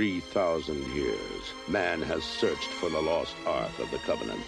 3,000 0.00 0.94
years, 0.94 1.52
man 1.68 2.00
has 2.00 2.24
searched 2.24 2.70
for 2.80 2.88
the 2.88 2.98
lost 2.98 3.34
Ark 3.44 3.78
of 3.78 3.90
the 3.90 3.98
Covenant. 3.98 4.40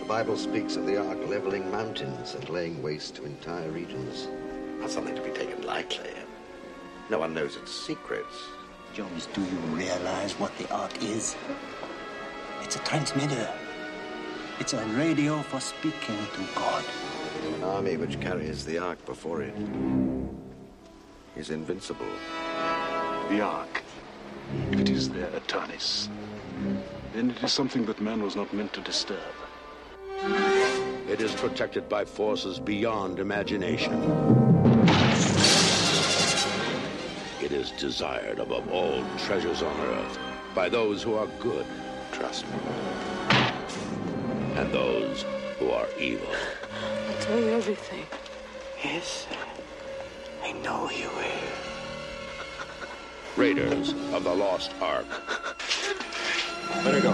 The 0.00 0.04
Bible 0.04 0.36
speaks 0.36 0.74
of 0.74 0.84
the 0.84 1.00
Ark 1.00 1.18
leveling 1.28 1.70
mountains 1.70 2.34
and 2.34 2.48
laying 2.48 2.82
waste 2.82 3.14
to 3.14 3.24
entire 3.24 3.70
regions. 3.70 4.26
Not 4.80 4.90
something 4.90 5.14
to 5.14 5.22
be 5.22 5.30
taken 5.30 5.64
lightly. 5.64 6.10
No 7.08 7.20
one 7.20 7.32
knows 7.34 7.54
its 7.54 7.70
secrets. 7.70 8.34
Jones, 8.94 9.28
do 9.32 9.42
you 9.42 9.58
realize 9.76 10.32
what 10.40 10.58
the 10.58 10.68
Ark 10.74 11.04
is? 11.04 11.36
It's 12.62 12.74
a 12.74 12.80
transmitter. 12.80 13.48
It's 14.58 14.72
a 14.72 14.84
radio 14.86 15.40
for 15.42 15.60
speaking 15.60 16.18
to 16.34 16.44
God. 16.56 16.84
An 17.54 17.62
army 17.62 17.96
which 17.96 18.20
carries 18.20 18.64
the 18.64 18.78
Ark 18.78 19.06
before 19.06 19.42
it 19.42 19.54
is 21.36 21.50
invincible. 21.50 22.10
The 23.28 23.40
Ark. 23.42 23.79
If 24.72 24.80
it 24.80 24.90
is 24.90 25.08
there 25.10 25.30
Eternis, 25.30 26.08
then 27.12 27.30
it 27.30 27.42
is 27.42 27.52
something 27.52 27.84
that 27.86 28.00
man 28.00 28.22
was 28.22 28.36
not 28.36 28.52
meant 28.52 28.72
to 28.74 28.80
disturb. 28.80 29.34
It 31.08 31.20
is 31.20 31.32
protected 31.34 31.88
by 31.88 32.04
forces 32.04 32.58
beyond 32.60 33.18
imagination. 33.18 34.00
It 37.42 37.52
is 37.52 37.70
desired 37.72 38.38
above 38.38 38.68
all 38.70 39.02
treasures 39.18 39.62
on 39.62 39.80
earth 39.80 40.18
by 40.54 40.68
those 40.68 41.02
who 41.02 41.14
are 41.14 41.26
good, 41.40 41.66
Trust 42.12 42.44
me. 42.46 42.58
and 44.56 44.72
those 44.72 45.24
who 45.58 45.70
are 45.70 45.86
evil. 45.98 46.28
I'll 47.08 47.18
tell 47.22 47.38
you 47.40 47.50
everything. 47.50 48.04
Yes, 48.84 49.26
I 50.42 50.52
know 50.52 50.90
you 50.90 51.08
will. 51.08 51.49
Raiders 53.40 53.94
of 54.12 54.24
the 54.24 54.34
Lost 54.34 54.70
Ark. 54.82 55.06
Let 56.84 56.92
her 56.92 57.00
go. 57.00 57.12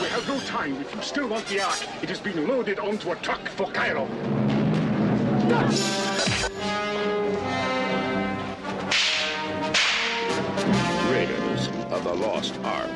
We 0.00 0.08
have 0.10 0.28
no 0.28 0.38
time. 0.46 0.76
If 0.80 0.94
you 0.94 1.02
still 1.02 1.26
want 1.26 1.44
the 1.46 1.60
Ark, 1.60 1.80
it 2.02 2.08
has 2.08 2.20
been 2.20 2.46
loaded 2.46 2.78
onto 2.78 3.10
a 3.10 3.16
truck 3.16 3.48
for 3.48 3.66
Cairo. 3.72 4.04
Raiders 11.10 11.66
of 11.90 12.04
the 12.04 12.14
Lost 12.14 12.54
Ark. 12.62 12.90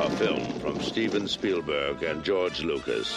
A 0.00 0.10
film 0.16 0.42
from 0.58 0.80
Steven 0.80 1.28
Spielberg 1.28 2.02
and 2.02 2.24
George 2.24 2.64
Lucas. 2.64 3.16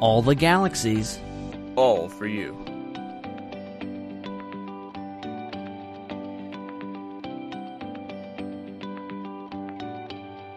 All 0.00 0.22
the 0.22 0.36
galaxies. 0.36 1.18
All 1.74 2.08
for 2.08 2.28
you. 2.28 2.52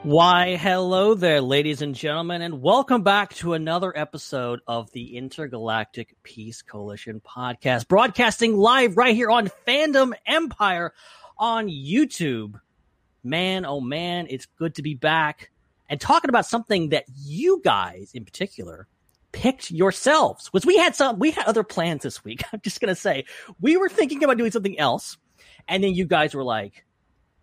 Why, 0.03 0.57
hello 0.57 1.15
there, 1.15 1.41
ladies 1.41 1.81
and 1.81 1.95
gentlemen, 1.95 2.43
and 2.43 2.61
welcome 2.61 3.01
back 3.01 3.33
to 3.35 3.53
another 3.53 3.97
episode 3.97 4.59
of 4.67 4.91
the 4.91 5.17
Intergalactic 5.17 6.15
Peace 6.21 6.61
Coalition 6.61 7.19
podcast, 7.19 7.87
broadcasting 7.87 8.55
live 8.55 8.95
right 8.95 9.15
here 9.15 9.31
on 9.31 9.49
Fandom 9.67 10.13
Empire 10.27 10.93
on 11.39 11.67
YouTube. 11.67 12.61
Man, 13.23 13.65
oh 13.65 13.81
man, 13.81 14.27
it's 14.29 14.45
good 14.45 14.75
to 14.75 14.83
be 14.83 14.93
back 14.93 15.49
and 15.89 15.99
talking 15.99 16.29
about 16.29 16.45
something 16.45 16.89
that 16.89 17.05
you 17.25 17.59
guys 17.63 18.11
in 18.13 18.23
particular 18.23 18.87
picked 19.31 19.71
yourselves. 19.71 20.51
Was 20.53 20.65
we 20.65 20.77
had 20.77 20.95
some, 20.95 21.19
we 21.19 21.31
had 21.31 21.45
other 21.45 21.63
plans 21.63 22.03
this 22.03 22.23
week. 22.23 22.43
I'm 22.53 22.61
just 22.61 22.79
to 22.81 22.95
say 22.95 23.25
we 23.59 23.77
were 23.77 23.89
thinking 23.89 24.23
about 24.23 24.37
doing 24.37 24.51
something 24.51 24.77
else. 24.79 25.17
And 25.67 25.83
then 25.83 25.93
you 25.93 26.05
guys 26.05 26.33
were 26.33 26.43
like, 26.43 26.85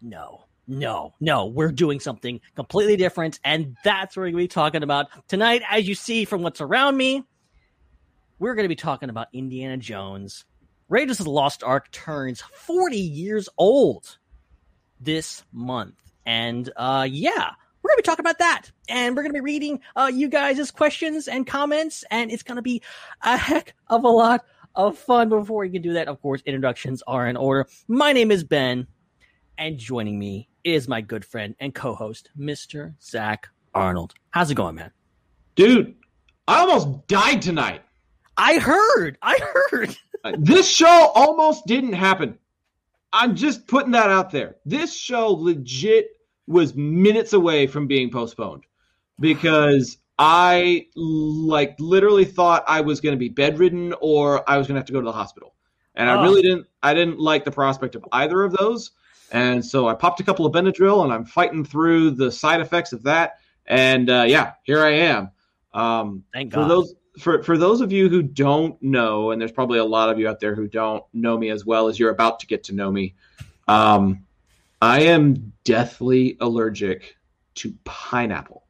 no, 0.02 0.44
no, 0.66 1.14
no, 1.20 1.46
we're 1.46 1.72
doing 1.72 1.98
something 1.98 2.40
completely 2.54 2.96
different. 2.96 3.40
And 3.42 3.76
that's 3.84 4.16
what 4.16 4.22
we're 4.22 4.26
going 4.26 4.34
to 4.34 4.44
be 4.44 4.48
talking 4.48 4.82
about 4.82 5.06
tonight. 5.28 5.62
As 5.68 5.88
you 5.88 5.94
see 5.94 6.24
from 6.24 6.42
what's 6.42 6.60
around 6.60 6.96
me, 6.96 7.24
we're 8.38 8.54
going 8.54 8.64
to 8.64 8.68
be 8.68 8.76
talking 8.76 9.08
about 9.08 9.28
Indiana 9.32 9.78
Jones. 9.78 10.44
Raiders 10.88 11.20
of 11.20 11.24
the 11.24 11.30
Lost 11.30 11.62
Ark 11.62 11.90
turns 11.90 12.40
40 12.40 12.96
years 12.98 13.48
old 13.56 14.18
this 15.00 15.44
month. 15.52 15.96
And 16.26 16.70
uh, 16.76 17.06
yeah, 17.10 17.52
we're 17.88 17.92
going 17.92 18.02
to 18.02 18.02
be 18.02 18.10
talking 18.10 18.22
about 18.22 18.38
that. 18.38 18.70
And 18.90 19.16
we're 19.16 19.22
going 19.22 19.32
to 19.32 19.38
be 19.38 19.44
reading 19.44 19.80
uh, 19.96 20.10
you 20.12 20.28
guys' 20.28 20.70
questions 20.70 21.26
and 21.26 21.46
comments. 21.46 22.04
And 22.10 22.30
it's 22.30 22.42
going 22.42 22.56
to 22.56 22.62
be 22.62 22.82
a 23.22 23.36
heck 23.36 23.74
of 23.86 24.04
a 24.04 24.08
lot 24.08 24.44
of 24.74 24.98
fun. 24.98 25.30
Before 25.30 25.60
we 25.60 25.70
can 25.70 25.80
do 25.80 25.94
that, 25.94 26.06
of 26.06 26.20
course, 26.20 26.42
introductions 26.44 27.02
are 27.06 27.26
in 27.26 27.36
order. 27.36 27.66
My 27.86 28.12
name 28.12 28.30
is 28.30 28.44
Ben. 28.44 28.86
And 29.56 29.78
joining 29.78 30.18
me 30.18 30.50
is 30.64 30.86
my 30.86 31.00
good 31.00 31.24
friend 31.24 31.54
and 31.60 31.74
co-host, 31.74 32.30
Mr. 32.38 32.94
Zach 33.02 33.48
Arnold. 33.74 34.12
How's 34.30 34.50
it 34.50 34.54
going, 34.54 34.74
man? 34.74 34.92
Dude, 35.54 35.94
I 36.46 36.60
almost 36.60 37.06
died 37.08 37.40
tonight. 37.40 37.82
I 38.36 38.58
heard. 38.58 39.18
I 39.22 39.38
heard. 39.70 39.96
This 40.36 40.68
show 40.68 41.12
almost 41.14 41.64
didn't 41.66 41.92
happen. 41.92 42.36
I'm 43.12 43.36
just 43.36 43.66
putting 43.68 43.92
that 43.92 44.10
out 44.10 44.30
there. 44.30 44.56
This 44.66 44.92
show 44.92 45.28
legit 45.28 46.17
was 46.48 46.74
minutes 46.74 47.32
away 47.34 47.66
from 47.66 47.86
being 47.86 48.10
postponed 48.10 48.64
because 49.20 49.98
I 50.18 50.86
like 50.96 51.76
literally 51.78 52.24
thought 52.24 52.64
I 52.66 52.80
was 52.80 53.00
going 53.00 53.12
to 53.14 53.18
be 53.18 53.28
bedridden 53.28 53.94
or 54.00 54.48
I 54.50 54.56
was 54.58 54.66
going 54.66 54.74
to 54.74 54.80
have 54.80 54.86
to 54.86 54.92
go 54.92 55.00
to 55.00 55.04
the 55.04 55.12
hospital. 55.12 55.54
And 55.94 56.10
I 56.10 56.14
Oh. 56.14 56.22
really 56.22 56.42
didn't 56.42 56.66
I 56.82 56.94
didn't 56.94 57.18
like 57.20 57.44
the 57.44 57.50
prospect 57.50 57.94
of 57.94 58.04
either 58.12 58.42
of 58.42 58.52
those. 58.52 58.92
And 59.30 59.64
so 59.64 59.86
I 59.86 59.94
popped 59.94 60.20
a 60.20 60.24
couple 60.24 60.46
of 60.46 60.52
Benadryl 60.52 61.04
and 61.04 61.12
I'm 61.12 61.24
fighting 61.24 61.64
through 61.64 62.12
the 62.12 62.32
side 62.32 62.60
effects 62.60 62.92
of 62.92 63.02
that. 63.04 63.38
And 63.66 64.08
uh, 64.08 64.24
yeah, 64.26 64.52
here 64.64 64.82
I 64.82 64.92
am. 64.92 65.30
Um, 65.74 66.24
Thank 66.32 66.52
for 66.52 66.60
God. 66.60 66.70
those 66.70 66.94
for 67.18 67.42
for 67.42 67.58
those 67.58 67.80
of 67.80 67.92
you 67.92 68.08
who 68.08 68.22
don't 68.22 68.80
know, 68.82 69.32
and 69.32 69.40
there's 69.40 69.52
probably 69.52 69.78
a 69.80 69.84
lot 69.84 70.08
of 70.08 70.18
you 70.18 70.28
out 70.28 70.40
there 70.40 70.54
who 70.54 70.66
don't 70.66 71.04
know 71.12 71.36
me 71.36 71.50
as 71.50 71.66
well 71.66 71.88
as 71.88 71.98
you're 71.98 72.10
about 72.10 72.40
to 72.40 72.46
get 72.46 72.64
to 72.64 72.74
know 72.74 72.90
me. 72.90 73.14
Um, 73.66 74.24
I 74.80 75.02
am 75.02 75.52
deathly 75.64 76.36
allergic 76.40 77.16
to 77.56 77.74
pineapple. 77.84 78.64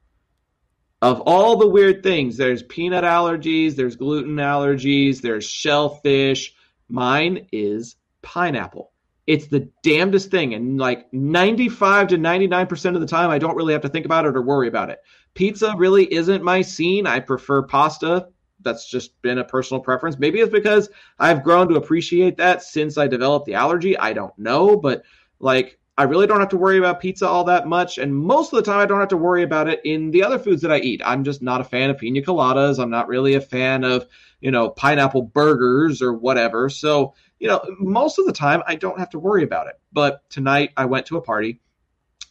Of 1.01 1.21
all 1.21 1.57
the 1.57 1.69
weird 1.69 2.03
things, 2.03 2.37
there's 2.37 2.63
peanut 2.63 3.05
allergies, 3.05 3.77
there's 3.77 3.97
gluten 3.97 4.37
allergies, 4.37 5.21
there's 5.21 5.45
shellfish. 5.45 6.55
Mine 6.89 7.47
is 7.53 7.97
pineapple. 8.23 8.93
It's 9.27 9.47
the 9.47 9.69
damnedest 9.83 10.31
thing. 10.31 10.55
And 10.55 10.79
like 10.79 11.13
95 11.13 12.09
to 12.09 12.17
99% 12.17 12.95
of 12.95 13.01
the 13.01 13.07
time, 13.07 13.31
I 13.31 13.39
don't 13.39 13.57
really 13.57 13.75
have 13.75 13.83
to 13.83 13.89
think 13.91 14.07
about 14.07 14.25
it 14.25 14.35
or 14.35 14.43
worry 14.43 14.69
about 14.69 14.91
it. 14.91 15.01
Pizza 15.35 15.75
really 15.77 16.13
isn't 16.13 16.43
my 16.43 16.63
scene. 16.63 17.07
I 17.07 17.21
prefer 17.21 17.63
pasta. 17.63 18.29
That's 18.63 18.91
just 18.91 19.21
been 19.23 19.39
a 19.39 19.45
personal 19.45 19.83
preference. 19.83 20.19
Maybe 20.19 20.41
it's 20.41 20.51
because 20.51 20.89
I've 21.19 21.45
grown 21.45 21.69
to 21.69 21.77
appreciate 21.77 22.39
that 22.39 22.63
since 22.63 22.97
I 22.97 23.07
developed 23.07 23.47
the 23.47 23.55
allergy. 23.55 23.97
I 23.97 24.15
don't 24.15 24.37
know. 24.39 24.77
But 24.77 25.05
like, 25.39 25.78
I 25.99 26.05
really 26.05 26.29
don't 26.29 26.39
have 26.39 26.49
to 26.51 26.57
worry 26.57 26.79
about 26.79 27.01
pizza 27.01 27.27
all 27.27 27.43
that 27.45 27.67
much. 27.67 27.99
And 27.99 28.15
most 28.15 28.53
of 28.53 28.57
the 28.57 28.63
time, 28.63 28.79
I 28.79 28.87
don't 28.87 29.01
have 29.01 29.09
to 29.09 29.17
worry 29.17 29.43
about 29.43 29.69
it 29.69 29.81
in 29.85 30.13
the 30.13 30.23
other 30.23 30.39
foods 30.39 30.63
that 30.63 30.71
I 30.71 30.79
eat. 30.79 31.03
I'm 31.05 31.25
just 31.25 31.43
not 31.43 31.61
a 31.61 31.65
fan 31.65 31.91
of 31.91 31.99
pina 31.99 32.21
coladas. 32.21 32.79
I'm 32.79 32.89
not 32.89 33.09
really 33.09 33.35
a 33.35 33.41
fan 33.41 33.83
of, 33.83 34.07
you 34.41 34.53
know, 34.53 34.71
pineapple 34.71 35.23
burgers 35.23 36.01
or 36.01 36.13
whatever. 36.13 36.71
So, 36.71 37.15
you 37.41 37.49
know, 37.49 37.61
most 37.81 38.21
of 38.21 38.27
the 38.27 38.33
time, 38.33 38.63
I 38.69 38.77
don't 38.77 39.01
have 39.01 39.11
to 39.11 39.19
worry 39.19 39.43
about 39.43 39.67
it. 39.67 39.81
But 39.93 40.23
tonight, 40.31 40.71
I 40.77 40.85
went 40.85 41.05
to 41.07 41.17
a 41.17 41.21
party 41.21 41.61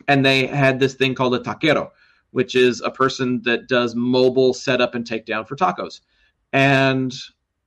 and 0.08 0.26
they 0.26 0.48
had 0.48 0.80
this 0.80 0.94
thing 0.94 1.14
called 1.14 1.36
a 1.36 1.40
taquero, 1.40 1.90
which 2.32 2.56
is 2.56 2.80
a 2.80 2.90
person 2.90 3.42
that 3.44 3.68
does 3.68 3.96
mobile 3.96 4.54
setup 4.54 4.96
and 4.96 5.06
takedown 5.06 5.46
for 5.46 5.58
tacos. 5.58 6.00
And 6.54 7.14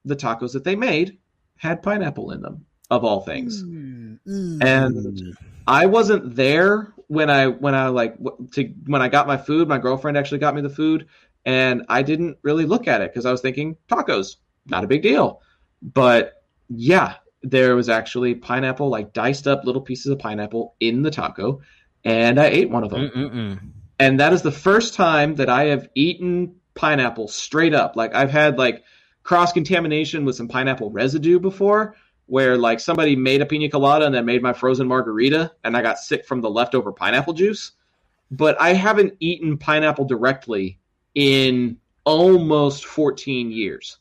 the 0.06 0.16
tacos 0.16 0.54
that 0.54 0.64
they 0.64 0.76
made 0.76 1.18
had 1.58 1.82
pineapple 1.82 2.30
in 2.30 2.40
them, 2.40 2.64
of 2.90 3.04
all 3.04 3.20
things. 3.20 3.62
Mm, 3.62 4.18
mm. 4.26 4.64
And 4.64 5.36
I 5.66 5.86
wasn't 5.86 6.34
there 6.34 6.92
when 7.06 7.30
I 7.30 7.48
when 7.48 7.74
I 7.74 7.88
like 7.88 8.16
to 8.52 8.74
when 8.86 9.02
I 9.02 9.08
got 9.08 9.26
my 9.26 9.36
food. 9.36 9.68
My 9.68 9.78
girlfriend 9.78 10.16
actually 10.16 10.38
got 10.38 10.54
me 10.54 10.62
the 10.62 10.70
food, 10.70 11.06
and 11.44 11.84
I 11.88 12.02
didn't 12.02 12.38
really 12.42 12.66
look 12.66 12.88
at 12.88 13.00
it 13.00 13.12
because 13.12 13.26
I 13.26 13.32
was 13.32 13.40
thinking 13.40 13.76
tacos, 13.88 14.36
not 14.66 14.84
a 14.84 14.86
big 14.86 15.02
deal. 15.02 15.42
But 15.82 16.42
yeah, 16.68 17.14
there 17.42 17.74
was 17.74 17.88
actually 17.88 18.34
pineapple, 18.34 18.88
like 18.88 19.12
diced 19.12 19.46
up 19.46 19.64
little 19.64 19.82
pieces 19.82 20.12
of 20.12 20.18
pineapple 20.18 20.74
in 20.80 21.02
the 21.02 21.10
taco, 21.10 21.60
and 22.04 22.38
I 22.38 22.46
ate 22.46 22.70
one 22.70 22.84
of 22.84 22.90
them. 22.90 23.10
Mm-mm-mm. 23.10 23.60
And 23.98 24.20
that 24.20 24.32
is 24.32 24.42
the 24.42 24.52
first 24.52 24.94
time 24.94 25.34
that 25.36 25.50
I 25.50 25.64
have 25.66 25.88
eaten 25.94 26.56
pineapple 26.74 27.28
straight 27.28 27.74
up. 27.74 27.96
Like 27.96 28.14
I've 28.14 28.30
had 28.30 28.56
like 28.56 28.84
cross 29.22 29.52
contamination 29.52 30.24
with 30.24 30.36
some 30.36 30.48
pineapple 30.48 30.90
residue 30.90 31.38
before, 31.38 31.96
where 32.30 32.56
like 32.56 32.78
somebody 32.78 33.16
made 33.16 33.42
a 33.42 33.46
pina 33.46 33.68
colada 33.68 34.06
and 34.06 34.14
then 34.14 34.24
made 34.24 34.40
my 34.40 34.52
frozen 34.52 34.86
margarita, 34.86 35.52
and 35.64 35.76
I 35.76 35.82
got 35.82 35.98
sick 35.98 36.24
from 36.24 36.40
the 36.40 36.48
leftover 36.48 36.92
pineapple 36.92 37.32
juice. 37.32 37.72
But 38.30 38.58
I 38.60 38.72
haven't 38.72 39.14
eaten 39.18 39.58
pineapple 39.58 40.04
directly 40.04 40.78
in 41.16 41.76
almost 42.04 42.86
14 42.86 43.50
years. 43.50 43.98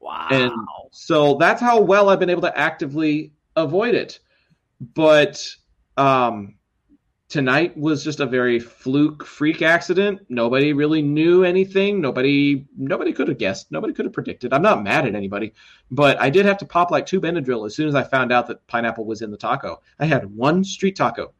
Wow. 0.00 0.26
And 0.32 0.52
so 0.90 1.34
that's 1.34 1.60
how 1.60 1.80
well 1.80 2.08
I've 2.08 2.18
been 2.18 2.30
able 2.30 2.42
to 2.42 2.58
actively 2.58 3.32
avoid 3.54 3.94
it. 3.94 4.18
But 4.80 5.48
um, 5.96 6.56
tonight 7.28 7.76
was 7.76 8.02
just 8.02 8.20
a 8.20 8.26
very 8.26 8.58
fluke 8.58 9.24
freak 9.24 9.62
accident. 9.62 10.20
Nobody 10.28 10.72
really 10.72 11.02
knew 11.02 11.44
anything. 11.44 12.00
Nobody 12.00 12.66
nobody 12.76 13.12
could 13.12 13.28
have 13.28 13.38
guessed. 13.38 13.70
Nobody 13.70 13.92
could 13.92 14.06
have 14.06 14.12
predicted. 14.12 14.52
I'm 14.52 14.62
not 14.62 14.82
mad 14.82 15.06
at 15.06 15.14
anybody, 15.14 15.54
but 15.90 16.20
I 16.20 16.30
did 16.30 16.46
have 16.46 16.58
to 16.58 16.66
pop 16.66 16.90
like 16.90 17.06
two 17.06 17.20
Benadryl 17.20 17.66
as 17.66 17.76
soon 17.76 17.88
as 17.88 17.94
I 17.94 18.02
found 18.02 18.32
out 18.32 18.46
that 18.48 18.66
pineapple 18.66 19.04
was 19.04 19.22
in 19.22 19.30
the 19.30 19.36
taco. 19.36 19.82
I 19.98 20.06
had 20.06 20.34
one 20.34 20.64
street 20.64 20.96
taco. 20.96 21.32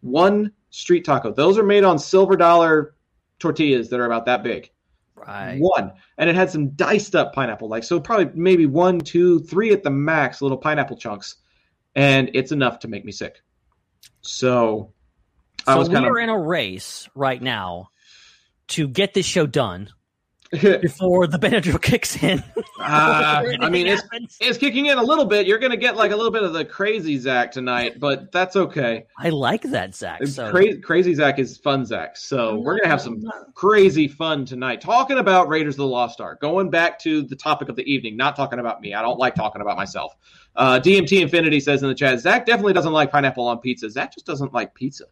One 0.00 0.52
street 0.70 1.04
taco. 1.04 1.32
Those 1.32 1.58
are 1.58 1.64
made 1.64 1.84
on 1.84 1.98
silver 1.98 2.36
dollar 2.36 2.94
tortillas 3.38 3.90
that 3.90 4.00
are 4.00 4.06
about 4.06 4.26
that 4.26 4.42
big. 4.42 4.70
right. 5.14 5.58
One. 5.60 5.92
And 6.16 6.30
it 6.30 6.36
had 6.36 6.50
some 6.50 6.70
diced 6.70 7.14
up 7.14 7.34
pineapple, 7.34 7.68
like 7.68 7.84
so 7.84 8.00
probably 8.00 8.30
maybe 8.34 8.66
one, 8.66 9.00
two, 9.00 9.40
three 9.40 9.72
at 9.72 9.82
the 9.82 9.90
max, 9.90 10.40
little 10.40 10.56
pineapple 10.58 10.96
chunks. 10.96 11.36
And 11.94 12.30
it's 12.34 12.52
enough 12.52 12.78
to 12.80 12.88
make 12.88 13.04
me 13.04 13.10
sick. 13.10 13.42
So 14.20 14.92
So 15.68 15.86
we 15.86 15.96
are 15.96 16.18
in 16.18 16.30
a 16.30 16.38
race 16.38 17.08
right 17.14 17.40
now 17.40 17.90
to 18.68 18.88
get 18.88 19.14
this 19.14 19.26
show 19.26 19.46
done 19.46 19.90
before 20.50 21.26
the 21.26 21.38
Benadryl 21.38 21.80
kicks 21.82 22.22
in. 22.22 22.38
Before 22.38 22.86
I 22.86 23.68
mean, 23.68 23.86
it's, 23.86 24.02
it's 24.40 24.56
kicking 24.56 24.86
in 24.86 24.96
a 24.96 25.02
little 25.02 25.26
bit. 25.26 25.46
You're 25.46 25.58
going 25.58 25.72
to 25.72 25.76
get 25.76 25.94
like 25.94 26.10
a 26.10 26.16
little 26.16 26.30
bit 26.30 26.42
of 26.42 26.54
the 26.54 26.64
crazy 26.64 27.18
Zach 27.18 27.52
tonight, 27.52 28.00
but 28.00 28.32
that's 28.32 28.56
okay. 28.56 29.04
I 29.18 29.28
like 29.28 29.62
that, 29.62 29.94
Zach. 29.94 30.26
So 30.26 30.50
Crazy, 30.50 30.80
crazy 30.80 31.14
Zach 31.14 31.38
is 31.38 31.58
fun 31.58 31.84
Zach. 31.84 32.16
So 32.16 32.56
we're 32.60 32.74
going 32.78 32.84
to 32.84 32.88
have 32.88 33.02
some 33.02 33.22
crazy 33.54 34.08
fun 34.08 34.46
tonight. 34.46 34.80
Talking 34.80 35.18
about 35.18 35.48
Raiders 35.48 35.74
of 35.74 35.80
the 35.80 35.86
Lost 35.86 36.18
Ark. 36.18 36.40
Going 36.40 36.70
back 36.70 36.98
to 37.00 37.22
the 37.22 37.36
topic 37.36 37.68
of 37.68 37.76
the 37.76 37.82
evening, 37.82 38.16
not 38.16 38.34
talking 38.34 38.58
about 38.58 38.80
me. 38.80 38.94
I 38.94 39.02
don't 39.02 39.18
like 39.18 39.34
talking 39.34 39.60
about 39.60 39.76
myself. 39.76 40.14
Uh, 40.56 40.80
DMT 40.80 41.20
Infinity 41.20 41.60
says 41.60 41.82
in 41.82 41.88
the 41.90 41.94
chat, 41.94 42.20
Zach 42.20 42.46
definitely 42.46 42.72
doesn't 42.72 42.92
like 42.92 43.12
pineapple 43.12 43.46
on 43.46 43.58
pizza. 43.58 43.90
Zach 43.90 44.14
just 44.14 44.24
doesn't 44.24 44.54
like 44.54 44.72
pizza. 44.74 45.04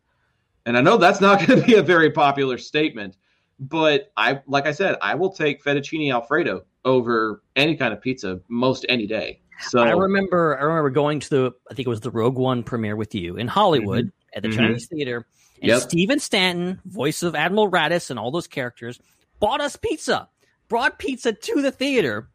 And 0.67 0.77
I 0.77 0.83
know 0.83 0.99
that's 0.99 1.21
not 1.21 1.39
going 1.47 1.61
to 1.61 1.67
be 1.67 1.75
a 1.75 1.83
very 1.83 2.11
popular 2.11 2.59
statement, 2.59 3.17
but 3.59 4.13
I, 4.17 4.41
like 4.47 4.67
I 4.67 4.73
said, 4.73 4.97
I 5.01 5.15
will 5.15 5.31
take 5.31 5.65
fettuccine 5.65 6.13
alfredo 6.13 6.65
over 6.85 7.43
any 7.55 7.77
kind 7.77 7.95
of 7.95 8.03
pizza 8.03 8.41
most 8.49 8.85
any 8.89 9.07
day. 9.07 9.41
So 9.61 9.81
I 9.81 9.93
remember 9.93 10.59
I 10.59 10.65
remember 10.65 10.91
going 10.91 11.19
to 11.21 11.31
the 11.31 11.53
I 11.71 11.75
think 11.75 11.87
it 11.87 11.91
was 11.91 12.01
the 12.03 12.11
Rogue 12.11 12.37
One 12.37 12.63
premiere 12.63 12.95
with 12.95 13.15
you 13.15 13.37
in 13.37 13.49
Hollywood 13.49 14.13
at 14.35 14.43
the 14.43 14.49
Mhm. 14.51 14.57
Chinese 14.57 14.87
Theater. 14.87 15.27
And 15.63 15.71
Yep. 15.71 15.81
Stephen 15.81 16.21
Stanton, 16.21 16.79
voice 16.85 17.23
of 17.23 17.35
Admiral 17.35 17.71
Raddus 17.71 18.11
and 18.11 18.19
all 18.19 18.31
those 18.31 18.47
characters, 18.47 19.01
bought 19.41 19.63
us 19.63 19.75
pizza, 19.77 20.29
brought 20.69 20.99
pizza 20.99 21.33
to 21.33 21.63
the 21.63 21.71
theater, 21.71 22.29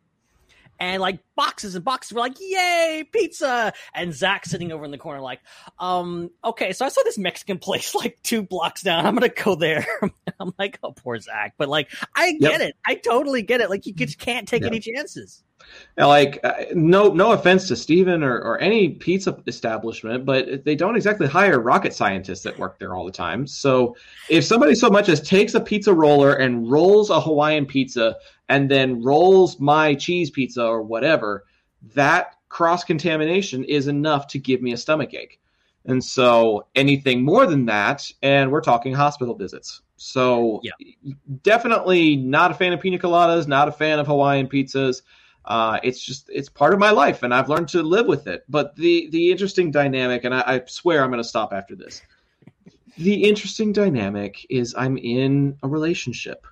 and 0.81 1.00
like 1.00 1.19
boxes 1.36 1.75
and 1.75 1.86
boxes. 1.86 2.13
We're 2.13 2.22
like, 2.22 2.38
yay, 2.39 3.06
pizza! 3.13 3.72
And 3.94 4.13
Zach 4.13 4.45
sitting 4.48 4.72
over 4.72 4.83
in 4.83 4.89
the 4.89 4.98
corner, 4.98 5.22
like, 5.22 5.39
um, 5.78 6.31
okay, 6.44 6.74
so 6.74 6.86
I 6.86 6.89
saw 6.89 7.04
this 7.04 7.19
Mexican 7.19 7.60
place 7.60 7.94
like 7.94 8.18
two 8.24 8.42
blocks 8.42 8.81
down. 8.81 9.06
I'm 9.06 9.13
gonna 9.13 9.30
go 9.30 9.56
there. 9.56 9.86
I'm 10.39 10.51
like, 10.57 10.80
oh, 10.83 10.92
poor 10.92 11.19
Zach. 11.19 11.54
But 11.57 11.69
like, 11.69 11.89
I 12.16 12.33
get 12.33 12.60
Yep. 12.60 12.62
it. 12.62 12.75
I 12.86 12.95
totally 12.95 13.44
get 13.44 13.62
it. 13.62 13.69
Like, 13.69 13.86
you 13.86 13.94
just 13.94 14.18
can't 14.18 14.48
take 14.48 14.63
Yep. 14.63 14.72
any 14.72 14.80
chances. 14.80 15.44
Now, 15.95 16.07
like 16.07 16.39
uh, 16.44 16.54
no 16.74 17.10
no 17.13 17.33
offense 17.33 17.68
to 17.68 17.75
Steven 17.75 18.24
or, 18.24 18.36
or 18.39 18.60
any 18.60 18.89
pizza 18.89 19.38
establishment 19.45 20.25
but 20.25 20.66
they 20.66 20.75
don't 20.75 20.95
exactly 20.95 21.28
hire 21.28 21.60
rocket 21.60 21.94
scientists 21.94 22.42
that 22.42 22.57
work 22.57 22.80
there 22.80 22.95
all 22.95 23.06
the 23.06 23.12
time 23.12 23.45
so 23.45 23.95
if 24.28 24.44
somebody 24.44 24.74
so 24.74 24.89
much 24.89 25.07
as 25.07 25.22
takes 25.22 25.54
a 25.54 25.60
pizza 25.60 25.94
roller 25.94 26.33
and 26.33 26.72
rolls 26.72 27.12
a 27.12 27.22
hawaiian 27.22 27.68
pizza 27.68 28.16
and 28.51 28.69
then 28.69 29.01
rolls 29.01 29.62
my 29.62 29.95
cheese 29.95 30.30
pizza 30.30 30.62
or 30.63 30.81
whatever 30.81 31.45
that 31.95 32.36
cross 32.50 32.83
contamination 32.83 33.63
is 33.63 33.88
enough 33.88 34.27
to 34.27 34.38
give 34.38 34.62
me 34.62 34.74
a 34.74 34.77
stomach 34.77 35.13
ache. 35.13 35.39
And 35.86 36.03
so 36.03 36.68
anything 36.75 37.24
more 37.24 37.45
than 37.48 37.65
that 37.68 38.12
and 38.21 38.51
we're 38.51 38.62
talking 38.62 38.94
hospital 38.94 39.36
visits. 39.36 39.81
So 39.95 40.59
Yeah. 40.63 40.74
definitely 41.44 42.18
not 42.18 42.51
a 42.51 42.53
fan 42.53 42.74
of 42.74 42.81
pina 42.81 43.00
coladas 43.00 43.48
not 43.48 43.69
a 43.69 43.71
fan 43.71 44.00
of 44.00 44.06
hawaiian 44.06 44.48
pizzas. 44.48 45.01
Uh, 45.45 45.80
it's 45.81 46.04
just 46.04 46.30
it's 46.30 46.49
part 46.49 46.73
of 46.73 46.80
my 46.80 46.92
life 46.92 47.23
and 47.23 47.33
i've 47.33 47.47
learned 47.49 47.69
to 47.69 47.81
live 47.81 48.06
with 48.06 48.28
it. 48.28 48.44
But 48.49 48.75
the 48.75 49.09
the 49.11 49.31
interesting 49.31 49.71
dynamic 49.71 50.25
and 50.25 50.35
i, 50.35 50.44
I 50.45 50.61
swear 50.68 51.04
i'm 51.04 51.09
going 51.09 51.23
to 51.23 51.33
stop 51.35 51.54
after 51.54 51.75
this. 51.78 52.02
The 52.97 53.23
interesting 53.23 53.71
dynamic 53.71 54.45
is 54.49 54.75
i'm 54.78 54.97
in 54.97 55.57
a 55.64 55.69
relationship 55.69 56.45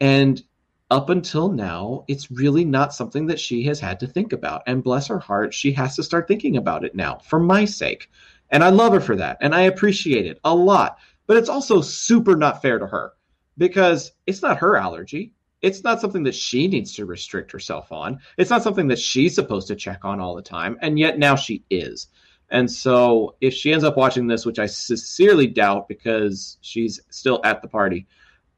and 0.00 0.42
up 0.90 1.08
until 1.08 1.50
now 1.50 2.04
it's 2.08 2.30
really 2.30 2.64
not 2.64 2.94
something 2.94 3.26
that 3.26 3.40
she 3.40 3.64
has 3.64 3.78
had 3.80 4.00
to 4.00 4.06
think 4.06 4.32
about 4.32 4.62
and 4.66 4.82
bless 4.82 5.06
her 5.06 5.18
heart 5.18 5.54
she 5.54 5.72
has 5.72 5.96
to 5.96 6.02
start 6.02 6.26
thinking 6.26 6.56
about 6.56 6.84
it 6.84 6.94
now 6.94 7.18
for 7.18 7.38
my 7.38 7.64
sake 7.64 8.10
and 8.50 8.64
i 8.64 8.68
love 8.68 8.92
her 8.92 9.00
for 9.00 9.16
that 9.16 9.38
and 9.40 9.54
i 9.54 9.62
appreciate 9.62 10.26
it 10.26 10.40
a 10.44 10.54
lot 10.54 10.98
but 11.26 11.36
it's 11.36 11.48
also 11.48 11.80
super 11.80 12.36
not 12.36 12.60
fair 12.60 12.78
to 12.78 12.86
her 12.86 13.12
because 13.56 14.12
it's 14.26 14.42
not 14.42 14.58
her 14.58 14.76
allergy 14.76 15.32
it's 15.62 15.84
not 15.84 16.00
something 16.00 16.22
that 16.24 16.34
she 16.34 16.68
needs 16.68 16.94
to 16.94 17.04
restrict 17.04 17.52
herself 17.52 17.92
on. 17.92 18.20
It's 18.38 18.50
not 18.50 18.62
something 18.62 18.88
that 18.88 18.98
she's 18.98 19.34
supposed 19.34 19.68
to 19.68 19.76
check 19.76 20.04
on 20.04 20.20
all 20.20 20.34
the 20.34 20.42
time. 20.42 20.78
And 20.80 20.98
yet 20.98 21.18
now 21.18 21.36
she 21.36 21.64
is. 21.68 22.08
And 22.50 22.70
so 22.70 23.36
if 23.40 23.54
she 23.54 23.72
ends 23.72 23.84
up 23.84 23.96
watching 23.96 24.26
this, 24.26 24.44
which 24.44 24.58
I 24.58 24.66
sincerely 24.66 25.46
doubt 25.46 25.86
because 25.86 26.58
she's 26.62 27.00
still 27.10 27.40
at 27.44 27.62
the 27.62 27.68
party, 27.68 28.06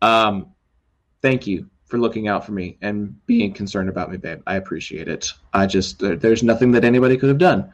um, 0.00 0.52
thank 1.20 1.46
you 1.46 1.68
for 1.92 1.98
looking 1.98 2.26
out 2.26 2.44
for 2.44 2.52
me 2.52 2.78
and 2.82 3.24
being 3.26 3.52
concerned 3.52 3.88
about 3.88 4.10
me, 4.10 4.16
babe. 4.16 4.40
I 4.46 4.56
appreciate 4.56 5.06
it. 5.06 5.32
I 5.52 5.66
just, 5.66 6.00
there- 6.00 6.16
there's 6.16 6.42
nothing 6.42 6.72
that 6.72 6.84
anybody 6.84 7.16
could 7.16 7.28
have 7.28 7.38
done. 7.38 7.72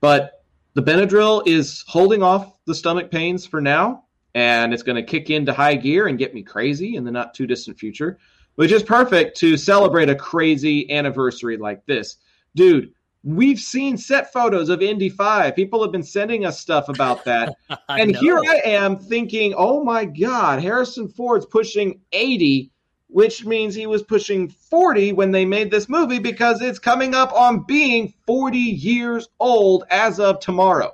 But 0.00 0.42
the 0.74 0.82
Benadryl 0.82 1.46
is 1.46 1.84
holding 1.86 2.22
off 2.22 2.64
the 2.64 2.74
stomach 2.74 3.10
pains 3.10 3.44
for 3.44 3.60
now. 3.60 4.04
And 4.34 4.72
it's 4.72 4.82
going 4.82 4.96
to 4.96 5.02
kick 5.02 5.30
into 5.30 5.52
high 5.52 5.74
gear 5.74 6.06
and 6.06 6.18
get 6.18 6.34
me 6.34 6.42
crazy 6.42 6.96
in 6.96 7.04
the 7.04 7.10
not 7.10 7.34
too 7.34 7.46
distant 7.46 7.78
future 7.78 8.18
which 8.56 8.72
is 8.72 8.82
perfect 8.82 9.36
to 9.38 9.56
celebrate 9.56 10.08
a 10.10 10.14
crazy 10.14 10.90
anniversary 10.90 11.56
like 11.56 11.84
this. 11.86 12.16
Dude, 12.54 12.92
we've 13.22 13.60
seen 13.60 13.96
set 13.96 14.32
photos 14.32 14.68
of 14.68 14.82
Indy 14.82 15.08
5. 15.08 15.54
People 15.54 15.82
have 15.82 15.92
been 15.92 16.02
sending 16.02 16.44
us 16.44 16.58
stuff 16.58 16.88
about 16.88 17.24
that. 17.24 17.54
And 17.88 18.12
know. 18.12 18.20
here 18.20 18.38
I 18.38 18.62
am 18.64 18.98
thinking, 18.98 19.54
oh 19.56 19.82
my 19.82 20.04
God, 20.04 20.60
Harrison 20.60 21.08
Ford's 21.08 21.46
pushing 21.46 22.00
80, 22.12 22.70
which 23.08 23.44
means 23.44 23.74
he 23.74 23.86
was 23.86 24.02
pushing 24.02 24.48
40 24.48 25.12
when 25.12 25.30
they 25.30 25.44
made 25.44 25.70
this 25.70 25.88
movie 25.88 26.18
because 26.18 26.60
it's 26.60 26.78
coming 26.78 27.14
up 27.14 27.32
on 27.32 27.64
being 27.66 28.12
40 28.26 28.58
years 28.58 29.28
old 29.38 29.84
as 29.90 30.18
of 30.18 30.40
tomorrow. 30.40 30.92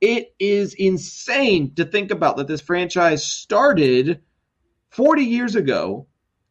It 0.00 0.34
is 0.38 0.74
insane 0.74 1.74
to 1.76 1.84
think 1.84 2.10
about 2.10 2.36
that 2.36 2.48
this 2.48 2.60
franchise 2.60 3.26
started 3.26 4.20
40 4.90 5.22
years 5.22 5.54
ago 5.54 6.06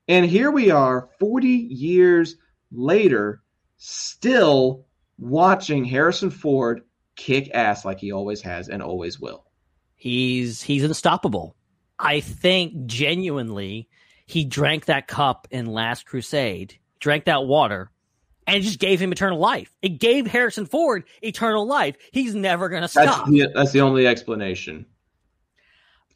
and 0.08 0.26
here 0.26 0.52
we 0.52 0.70
are 0.70 1.10
40 1.20 1.48
years 1.48 2.36
later, 2.72 3.42
still 3.78 4.86
watching 5.18 5.86
Harrison 5.86 6.30
Ford 6.30 6.82
kick 7.16 7.50
ass 7.54 7.86
like 7.86 8.00
he 8.00 8.12
always 8.12 8.42
has 8.42 8.68
and 8.68 8.82
always 8.82 9.20
will. 9.20 9.46
He's 9.96 10.62
he's 10.62 10.84
unstoppable. 10.84 11.56
I 12.00 12.20
think 12.20 12.86
genuinely 12.86 13.88
he 14.26 14.46
drank 14.46 14.86
that 14.86 15.08
cup 15.08 15.48
in 15.52 15.66
Last 15.66 16.06
Crusade, 16.06 16.78
drank 17.00 17.26
that 17.26 17.46
water, 17.46 17.90
and 18.48 18.58
it 18.58 18.62
just 18.62 18.80
gave 18.80 19.00
him 19.00 19.12
eternal 19.12 19.40
life. 19.40 19.76
It 19.82 20.00
gave 20.00 20.28
Harrison 20.28 20.66
Ford 20.66 21.04
eternal 21.22 21.66
life. 21.66 21.96
He's 22.12 22.36
never 22.36 22.70
going 22.70 22.82
to 22.88 22.94
That's 22.94 23.12
stop. 23.12 23.28
the, 23.28 23.50
that's 23.54 23.72
the 23.72 23.82
only 23.82 24.06
explanation 24.08 24.86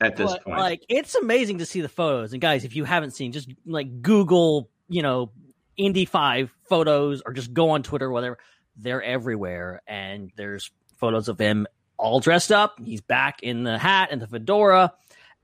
at 0.01 0.15
this 0.15 0.31
But, 0.31 0.43
point. 0.43 0.59
Like 0.59 0.85
it's 0.89 1.15
amazing 1.15 1.59
to 1.59 1.65
see 1.65 1.81
the 1.81 1.89
photos. 1.89 2.33
And 2.33 2.41
guys, 2.41 2.65
if 2.65 2.75
you 2.75 2.83
haven't 2.83 3.11
seen, 3.11 3.31
just 3.31 3.49
like 3.65 4.01
Google, 4.01 4.69
you 4.89 5.01
know, 5.01 5.31
Indy 5.77 6.05
Five 6.05 6.51
photos, 6.63 7.21
or 7.25 7.33
just 7.33 7.53
go 7.53 7.71
on 7.71 7.83
Twitter, 7.83 8.09
whatever. 8.11 8.37
They're 8.75 9.01
everywhere, 9.01 9.81
and 9.87 10.31
there's 10.35 10.69
photos 10.97 11.29
of 11.29 11.39
him 11.39 11.65
all 11.97 12.19
dressed 12.19 12.51
up. 12.51 12.79
He's 12.83 13.01
back 13.01 13.41
in 13.41 13.63
the 13.63 13.77
hat 13.77 14.09
and 14.11 14.21
the 14.21 14.27
fedora, 14.27 14.93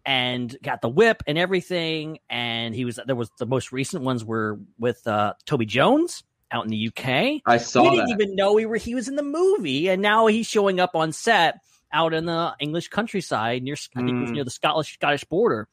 and 0.05 0.55
got 0.61 0.81
the 0.81 0.89
whip 0.89 1.23
and 1.27 1.37
everything. 1.37 2.19
And 2.29 2.75
he 2.75 2.85
was 2.85 2.99
there 3.05 3.15
was 3.15 3.29
the 3.39 3.45
most 3.45 3.71
recent 3.71 4.03
ones 4.03 4.23
were 4.25 4.59
with 4.77 5.05
uh, 5.07 5.33
Toby 5.45 5.65
Jones 5.65 6.23
out 6.51 6.65
in 6.65 6.69
the 6.71 6.87
UK. 6.89 7.41
I 7.45 7.57
saw 7.57 7.83
we 7.83 7.89
didn't 7.91 8.09
that. 8.09 8.21
even 8.21 8.35
know 8.35 8.57
he 8.57 8.65
were 8.65 8.77
he 8.77 8.95
was 8.95 9.07
in 9.07 9.15
the 9.15 9.23
movie, 9.23 9.89
and 9.89 10.01
now 10.01 10.27
he's 10.27 10.45
showing 10.47 10.79
up 10.79 10.95
on 10.95 11.11
set 11.11 11.59
out 11.91 12.13
in 12.13 12.25
the 12.25 12.53
English 12.59 12.87
countryside 12.89 13.63
near 13.63 13.75
I 13.95 13.99
think 14.01 14.09
it 14.17 14.21
was 14.21 14.29
Mm. 14.31 14.33
near 14.33 14.43
the 14.43 14.49
Scottish 14.51 14.93
Scottish 14.93 15.23
border, 15.25 15.67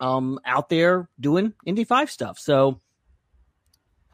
um, 0.00 0.38
out 0.44 0.68
there 0.68 1.08
doing 1.20 1.52
Indy 1.64 1.84
Five 1.84 2.10
stuff. 2.10 2.38
So. 2.38 2.80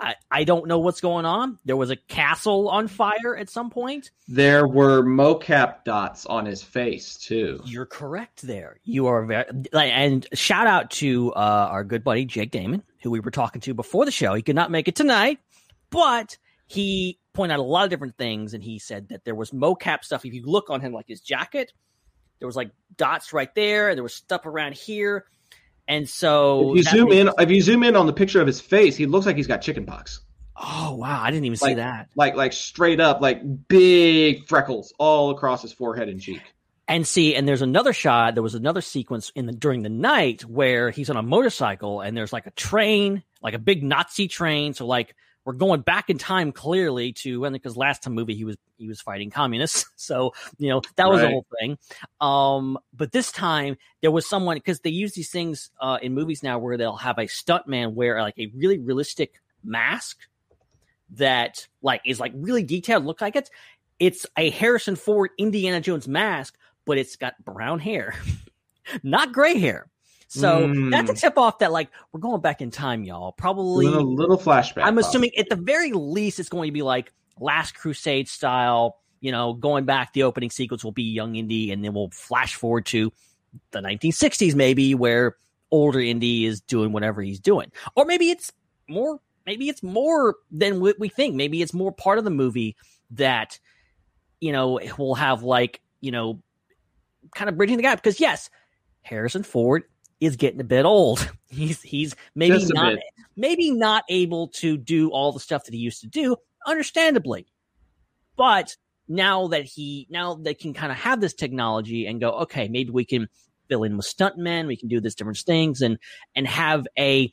I, 0.02 0.16
I 0.30 0.44
don't 0.44 0.66
know 0.66 0.80
what's 0.80 1.00
going 1.00 1.24
on. 1.24 1.58
There 1.64 1.76
was 1.76 1.90
a 1.90 1.96
castle 1.96 2.68
on 2.68 2.88
fire 2.88 3.36
at 3.38 3.48
some 3.48 3.70
point. 3.70 4.10
There 4.26 4.66
were 4.66 5.02
mocap 5.02 5.84
dots 5.84 6.26
on 6.26 6.44
his 6.44 6.62
face 6.62 7.16
too. 7.16 7.60
You're 7.64 7.86
correct 7.86 8.42
there. 8.42 8.78
You 8.82 9.06
are 9.06 9.24
very 9.24 9.46
and 9.72 10.26
shout 10.34 10.66
out 10.66 10.90
to 10.92 11.32
uh, 11.34 11.68
our 11.70 11.84
good 11.84 12.02
buddy 12.02 12.24
Jake 12.24 12.50
Damon, 12.50 12.82
who 13.02 13.10
we 13.10 13.20
were 13.20 13.30
talking 13.30 13.60
to 13.62 13.74
before 13.74 14.04
the 14.04 14.10
show. 14.10 14.34
He 14.34 14.42
could 14.42 14.56
not 14.56 14.70
make 14.70 14.88
it 14.88 14.96
tonight, 14.96 15.38
but 15.90 16.36
he 16.66 17.18
pointed 17.32 17.54
out 17.54 17.60
a 17.60 17.62
lot 17.62 17.84
of 17.84 17.90
different 17.90 18.16
things, 18.16 18.54
and 18.54 18.62
he 18.62 18.78
said 18.78 19.08
that 19.10 19.24
there 19.24 19.34
was 19.34 19.52
mocap 19.52 20.04
stuff. 20.04 20.24
If 20.24 20.34
you 20.34 20.44
look 20.44 20.68
on 20.68 20.80
him, 20.80 20.92
like 20.92 21.06
his 21.06 21.20
jacket, 21.20 21.72
there 22.40 22.48
was 22.48 22.56
like 22.56 22.70
dots 22.96 23.32
right 23.32 23.54
there. 23.54 23.94
There 23.94 24.02
was 24.02 24.14
stuff 24.14 24.46
around 24.46 24.74
here, 24.74 25.26
and 25.92 26.08
so 26.08 26.70
If 26.72 26.76
you 26.76 26.82
zoom 26.84 27.08
makes- 27.10 27.16
in, 27.16 27.30
if 27.38 27.50
you 27.50 27.60
zoom 27.62 27.82
in 27.82 27.96
on 27.96 28.06
the 28.06 28.12
picture 28.12 28.40
of 28.40 28.46
his 28.46 28.60
face, 28.60 28.96
he 28.96 29.06
looks 29.06 29.26
like 29.26 29.36
he's 29.36 29.46
got 29.46 29.62
chicken 29.62 29.86
pox. 29.86 30.20
Oh 30.56 30.94
wow, 30.96 31.20
I 31.22 31.30
didn't 31.30 31.46
even 31.46 31.56
see 31.56 31.74
that. 31.74 32.08
Like 32.14 32.34
like 32.36 32.52
straight 32.52 33.00
up, 33.00 33.20
like 33.20 33.40
big 33.68 34.46
freckles 34.48 34.92
all 34.98 35.30
across 35.30 35.62
his 35.62 35.72
forehead 35.72 36.08
and 36.08 36.20
cheek. 36.20 36.42
And 36.88 37.06
see, 37.06 37.34
and 37.34 37.48
there's 37.48 37.62
another 37.62 37.92
shot. 37.92 38.34
There 38.34 38.42
was 38.42 38.54
another 38.54 38.80
sequence 38.80 39.32
in 39.34 39.46
the 39.46 39.52
during 39.52 39.82
the 39.82 39.88
night 39.88 40.42
where 40.42 40.90
he's 40.90 41.08
on 41.10 41.16
a 41.16 41.22
motorcycle 41.22 42.00
and 42.00 42.16
there's 42.16 42.32
like 42.32 42.46
a 42.46 42.50
train, 42.50 43.22
like 43.42 43.54
a 43.54 43.58
big 43.58 43.82
Nazi 43.82 44.28
train. 44.28 44.74
So 44.74 44.86
like 44.86 45.14
we're 45.44 45.54
going 45.54 45.80
back 45.80 46.08
in 46.08 46.18
time 46.18 46.52
clearly 46.52 47.12
to 47.12 47.44
and 47.44 47.52
because 47.52 47.76
last 47.76 48.02
time 48.02 48.14
movie 48.14 48.34
he 48.34 48.44
was 48.44 48.56
he 48.78 48.88
was 48.88 49.00
fighting 49.00 49.30
communists. 49.30 49.86
So 50.02 50.34
you 50.58 50.68
know 50.68 50.82
that 50.96 51.08
was 51.08 51.20
the 51.20 51.28
whole 51.28 51.46
thing. 51.60 51.78
Um, 52.20 52.76
but 52.92 53.12
this 53.12 53.30
time 53.30 53.76
there 54.00 54.10
was 54.10 54.28
someone 54.28 54.56
because 54.56 54.80
they 54.80 54.90
use 54.90 55.12
these 55.12 55.30
things 55.30 55.70
uh, 55.80 55.98
in 56.02 56.12
movies 56.12 56.42
now 56.42 56.58
where 56.58 56.76
they'll 56.76 56.96
have 56.96 57.18
a 57.18 57.22
stuntman 57.22 57.94
wear 57.94 58.20
like 58.20 58.36
a 58.36 58.50
really 58.52 58.78
realistic 58.78 59.40
mask 59.62 60.18
that 61.10 61.68
like 61.82 62.00
is 62.04 62.18
like 62.18 62.32
really 62.34 62.64
detailed, 62.64 63.04
look 63.04 63.20
like 63.20 63.36
it's 63.36 63.50
it's 64.00 64.26
a 64.36 64.50
Harrison 64.50 64.96
Ford 64.96 65.30
Indiana 65.38 65.80
Jones 65.80 66.08
mask, 66.08 66.56
but 66.84 66.98
it's 66.98 67.14
got 67.14 67.34
brown 67.44 67.78
hair, 67.78 68.14
not 69.04 69.32
gray 69.32 69.58
hair. 69.58 69.88
So 70.34 70.66
Mm. 70.66 70.90
that's 70.90 71.10
a 71.10 71.14
tip 71.14 71.36
off 71.36 71.58
that 71.58 71.72
like 71.72 71.90
we're 72.10 72.20
going 72.20 72.40
back 72.40 72.62
in 72.62 72.70
time, 72.70 73.04
y'all. 73.04 73.32
Probably 73.32 73.84
a 73.86 73.90
little 73.90 74.38
flashback. 74.38 74.82
I'm 74.82 74.96
assuming 74.96 75.30
at 75.36 75.50
the 75.50 75.56
very 75.56 75.92
least 75.92 76.40
it's 76.40 76.48
going 76.48 76.68
to 76.68 76.72
be 76.72 76.80
like 76.80 77.12
Last 77.38 77.74
Crusade 77.74 78.28
style. 78.28 78.96
You 79.20 79.30
know, 79.30 79.52
going 79.52 79.84
back, 79.84 80.14
the 80.14 80.22
opening 80.22 80.50
sequence 80.50 80.82
will 80.82 80.90
be 80.92 81.02
young 81.02 81.36
Indy, 81.36 81.70
and 81.70 81.84
then 81.84 81.92
we'll 81.92 82.08
flash 82.10 82.54
forward 82.54 82.86
to 82.86 83.12
the 83.72 83.80
1960s, 83.80 84.54
maybe 84.54 84.94
where 84.94 85.36
older 85.70 86.00
Indy 86.00 86.46
is 86.46 86.62
doing 86.62 86.92
whatever 86.92 87.20
he's 87.20 87.38
doing, 87.38 87.70
or 87.94 88.06
maybe 88.06 88.30
it's 88.30 88.50
more. 88.88 89.20
Maybe 89.44 89.68
it's 89.68 89.82
more 89.82 90.36
than 90.50 90.80
what 90.80 90.98
we 90.98 91.08
think. 91.10 91.34
Maybe 91.34 91.60
it's 91.60 91.74
more 91.74 91.92
part 91.92 92.16
of 92.16 92.24
the 92.24 92.30
movie 92.30 92.74
that 93.10 93.58
you 94.40 94.50
know 94.52 94.80
will 94.96 95.14
have 95.14 95.42
like 95.42 95.82
you 96.00 96.10
know 96.10 96.40
kind 97.34 97.50
of 97.50 97.58
bridging 97.58 97.76
the 97.76 97.82
gap. 97.82 97.98
Because 97.98 98.18
yes, 98.18 98.48
Harrison 99.02 99.42
Ford 99.42 99.84
is 100.22 100.36
getting 100.36 100.60
a 100.60 100.64
bit 100.64 100.84
old. 100.84 101.28
He's 101.48 101.82
he's 101.82 102.16
maybe 102.34 102.54
Just 102.54 102.72
not 102.72 102.94
maybe 103.36 103.70
not 103.70 104.04
able 104.08 104.48
to 104.48 104.78
do 104.78 105.10
all 105.10 105.32
the 105.32 105.40
stuff 105.40 105.66
that 105.66 105.74
he 105.74 105.80
used 105.80 106.00
to 106.00 106.06
do, 106.06 106.34
understandably. 106.66 107.46
But 108.36 108.74
now 109.06 109.48
that 109.48 109.66
he 109.66 110.06
now 110.08 110.32
they 110.34 110.54
can 110.54 110.72
kind 110.72 110.90
of 110.90 110.96
have 110.96 111.20
this 111.20 111.34
technology 111.34 112.06
and 112.06 112.20
go, 112.20 112.30
okay, 112.30 112.68
maybe 112.68 112.90
we 112.90 113.04
can 113.04 113.28
fill 113.68 113.84
in 113.84 113.98
with 113.98 114.06
stuntmen, 114.06 114.66
we 114.66 114.78
can 114.78 114.88
do 114.88 114.98
this 114.98 115.14
different 115.14 115.36
things 115.36 115.82
and 115.82 115.98
and 116.34 116.46
have 116.46 116.86
a 116.98 117.30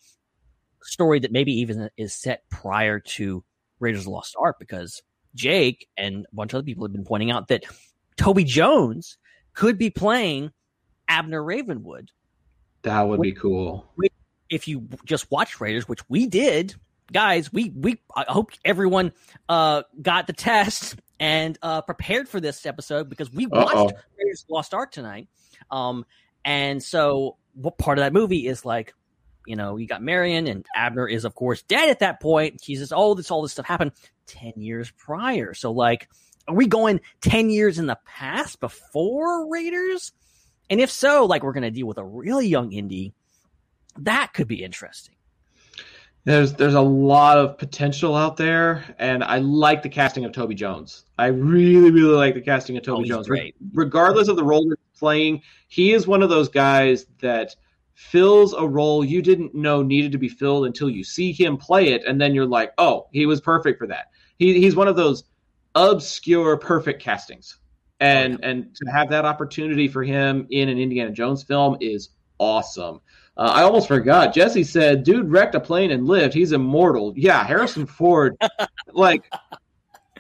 story 0.83 1.19
that 1.19 1.31
maybe 1.31 1.53
even 1.53 1.89
is 1.95 2.13
set 2.13 2.43
prior 2.49 2.99
to 2.99 3.41
Raiders 3.79 4.01
of 4.01 4.05
the 4.05 4.11
Lost 4.11 4.35
Ark 4.37 4.57
because 4.59 5.01
Jake 5.33 5.87
and 5.95 6.25
a 6.29 6.35
bunch 6.35 6.51
of 6.51 6.57
other 6.57 6.65
people 6.65 6.83
have 6.83 6.91
been 6.91 7.05
pointing 7.05 7.31
out 7.31 7.47
that 7.47 7.63
Toby 8.17 8.43
Jones 8.43 9.17
could 9.53 9.77
be 9.77 9.89
playing 9.89 10.51
Abner 11.07 11.41
Ravenwood 11.41 12.11
that 12.83 13.01
would 13.07 13.21
be 13.21 13.33
cool. 13.33 13.85
if 14.49 14.67
you 14.67 14.87
just 15.05 15.29
watched 15.31 15.61
Raiders, 15.61 15.87
which 15.87 16.01
we 16.09 16.27
did, 16.27 16.75
guys, 17.11 17.51
we 17.51 17.69
we 17.69 17.99
I 18.15 18.25
hope 18.27 18.51
everyone 18.65 19.11
uh 19.47 19.83
got 20.01 20.27
the 20.27 20.33
test 20.33 20.95
and 21.19 21.57
uh 21.61 21.81
prepared 21.81 22.29
for 22.29 22.39
this 22.39 22.65
episode 22.65 23.09
because 23.09 23.31
we 23.31 23.45
watched 23.45 23.75
Uh-oh. 23.75 23.91
Raiders 24.17 24.45
Lost 24.49 24.73
Ark 24.73 24.91
tonight. 24.91 25.27
Um 25.71 26.05
and 26.45 26.81
so 26.81 27.37
what 27.53 27.77
part 27.77 27.97
of 27.97 28.03
that 28.03 28.13
movie 28.13 28.47
is 28.47 28.63
like, 28.63 28.93
you 29.45 29.55
know, 29.55 29.75
you 29.77 29.87
got 29.87 30.01
Marion 30.01 30.47
and 30.47 30.65
Abner 30.75 31.07
is 31.07 31.25
of 31.25 31.35
course 31.35 31.61
dead 31.63 31.89
at 31.89 31.99
that 31.99 32.19
point. 32.21 32.61
He 32.63 32.75
says, 32.75 32.93
Oh, 32.95 33.13
this 33.13 33.29
all 33.31 33.41
this 33.41 33.51
stuff 33.51 33.65
happened 33.65 33.91
ten 34.25 34.53
years 34.57 34.91
prior. 34.91 35.53
So 35.53 35.71
like 35.71 36.07
are 36.47 36.55
we 36.55 36.65
going 36.65 36.99
10 37.21 37.51
years 37.51 37.77
in 37.77 37.85
the 37.85 37.99
past 38.05 38.59
before 38.59 39.47
Raiders? 39.51 40.13
And 40.69 40.79
if 40.79 40.91
so, 40.91 41.25
like 41.25 41.43
we're 41.43 41.53
going 41.53 41.63
to 41.63 41.71
deal 41.71 41.87
with 41.87 41.97
a 41.97 42.03
really 42.05 42.47
young 42.47 42.71
Indy, 42.73 43.13
that 43.99 44.33
could 44.33 44.47
be 44.47 44.63
interesting. 44.63 45.15
There's 46.25 46.53
there's 46.53 46.75
a 46.75 46.81
lot 46.81 47.37
of 47.37 47.57
potential 47.57 48.15
out 48.15 48.37
there, 48.37 48.83
and 48.99 49.23
I 49.23 49.37
like 49.39 49.81
the 49.81 49.89
casting 49.89 50.25
of 50.25 50.31
Toby 50.33 50.53
Jones. 50.53 51.05
I 51.17 51.27
really 51.27 51.91
really 51.91 52.13
like 52.15 52.33
the 52.35 52.41
casting 52.41 52.77
of 52.77 52.81
Oh, 52.83 52.97
Toby 52.97 53.03
he's 53.03 53.15
Jones. 53.15 53.27
great. 53.27 53.55
Regardless 53.73 54.27
of 54.27 54.35
the 54.35 54.43
role 54.43 54.63
he's 54.65 54.75
playing, 54.99 55.41
he 55.69 55.93
is 55.93 56.05
one 56.07 56.21
of 56.21 56.29
those 56.29 56.49
guys 56.49 57.05
that 57.21 57.55
fills 57.95 58.53
a 58.53 58.67
role 58.67 59.03
you 59.03 59.21
didn't 59.21 59.55
know 59.55 59.81
needed 59.81 60.11
to 60.11 60.17
be 60.17 60.29
filled 60.29 60.65
until 60.65 60.89
you 60.89 61.03
see 61.03 61.31
him 61.31 61.57
play 61.57 61.93
it, 61.93 62.03
and 62.05 62.19
then 62.19 62.35
you're 62.35 62.45
like, 62.45 62.73
oh, 62.77 63.07
he 63.11 63.25
was 63.25 63.41
perfect 63.41 63.79
for 63.79 63.87
that. 63.87 64.07
He, 64.37 64.59
he's 64.59 64.75
one 64.75 64.87
of 64.89 64.95
those 64.97 65.23
obscure 65.75 66.57
perfect 66.57 67.01
castings, 67.01 67.57
and 67.99 68.39
and 68.43 68.75
to 68.75 68.85
have 68.91 69.09
that 69.09 69.25
opportunity 69.25 69.87
for 69.87 70.03
him 70.03 70.47
in 70.49 70.69
an 70.69 70.77
Indiana 70.79 71.11
Jones 71.11 71.43
film 71.43 71.77
is 71.81 72.09
awesome. 72.37 73.01
Uh, 73.37 73.51
I 73.55 73.63
almost 73.63 73.87
forgot. 73.87 74.33
Jesse 74.33 74.63
said, 74.63 75.03
"Dude 75.03 75.29
wrecked 75.29 75.55
a 75.55 75.59
plane 75.59 75.91
and 75.91 76.05
lived. 76.07 76.33
He's 76.33 76.51
immortal." 76.51 77.13
Yeah, 77.15 77.43
Harrison 77.43 77.85
Ford, 77.85 78.35
like 78.93 79.23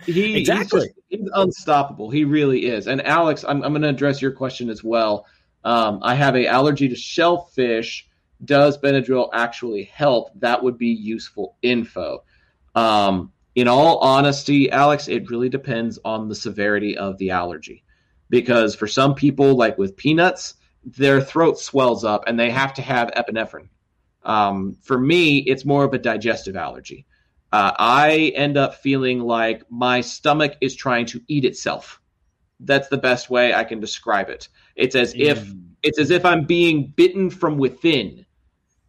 he 0.05 0.37
Exactly. 0.37 0.79
he's, 0.81 0.87
just- 0.87 0.99
he's 1.09 1.29
unstoppable. 1.33 2.09
He 2.09 2.23
really 2.23 2.65
is. 2.67 2.87
And 2.87 3.05
Alex, 3.05 3.43
I'm 3.47 3.63
I'm 3.63 3.71
going 3.73 3.81
to 3.81 3.89
address 3.89 4.21
your 4.21 4.31
question 4.31 4.69
as 4.69 4.83
well. 4.83 5.25
Um, 5.65 5.99
I 6.01 6.15
have 6.15 6.35
a 6.35 6.47
allergy 6.47 6.87
to 6.89 6.95
shellfish. 6.95 8.07
Does 8.45 8.77
Benadryl 8.77 9.29
actually 9.33 9.83
help? 9.83 10.29
That 10.39 10.63
would 10.63 10.77
be 10.77 10.87
useful 10.87 11.57
info. 11.61 12.23
Um, 12.75 13.33
in 13.55 13.67
all 13.67 13.97
honesty, 13.97 14.71
Alex, 14.71 15.07
it 15.07 15.29
really 15.29 15.49
depends 15.49 15.99
on 16.05 16.29
the 16.29 16.35
severity 16.35 16.97
of 16.97 17.17
the 17.17 17.31
allergy. 17.31 17.83
Because 18.29 18.75
for 18.75 18.87
some 18.87 19.15
people, 19.15 19.55
like 19.55 19.77
with 19.77 19.97
peanuts, 19.97 20.53
their 20.83 21.19
throat 21.19 21.59
swells 21.59 22.03
up 22.03 22.25
and 22.27 22.39
they 22.39 22.51
have 22.51 22.73
to 22.75 22.81
have 22.81 23.11
epinephrine. 23.11 23.69
Um, 24.23 24.77
for 24.81 24.99
me, 24.99 25.39
it's 25.39 25.65
more 25.65 25.83
of 25.83 25.93
a 25.93 25.97
digestive 25.97 26.55
allergy. 26.55 27.05
Uh, 27.51 27.71
I 27.77 28.31
end 28.35 28.57
up 28.57 28.75
feeling 28.75 29.19
like 29.19 29.63
my 29.71 30.01
stomach 30.01 30.55
is 30.61 30.75
trying 30.75 31.07
to 31.07 31.21
eat 31.27 31.45
itself. 31.45 31.99
That's 32.59 32.89
the 32.89 32.97
best 32.97 33.29
way 33.29 33.53
I 33.53 33.63
can 33.63 33.79
describe 33.79 34.29
it. 34.29 34.49
It's 34.75 34.95
as 34.95 35.13
if 35.15 35.51
it's 35.81 35.97
as 35.97 36.11
if 36.11 36.25
I'm 36.25 36.45
being 36.45 36.87
bitten 36.87 37.29
from 37.29 37.57
within, 37.57 38.25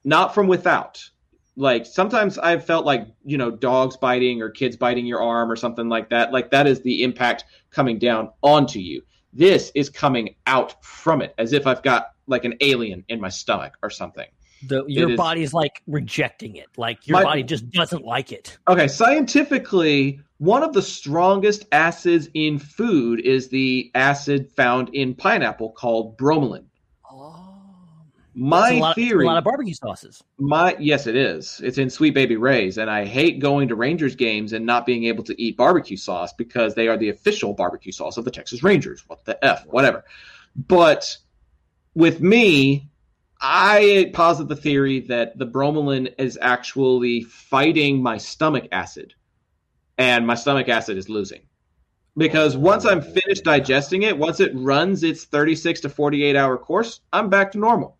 not 0.05 0.35
from 0.35 0.49
without. 0.49 1.09
Like 1.57 1.85
sometimes 1.85 2.39
I've 2.39 2.65
felt 2.65 2.87
like 2.87 3.07
you 3.25 3.37
know 3.37 3.51
dogs 3.51 3.97
biting 3.97 4.41
or 4.41 4.51
kids 4.51 4.77
biting 4.77 5.07
your 5.07 5.21
arm 5.23 5.51
or 5.51 5.57
something 5.57 5.89
like 5.89 6.09
that. 6.11 6.33
Like 6.33 6.51
that 6.51 6.67
is 6.67 6.81
the 6.83 7.03
impact 7.03 7.45
coming 7.71 7.99
down 7.99 8.31
onto 8.43 8.79
you. 8.79 9.03
This 9.33 9.71
is 9.75 9.89
coming 9.91 10.35
out 10.47 10.83
from 10.85 11.23
it 11.23 11.35
as 11.39 11.53
if 11.53 11.67
I've 11.67 11.83
got 11.83 12.13
like 12.27 12.45
an 12.45 12.55
alien 12.61 13.05
in 13.09 13.21
my 13.21 13.29
stomach 13.29 13.75
or 13.83 13.91
something. 13.91 14.27
The, 14.67 14.85
your 14.87 15.11
is- 15.11 15.17
body's 15.17 15.55
like 15.55 15.83
rejecting 15.87 16.57
it. 16.57 16.67
Like 16.77 17.07
your 17.07 17.19
My- 17.19 17.25
body 17.25 17.43
just 17.43 17.71
doesn't 17.71 18.05
like 18.05 18.33
it. 18.33 18.59
Okay, 18.69 18.89
scientifically, 18.89 20.21
one 20.39 20.63
of 20.63 20.73
the 20.73 20.83
strongest 20.83 21.67
acids 21.73 22.29
in 22.35 22.59
food 22.59 23.21
is 23.21 23.49
the 23.49 23.91
acid 23.95 24.51
found 24.53 24.89
in 24.91 25.15
pineapple 25.15 25.71
called 25.73 26.19
bromelain. 26.19 26.65
My 28.35 28.71
a 28.71 28.79
lot, 28.79 28.95
theory, 28.95 29.25
a 29.25 29.29
lot 29.29 29.39
of 29.39 29.45
barbecue 29.45 29.75
sauces. 29.75 30.23
my 30.39 30.77
yes, 30.79 31.07
it 31.07 31.17
is. 31.17 31.61
It's 31.65 31.79
in 31.79 31.91
Sweet 31.91 32.15
Baby 32.15 32.37
Ray's, 32.37 32.79
and 32.79 32.89
I 32.89 33.05
hate 33.05 33.41
going 33.41 33.69
to 33.69 33.75
Rangers 33.75 34.15
games 34.15 34.53
and 34.53 34.65
not 34.65 34.87
being 34.87 35.05
able 35.05 35.25
to 35.25 35.43
eat 35.43 35.57
barbecue 35.57 35.97
sauce 35.97 36.33
because 36.33 36.75
they 36.75 36.87
are 36.89 36.97
the 36.97 37.09
official 37.09 37.53
barbecue 37.55 37.93
sauce 37.93 38.17
of 38.17 38.25
the 38.25 38.31
Texas 38.31 38.63
Rangers. 38.63 39.03
What 39.09 39.25
the 39.25 39.45
f, 39.45 39.67
whatever. 39.67 40.05
But 40.55 41.17
with 41.95 42.21
me, 42.21 42.89
I 43.41 44.11
posit 44.13 44.49
the 44.49 44.57
theory 44.57 45.01
that 45.01 45.39
the 45.39 45.47
bromelain 45.47 46.15
is 46.19 46.39
actually 46.41 47.23
fighting 47.23 48.03
my 48.03 48.19
stomach 48.19 48.69
acid, 48.71 49.15
and 49.99 50.27
my 50.27 50.35
stomach 50.35 50.69
acid 50.69 50.99
is 50.99 51.09
losing. 51.09 51.41
Because 52.17 52.57
once 52.57 52.85
I'm 52.85 53.01
finished 53.01 53.45
digesting 53.45 54.03
it, 54.03 54.19
once 54.19 54.41
it 54.41 54.53
runs 54.55 55.03
its 55.03 55.25
36 55.25 55.81
to 55.81 55.89
48 55.89 56.37
hour 56.37 56.59
course, 56.59 57.01
I'm 57.13 57.31
back 57.31 57.53
to 57.53 57.59
normal. 57.59 57.97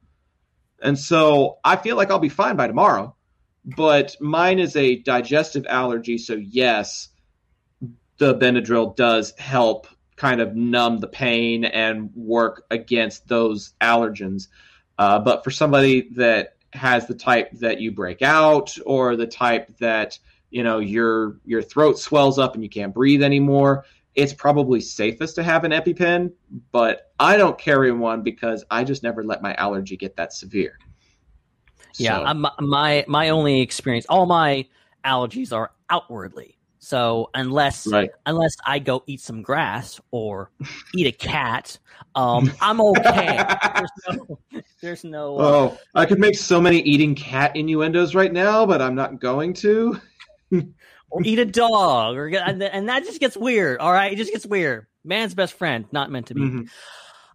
And 0.83 0.99
so 0.99 1.59
I 1.65 1.77
feel 1.77 1.97
like 1.97 2.11
I'll 2.11 2.19
be 2.19 2.29
fine 2.29 2.57
by 2.57 2.67
tomorrow. 2.67 3.15
But 3.65 4.17
mine 4.21 4.59
is 4.59 4.75
a 4.75 4.97
digestive 4.97 5.67
allergy, 5.69 6.17
so 6.17 6.35
yes, 6.35 7.09
the 8.17 8.35
Benadryl 8.35 8.97
does 8.97 9.33
help 9.39 9.87
kind 10.17 10.41
of 10.41 10.55
numb 10.55 10.99
the 10.99 11.09
pain 11.09 11.65
and 11.65 12.11
work 12.15 12.65
against 12.71 13.27
those 13.29 13.75
allergens. 13.81 14.49
Uh, 14.99 15.19
but 15.19 15.45
for 15.45 15.51
somebody 15.51 16.09
that 16.11 16.57
has 16.73 17.07
the 17.07 17.15
type 17.15 17.51
that 17.53 17.81
you 17.81 17.91
break 17.91 18.23
out, 18.23 18.77
or 18.87 19.17
the 19.17 19.27
type 19.27 19.77
that 19.79 20.19
you 20.51 20.63
know 20.63 20.79
your 20.79 21.39
your 21.45 21.63
throat 21.63 21.99
swells 21.99 22.39
up 22.39 22.55
and 22.55 22.63
you 22.63 22.71
can't 22.71 22.95
breathe 22.95 23.23
anymore, 23.23 23.85
it's 24.15 24.33
probably 24.33 24.81
safest 24.81 25.35
to 25.37 25.43
have 25.43 25.65
an 25.65 25.73
EpiPen. 25.73 26.33
But 26.73 27.13
I 27.19 27.37
don't 27.37 27.59
carry 27.59 27.93
one 27.93 28.23
because 28.23 28.65
I 28.71 28.85
just 28.85 29.03
never 29.03 29.23
let 29.25 29.43
my 29.43 29.55
allergy 29.55 29.97
get 29.97 30.17
that 30.17 30.33
severe. 30.33 30.79
Yeah, 31.97 32.19
So- 32.19 32.25
I'm, 32.25 32.47
my 32.61 33.05
my 33.09 33.29
only 33.31 33.61
experience, 33.61 34.07
all 34.09 34.27
my 34.27 34.67
allergies 35.05 35.53
are 35.53 35.73
outwardly. 35.91 36.57
So 36.83 37.29
unless 37.35 37.87
Right. 37.87 38.11
unless 38.25 38.57
I 38.67 38.79
go 38.79 39.03
eat 39.07 39.21
some 39.21 39.43
grass 39.43 40.01
or 40.13 40.51
eat 40.95 41.07
a 41.07 41.13
cat, 41.13 41.79
um, 42.15 42.51
I'm 42.63 42.81
okay. 42.81 43.37
there's 43.77 43.91
no, 44.09 44.39
there's 44.81 45.05
no. 45.05 45.37
Uh, 45.39 45.43
Oh, 45.43 45.79
I 45.95 46.07
could 46.07 46.19
make 46.19 46.37
so 46.37 46.59
many 46.59 46.79
eating 46.81 47.15
cat 47.15 47.55
innuendos 47.55 48.15
right 48.15 48.33
now, 48.33 48.65
but 48.65 48.81
I'm 48.81 48.95
not 48.95 49.21
going 49.21 49.53
to. 49.55 50.01
or 51.11 51.23
eat 51.25 51.39
a 51.39 51.45
dog, 51.45 52.17
or 52.17 52.29
get- 52.29 52.49
and, 52.49 52.63
and 52.63 52.89
that 52.89 53.05
just 53.05 53.21
gets 53.21 53.37
weird. 53.37 53.79
All 53.81 53.93
right, 53.93 54.13
it 54.13 54.17
just 54.17 54.33
gets 54.33 54.47
weird. 54.47 54.87
Man's 55.05 55.35
best 55.35 55.55
friend, 55.55 55.87
not 55.93 56.11
meant 56.11 56.27
to 56.29 56.35
be. 56.35 56.41
Mhm. 56.43 56.69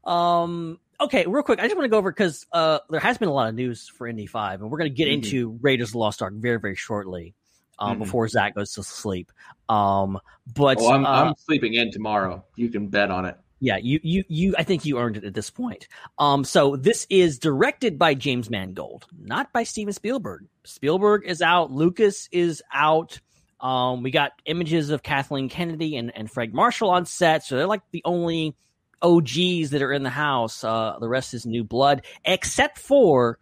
Um. 0.10 0.79
Okay, 1.01 1.25
real 1.27 1.44
quick, 1.44 1.60
I 1.60 1.63
just 1.63 1.75
want 1.75 1.84
to 1.86 1.89
go 1.89 1.98
over 1.98 2.10
because 2.10 2.46
uh, 2.53 2.79
there 2.89 3.01
has 3.01 3.17
been 3.17 3.27
a 3.27 3.34
lot 3.34 3.50
of 3.50 3.55
news 3.55 3.89
for 3.89 4.08
Indy 4.08 4.27
Five, 4.27 4.62
and 4.62 4.72
we're 4.72 4.77
going 4.77 4.89
to 4.89 4.96
get 4.96 5.10
Mhm. 5.10 5.13
into 5.15 5.58
Raiders 5.62 5.89
of 5.89 5.94
the 5.94 5.98
Lost 5.98 6.22
Ark 6.22 6.34
very, 6.36 6.58
very 6.58 6.75
shortly, 6.75 7.34
um, 7.79 7.98
Mhm. 7.98 8.00
before 8.00 8.27
Zach 8.29 8.55
goes 8.55 8.72
to 8.75 8.84
sleep. 8.84 9.29
Um, 9.67 10.20
but 10.53 10.77
Oh, 10.79 10.94
I'm, 10.94 11.05
uh, 11.05 11.10
I'm 11.10 11.34
sleeping 11.38 11.74
in 11.74 11.91
tomorrow. 11.91 12.45
You 12.56 12.69
can 12.69 12.88
bet 12.88 13.12
on 13.12 13.26
it. 13.26 13.36
yeah, 13.60 13.76
you, 13.76 13.99
you, 14.04 14.23
you. 14.30 14.56
I 14.58 14.63
think 14.63 14.86
you 14.86 14.97
earned 14.99 15.17
it 15.17 15.26
at 15.26 15.34
this 15.34 15.49
point. 15.49 15.89
Um, 16.17 16.45
so 16.45 16.78
this 16.78 17.06
is 17.10 17.39
directed 17.39 17.99
by 17.99 18.13
James 18.13 18.49
Mangold, 18.49 19.06
not 19.19 19.52
by 19.52 19.63
Steven 19.63 19.91
Spielberg. 19.91 20.45
Spielberg 20.63 21.23
is 21.26 21.41
out. 21.41 21.71
Lucas 21.71 22.30
is 22.32 22.63
out. 22.71 23.19
Um, 23.65 24.04
we 24.04 24.12
got 24.12 24.34
images 24.45 24.91
of 24.91 25.01
Kathleen 25.01 25.49
Kennedy 25.49 25.97
and, 25.97 26.15
and 26.15 26.30
Frank 26.30 26.54
Marshall 26.54 26.91
on 26.91 27.08
set, 27.08 27.43
so 27.43 27.58
they're 27.58 27.65
like 27.65 27.82
the 27.89 28.04
only 28.06 28.56
OGs 29.01 29.71
that 29.71 29.82
are 29.82 29.91
in 29.91 30.04
the 30.04 30.12
house. 30.12 30.63
Uh, 30.63 30.97
the 30.99 31.10
rest 31.10 31.34
is 31.34 31.47
new 31.47 31.63
blood, 31.63 32.04
except 32.23 32.78
for 32.78 33.39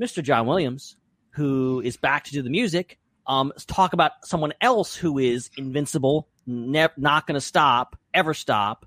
Mr. 0.00 0.22
John 0.22 0.46
Williams, 0.46 0.96
who 1.32 1.82
is 1.82 1.98
back 1.98 2.24
to 2.24 2.32
do 2.32 2.40
the 2.40 2.48
music. 2.48 2.98
Um, 3.26 3.52
talk 3.66 3.92
about 3.92 4.12
someone 4.24 4.54
else 4.62 4.96
who 4.96 5.18
is 5.18 5.50
invincible, 5.58 6.26
ne- 6.46 6.88
not 6.96 7.26
going 7.26 7.34
to 7.34 7.40
stop, 7.42 7.98
ever 8.14 8.32
stop. 8.32 8.86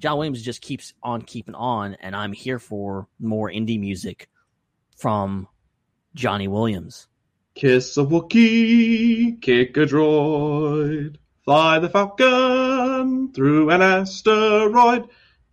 John 0.00 0.18
Williams 0.18 0.42
just 0.42 0.60
keeps 0.60 0.92
on 1.04 1.22
keeping 1.22 1.54
on, 1.54 1.94
and 2.00 2.16
I'm 2.16 2.32
here 2.32 2.58
for 2.58 3.06
more 3.20 3.48
Indy 3.48 3.78
music 3.78 4.28
from 4.96 5.46
Johnny 6.16 6.48
Williams. 6.48 7.06
Kiss 7.54 7.96
a 7.96 8.00
Wookiee, 8.04 9.40
kick 9.40 9.76
a 9.76 9.80
droid, 9.86 11.16
fly 11.44 11.78
the 11.78 11.88
Falcon 11.88 13.32
through 13.32 13.70
an 13.70 13.80
asteroid. 13.80 15.08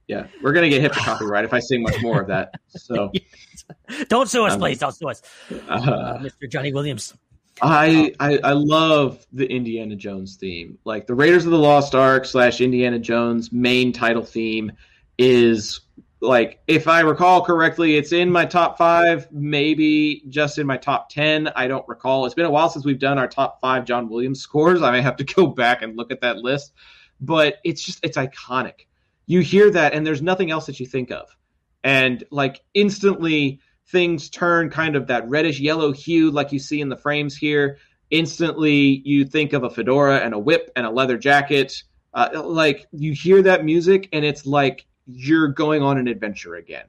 Yeah, 0.07 0.27
we're 0.41 0.53
gonna 0.53 0.69
get 0.69 0.81
hit 0.81 0.93
for 0.95 0.99
copyright 1.05 1.45
if 1.45 1.53
I 1.53 1.59
sing 1.59 1.83
much 1.83 2.01
more 2.01 2.21
of 2.21 2.27
that. 2.29 2.55
So, 2.69 3.11
Don't 4.09 4.27
sue 4.27 4.45
us, 4.45 4.53
Um, 4.53 4.59
please. 4.59 4.79
Don't 4.79 4.93
sue 4.93 5.09
us, 5.09 5.21
uh, 5.51 5.73
uh, 5.73 6.19
Mr. 6.19 6.49
Johnny 6.49 6.73
Williams. 6.73 7.13
I, 7.61 8.15
I 8.19 8.39
I 8.43 8.53
love 8.53 9.23
the 9.31 9.45
Indiana 9.45 9.95
Jones 9.95 10.37
theme. 10.37 10.79
Like 10.83 11.05
the 11.05 11.13
Raiders 11.13 11.45
of 11.45 11.51
the 11.51 11.59
Lost 11.59 11.93
Ark 11.93 12.25
slash 12.25 12.61
Indiana 12.61 12.97
Jones 12.97 13.51
main 13.51 13.93
title 13.93 14.23
theme 14.23 14.71
is 15.19 15.81
like 16.21 16.62
if 16.67 16.88
I 16.88 17.01
recall 17.01 17.43
correctly, 17.43 17.95
it's 17.97 18.13
in 18.13 18.31
my 18.31 18.45
top 18.45 18.77
five, 18.77 19.27
maybe 19.31 20.23
just 20.29 20.60
in 20.60 20.67
my 20.67 20.77
top 20.77 21.10
ten. 21.10 21.49
I 21.55 21.67
don't 21.67 21.88
recall. 21.88 22.25
It's 22.25 22.36
been 22.36 22.45
a 22.45 22.51
while 22.51 22.69
since 22.69 22.86
we've 22.86 22.99
done 22.99 23.17
our 23.17 23.27
top 23.27 23.60
five 23.60 23.86
John 23.86 24.07
Williams 24.07 24.39
scores. 24.39 24.84
I 24.84 24.91
may 24.91 25.01
have 25.01 25.15
to 25.17 25.23
go 25.23 25.47
back 25.47 25.81
and 25.81 25.97
look 25.97 26.12
at 26.12 26.21
that 26.21 26.38
list, 26.38 26.73
but 27.19 27.57
it's 27.63 27.81
just 27.81 27.99
it's 28.03 28.17
iconic. 28.17 28.86
You 29.25 29.39
hear 29.39 29.71
that, 29.71 29.93
and 29.93 30.05
there's 30.05 30.21
nothing 30.21 30.51
else 30.51 30.67
that 30.67 30.79
you 30.79 30.86
think 30.86 31.10
of, 31.12 31.36
and 31.84 32.23
like 32.29 32.62
instantly 32.75 33.60
things 33.88 34.29
turn 34.29 34.69
kind 34.69 34.95
of 34.95 35.07
that 35.07 35.27
reddish 35.27 35.60
yellow 35.60 35.91
hue 35.91 36.31
like 36.31 36.51
you 36.51 36.60
see 36.60 36.79
in 36.79 36.88
the 36.88 36.95
frames 36.95 37.36
here 37.36 37.77
instantly 38.10 39.01
you 39.03 39.25
think 39.25 39.51
of 39.51 39.63
a 39.63 39.69
fedora 39.69 40.19
and 40.19 40.34
a 40.34 40.39
whip 40.39 40.71
and 40.77 40.86
a 40.86 40.89
leather 40.89 41.17
jacket 41.17 41.84
uh, 42.13 42.29
like 42.45 42.88
you 42.91 43.12
hear 43.12 43.41
that 43.41 43.65
music 43.65 44.07
and 44.13 44.23
it's 44.23 44.45
like 44.45 44.86
you're 45.15 45.47
going 45.47 45.82
on 45.82 45.97
an 45.97 46.08
adventure 46.08 46.56
again 46.56 46.86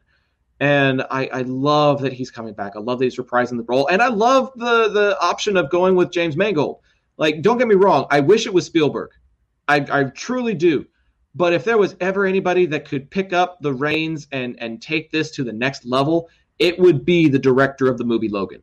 and 0.61 1.03
I, 1.11 1.27
I 1.33 1.43
love 1.43 2.03
that 2.03 2.13
he's 2.13 2.31
coming 2.31 2.55
back 2.55 2.73
i 2.77 2.81
love 2.81 2.99
that 2.99 3.05
he's 3.07 3.17
reprising 3.17 3.57
the 3.57 3.65
role 3.65 3.87
and 3.89 4.03
i 4.03 4.09
love 4.09 4.53
the 4.57 4.89
the 4.89 5.19
option 5.21 5.57
of 5.57 5.71
going 5.71 5.97
with 5.97 6.11
james 6.11 6.37
mangold 6.37 6.81
like 7.17 7.43
don't 7.43 7.59
get 7.59 7.69
me 7.69 7.75
wrong 7.75 8.07
i 8.11 8.21
wish 8.21 8.47
it 8.47 8.55
was 8.55 8.67
spielberg 8.67 9.11
i, 9.69 9.85
I 9.91 10.05
truly 10.05 10.55
do 10.55 10.87
but 11.35 11.53
if 11.53 11.65
there 11.65 11.79
was 11.79 11.97
ever 12.01 12.27
anybody 12.27 12.67
that 12.67 12.87
could 12.87 13.11
pick 13.11 13.33
up 13.33 13.59
the 13.61 13.73
reins 13.73 14.27
and 14.33 14.57
and 14.61 14.81
take 14.81 15.11
this 15.11 15.31
to 15.33 15.45
the 15.45 15.53
next 15.53 15.85
level 15.85 16.29
it 16.63 16.79
would 16.79 17.05
be 17.05 17.29
the 17.29 17.41
director 17.41 17.89
of 17.89 17.99
the 17.99 18.05
movie 18.05 18.29
Logan. 18.29 18.63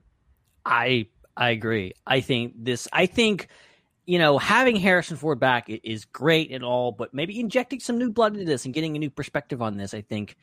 I 0.66 1.08
I 1.36 1.50
agree. 1.50 1.94
I 2.08 2.22
think 2.22 2.54
this. 2.58 2.88
I 2.94 3.06
think 3.06 3.48
you 4.10 4.18
know 4.18 4.40
having 4.40 4.76
Harrison 4.76 5.18
Ford 5.18 5.40
back 5.40 5.70
is 5.70 6.06
great 6.06 6.52
and 6.52 6.64
all, 6.64 6.92
but 6.92 7.14
maybe 7.14 7.40
injecting 7.40 7.80
some 7.80 8.00
new 8.00 8.12
blood 8.12 8.34
into 8.34 8.44
this 8.44 8.66
and 8.66 8.74
getting 8.74 8.96
a 8.96 9.00
new 9.00 9.12
perspective 9.12 9.62
on 9.62 9.78
this, 9.78 9.94
I 9.94 10.02
think 10.02 10.36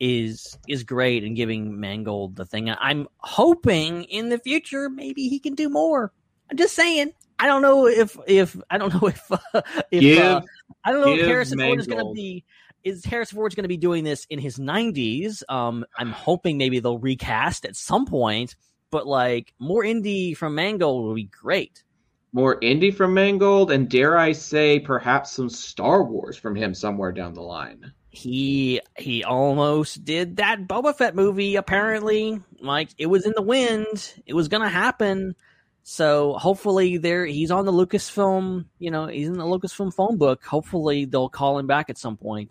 is 0.00 0.56
is 0.66 0.82
great 0.82 1.22
and 1.22 1.36
giving 1.36 1.78
Mangold 1.78 2.36
the 2.36 2.46
thing. 2.46 2.70
I'm 2.70 3.06
hoping 3.18 4.04
in 4.04 4.30
the 4.30 4.38
future 4.38 4.88
maybe 4.88 5.28
he 5.28 5.40
can 5.40 5.54
do 5.54 5.68
more. 5.68 6.10
I'm 6.50 6.56
just 6.56 6.74
saying. 6.74 7.12
I 7.38 7.48
don't 7.48 7.60
know 7.60 7.86
if 7.86 8.16
if 8.26 8.56
I 8.70 8.78
don't 8.78 8.94
know 9.02 9.08
if 9.08 9.30
uh, 9.30 9.60
if 9.90 10.00
Give- 10.00 10.18
uh, 10.18 10.40
I 10.82 10.90
don't 10.90 11.02
know 11.02 11.12
if 11.12 11.26
Harrison 11.26 11.58
Ford 11.58 11.80
is 11.80 11.86
going 11.86 12.06
to 12.06 12.12
be 12.14 12.46
is 12.82 13.04
Harrison 13.04 13.36
Ford's 13.36 13.54
going 13.54 13.64
to 13.64 13.68
be 13.68 13.76
doing 13.76 14.04
this 14.04 14.26
in 14.30 14.38
his 14.38 14.56
90s. 14.56 15.42
Um, 15.50 15.84
I'm 15.98 16.12
hoping 16.12 16.56
maybe 16.56 16.80
they'll 16.80 16.98
recast 16.98 17.66
at 17.66 17.76
some 17.76 18.06
point, 18.06 18.56
but 18.90 19.06
like 19.06 19.52
more 19.58 19.84
Indy 19.84 20.32
from 20.32 20.54
Mangold 20.54 21.08
would 21.08 21.16
be 21.16 21.24
great. 21.24 21.84
More 22.32 22.58
Indy 22.62 22.90
from 22.90 23.12
Mangold, 23.14 23.70
and 23.70 23.90
dare 23.90 24.16
I 24.16 24.32
say, 24.32 24.80
perhaps 24.80 25.32
some 25.32 25.50
Star 25.50 26.02
Wars 26.02 26.36
from 26.36 26.56
him 26.56 26.74
somewhere 26.74 27.12
down 27.12 27.34
the 27.34 27.42
line. 27.42 27.92
He 28.10 28.80
he 28.98 29.24
almost 29.24 30.04
did 30.04 30.36
that 30.36 30.66
Boba 30.66 30.94
Fett 30.94 31.14
movie. 31.14 31.56
Apparently, 31.56 32.40
like 32.60 32.90
it 32.98 33.06
was 33.06 33.26
in 33.26 33.32
the 33.34 33.42
wind. 33.42 34.14
It 34.26 34.34
was 34.34 34.48
to 34.62 34.68
happen. 34.68 35.34
So 35.82 36.34
hopefully 36.34 36.98
there 36.98 37.26
he's 37.26 37.50
on 37.50 37.66
the 37.66 37.72
Lucasfilm, 37.72 38.66
you 38.78 38.90
know, 38.90 39.06
he's 39.06 39.28
in 39.28 39.34
the 39.34 39.44
Lucasfilm 39.44 39.92
phone 39.92 40.16
book. 40.16 40.44
Hopefully 40.44 41.06
they'll 41.06 41.28
call 41.28 41.58
him 41.58 41.66
back 41.66 41.90
at 41.90 41.98
some 41.98 42.16
point. 42.16 42.50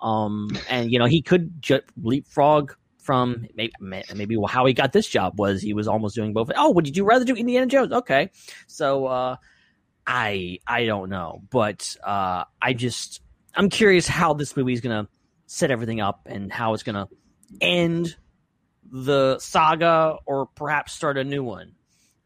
Um 0.00 0.48
and 0.68 0.90
you 0.90 0.98
know, 0.98 1.04
he 1.04 1.22
could 1.22 1.60
ju- 1.60 1.82
leapfrog 2.02 2.72
from 3.10 3.44
maybe 3.56 3.72
maybe 4.14 4.36
how 4.46 4.64
he 4.66 4.72
got 4.72 4.92
this 4.92 5.08
job 5.08 5.36
was 5.36 5.60
he 5.60 5.74
was 5.74 5.88
almost 5.88 6.14
doing 6.14 6.32
both. 6.32 6.48
Oh, 6.54 6.70
would 6.70 6.96
you 6.96 7.04
rather 7.04 7.24
do 7.24 7.34
Indiana 7.34 7.66
Jones? 7.66 7.90
Okay. 7.90 8.30
So 8.68 9.06
uh 9.06 9.34
I 10.06 10.60
I 10.64 10.84
don't 10.84 11.10
know, 11.10 11.42
but 11.50 11.96
uh 12.04 12.44
I 12.62 12.72
just 12.72 13.20
I'm 13.52 13.68
curious 13.68 14.06
how 14.06 14.34
this 14.34 14.56
movie 14.56 14.74
is 14.74 14.80
to 15.04 15.10
set 15.46 15.72
everything 15.72 16.00
up 16.00 16.20
and 16.26 16.52
how 16.52 16.72
it's 16.72 16.84
to 16.94 17.08
end 17.60 18.14
the 18.92 19.40
saga 19.40 20.18
or 20.24 20.46
perhaps 20.46 20.92
start 20.92 21.18
a 21.18 21.24
new 21.24 21.42
one. 21.42 21.72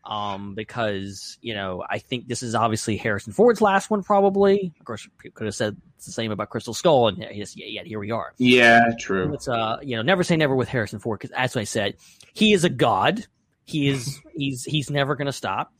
Um, 0.06 0.54
because 0.54 1.38
you 1.40 1.54
know, 1.54 1.82
I 1.88 1.98
think 1.98 2.28
this 2.28 2.42
is 2.42 2.54
obviously 2.54 2.96
Harrison 2.96 3.32
Ford's 3.32 3.62
last 3.62 3.90
one, 3.90 4.02
probably. 4.02 4.72
Of 4.78 4.84
course, 4.84 5.08
people 5.18 5.34
could 5.34 5.46
have 5.46 5.54
said 5.54 5.76
the 6.04 6.12
same 6.12 6.30
about 6.30 6.50
Crystal 6.50 6.74
Skull, 6.74 7.08
and 7.08 7.18
yes, 7.32 7.56
yeah, 7.56 7.66
yeah, 7.66 7.82
here 7.84 7.98
we 7.98 8.10
are. 8.10 8.34
Yeah, 8.36 8.92
true. 8.98 9.32
It's 9.32 9.48
uh, 9.48 9.78
you 9.82 9.96
know, 9.96 10.02
never 10.02 10.22
say 10.22 10.36
never 10.36 10.54
with 10.54 10.68
Harrison 10.68 10.98
Ford 10.98 11.20
because, 11.20 11.34
as 11.34 11.56
I 11.56 11.64
said, 11.64 11.96
he 12.34 12.52
is 12.52 12.64
a 12.64 12.68
god. 12.68 13.26
He 13.64 13.88
is 13.88 14.20
he's 14.34 14.64
he's 14.64 14.90
never 14.90 15.14
going 15.14 15.26
to 15.26 15.32
stop. 15.32 15.72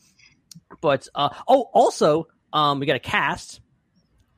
But 0.81 1.07
uh, 1.15 1.29
oh, 1.47 1.69
also, 1.73 2.29
um, 2.53 2.81
we 2.81 2.87
got 2.87 2.97
a 2.97 3.01
cast. 3.01 3.61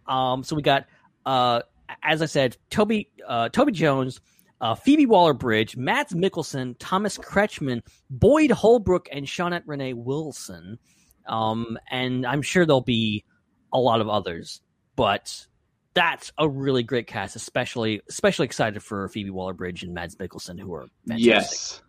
Um, 0.06 0.42
so 0.42 0.56
we 0.56 0.62
got 0.62 0.86
uh, 1.24 1.62
as 2.02 2.22
I 2.22 2.26
said, 2.26 2.56
Toby 2.70 3.10
uh, 3.26 3.48
Toby 3.48 3.72
Jones, 3.72 4.20
uh, 4.60 4.74
Phoebe 4.74 5.06
Waller 5.06 5.34
Bridge, 5.34 5.76
Mads 5.76 6.12
Mikkelsen, 6.12 6.76
Thomas 6.78 7.18
Kretschmann, 7.18 7.82
Boyd 8.10 8.50
Holbrook, 8.50 9.08
and 9.12 9.26
Shaunette 9.26 9.64
Renee 9.66 9.92
Wilson. 9.92 10.78
Um, 11.26 11.78
and 11.90 12.26
I'm 12.26 12.42
sure 12.42 12.64
there'll 12.64 12.80
be 12.80 13.24
a 13.72 13.78
lot 13.78 14.00
of 14.00 14.08
others, 14.08 14.60
but 14.94 15.46
that's 15.94 16.32
a 16.38 16.48
really 16.48 16.82
great 16.82 17.06
cast, 17.06 17.36
especially 17.36 18.02
especially 18.08 18.44
excited 18.44 18.82
for 18.82 19.08
Phoebe 19.08 19.30
Waller 19.30 19.54
Bridge 19.54 19.82
and 19.82 19.94
Mads 19.94 20.14
Mikkelsen, 20.16 20.60
who 20.60 20.74
are 20.74 20.86
fantastic. 21.08 21.26
Yes. 21.26 21.82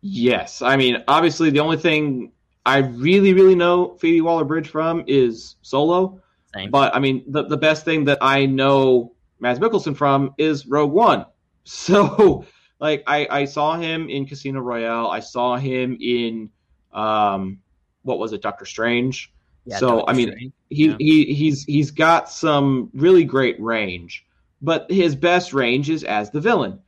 Yes. 0.00 0.62
I 0.62 0.76
mean, 0.76 1.04
obviously, 1.08 1.50
the 1.50 1.60
only 1.60 1.76
thing 1.76 2.32
I 2.64 2.78
really, 2.78 3.34
really 3.34 3.54
know 3.54 3.96
Phoebe 3.98 4.20
Waller 4.20 4.44
Bridge 4.44 4.68
from 4.68 5.04
is 5.06 5.56
Solo. 5.62 6.20
Same. 6.54 6.70
But 6.70 6.94
I 6.94 6.98
mean, 6.98 7.24
the, 7.28 7.44
the 7.44 7.56
best 7.56 7.84
thing 7.84 8.04
that 8.04 8.18
I 8.20 8.46
know 8.46 9.14
Mads 9.40 9.58
Mikkelsen 9.58 9.96
from 9.96 10.34
is 10.38 10.66
Rogue 10.66 10.92
One. 10.92 11.26
So, 11.68 12.46
like, 12.80 13.04
I, 13.06 13.26
I 13.30 13.44
saw 13.44 13.76
him 13.76 14.08
in 14.08 14.26
Casino 14.26 14.60
Royale. 14.60 15.08
I 15.08 15.20
saw 15.20 15.56
him 15.56 15.98
in, 16.00 16.50
um, 16.92 17.60
what 18.02 18.18
was 18.18 18.32
it, 18.32 18.40
Doctor 18.40 18.64
Strange. 18.64 19.32
Yeah, 19.66 19.76
so 19.76 19.96
Doctor 19.98 20.10
I 20.10 20.14
mean, 20.14 20.28
Strange. 20.28 20.52
he, 20.70 20.86
Yeah. 20.86 20.96
he 20.98 21.34
he's 21.34 21.64
he's 21.64 21.90
got 21.90 22.30
some 22.30 22.88
really 22.94 23.24
great 23.24 23.60
range, 23.60 24.24
but 24.62 24.90
his 24.90 25.14
best 25.14 25.52
range 25.52 25.90
is 25.90 26.04
as 26.04 26.30
the 26.30 26.40
villain. 26.40 26.80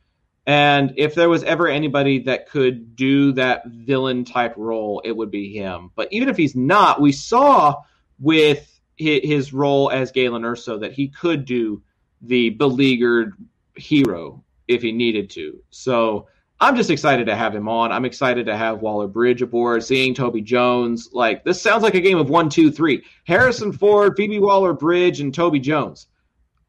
And 0.47 0.93
if 0.97 1.13
there 1.13 1.29
was 1.29 1.43
ever 1.43 1.67
anybody 1.67 2.23
that 2.23 2.49
could 2.49 2.95
do 2.95 3.33
that 3.33 3.67
villain 3.67 4.25
type 4.25 4.55
role, 4.57 5.01
it 5.05 5.11
would 5.15 5.29
be 5.29 5.53
him. 5.53 5.91
But 5.95 6.07
even 6.11 6.27
if 6.27 6.37
he's 6.37 6.55
not, 6.55 6.99
we 6.99 7.11
saw 7.11 7.75
with 8.19 8.67
his 8.97 9.53
role 9.53 9.91
as 9.91 10.11
Galen 10.11 10.41
Erso 10.41 10.79
that 10.79 10.93
he 10.93 11.09
could 11.09 11.45
do 11.45 11.83
the 12.21 12.49
beleaguered 12.49 13.33
hero 13.75 14.43
if 14.67 14.81
he 14.81 14.91
needed 14.91 15.29
to. 15.31 15.61
So 15.69 16.27
I'm 16.59 16.75
just 16.75 16.89
excited 16.91 17.25
to 17.25 17.35
have 17.35 17.55
him 17.55 17.67
on. 17.67 17.91
I'm 17.91 18.05
excited 18.05 18.45
to 18.45 18.55
have 18.55 18.81
Waller 18.81 19.07
Bridge 19.07 19.41
aboard, 19.41 19.83
seeing 19.83 20.13
Toby 20.13 20.41
Jones. 20.41 21.09
Like, 21.11 21.43
this 21.43 21.59
sounds 21.61 21.81
like 21.81 21.95
a 21.95 21.99
game 22.01 22.19
of 22.19 22.29
one, 22.29 22.49
two, 22.49 22.71
three. 22.71 23.03
Harrison 23.25 23.71
Ford, 23.71 24.13
Phoebe 24.15 24.39
Waller 24.39 24.73
Bridge, 24.73 25.21
and 25.21 25.33
Toby 25.33 25.59
Jones. 25.59 26.07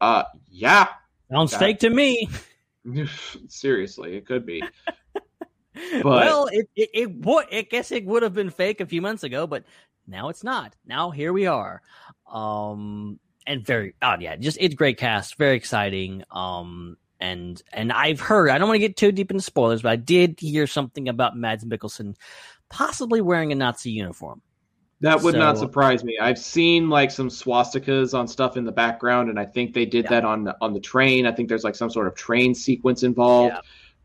Uh, 0.01 0.23
yeah. 0.49 0.87
Sounds 1.31 1.55
fake 1.55 1.79
to 1.79 1.89
me. 1.89 2.27
Seriously, 3.47 4.15
it 4.17 4.25
could 4.25 4.45
be. 4.45 4.63
But- 5.75 6.03
well, 6.03 6.47
it, 6.51 6.69
it 6.75 6.89
it 6.93 7.15
would. 7.25 7.45
I 7.51 7.63
guess 7.63 7.91
it 7.91 8.05
would 8.05 8.21
have 8.21 8.35
been 8.35 8.51
fake 8.51 8.79
a 8.79 8.85
few 8.85 9.01
months 9.01 9.23
ago, 9.23 9.47
but 9.47 9.63
now 10.05 10.29
it's 10.29 10.43
not. 10.43 10.75
Now 10.85 11.09
here 11.09 11.33
we 11.33 11.47
are. 11.47 11.81
Um, 12.31 13.19
and 13.47 13.65
very 13.65 13.95
oh 14.03 14.15
yeah, 14.19 14.35
just 14.35 14.59
it's 14.61 14.75
great 14.75 14.97
cast, 14.97 15.35
very 15.35 15.55
exciting. 15.55 16.23
Um, 16.29 16.97
and 17.23 17.63
and 17.71 17.91
I've 17.91 18.19
heard 18.19 18.49
I 18.49 18.57
don't 18.57 18.67
want 18.67 18.75
to 18.75 18.85
get 18.87 18.97
too 18.97 19.11
deep 19.13 19.31
into 19.31 19.41
spoilers, 19.41 19.81
but 19.81 19.93
I 19.93 19.95
did 19.95 20.39
hear 20.39 20.67
something 20.67 21.07
about 21.07 21.37
Mads 21.37 21.63
Mikkelsen 21.63 22.15
possibly 22.69 23.21
wearing 23.21 23.51
a 23.51 23.55
Nazi 23.55 23.91
uniform. 23.91 24.41
That 24.99 25.21
would 25.21 25.35
not 25.35 25.57
surprise 25.57 26.03
me. 26.03 26.17
I've 26.19 26.37
seen 26.37 26.89
like 26.89 27.11
some 27.11 27.29
swastikas 27.29 28.17
on 28.17 28.27
stuff 28.27 28.57
in 28.57 28.63
the 28.65 28.71
background, 28.71 29.29
and 29.29 29.39
I 29.39 29.45
think 29.45 29.73
they 29.73 29.85
did 29.85 30.05
Yeah. 30.05 30.11
that 30.11 30.25
on 30.25 30.53
on 30.61 30.73
the 30.73 30.79
train. 30.79 31.25
I 31.25 31.31
think 31.31 31.49
there's 31.49 31.63
like 31.63 31.75
some 31.75 31.89
sort 31.89 32.07
of 32.07 32.15
train 32.15 32.53
sequence 32.53 33.03
involved. 33.03 33.55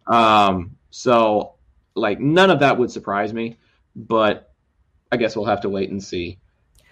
Um, 0.06 0.76
so 0.90 1.54
like 1.94 2.20
none 2.20 2.50
of 2.50 2.60
that 2.60 2.78
would 2.78 2.90
surprise 2.90 3.34
me, 3.34 3.58
but 3.96 4.52
I 5.10 5.16
guess 5.16 5.34
we'll 5.36 5.46
have 5.46 5.62
to 5.62 5.68
wait 5.68 5.90
and 5.90 6.02
see. 6.02 6.38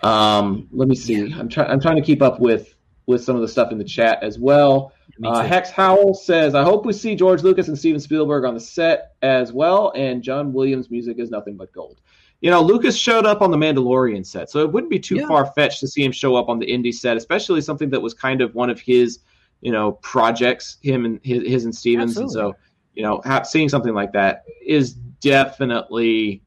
Um, 0.03 0.69
let 0.73 0.89
me 0.89 0.95
see. 0.97 1.33
I'm 1.33 1.49
trying. 1.49 1.71
I'm 1.71 1.81
trying 1.81 1.97
to 1.97 2.03
keep 2.03 2.21
up 2.23 2.41
with 2.41 2.76
with 3.07 3.23
some 3.23 3.37
of 3.37 3.42
the 3.42 3.49
stuff 3.49 3.73
in 3.73 3.79
the 3.79 3.85
chat 3.85 4.23
as 4.23 4.38
well. 4.38 4.92
Uh. 5.25 5.42
Hex 5.42 5.71
Howell 5.71 6.14
says, 6.14 6.55
"I 6.55 6.62
hope 6.62 6.85
we 6.85 6.92
see 6.92 7.14
George 7.14 7.42
Lucas 7.42 7.69
and 7.69 7.79
Steven 7.79 8.01
Spielberg 8.01 8.45
on 8.45 8.55
the 8.55 8.61
set 8.61 9.12
as 9.23 9.53
well, 9.53 9.92
and 9.95 10.23
John 10.23 10.53
Williams' 10.53 10.90
music 10.90 11.19
is 11.19 11.31
nothing 11.31 11.57
but 11.57 11.73
gold." 11.73 12.01
You 12.42 12.51
know, 12.51 12.61
Lucas 12.61 12.97
showed 12.97 13.25
up 13.25 13.40
on 13.40 13.51
the 13.51 13.57
Mandalorian 13.57 14.27
set, 14.27 14.51
so 14.51 14.61
it 14.61 14.71
wouldn't 14.71 14.90
be 14.90 14.99
too 14.99 15.16
Yeah. 15.16 15.27
far 15.29 15.47
fetched 15.55 15.81
to 15.81 15.88
see 15.88 16.05
him 16.05 16.12
show 16.12 16.37
up 16.37 16.49
on 16.51 16.59
the 16.59 16.66
Indy 16.71 16.92
set, 16.92 17.16
especially 17.16 17.62
something 17.62 17.88
that 17.90 18.01
was 18.01 18.12
kind 18.12 18.42
of 18.42 18.55
one 18.55 18.69
of 18.69 18.79
his, 18.79 19.21
you 19.62 19.73
know, 19.73 19.92
projects. 20.03 20.77
Him 20.83 21.07
and 21.07 21.21
his, 21.23 21.42
his 21.49 21.64
and 21.64 21.75
Stevens, 21.75 22.19
and 22.19 22.31
so 22.31 22.55
you 22.95 23.03
know, 23.03 23.21
ha- 23.25 23.42
seeing 23.42 23.69
something 23.69 23.95
like 23.95 24.12
that 24.12 24.45
is 24.64 24.95
definitely 25.21 26.42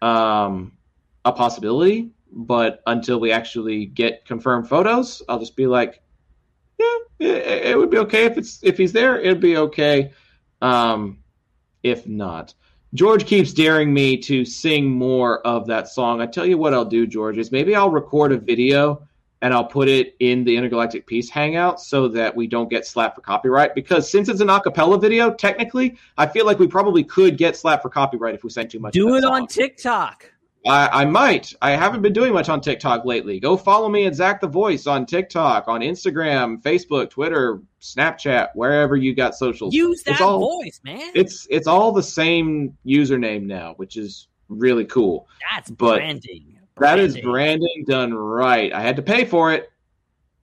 um, 0.00 0.72
a 1.24 1.32
possibility. 1.32 2.10
But 2.30 2.82
until 2.86 3.20
we 3.20 3.32
actually 3.32 3.86
get 3.86 4.24
confirmed 4.24 4.68
photos, 4.68 5.22
I'll 5.28 5.38
just 5.38 5.56
be 5.56 5.66
like, 5.66 6.02
yeah, 6.78 6.96
it, 7.18 7.66
it 7.66 7.78
would 7.78 7.90
be 7.90 7.98
okay 7.98 8.26
if 8.26 8.36
it's 8.38 8.62
if 8.62 8.76
he's 8.76 8.92
there. 8.92 9.18
It'd 9.18 9.40
be 9.40 9.56
okay. 9.56 10.12
Um, 10.60 11.18
if 11.82 12.06
not, 12.06 12.54
George 12.94 13.26
keeps 13.26 13.52
daring 13.52 13.92
me 13.92 14.16
to 14.18 14.44
sing 14.44 14.90
more 14.90 15.46
of 15.46 15.66
that 15.66 15.88
song. 15.88 16.20
I 16.20 16.26
tell 16.26 16.46
you 16.46 16.58
what, 16.58 16.74
I'll 16.74 16.84
do, 16.84 17.06
George, 17.06 17.38
is 17.38 17.52
maybe 17.52 17.74
I'll 17.74 17.90
record 17.90 18.32
a 18.32 18.38
video 18.38 19.06
and 19.40 19.54
I'll 19.54 19.64
put 19.64 19.88
it 19.88 20.16
in 20.20 20.42
the 20.42 20.56
Intergalactic 20.56 21.06
Peace 21.06 21.30
Hangout 21.30 21.80
so 21.80 22.08
that 22.08 22.34
we 22.34 22.46
don't 22.46 22.68
get 22.68 22.86
slapped 22.86 23.14
for 23.14 23.20
copyright. 23.20 23.74
Because 23.74 24.10
since 24.10 24.28
it's 24.28 24.40
an 24.40 24.48
acapella 24.48 25.00
video, 25.00 25.32
technically, 25.32 25.96
I 26.16 26.26
feel 26.26 26.44
like 26.44 26.58
we 26.58 26.66
probably 26.66 27.04
could 27.04 27.36
get 27.36 27.56
slapped 27.56 27.82
for 27.82 27.90
copyright 27.90 28.34
if 28.34 28.42
we 28.42 28.50
sent 28.50 28.70
too 28.72 28.80
much. 28.80 28.94
Do 28.94 29.16
it 29.16 29.24
on. 29.24 29.46
TikTok. 29.46 30.32
I, 30.66 31.02
I 31.02 31.04
might. 31.04 31.54
I 31.62 31.70
haven't 31.70 32.02
been 32.02 32.12
doing 32.12 32.32
much 32.32 32.48
on 32.48 32.60
TikTok 32.60 33.04
lately. 33.04 33.38
Go 33.40 33.56
follow 33.56 33.88
me 33.88 34.06
at 34.06 34.14
Zach 34.14 34.40
the 34.40 34.48
Voice 34.48 34.86
on 34.86 35.06
TikTok, 35.06 35.68
on 35.68 35.80
Instagram, 35.80 36.60
Facebook, 36.62 37.10
Twitter, 37.10 37.60
Snapchat, 37.80 38.48
wherever 38.54 38.96
you 38.96 39.14
got 39.14 39.34
socials. 39.34 39.72
Use 39.74 40.02
that 40.02 40.20
all- 40.20 40.40
voice, 40.40 40.80
man. 40.84 41.12
It's 41.14 41.46
it's 41.48 41.66
all 41.66 41.92
the 41.92 42.02
same 42.02 42.76
username 42.84 43.42
now, 43.44 43.74
which 43.76 43.96
is 43.96 44.28
really 44.48 44.84
cool. 44.84 45.28
That's 45.54 45.70
but 45.70 45.96
branding. 45.96 46.58
That 46.78 46.98
is 46.98 47.14
Branding. 47.14 47.30
branding 47.30 47.84
done 47.88 48.14
right. 48.14 48.72
I 48.72 48.80
had 48.80 48.96
to 48.96 49.02
pay 49.02 49.24
for 49.24 49.52
it. 49.52 49.72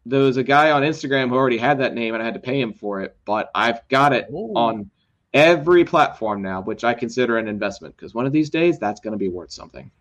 There 0.06 0.22
was 0.22 0.38
a 0.38 0.44
guy 0.44 0.72
on 0.72 0.84
Instagram 0.84 1.30
who 1.30 1.36
already 1.36 1.58
had 1.58 1.80
that 1.80 1.94
name, 1.94 2.14
and 2.14 2.22
I 2.22 2.26
had 2.26 2.34
to 2.36 2.40
pay 2.40 2.60
him 2.60 2.74
for 2.74 3.02
it. 3.02 3.16
But 3.26 3.50
I've 3.56 3.88
got 3.90 4.12
it 4.14 4.28
Ooh. 4.32 4.54
on 4.56 4.90
every 5.34 5.84
platform 5.86 6.42
now, 6.42 6.62
which 6.62 6.84
I 6.84 6.94
consider 6.94 7.38
an 7.38 7.48
investment 7.48 7.96
because 7.96 8.14
one 8.14 8.26
of 8.26 8.32
these 8.32 8.50
days 8.50 8.80
that's 8.80 9.00
going 9.02 9.14
to 9.14 9.18
be 9.18 9.30
worth 9.30 9.52
something. 9.52 9.92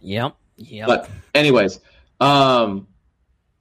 Yep. 0.00 0.34
Yep. 0.56 0.86
But 0.86 1.10
anyways, 1.34 1.80
um, 2.20 2.86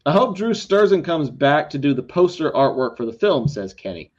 I 0.06 0.12
hope 0.12 0.36
Drew 0.36 0.52
Struzan 0.52 1.04
comes 1.04 1.30
back 1.30 1.70
to 1.72 1.78
do 1.78 1.94
the 1.94 2.04
poster 2.04 2.52
artwork 2.52 2.98
for 2.98 3.06
the 3.06 3.14
film. 3.14 3.48
Says 3.48 3.74
Kenny. 3.74 4.12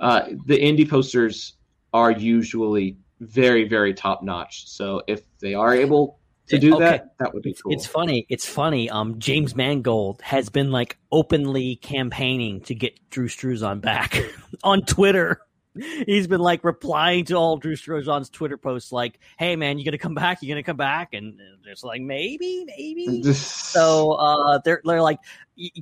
Uh, 0.00 0.30
the 0.46 0.60
Indy 0.60 0.84
posters 0.84 1.54
are 1.92 2.10
usually 2.10 2.96
very, 3.20 3.68
very 3.68 3.94
top 3.94 4.22
notch. 4.22 4.68
So 4.68 5.02
if 5.06 5.22
they 5.38 5.54
are 5.54 5.74
able 5.74 6.18
to 6.48 6.58
do 6.58 6.74
Okay. 6.74 6.84
that, 6.84 7.14
that 7.18 7.32
would 7.32 7.42
be 7.44 7.54
cool. 7.54 7.72
It's 7.72 7.86
funny. 7.86 8.26
It's 8.28 8.46
funny. 8.48 8.90
Um, 8.90 9.18
James 9.20 9.54
Mangold 9.54 10.20
has 10.22 10.48
been 10.48 10.72
like 10.72 10.98
openly 11.12 11.76
campaigning 11.76 12.62
to 12.62 12.74
get 12.74 12.98
Drew 13.10 13.28
Struzan 13.28 13.80
back 13.80 14.24
on 14.64 14.82
Twitter. 14.82 15.40
He's 15.74 16.26
been 16.26 16.40
like 16.40 16.64
replying 16.64 17.24
to 17.26 17.34
all 17.34 17.56
Drew 17.56 17.76
Struzan's 17.76 18.28
Twitter 18.28 18.58
posts, 18.58 18.92
like, 18.92 19.18
"Hey 19.38 19.56
man, 19.56 19.78
you 19.78 19.84
gonna 19.86 19.96
come 19.96 20.14
back? 20.14 20.42
You 20.42 20.48
gonna 20.48 20.62
come 20.62 20.76
back?" 20.76 21.14
And 21.14 21.38
they're 21.64 21.72
just 21.72 21.84
like, 21.84 22.02
"Maybe, 22.02 22.64
maybe." 22.66 23.32
so 23.32 24.12
uh, 24.12 24.58
they're 24.64 24.82
they're 24.84 25.00
like, 25.00 25.18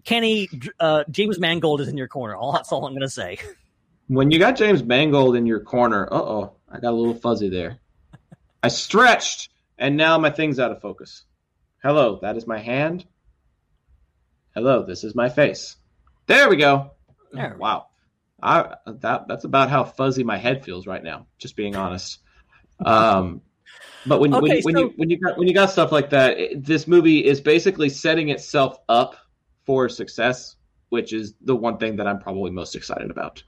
"Kenny, 0.04 0.48
uh, 0.78 1.04
James 1.10 1.40
Mangold 1.40 1.80
is 1.80 1.88
in 1.88 1.96
your 1.96 2.06
corner." 2.06 2.36
All 2.36 2.52
that's 2.52 2.70
all 2.70 2.86
I'm 2.86 2.94
gonna 2.94 3.08
say. 3.08 3.38
when 4.06 4.30
you 4.30 4.38
got 4.38 4.56
James 4.56 4.84
Mangold 4.84 5.34
in 5.34 5.44
your 5.44 5.60
corner, 5.60 6.06
uh 6.12 6.16
oh, 6.16 6.52
I 6.68 6.78
got 6.78 6.92
a 6.92 6.96
little 6.96 7.14
fuzzy 7.14 7.48
there. 7.48 7.78
I 8.62 8.68
stretched, 8.68 9.50
and 9.76 9.96
now 9.96 10.18
my 10.18 10.30
thing's 10.30 10.60
out 10.60 10.70
of 10.70 10.80
focus. 10.80 11.24
Hello, 11.82 12.20
that 12.22 12.36
is 12.36 12.46
my 12.46 12.58
hand. 12.58 13.06
Hello, 14.54 14.84
this 14.84 15.02
is 15.02 15.16
my 15.16 15.28
face. 15.28 15.76
There 16.26 16.48
we 16.48 16.56
go. 16.56 16.92
There 17.32 17.56
wow, 17.58 17.86
I 18.42 18.74
that 18.86 19.28
that's 19.28 19.44
about 19.44 19.70
how 19.70 19.84
fuzzy 19.84 20.24
my 20.24 20.36
head 20.38 20.64
feels 20.64 20.86
right 20.86 21.02
now. 21.02 21.26
Just 21.38 21.56
being 21.56 21.76
honest. 21.76 22.18
Um, 22.84 23.42
but 24.06 24.20
when 24.20 24.30
when, 24.32 24.44
Okay, 24.44 24.56
you, 24.56 24.62
when 24.62 24.74
so- 24.74 24.80
you 24.80 24.92
when 24.96 25.10
you 25.10 25.18
got 25.20 25.38
when 25.38 25.48
you 25.48 25.54
got 25.54 25.70
stuff 25.70 25.92
like 25.92 26.10
that, 26.10 26.38
it, 26.38 26.64
this 26.64 26.86
movie 26.88 27.24
is 27.24 27.40
basically 27.40 27.88
setting 27.88 28.30
itself 28.30 28.78
up 28.88 29.16
for 29.66 29.88
success. 29.88 30.56
which 30.88 31.12
is 31.12 31.34
the 31.42 31.54
one 31.54 31.78
thing 31.78 31.94
that 31.94 32.08
I'm 32.08 32.18
probably 32.18 32.50
most 32.50 32.74
excited 32.74 33.12
about. 33.12 33.44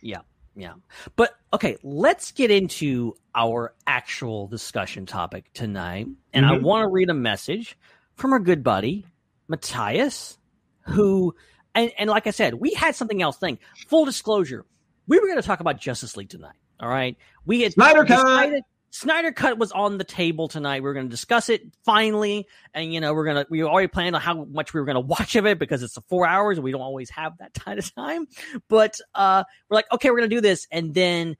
Yeah. 0.00 0.20
Yeah. 0.56 0.72
But 1.16 1.34
okay, 1.52 1.76
let's 1.82 2.32
get 2.32 2.50
into 2.50 3.14
our 3.34 3.74
actual 3.86 4.46
discussion 4.48 5.04
topic 5.04 5.52
tonight. 5.52 6.06
And 6.32 6.46
I 6.46 6.52
Mhm. 6.56 6.62
want 6.62 6.84
to 6.84 6.88
read 6.88 7.10
a 7.10 7.14
message 7.14 7.76
from 8.14 8.32
our 8.32 8.38
good 8.38 8.62
buddy, 8.64 9.04
Matthias, 9.48 10.38
who, 10.86 11.34
and, 11.78 11.92
and 11.96 12.10
like 12.10 12.26
I 12.26 12.30
said, 12.30 12.54
we 12.54 12.74
had 12.74 12.96
something 12.96 13.22
else 13.22 13.36
thing. 13.36 13.58
Full 13.86 14.04
disclosure, 14.04 14.64
we 15.06 15.18
were 15.18 15.26
going 15.26 15.40
to 15.40 15.46
talk 15.46 15.60
about 15.60 15.80
Justice 15.80 16.16
League 16.16 16.28
tonight. 16.28 16.56
All 16.80 16.88
right. 16.88 17.16
We 17.46 17.62
had 17.62 17.72
Snyder 17.72 18.04
Cut! 18.04 18.52
Snyder 18.90 19.32
Cut 19.32 19.58
was 19.58 19.70
on 19.70 19.98
the 19.98 20.04
table 20.04 20.48
tonight. 20.48 20.82
We 20.82 20.88
are 20.88 20.94
going 20.94 21.06
to 21.06 21.10
discuss 21.10 21.50
it 21.50 21.62
finally, 21.84 22.46
and 22.74 22.92
you 22.92 23.00
know 23.00 23.12
we're 23.14 23.26
gonna 23.26 23.46
we 23.50 23.62
already 23.62 23.86
planned 23.86 24.16
on 24.16 24.22
how 24.22 24.44
much 24.46 24.72
we 24.72 24.80
were 24.80 24.86
going 24.86 24.96
to 24.96 25.00
watch 25.00 25.36
of 25.36 25.46
it 25.46 25.58
because 25.58 25.82
it's 25.82 25.96
four 26.08 26.26
hours 26.26 26.56
and 26.56 26.64
we 26.64 26.72
don't 26.72 26.80
always 26.80 27.10
have 27.10 27.36
that 27.38 27.54
kind 27.64 27.78
of 27.78 27.94
time. 27.94 28.26
But 28.68 28.96
uh, 29.14 29.44
we're 29.68 29.76
like, 29.76 29.92
okay, 29.92 30.10
we're 30.10 30.18
going 30.18 30.30
to 30.30 30.36
do 30.36 30.40
this, 30.40 30.66
and 30.72 30.94
then 30.94 31.36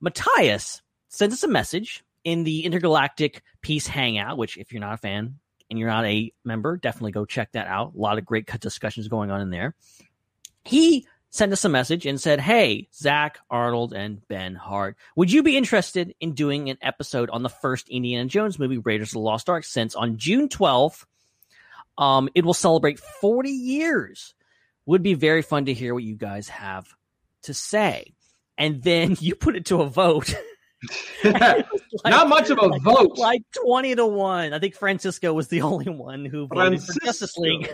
Matthias 0.00 0.82
sends 1.08 1.34
us 1.34 1.42
a 1.42 1.48
message 1.48 2.02
in 2.24 2.44
the 2.44 2.64
Intergalactic 2.64 3.42
Peace 3.60 3.86
Hangout. 3.86 4.38
Which, 4.38 4.56
if 4.56 4.72
you're 4.72 4.80
not 4.80 4.94
a 4.94 4.98
fan 4.98 5.38
and 5.70 5.78
you're 5.78 5.88
not 5.88 6.06
a 6.06 6.32
member, 6.44 6.76
definitely 6.76 7.12
go 7.12 7.24
check 7.24 7.52
that 7.52 7.66
out. 7.66 7.94
A 7.94 7.98
lot 7.98 8.18
of 8.18 8.24
great 8.24 8.46
discussions 8.60 9.08
going 9.08 9.30
on 9.30 9.40
in 9.40 9.50
there. 9.50 9.74
He 10.64 11.06
sent 11.30 11.52
us 11.52 11.64
a 11.64 11.68
message 11.68 12.06
and 12.06 12.20
said, 12.20 12.40
Hey, 12.40 12.88
Zach, 12.94 13.38
Arnold, 13.50 13.92
and 13.92 14.26
Ben 14.28 14.54
Hart, 14.54 14.96
would 15.16 15.30
you 15.30 15.42
be 15.42 15.56
interested 15.56 16.14
in 16.20 16.32
doing 16.32 16.70
an 16.70 16.78
episode 16.80 17.30
on 17.30 17.42
the 17.42 17.48
first 17.48 17.88
Indiana 17.88 18.26
Jones 18.26 18.58
movie, 18.58 18.78
Raiders 18.78 19.10
of 19.10 19.14
the 19.14 19.18
Lost 19.20 19.48
Ark, 19.48 19.64
since 19.64 19.94
on 19.94 20.16
June 20.16 20.48
12th, 20.48 21.04
um, 21.98 22.28
it 22.34 22.44
will 22.44 22.54
celebrate 22.54 22.98
40 22.98 23.50
years? 23.50 24.34
Would 24.86 25.02
be 25.02 25.14
very 25.14 25.42
fun 25.42 25.64
to 25.64 25.74
hear 25.74 25.94
what 25.94 26.04
you 26.04 26.14
guys 26.14 26.48
have 26.48 26.86
to 27.42 27.54
say. 27.54 28.14
And 28.56 28.82
then 28.82 29.16
you 29.20 29.34
put 29.34 29.56
it 29.56 29.66
to 29.66 29.82
a 29.82 29.88
vote. 29.88 30.34
Not 32.04 32.28
much 32.28 32.50
of 32.50 32.58
a 32.60 32.78
vote. 32.80 33.18
Like 33.18 33.42
20 33.64 33.96
to 33.96 34.06
1. 34.06 34.52
I 34.52 34.58
think 34.58 34.74
Francisco 34.74 35.32
was 35.32 35.48
the 35.48 35.62
only 35.62 35.90
one 35.90 36.24
who 36.24 36.46
voted 36.46 36.80
for 36.80 36.92
Justice 37.04 37.34
Francisco. 37.34 37.40
League. 37.42 37.70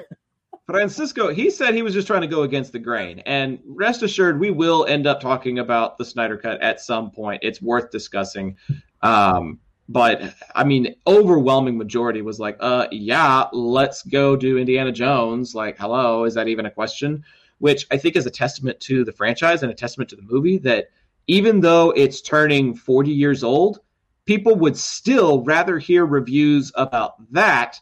Francisco, 0.67 1.33
he 1.33 1.51
said 1.51 1.75
he 1.75 1.83
was 1.83 1.93
just 1.93 2.07
trying 2.07 2.21
to 2.21 2.27
go 2.27 2.43
against 2.43 2.73
the 2.73 2.79
grain. 2.79 3.19
And 3.21 3.59
rest 3.67 4.03
assured, 4.03 4.39
we 4.39 4.51
will 4.51 4.87
end 4.87 5.07
up 5.07 5.21
talking 5.21 5.59
about 5.59 5.99
the 5.99 6.05
Snyder 6.05 6.37
Cut 6.37 6.63
at 6.63 6.81
some 6.81 7.11
point. 7.11 7.43
It's 7.43 7.61
worth 7.61 7.91
discussing. 7.91 8.57
Um, 9.03 9.59
but 9.89 10.35
I 10.55 10.65
mean, 10.65 10.95
overwhelming 11.07 11.77
majority 11.77 12.23
was 12.23 12.39
like, 12.39 12.57
uh, 12.61 12.87
yeah, 12.91 13.45
let's 13.53 14.03
go 14.03 14.37
do 14.37 14.57
Indiana 14.57 14.93
Jones. 14.93 15.55
Like, 15.55 15.77
hello, 15.79 16.25
is 16.25 16.35
that 16.35 16.49
even 16.49 16.67
a 16.67 16.71
question? 16.71 17.25
Which 17.59 17.87
I 17.91 17.97
think 17.97 18.17
is 18.17 18.27
a 18.27 18.31
testament 18.31 18.81
to 18.81 19.05
the 19.05 19.13
franchise 19.13 19.63
and 19.63 19.71
a 19.71 19.75
testament 19.75 20.11
to 20.11 20.17
the 20.17 20.23
movie 20.23 20.59
that 20.59 20.89
even 21.27 21.61
though 21.61 21.91
it's 21.91 22.21
turning 22.21 22.75
40 22.75 23.11
years 23.11 23.43
old, 23.45 23.81
people 24.25 24.55
would 24.57 24.77
still 24.77 25.43
rather 25.45 25.79
hear 25.79 26.05
reviews 26.07 26.73
about 26.75 27.15
that 27.33 27.81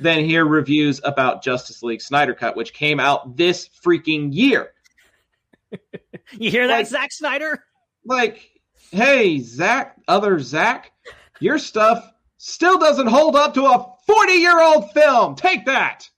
than 0.00 0.24
hear 0.24 0.44
reviews 0.44 1.00
about 1.04 1.42
Justice 1.42 1.82
League 1.82 2.00
Snyder 2.00 2.34
Cut, 2.34 2.56
which 2.56 2.72
came 2.72 3.00
out 3.00 3.36
this 3.36 3.68
freaking 3.84 4.28
year. 4.32 4.72
You 6.32 6.50
hear 6.50 6.66
that, 6.68 6.78
Like- 6.78 6.86
Zack 6.86 7.10
Snyder? 7.10 7.64
Like, 8.04 8.50
hey, 8.90 9.40
Zach, 9.40 9.96
other 10.06 10.38
Zach, 10.40 10.92
your 11.40 11.58
stuff 11.58 12.10
still 12.36 12.78
doesn't 12.78 13.06
hold 13.06 13.34
up 13.34 13.54
to 13.54 13.64
a 13.64 13.86
40 14.06 14.32
year 14.34 14.60
old 14.60 14.90
film. 14.92 15.34
Take 15.36 15.64
that. 15.66 16.08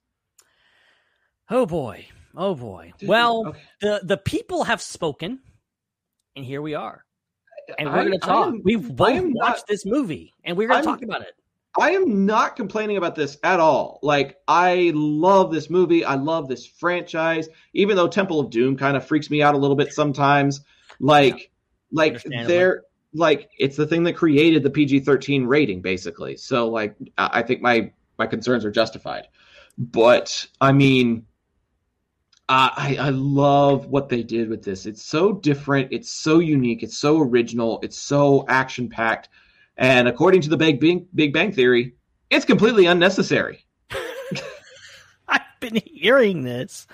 Oh 1.49 1.65
boy. 1.65 2.07
Oh 2.37 2.55
boy. 2.55 2.93
Dude, 2.99 3.09
well, 3.09 3.47
okay. 3.49 3.61
the 3.81 4.01
the 4.05 4.17
people 4.17 4.65
have 4.65 4.81
spoken, 4.83 5.41
and 6.37 6.45
here 6.45 6.63
we 6.63 6.75
are. 6.75 7.05
And 7.79 7.89
we're 7.89 8.05
going 8.05 8.13
to 8.13 8.19
talk. 8.19 8.49
am- 8.49 8.63
We've 8.65 8.95
both 8.97 9.11
am 9.11 9.33
not- 9.33 9.51
watched 9.51 9.67
this 9.69 9.85
movie, 9.87 10.33
and 10.45 10.57
we're 10.57 10.69
going 10.69 10.83
to 10.83 10.87
talk 10.89 11.03
about 11.03 11.23
it. 11.23 11.35
I 11.79 11.93
am 11.93 12.27
not 12.27 12.57
complaining 12.57 12.97
about 12.97 13.15
this 13.15 13.39
at 13.45 13.61
all. 13.61 14.01
Like, 14.03 14.39
I 14.49 14.91
love 14.93 15.53
this 15.53 15.71
movie. 15.71 16.05
I 16.05 16.15
love 16.17 16.49
this 16.49 16.67
franchise, 16.67 17.49
even 17.75 17.95
though 17.97 18.09
Temple 18.09 18.41
of 18.41 18.51
Doom 18.51 18.77
kind 18.77 18.97
of 18.97 19.07
freaks 19.07 19.31
me 19.31 19.41
out 19.41 19.55
a 19.55 19.59
little 19.59 19.77
bit 19.77 19.93
sometimes. 19.93 20.63
Like, 20.99 21.53
like 21.93 22.15
Understandably. 22.15 22.47
they're 22.55 22.83
like 23.15 23.51
it's 23.59 23.77
the 23.77 23.87
thing 23.87 24.03
that 24.05 24.15
created 24.15 24.63
the 24.65 24.71
PG 24.71 25.01
thirteen 25.01 25.47
rating, 25.47 25.81
basically. 25.81 26.37
So, 26.37 26.69
like, 26.69 26.97
I 27.19 27.43
think 27.43 27.63
my 27.63 27.93
my 28.19 28.27
concerns 28.27 28.65
are 28.65 28.71
justified. 28.73 29.29
But 29.79 30.47
I 30.61 30.73
mean, 30.73 31.25
I 32.51 32.97
I 32.99 33.09
love 33.11 33.87
what 33.87 34.09
they 34.09 34.23
did 34.23 34.49
with 34.49 34.63
this. 34.65 34.87
It's 34.87 35.03
so 35.03 35.33
different. 35.33 35.89
It's 35.93 36.11
so 36.11 36.39
unique. 36.41 36.83
It's 36.83 36.99
so 36.99 37.21
original. 37.21 37.79
It's 37.83 37.99
so 37.99 38.45
action 38.49 38.89
packed. 38.89 39.29
And 39.77 40.09
according 40.09 40.43
to 40.43 40.51
the 40.51 40.57
Big 40.57 40.81
Bang, 40.81 41.07
Big 41.15 41.33
Bang 41.33 41.53
Theory, 41.53 41.95
it's 42.29 42.45
completely 42.45 42.87
unnecessary. 42.87 43.65
I've 45.29 45.41
been 45.61 45.81
hearing 45.87 46.43
this. 46.43 46.87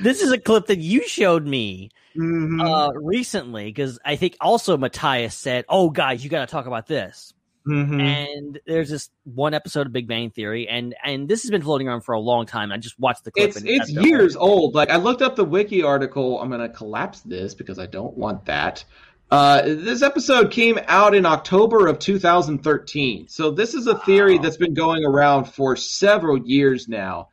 This 0.00 0.22
is 0.22 0.32
a 0.32 0.38
clip 0.38 0.66
that 0.66 0.78
you 0.78 1.06
showed 1.06 1.46
me 1.46 1.90
Mm-hmm. 2.16 2.60
uh, 2.60 2.90
recently 2.92 3.64
because 3.64 3.98
I 4.04 4.16
think 4.16 4.36
also 4.38 4.76
Matthias 4.76 5.34
said, 5.34 5.64
"Oh, 5.66 5.88
guys, 5.88 6.22
you 6.22 6.28
got 6.28 6.46
to 6.46 6.50
talk 6.50 6.66
about 6.66 6.86
this." 6.86 7.32
Mhm. 7.66 8.00
And 8.00 8.60
there's 8.66 8.90
this 8.90 9.10
one 9.24 9.54
episode 9.54 9.86
of 9.86 9.92
Big 9.92 10.08
Bang 10.08 10.30
Theory, 10.30 10.68
and 10.68 10.94
and 11.04 11.28
this 11.28 11.42
has 11.42 11.50
been 11.50 11.62
floating 11.62 11.88
around 11.88 12.00
for 12.02 12.14
a 12.14 12.20
long 12.20 12.46
time. 12.46 12.72
I 12.72 12.78
just 12.78 12.98
watched 12.98 13.24
the 13.24 13.30
clip. 13.30 13.50
It's 13.50 13.56
and 13.58 13.68
it's 13.68 13.90
years 13.90 14.34
old. 14.34 14.74
Like 14.74 14.90
I 14.90 14.96
looked 14.96 15.22
up 15.22 15.36
the 15.36 15.44
wiki 15.44 15.82
article. 15.82 16.40
I'm 16.40 16.50
gonna 16.50 16.68
collapse 16.68 17.20
this 17.20 17.54
because 17.54 17.78
I 17.78 17.86
don't 17.86 18.16
want 18.16 18.46
that. 18.46 18.84
Uh, 19.30 19.62
this 19.62 20.02
episode 20.02 20.50
came 20.50 20.78
out 20.88 21.14
in 21.14 21.24
October 21.24 21.86
of 21.86 21.98
2013. 21.98 23.28
So 23.28 23.50
this 23.50 23.72
is 23.72 23.86
a 23.86 23.96
theory 24.00 24.36
that's 24.36 24.58
been 24.58 24.74
going 24.74 25.06
around 25.06 25.44
for 25.44 25.74
several 25.74 26.36
years 26.36 26.86
now. 26.86 27.28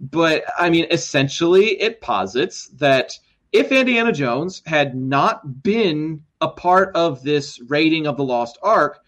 But 0.00 0.44
I 0.58 0.70
mean, 0.70 0.86
essentially, 0.90 1.80
it 1.80 2.00
posits 2.00 2.68
that 2.78 3.18
if 3.52 3.70
Indiana 3.70 4.12
Jones 4.12 4.62
had 4.64 4.94
not 4.96 5.62
been 5.62 6.22
a 6.40 6.48
part 6.48 6.96
of 6.96 7.22
this 7.22 7.60
raiding 7.68 8.06
of 8.06 8.16
the 8.16 8.24
Lost 8.24 8.58
Ark, 8.62 9.00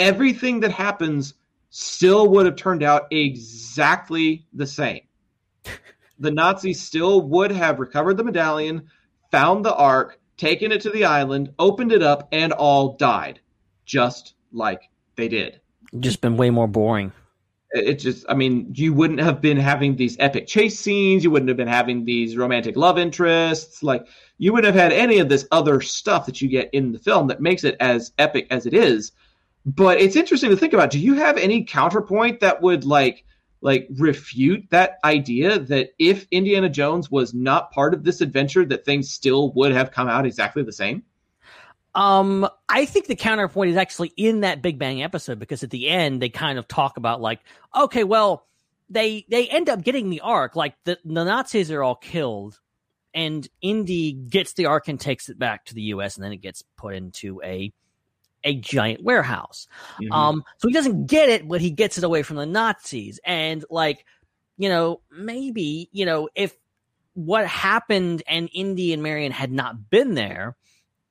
everything 0.00 0.60
that 0.60 0.72
happens 0.72 1.34
still 1.68 2.26
would 2.28 2.46
have 2.46 2.56
turned 2.56 2.82
out 2.82 3.06
exactly 3.12 4.46
the 4.52 4.66
same. 4.66 5.02
The 6.18 6.32
Nazis 6.32 6.82
still 6.82 7.22
would 7.22 7.52
have 7.52 7.78
recovered 7.78 8.16
the 8.16 8.24
medallion, 8.24 8.88
found 9.30 9.64
the 9.64 9.74
Ark, 9.74 10.18
taken 10.36 10.72
it 10.72 10.80
to 10.82 10.90
the 10.90 11.04
island, 11.04 11.52
opened 11.58 11.92
it 11.92 12.02
up, 12.02 12.28
and 12.32 12.52
all 12.52 12.96
died, 12.96 13.40
just 13.86 14.34
like 14.52 14.82
they 15.16 15.28
did 15.28 15.60
just 15.98 16.20
been 16.20 16.36
way 16.36 16.50
more 16.50 16.68
boring. 16.68 17.12
it 17.72 17.94
just 17.94 18.24
i 18.28 18.34
mean 18.34 18.72
you 18.74 18.92
wouldn't 18.92 19.20
have 19.20 19.40
been 19.40 19.56
having 19.56 19.96
these 19.96 20.16
epic 20.18 20.46
chase 20.46 20.78
scenes 20.78 21.24
you 21.24 21.30
wouldn't 21.30 21.48
have 21.48 21.56
been 21.56 21.68
having 21.68 22.04
these 22.04 22.36
romantic 22.36 22.76
love 22.76 22.98
interests 22.98 23.82
like 23.82 24.06
you 24.38 24.52
wouldn't 24.52 24.72
have 24.72 24.82
had 24.82 24.92
any 24.92 25.18
of 25.18 25.28
this 25.28 25.46
other 25.50 25.80
stuff 25.80 26.26
that 26.26 26.40
you 26.40 26.48
get 26.48 26.70
in 26.72 26.92
the 26.92 26.98
film 26.98 27.26
that 27.28 27.40
makes 27.40 27.64
it 27.64 27.76
as 27.80 28.12
epic 28.18 28.46
as 28.50 28.66
it 28.66 28.74
is 28.74 29.12
but 29.66 30.00
it's 30.00 30.16
interesting 30.16 30.50
to 30.50 30.56
think 30.56 30.72
about 30.72 30.90
do 30.90 30.98
you 30.98 31.14
have 31.14 31.36
any 31.36 31.64
counterpoint 31.64 32.40
that 32.40 32.62
would 32.62 32.84
like 32.84 33.24
like 33.60 33.86
refute 33.98 34.64
that 34.70 34.98
idea 35.04 35.58
that 35.58 35.90
if 35.98 36.26
indiana 36.30 36.68
jones 36.68 37.10
was 37.10 37.34
not 37.34 37.70
part 37.72 37.94
of 37.94 38.04
this 38.04 38.20
adventure 38.20 38.64
that 38.64 38.84
things 38.84 39.10
still 39.10 39.52
would 39.52 39.72
have 39.72 39.90
come 39.90 40.08
out 40.08 40.26
exactly 40.26 40.62
the 40.62 40.72
same 40.72 41.02
Um, 41.94 42.48
I 42.68 42.84
think 42.84 43.06
the 43.06 43.16
counterpoint 43.16 43.70
is 43.70 43.76
actually 43.76 44.12
in 44.16 44.40
that 44.40 44.62
Big 44.62 44.78
Bang 44.78 45.02
episode 45.02 45.38
because 45.38 45.64
at 45.64 45.70
the 45.70 45.88
end 45.88 46.22
they 46.22 46.28
kind 46.28 46.58
of 46.58 46.68
talk 46.68 46.96
about 46.96 47.20
like, 47.20 47.40
okay, 47.74 48.04
well, 48.04 48.46
they 48.88 49.24
they 49.28 49.48
end 49.48 49.68
up 49.68 49.82
getting 49.82 50.10
the 50.10 50.20
Ark. 50.20 50.54
Like 50.56 50.74
the 50.84 50.98
the 51.04 51.24
Nazis 51.24 51.70
are 51.70 51.82
all 51.82 51.96
killed, 51.96 52.60
and 53.12 53.48
Indy 53.60 54.12
gets 54.12 54.52
the 54.52 54.66
Ark 54.66 54.88
and 54.88 55.00
takes 55.00 55.28
it 55.28 55.38
back 55.38 55.64
to 55.66 55.74
the 55.74 55.82
U.S. 55.94 56.16
and 56.16 56.24
then 56.24 56.32
it 56.32 56.40
gets 56.40 56.62
put 56.76 56.94
into 56.94 57.40
a 57.42 57.72
a 58.44 58.54
giant 58.56 59.02
warehouse. 59.02 59.66
Mm-hmm. 60.00 60.12
Um, 60.12 60.44
so 60.58 60.68
he 60.68 60.74
doesn't 60.74 61.06
get 61.06 61.28
it, 61.28 61.46
but 61.48 61.60
he 61.60 61.70
gets 61.70 61.98
it 61.98 62.04
away 62.04 62.22
from 62.22 62.36
the 62.36 62.46
Nazis. 62.46 63.20
And 63.24 63.64
like, 63.70 64.04
you 64.56 64.68
know, 64.68 65.00
maybe, 65.10 65.88
you 65.92 66.06
know, 66.06 66.28
if 66.34 66.56
what 67.14 67.46
happened 67.46 68.22
and 68.26 68.48
Indy 68.52 68.92
and 68.92 69.02
Marion 69.02 69.32
had 69.32 69.52
not 69.52 69.90
been 69.90 70.14
there, 70.14 70.56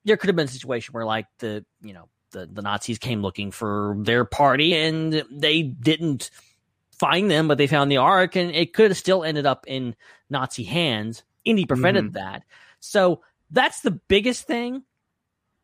there 0.06 0.18
could 0.18 0.28
have 0.28 0.36
been 0.36 0.48
a 0.48 0.52
situation 0.52 0.94
where 0.94 1.06
like 1.06 1.28
the, 1.40 1.66
you 1.82 1.94
know, 1.94 2.08
the, 2.32 2.48
the 2.52 2.62
Nazis 2.62 3.00
came 3.00 3.22
looking 3.22 3.52
for 3.52 3.96
their 4.00 4.24
party 4.24 4.76
and 4.76 5.24
they 5.32 5.64
didn't 5.64 6.30
find 6.92 7.30
them, 7.30 7.48
but 7.48 7.58
they 7.58 7.68
found 7.68 7.92
the 7.92 7.98
Ark 7.98 8.36
and 8.36 8.52
it 8.52 8.74
could 8.74 8.92
have 8.92 8.98
still 8.98 9.24
ended 9.24 9.46
up 9.46 9.66
in 9.68 9.96
Nazi 10.30 10.64
hands. 10.64 11.24
Indy 11.46 11.66
prevented 11.66 12.14
that. 12.14 12.44
So 12.80 13.22
that's 13.52 13.82
the 13.82 13.92
biggest 13.92 14.46
thing. 14.46 14.84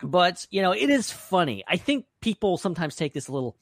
But, 0.02 0.46
you 0.50 0.62
know, 0.62 0.72
it 0.72 0.90
is 0.90 1.12
funny. 1.12 1.64
I 1.68 1.78
think 1.78 2.06
people 2.22 2.58
sometimes 2.58 2.96
take 2.96 3.14
this 3.14 3.28
a 3.28 3.32
little 3.32 3.56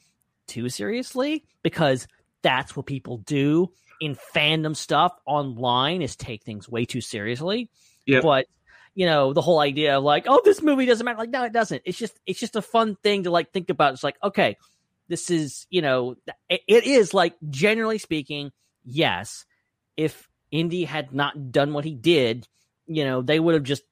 too 0.48 0.70
seriously 0.70 1.46
because 1.62 2.08
that's 2.42 2.76
what 2.76 2.86
people 2.86 3.18
do 3.18 3.72
in 4.02 4.18
fandom 4.36 4.76
stuff 4.76 5.14
online 5.26 6.02
is 6.02 6.16
take 6.16 6.44
things 6.44 6.68
way 6.68 6.86
too 6.86 7.02
seriously. 7.02 7.70
Yep. 8.06 8.24
But 8.24 8.48
you 8.96 9.06
know, 9.06 9.34
the 9.34 9.42
whole 9.42 9.60
idea 9.60 9.98
of 9.98 10.04
like, 10.04 10.26
oh, 10.28 10.42
this 10.46 10.62
movie 10.62 10.86
doesn't 10.86 11.04
matter. 11.04 11.18
Like, 11.18 11.30
no, 11.30 11.44
it 11.44 11.54
doesn't. 11.54 11.82
It's 11.86 11.98
just 11.98 12.20
it's 12.26 12.40
just 12.40 12.56
a 12.56 12.62
fun 12.62 12.96
thing 12.96 13.24
to 13.24 13.32
like 13.32 13.52
think 13.52 13.70
about. 13.70 13.94
It's 13.94 14.04
like, 14.04 14.18
okay, 14.24 14.58
this 15.08 15.32
is, 15.32 15.66
you 15.70 15.82
know, 15.82 16.16
it, 16.50 16.62
it 16.68 16.84
is 16.86 17.14
like 17.14 17.34
generally 17.50 17.98
speaking, 17.98 18.52
yes, 18.84 19.46
if 19.98 20.30
Indy 20.52 20.84
had 20.84 21.14
not 21.14 21.52
done 21.52 21.74
what 21.74 21.86
he 21.86 21.96
did, 21.96 22.48
you 22.86 23.04
know, 23.04 23.22
they 23.22 23.40
would 23.40 23.56
have 23.56 23.64
just 23.64 23.84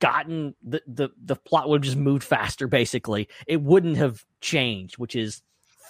gotten 0.00 0.54
the 0.62 0.82
the 0.86 1.10
the 1.22 1.36
plot 1.36 1.68
would 1.68 1.80
have 1.84 1.84
just 1.84 1.96
moved 1.96 2.24
faster 2.24 2.66
basically. 2.66 3.28
It 3.46 3.62
wouldn't 3.62 3.96
have 3.96 4.24
changed, 4.40 4.98
which 4.98 5.14
is 5.16 5.42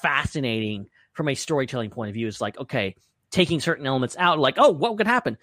fascinating 0.02 0.88
from 1.12 1.28
a 1.28 1.34
storytelling 1.34 1.90
point 1.90 2.08
of 2.08 2.14
view. 2.14 2.28
It's 2.28 2.40
like, 2.40 2.58
okay, 2.58 2.94
taking 3.30 3.60
certain 3.60 3.86
elements 3.86 4.16
out, 4.18 4.38
like, 4.38 4.54
oh, 4.58 4.70
what 4.70 4.96
could 4.96 5.06
happen? 5.06 5.36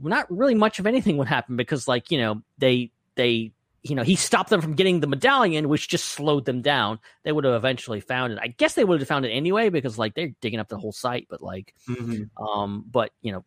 Not 0.00 0.26
really 0.30 0.54
much 0.54 0.78
of 0.78 0.86
anything 0.86 1.16
would 1.16 1.28
happen 1.28 1.56
because, 1.56 1.88
like, 1.88 2.10
you 2.10 2.18
know, 2.18 2.42
they 2.58 2.92
they 3.14 3.52
you 3.82 3.94
know, 3.94 4.02
he 4.02 4.16
stopped 4.16 4.50
them 4.50 4.60
from 4.60 4.74
getting 4.74 4.98
the 4.98 5.06
medallion, 5.06 5.68
which 5.68 5.86
just 5.88 6.06
slowed 6.06 6.44
them 6.44 6.60
down. 6.60 6.98
They 7.22 7.30
would 7.30 7.44
have 7.44 7.54
eventually 7.54 8.00
found 8.00 8.32
it. 8.32 8.38
I 8.42 8.48
guess 8.48 8.74
they 8.74 8.82
would 8.84 9.00
have 9.00 9.08
found 9.08 9.24
it 9.24 9.30
anyway 9.30 9.68
because 9.68 9.96
like 9.96 10.14
they're 10.14 10.32
digging 10.40 10.58
up 10.58 10.68
the 10.68 10.78
whole 10.78 10.92
site, 10.92 11.28
but 11.30 11.40
like, 11.40 11.72
Mm-hmm. 11.88 12.44
um, 12.44 12.84
but 12.90 13.12
you 13.22 13.32
know, 13.32 13.44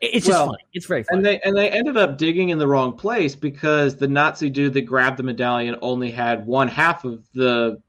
it's 0.00 0.26
just 0.26 0.38
Well, 0.38 0.46
funny. 0.46 0.64
It's 0.72 0.86
very 0.86 1.02
funny. 1.02 1.16
And 1.18 1.26
they 1.26 1.40
and 1.40 1.56
they 1.56 1.70
ended 1.70 1.96
up 1.96 2.18
digging 2.18 2.50
in 2.50 2.58
the 2.58 2.66
wrong 2.66 2.92
place 2.96 3.34
because 3.34 3.96
the 3.96 4.08
Nazi 4.08 4.50
dude 4.50 4.74
that 4.74 4.82
grabbed 4.82 5.18
the 5.18 5.22
medallion 5.22 5.76
only 5.82 6.10
had 6.10 6.46
one 6.46 6.68
half 6.68 7.04
of 7.04 7.24
the 7.34 7.80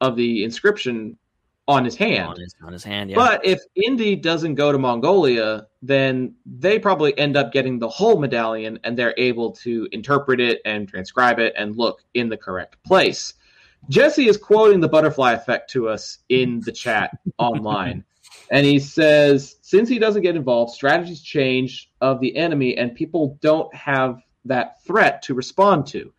of 0.00 0.16
the 0.16 0.44
inscription 0.44 1.16
on 1.66 1.84
his 1.84 1.96
hand. 1.96 2.28
on 2.28 2.40
his 2.40 2.54
on 2.62 2.72
his 2.72 2.84
hand, 2.84 3.10
yeah. 3.10 3.16
But 3.16 3.44
if 3.44 3.60
Indy 3.74 4.16
doesn't 4.16 4.54
go 4.54 4.72
to 4.72 4.78
Mongolia, 4.78 5.66
then 5.82 6.34
they 6.44 6.78
probably 6.78 7.16
end 7.18 7.36
up 7.36 7.52
getting 7.52 7.78
the 7.78 7.88
whole 7.88 8.18
medallion 8.18 8.78
and 8.84 8.98
they're 8.98 9.14
able 9.16 9.52
to 9.52 9.88
interpret 9.92 10.40
it 10.40 10.60
and 10.64 10.88
transcribe 10.88 11.38
it 11.38 11.54
and 11.56 11.76
look 11.76 12.02
in 12.14 12.28
the 12.28 12.36
correct 12.36 12.82
place. 12.84 13.34
Jesse 13.88 14.28
is 14.28 14.36
quoting 14.36 14.80
the 14.80 14.88
butterfly 14.88 15.32
effect 15.32 15.70
to 15.70 15.88
us 15.88 16.18
in 16.28 16.60
the 16.60 16.72
chat 16.72 17.10
online. 17.38 18.04
And 18.50 18.66
he 18.66 18.78
says, 18.78 19.56
since 19.74 19.88
he 19.88 19.98
doesn't 19.98 20.22
get 20.22 20.36
involved, 20.36 20.72
strategies 20.72 21.20
change 21.20 21.90
of 22.00 22.20
the 22.20 22.36
enemy 22.36 22.76
and 22.76 22.94
people 22.94 23.36
don't 23.40 23.74
have 23.74 24.22
that 24.44 24.80
threat 24.84 25.20
to 25.20 25.34
respond 25.34 25.84
to. 25.84 26.12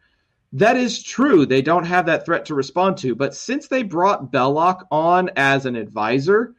That 0.52 0.76
is 0.76 1.02
true. 1.02 1.46
They 1.46 1.62
don't 1.62 1.86
have 1.86 2.06
that 2.08 2.26
threat 2.26 2.44
to 2.48 2.54
respond 2.54 2.98
to. 2.98 3.16
But 3.16 3.34
since 3.34 3.70
they 3.70 3.84
brought 3.84 4.30
Belloc 4.30 4.86
on 4.92 5.30
as 5.38 5.66
an 5.66 5.78
advisor, 5.78 6.54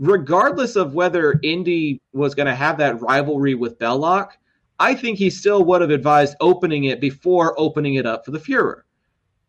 regardless 0.00 0.74
of 0.74 0.94
whether 0.94 1.38
Indy 1.44 2.00
was 2.12 2.34
going 2.34 2.48
to 2.48 2.56
have 2.56 2.76
that 2.78 3.00
rivalry 3.00 3.54
with 3.54 3.78
Belloc, 3.78 4.36
I 4.80 4.96
think 4.96 5.18
he 5.18 5.30
still 5.30 5.62
would 5.66 5.80
have 5.80 5.90
advised 5.90 6.34
opening 6.40 6.84
it 6.86 7.00
before 7.00 7.54
opening 7.56 7.94
it 7.94 8.06
up 8.06 8.24
for 8.24 8.32
the 8.32 8.40
Fuhrer. 8.40 8.82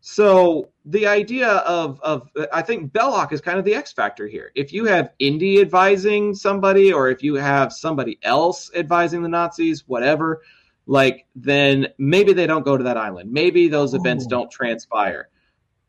So 0.06 0.68
the 0.84 1.06
idea 1.06 1.48
of 1.48 1.98
of 2.02 2.28
I 2.52 2.60
think 2.60 2.92
Belloc 2.92 3.32
is 3.32 3.40
kind 3.40 3.58
of 3.58 3.64
the 3.64 3.74
X 3.74 3.90
factor 3.90 4.26
here. 4.28 4.52
If 4.54 4.70
you 4.70 4.84
have 4.84 5.14
Indy 5.18 5.62
advising 5.62 6.34
somebody, 6.34 6.92
or 6.92 7.08
if 7.08 7.22
you 7.22 7.36
have 7.36 7.72
somebody 7.72 8.18
else 8.22 8.70
advising 8.74 9.22
the 9.22 9.30
Nazis, 9.30 9.84
whatever, 9.88 10.42
like 10.84 11.24
then 11.34 11.88
maybe 11.96 12.34
they 12.34 12.46
don't 12.46 12.66
go 12.66 12.76
to 12.76 12.84
that 12.84 12.98
island. 12.98 13.32
Maybe 13.32 13.68
those 13.68 13.94
events 13.94 14.26
don't 14.26 14.50
transpire. 14.50 15.30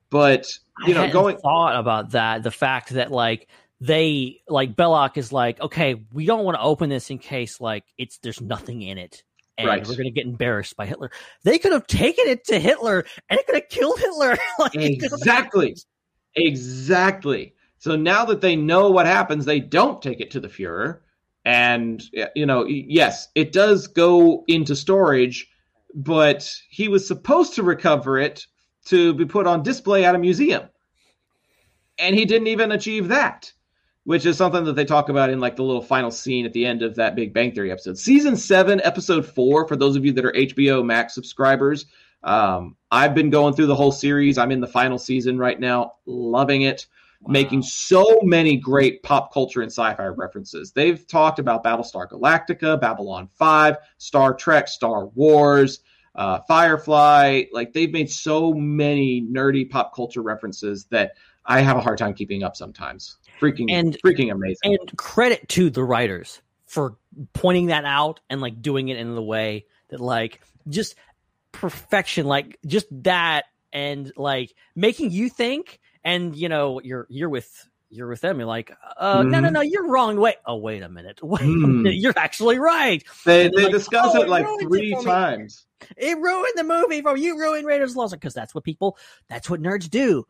But 0.09 0.59
you 0.85 0.93
I 0.93 0.95
know, 0.95 1.01
hadn't 1.01 1.13
going 1.13 1.37
thought 1.37 1.75
about 1.75 2.11
that. 2.11 2.41
The 2.41 2.51
fact 2.51 2.91
that 2.91 3.11
like 3.11 3.49
they 3.81 4.39
like 4.47 4.77
Belloc 4.77 5.17
is 5.17 5.33
like, 5.33 5.59
okay, 5.59 6.05
we 6.13 6.25
don't 6.25 6.45
want 6.45 6.55
to 6.55 6.61
open 6.61 6.89
this 6.89 7.09
in 7.09 7.17
case 7.17 7.59
like 7.59 7.83
it's 7.97 8.17
there's 8.19 8.39
nothing 8.39 8.81
in 8.81 8.97
it. 8.97 9.24
And 9.57 9.67
Right. 9.67 9.87
we're 9.87 9.95
gonna 9.95 10.11
get 10.11 10.25
embarrassed 10.25 10.75
by 10.75 10.85
Hitler. 10.85 11.09
They 11.43 11.57
could 11.57 11.71
have 11.71 11.87
taken 11.87 12.27
it 12.27 12.45
to 12.45 12.59
Hitler 12.59 13.05
and 13.29 13.39
it 13.39 13.45
could 13.45 13.55
have 13.55 13.69
killed 13.69 13.99
Hitler. 13.99 14.37
like, 14.59 14.75
it 14.75 14.99
could 14.99 15.11
have 15.11 15.19
Exactly. 15.19 15.75
Exactly. 16.35 17.53
So 17.77 17.95
now 17.95 18.25
that 18.25 18.41
they 18.41 18.55
know 18.55 18.89
what 18.91 19.05
happens, 19.05 19.45
they 19.45 19.59
don't 19.59 20.01
take 20.01 20.19
it 20.19 20.31
to 20.31 20.39
the 20.39 20.47
Fuhrer. 20.49 20.99
And, 21.45 22.03
you 22.35 22.45
know, 22.45 22.65
yes, 22.65 23.27
it 23.35 23.51
does 23.51 23.87
go 23.87 24.43
into 24.47 24.75
storage, 24.75 25.47
but 25.93 26.51
he 26.69 26.87
was 26.87 27.07
supposed 27.07 27.53
to 27.55 27.63
recover 27.63 28.17
it 28.17 28.45
to 28.85 29.13
be 29.13 29.25
put 29.25 29.45
on 29.45 29.61
display 29.61 30.03
at 30.03 30.15
a 30.15 30.19
museum. 30.19 30.63
And 31.99 32.15
he 32.15 32.25
didn't 32.25 32.47
even 32.47 32.71
achieve 32.71 33.07
that, 33.09 33.53
which 34.05 34.25
is 34.25 34.37
something 34.37 34.63
that 34.63 34.75
they 34.75 34.85
talk 34.85 35.09
about 35.09 35.29
in 35.29 35.39
like 35.39 35.55
the 35.55 35.63
little 35.63 35.81
final 35.81 36.11
scene 36.11 36.45
at 36.45 36.53
the 36.53 36.65
end 36.65 36.83
of 36.83 36.95
that 36.95 37.15
Big 37.15 37.33
Bang 37.33 37.51
Theory 37.51 37.71
episode. 37.71 37.97
Season 37.97 38.35
seven, 38.35 38.79
episode 38.83 39.25
four, 39.25 39.67
for 39.67 39.75
those 39.75 39.95
of 39.95 40.05
you 40.05 40.13
that 40.13 40.25
are 40.25 40.31
HBO 40.31 40.85
Max 40.85 41.13
subscribers, 41.13 41.87
um, 42.23 42.75
I've 42.91 43.15
been 43.15 43.31
going 43.31 43.55
through 43.55 43.65
the 43.65 43.75
whole 43.75 43.91
series. 43.91 44.37
I'm 44.37 44.51
in 44.51 44.61
the 44.61 44.67
final 44.67 44.97
season 44.97 45.37
right 45.37 45.59
now, 45.59 45.93
loving 46.05 46.61
it, 46.61 46.85
making 47.27 47.63
so 47.63 48.19
many 48.21 48.57
great 48.57 49.01
pop 49.01 49.33
culture 49.33 49.61
and 49.61 49.71
sci 49.71 49.93
fi 49.95 50.05
references. 50.05 50.71
They've 50.71 51.05
talked 51.07 51.39
about 51.39 51.63
Battlestar 51.63 52.07
Galactica, 52.07 52.79
Babylon 52.79 53.27
5, 53.33 53.77
Star 53.97 54.35
Trek, 54.35 54.67
Star 54.67 55.07
Wars, 55.07 55.79
uh, 56.13 56.39
Firefly. 56.47 57.43
Like, 57.51 57.73
they've 57.73 57.91
made 57.91 58.09
so 58.09 58.53
many 58.53 59.21
nerdy 59.21 59.67
pop 59.67 59.95
culture 59.95 60.21
references 60.21 60.85
that 60.85 61.13
I 61.45 61.61
have 61.61 61.77
a 61.77 61.81
hard 61.81 61.97
time 61.97 62.13
keeping 62.13 62.43
up 62.43 62.55
sometimes. 62.55 63.17
Freaking, 63.39 63.71
And- 63.71 63.97
freaking 64.03 64.31
amazing. 64.31 64.77
And 64.79 64.97
credit 64.97 65.47
to 65.49 65.69
the 65.69 65.83
writers 65.83 66.41
for 66.65 66.95
pointing 67.33 67.67
that 67.67 67.85
out 67.85 68.19
and 68.29 68.41
like 68.41 68.61
doing 68.61 68.89
it 68.89 68.97
in 68.97 69.15
the 69.15 69.21
way 69.21 69.65
that 69.89 69.99
like 69.99 70.41
just 70.69 70.95
perfection, 71.51 72.25
like 72.25 72.57
just 72.65 72.87
that 73.03 73.45
and 73.71 74.11
like 74.17 74.53
making 74.75 75.11
you 75.11 75.29
think 75.29 75.79
and 76.03 76.35
you 76.35 76.47
know 76.49 76.79
you're 76.81 77.07
you're 77.09 77.29
with 77.29 77.67
you're 77.95 78.07
with 78.09 78.21
them. 78.21 78.37
You're 78.39 78.47
like, 78.47 78.71
uh, 78.97 79.23
no, 79.23 79.39
no, 79.39 79.49
Mhm. 79.49 79.53
no, 79.53 79.61
you're 79.61 79.87
wrong. 79.87 80.19
Wait, 80.19 80.35
oh, 80.45 80.57
wait 80.57 80.83
a 80.83 80.89
minute. 80.89 81.19
Wait, 81.23 81.41
a 81.41 81.45
Hmm. 81.45 81.83
minute. 81.83 81.95
you're 81.99 82.13
actually 82.17 82.59
right. 82.59 83.03
they 83.25 83.47
they're 83.49 83.63
like, 83.63 83.71
discuss 83.71 84.11
"Oh, 84.13 84.21
it 84.21 84.29
like 84.29 84.45
ruined 84.45 84.61
it 84.61 84.67
three 84.67 84.95
me." 84.95 85.03
times. 85.03 85.65
It 85.97 86.17
ruined 86.17 86.53
the 86.55 86.63
movie 86.63 87.01
for 87.01 87.15
you. 87.17 87.37
Ruined 87.37 87.65
Raiders 87.67 87.91
of 87.91 87.95
the 87.95 87.99
Lost 88.01 88.13
because 88.13 88.33
that's 88.33 88.53
what 88.55 88.63
people. 88.63 88.97
That's 89.29 89.49
what 89.49 89.61
nerds 89.61 89.89
do. 89.89 90.25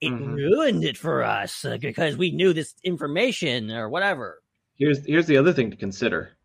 It 0.00 0.12
Mhm. 0.12 0.34
ruined 0.34 0.84
it 0.84 0.96
for 0.96 1.22
us 1.22 1.64
uh, 1.64 1.78
because 1.80 2.16
we 2.16 2.30
knew 2.30 2.52
this 2.52 2.74
information 2.84 3.70
or 3.70 3.88
whatever. 3.88 4.42
Here's 4.76 5.04
here's 5.06 5.26
the 5.26 5.36
other 5.36 5.52
thing 5.52 5.70
to 5.70 5.76
consider. 5.76 6.36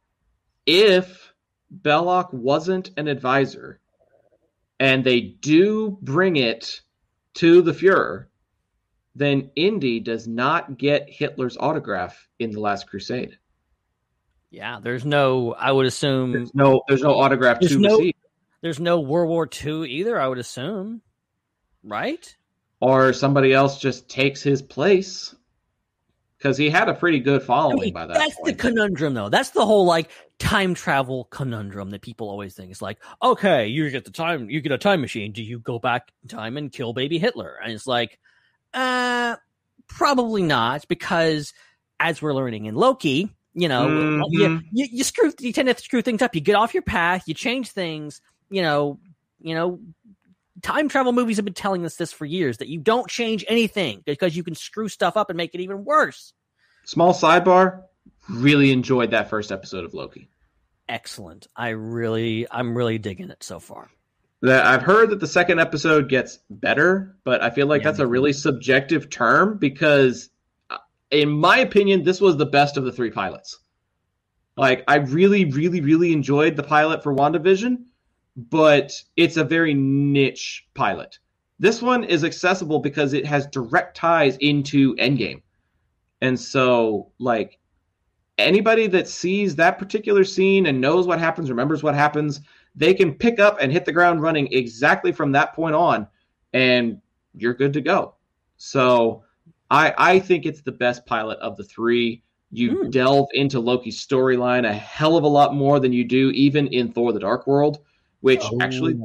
If 0.66 1.34
Belloc 1.72 2.30
wasn't 2.32 2.92
an 2.98 3.08
advisor, 3.08 3.80
and 4.80 5.04
they 5.04 5.22
do 5.22 5.98
bring 6.02 6.36
it 6.36 6.82
to 7.36 7.62
the 7.62 7.72
Fuhrer, 7.74 8.26
then 9.16 9.52
Indy 9.56 10.00
does 10.00 10.28
not 10.28 10.78
get 10.78 11.10
Hitler's 11.10 11.58
autograph 11.58 12.28
in 12.40 12.52
the 12.52 12.60
Last 12.60 12.88
Crusade. 12.88 13.38
Yeah, 14.50 14.80
there's 14.82 15.06
no. 15.06 15.54
I 15.54 15.72
would 15.72 15.86
assume 15.86 16.32
There's 16.32 16.54
no 16.54 16.84
there's 16.88 17.02
no 17.02 17.16
autograph 17.16 17.60
There's 17.60 17.74
to 17.74 17.80
no- 17.80 17.98
receive. 17.98 18.14
there's 18.62 18.80
no 18.80 19.00
World 19.00 19.30
War 19.30 19.48
II 19.64 19.90
either. 19.90 20.20
I 20.20 20.28
would 20.28 20.38
assume, 20.38 21.02
right? 21.84 22.36
Or 22.80 23.14
somebody 23.14 23.54
else 23.54 23.80
just 23.80 24.10
takes 24.10 24.42
his 24.44 24.62
place. 24.62 25.34
Because 26.38 26.58
he 26.58 26.70
had 26.70 26.90
a 26.90 26.94
pretty 26.94 27.22
good 27.22 27.42
I 27.42 27.46
following 27.46 27.80
mean, 27.80 27.94
by 27.94 28.06
that 28.06 28.16
that's 28.16 28.36
point. 28.36 28.46
the 28.46 28.54
conundrum, 28.62 29.14
though. 29.14 29.30
That's 29.30 29.52
the 29.52 29.66
whole 29.66 29.86
like 29.86 30.10
time 30.40 30.74
travel 30.74 31.24
conundrum 31.32 31.90
that 31.92 32.02
people 32.02 32.30
always 32.30 32.54
think. 32.54 32.70
It's 32.70 32.82
like, 32.82 32.98
okay, 33.24 33.68
you 33.68 33.90
get 33.90 34.04
the 34.04 34.12
time, 34.12 34.50
you 34.50 34.60
get 34.60 34.74
a 34.74 34.78
time 34.78 35.00
machine. 35.00 35.32
Do 35.32 35.42
you 35.42 35.60
go 35.60 35.80
back 35.80 36.12
in 36.22 36.28
time 36.28 36.58
and 36.58 36.70
kill 36.70 36.92
baby 36.92 37.18
Hitler? 37.18 37.58
And 37.64 37.72
it's 37.72 37.88
like, 37.88 38.20
uh, 38.74 39.36
probably 39.88 40.42
not, 40.44 40.88
because 40.88 41.54
as 42.00 42.22
we're 42.22 42.34
learning 42.34 42.66
in 42.66 42.76
Loki, 42.76 43.30
you 43.54 43.68
know, 43.68 43.88
Mhm. 43.88 44.22
you, 44.30 44.62
you 44.72 44.88
you 44.92 45.04
screw, 45.04 45.32
you 45.40 45.54
tend 45.54 45.68
to 45.70 45.78
screw 45.82 46.02
things 46.02 46.22
up. 46.22 46.34
You 46.36 46.42
get 46.42 46.56
off 46.56 46.74
your 46.74 46.84
path, 46.84 47.24
you 47.28 47.34
change 47.34 47.72
things. 47.72 48.20
You 48.50 48.62
know, 48.62 49.00
you 49.42 49.54
know, 49.56 49.80
time 50.62 50.90
travel 50.90 51.12
movies 51.12 51.38
have 51.38 51.46
been 51.46 51.54
telling 51.54 51.86
us 51.86 51.96
this 51.96 52.12
for 52.12 52.26
years 52.26 52.58
that 52.58 52.68
you 52.68 52.80
don't 52.80 53.08
change 53.10 53.44
anything 53.48 54.02
because 54.06 54.36
you 54.36 54.44
can 54.44 54.56
screw 54.56 54.88
stuff 54.90 55.18
up 55.18 55.30
and 55.30 55.38
make 55.38 55.54
it 55.54 55.62
even 55.62 55.84
worse. 55.86 56.34
Small 56.86 57.14
sidebar. 57.14 57.84
Really 58.30 58.72
enjoyed 58.72 59.12
that 59.12 59.30
first 59.30 59.52
episode 59.52 59.86
of 59.86 59.94
Loki. 59.94 60.30
excellent. 60.90 61.48
I 61.56 61.70
really, 61.70 62.46
I'm 62.52 62.76
really 62.78 62.98
digging 62.98 63.30
it 63.30 63.42
so 63.42 63.60
far. 63.60 63.90
That 64.44 64.66
I've 64.66 64.84
heard 64.84 65.10
that 65.12 65.22
the 65.22 65.28
second 65.28 65.60
episode 65.60 66.10
gets 66.10 66.40
better, 66.50 67.16
but 67.24 67.42
I 67.42 67.50
feel 67.50 67.66
like 67.66 67.82
Yeah, 67.82 67.88
that's 67.88 68.00
a 68.00 68.08
really 68.08 68.34
subjective 68.34 69.10
term 69.10 69.58
because, 69.58 70.30
uh, 70.70 70.78
in 71.12 71.30
my 71.30 71.60
opinion, 71.60 72.04
this 72.04 72.20
was 72.20 72.36
the 72.36 72.46
best 72.46 72.76
of 72.76 72.84
the 72.84 72.92
three 72.92 73.10
pilots. 73.10 73.60
Like, 74.58 74.84
I 74.86 74.98
really, 74.98 75.46
really, 75.46 75.80
really 75.80 76.12
enjoyed 76.12 76.58
the 76.58 76.64
pilot 76.64 77.02
for 77.02 77.16
WandaVision, 77.16 77.86
but 78.36 78.92
it's 79.16 79.38
a 79.38 79.46
very 79.46 79.74
niche 79.74 80.68
pilot. 80.74 81.20
This 81.58 81.82
one 81.82 82.04
is 82.04 82.26
accessible 82.26 82.80
because 82.80 83.14
it 83.14 83.26
has 83.26 83.48
direct 83.48 83.96
ties 83.96 84.36
into 84.42 84.94
Endgame. 84.98 85.42
And 86.22 86.38
so, 86.38 87.14
like, 87.18 87.60
anybody 88.38 88.88
that 88.88 89.08
sees 89.08 89.56
that 89.56 89.80
particular 89.80 90.26
scene 90.26 90.66
and 90.66 90.82
knows 90.82 91.08
what 91.08 91.20
happens, 91.20 91.50
remembers 91.50 91.82
what 91.82 91.96
happens, 91.96 92.42
they 92.76 92.94
can 92.94 93.14
pick 93.14 93.40
up 93.40 93.58
and 93.62 93.72
hit 93.72 93.86
the 93.86 93.92
ground 93.92 94.22
running 94.22 94.52
exactly 94.52 95.12
from 95.12 95.32
that 95.34 95.54
point 95.54 95.76
on, 95.76 96.08
and 96.54 97.00
you're 97.36 97.54
good 97.54 97.74
to 97.74 97.82
go. 97.82 98.16
So 98.58 99.24
I 99.70 99.94
I 99.98 100.20
think 100.20 100.46
it's 100.46 100.62
the 100.62 100.72
best 100.72 101.06
pilot 101.06 101.40
of 101.40 101.58
the 101.58 101.64
three. 101.64 102.24
You 102.52 102.78
Hmm. 102.84 102.90
delve 102.90 103.30
into 103.34 103.60
Loki's 103.60 104.06
storyline 104.06 104.68
a 104.68 104.74
hell 104.74 105.18
of 105.18 105.24
a 105.24 105.28
lot 105.28 105.56
more 105.56 105.80
than 105.80 105.92
you 105.94 106.04
do 106.04 106.30
even 106.32 106.68
in 106.68 106.92
Thor: 106.92 107.12
The 107.12 107.20
Dark 107.20 107.48
World, 107.48 107.80
which 108.22 108.44
Oh. 108.44 108.58
actually 108.60 109.00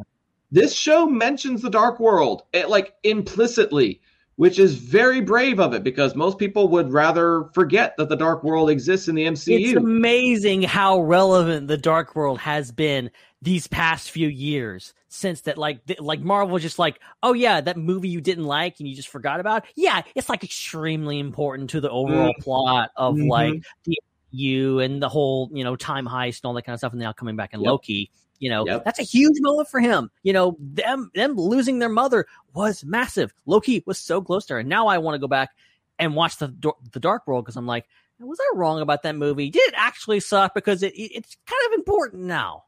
this 0.51 0.75
show 0.75 1.07
mentions 1.07 1.63
the 1.63 1.71
Dark 1.71 1.99
World 2.01 2.43
it, 2.53 2.69
like 2.69 2.95
implicitly, 3.03 4.01
which 4.39 4.61
is 4.61 4.77
very 4.77 5.21
brave 5.21 5.59
of 5.59 5.75
it 5.75 5.83
because 5.83 6.15
most 6.15 6.39
people 6.39 6.69
would 6.69 6.93
rather 6.93 7.51
forget 7.53 7.97
that 7.97 8.09
the 8.09 8.15
Dark 8.15 8.45
World 8.45 8.71
exists 8.71 9.09
in 9.09 9.17
the 9.17 9.25
MCU. 9.25 9.59
It's 9.71 9.77
amazing 9.77 10.63
how 10.63 11.01
relevant 11.01 11.67
the 11.67 11.77
Dark 11.77 12.15
World 12.15 12.39
has 12.39 12.71
been 12.71 13.11
these 13.43 13.67
past 13.67 14.13
few 14.13 14.29
years. 14.29 14.95
Since 15.09 15.41
that, 15.43 15.59
like, 15.59 15.85
th- 15.87 15.99
like 15.99 16.21
Marvel, 16.21 16.57
just 16.59 16.79
like, 16.79 17.01
oh 17.25 17.33
yeah, 17.33 17.61
that 17.61 17.77
movie 17.77 18.11
you 18.11 18.21
didn't 18.21 18.45
like 18.45 18.79
and 18.79 18.89
you 18.89 18.95
just 18.95 19.09
forgot 19.09 19.41
about. 19.41 19.65
Yeah, 19.75 20.03
it's 20.15 20.29
like 20.29 20.45
extremely 20.45 21.19
important 21.19 21.71
to 21.71 21.81
the 21.81 21.91
overall 21.91 22.35
plot 22.39 22.91
of 22.95 23.17
Mhm. 23.17 23.29
like 23.29 23.63
the 23.87 23.99
you 24.31 24.79
and 24.79 25.03
the 25.03 25.09
whole 25.09 25.51
you 25.53 25.65
know 25.65 25.75
time 25.75 26.07
heist 26.07 26.43
and 26.43 26.45
all 26.45 26.53
that 26.55 26.63
kind 26.63 26.75
of 26.75 26.79
stuff, 26.79 26.93
and 26.93 27.01
now 27.01 27.13
coming 27.13 27.35
back 27.35 27.55
in 27.55 27.61
Yep. 27.61 27.67
Loki. 27.67 28.11
You 28.39 28.51
know, 28.51 28.67
Yep. 28.67 28.85
that's 28.85 28.99
a 29.01 29.05
huge 29.05 29.37
moment 29.41 29.69
for 29.69 29.81
him. 29.81 30.11
You 30.23 30.33
know, 30.33 30.57
them 30.61 31.11
them 31.15 31.35
losing 31.37 31.79
their 31.81 31.89
mother 31.89 32.27
was 32.55 32.85
massive. 32.85 33.33
Loki 33.47 33.83
was 33.87 33.99
so 33.99 34.21
close 34.23 34.47
to 34.47 34.55
her. 34.55 34.61
And 34.61 34.69
now 34.69 34.87
I 34.87 34.99
want 34.99 35.15
to 35.15 35.19
go 35.19 35.27
back 35.29 35.51
and 35.99 36.15
watch 36.15 36.37
the 36.39 36.55
the 36.93 37.01
Dark 37.01 37.27
World 37.27 37.45
because 37.45 37.57
I'm 37.57 37.67
like, 37.67 37.87
was 38.21 38.39
I 38.41 38.57
wrong 38.57 38.81
about 38.81 39.03
that 39.03 39.17
movie? 39.17 39.51
Did 39.51 39.69
it 39.69 39.75
actually 39.77 40.21
suck? 40.21 40.55
Because 40.55 40.83
it, 40.83 40.95
it- 40.95 41.13
it's 41.17 41.37
kind 41.47 41.73
of 41.73 41.79
important 41.79 42.23
now. 42.25 42.65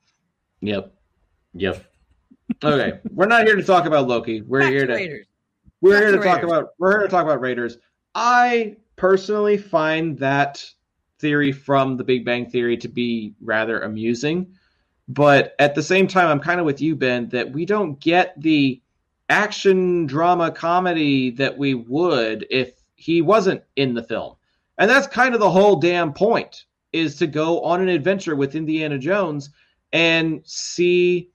Yep. 0.61 0.93
Yep. 1.55 1.85
Okay, 2.65 2.99
we're 3.13 3.27
not 3.27 3.47
here 3.47 3.55
to 3.57 3.63
talk 3.63 3.87
about 3.87 4.09
Loki. 4.09 4.43
We're 4.43 4.61
Back 4.61 4.71
here 4.71 4.87
to 4.87 4.97
to 4.99 5.23
we're 5.81 5.93
Back 5.95 6.03
here 6.03 6.11
to 6.13 6.19
to 6.19 6.25
talk 6.25 6.43
about 6.43 6.71
we're 6.79 6.91
here 6.91 7.03
to 7.03 7.09
talk 7.09 7.25
about 7.25 7.41
Raiders. 7.41 7.79
I 8.15 8.77
personally 8.97 9.57
find 9.57 10.19
that 10.19 10.65
theory 11.21 11.53
from 11.53 11.97
the 11.97 12.03
Big 12.05 12.25
Bang 12.25 12.51
Theory 12.51 12.77
to 12.79 12.89
be 12.89 13.35
rather 13.41 13.81
amusing, 13.83 14.53
but 15.13 15.55
at 15.59 15.75
the 15.75 15.83
same 15.83 16.07
time, 16.07 16.29
I'm 16.29 16.41
kind 16.41 16.61
of 16.61 16.67
with 16.67 16.81
you, 16.81 16.95
Ben, 16.95 17.29
that 17.31 17.53
we 17.53 17.67
don't 17.67 17.99
get 17.99 18.41
the 18.41 18.81
action 19.29 20.07
drama 20.07 20.51
comedy 20.51 21.31
that 21.31 21.57
we 21.59 21.75
would 21.75 22.47
if 22.51 22.73
he 22.95 23.23
wasn't 23.23 23.63
in 23.77 23.95
the 23.95 24.03
film, 24.03 24.37
and 24.79 24.89
that's 24.89 25.07
kind 25.07 25.35
of 25.35 25.41
the 25.41 25.51
whole 25.51 25.77
damn 25.77 26.13
point 26.13 26.65
is 26.93 27.17
to 27.17 27.27
go 27.27 27.63
on 27.63 27.81
an 27.81 27.89
adventure 27.89 28.37
with 28.37 28.55
Indiana 28.55 28.99
Jones 28.99 29.51
and 29.93 30.43
see 30.45 31.31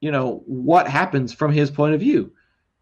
you 0.00 0.12
know 0.12 0.42
what 0.46 0.86
happens 0.86 1.32
from 1.32 1.52
his 1.52 1.70
point 1.70 1.94
of 1.94 2.00
view. 2.00 2.32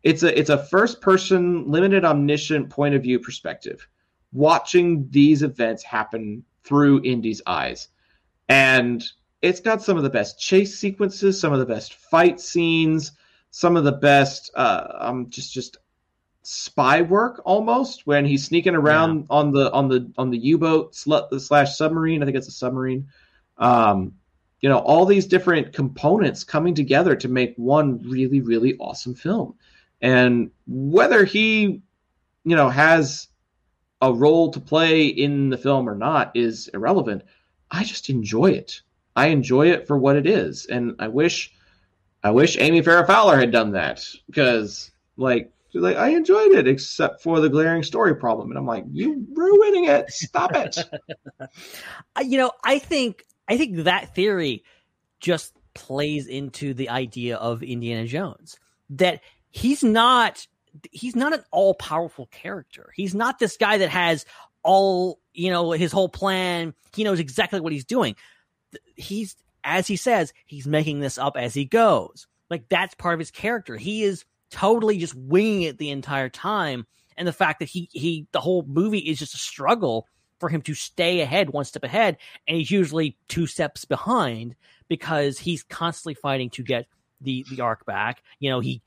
It's 0.02 0.22
a 0.22 0.38
it's 0.38 0.50
a 0.50 0.64
first 0.66 1.00
person 1.00 1.70
limited 1.70 2.04
omniscient 2.04 2.68
point 2.68 2.94
of 2.94 3.02
view 3.02 3.18
perspective 3.18 3.88
watching 4.32 5.08
these 5.10 5.42
events 5.42 5.82
happen 5.82 6.44
through 6.62 7.02
indy's 7.04 7.40
eyes. 7.46 7.88
And 8.48 9.02
it's 9.46 9.60
got 9.60 9.82
some 9.82 9.96
of 9.96 10.02
the 10.02 10.10
best 10.10 10.38
chase 10.38 10.78
sequences 10.78 11.40
some 11.40 11.52
of 11.52 11.58
the 11.58 11.66
best 11.66 11.94
fight 11.94 12.40
scenes 12.40 13.12
some 13.50 13.76
of 13.76 13.84
the 13.84 13.92
best 13.92 14.50
uh 14.54 14.86
um 14.98 15.28
just 15.30 15.52
just 15.52 15.78
spy 16.42 17.02
work 17.02 17.42
almost 17.44 18.06
when 18.06 18.24
he's 18.24 18.44
sneaking 18.44 18.76
around 18.76 19.26
on 19.30 19.50
the 19.50 19.72
on 19.72 19.88
the 19.88 20.12
on 20.16 20.30
the 20.30 20.38
u-boat 20.38 20.94
sl- 20.94 21.36
slash 21.38 21.76
submarine. 21.76 22.22
I 22.22 22.24
think 22.24 22.36
it's 22.36 22.46
a 22.46 22.52
submarine. 22.52 23.08
Um 23.58 24.12
you 24.60 24.68
know 24.68 24.78
all 24.78 25.06
these 25.06 25.26
different 25.26 25.72
components 25.72 26.44
coming 26.44 26.72
together 26.72 27.16
to 27.16 27.28
make 27.28 27.56
one 27.56 28.00
really 28.08 28.42
really 28.42 28.76
awesome 28.78 29.14
film. 29.14 29.54
And 30.00 30.52
whether 30.68 31.24
he 31.24 31.82
you 32.44 32.56
know 32.56 32.68
has 32.68 33.26
a 34.00 34.12
role 34.12 34.52
to 34.52 34.60
play 34.60 35.06
in 35.06 35.48
the 35.48 35.58
film 35.58 35.88
or 35.88 35.96
not 35.96 36.30
is 36.36 36.68
irrelevant. 36.68 37.22
I 37.72 37.82
just 37.82 38.08
enjoy 38.08 38.52
it 38.52 38.82
i 39.16 39.26
enjoy 39.26 39.70
it 39.70 39.86
for 39.86 39.98
what 39.98 40.16
it 40.16 40.26
is 40.26 40.66
and 40.66 40.94
i 40.98 41.08
wish 41.08 41.52
i 42.22 42.30
wish 42.30 42.56
amy 42.58 42.82
farrah 42.82 43.06
fowler 43.06 43.36
had 43.36 43.50
done 43.50 43.72
that 43.72 44.04
because 44.26 44.90
like 45.16 45.50
like 45.74 45.96
i 45.96 46.10
enjoyed 46.10 46.52
it 46.52 46.68
except 46.68 47.22
for 47.22 47.40
the 47.40 47.48
glaring 47.48 47.82
story 47.82 48.14
problem 48.14 48.50
and 48.50 48.58
i'm 48.58 48.66
like 48.66 48.84
you 48.92 49.26
ruining 49.32 49.84
it 49.84 50.10
stop 50.10 50.54
it 50.54 50.78
uh, 52.16 52.22
you 52.24 52.38
know, 52.38 52.52
I 52.64 52.78
think 52.78 53.24
I 53.48 53.56
think 53.56 53.84
that 53.84 54.14
theory 54.14 54.64
just 55.20 55.52
plays 55.74 56.26
into 56.26 56.74
the 56.74 56.88
idea 56.88 57.36
of 57.36 57.62
Indiana 57.62 58.06
Jones 58.06 58.58
that 58.90 59.20
he's 59.50 59.84
not 59.84 60.46
he's 60.90 61.16
not 61.16 61.32
an 61.32 61.44
all 61.50 61.74
powerful 61.74 62.26
character. 62.26 62.92
He's 62.94 63.14
not 63.14 63.38
this 63.38 63.56
guy 63.56 63.78
that 63.78 63.90
has 63.90 64.24
all 64.62 65.20
you 65.32 65.50
know 65.50 65.72
his 65.72 65.92
whole 65.92 66.08
plan. 66.08 66.74
He 66.94 67.04
knows 67.04 67.20
exactly 67.20 67.60
what 67.60 67.72
he's 67.72 67.84
doing. 67.84 68.16
He's 68.94 69.36
as 69.64 69.88
he 69.88 69.96
says, 69.96 70.32
he's 70.46 70.66
making 70.66 71.00
this 71.00 71.18
up 71.18 71.36
as 71.36 71.52
he 71.52 71.64
goes. 71.64 72.26
Like 72.48 72.68
that's 72.68 72.94
part 72.94 73.14
of 73.14 73.18
his 73.18 73.32
character. 73.32 73.76
He 73.76 74.04
is 74.04 74.24
totally 74.50 74.98
just 74.98 75.14
winging 75.14 75.62
it 75.62 75.78
the 75.78 75.90
entire 75.90 76.28
time. 76.28 76.86
And 77.16 77.26
the 77.26 77.32
fact 77.32 77.58
that 77.58 77.68
he 77.68 77.88
he 77.92 78.26
the 78.32 78.40
whole 78.40 78.62
movie 78.62 78.98
is 78.98 79.18
just 79.18 79.34
a 79.34 79.38
struggle 79.38 80.06
for 80.38 80.48
him 80.48 80.62
to 80.62 80.74
stay 80.74 81.20
ahead, 81.20 81.50
one 81.50 81.64
step 81.64 81.82
ahead, 81.82 82.18
and 82.46 82.56
he's 82.58 82.70
usually 82.70 83.16
two 83.28 83.46
steps 83.46 83.84
behind 83.84 84.54
because 84.88 85.38
he's 85.38 85.62
constantly 85.62 86.14
fighting 86.14 86.50
to 86.50 86.62
get 86.62 86.86
the 87.20 87.44
the 87.50 87.60
Ark 87.60 87.86
back. 87.86 88.22
You 88.38 88.50
know, 88.50 88.60
he 88.60 88.82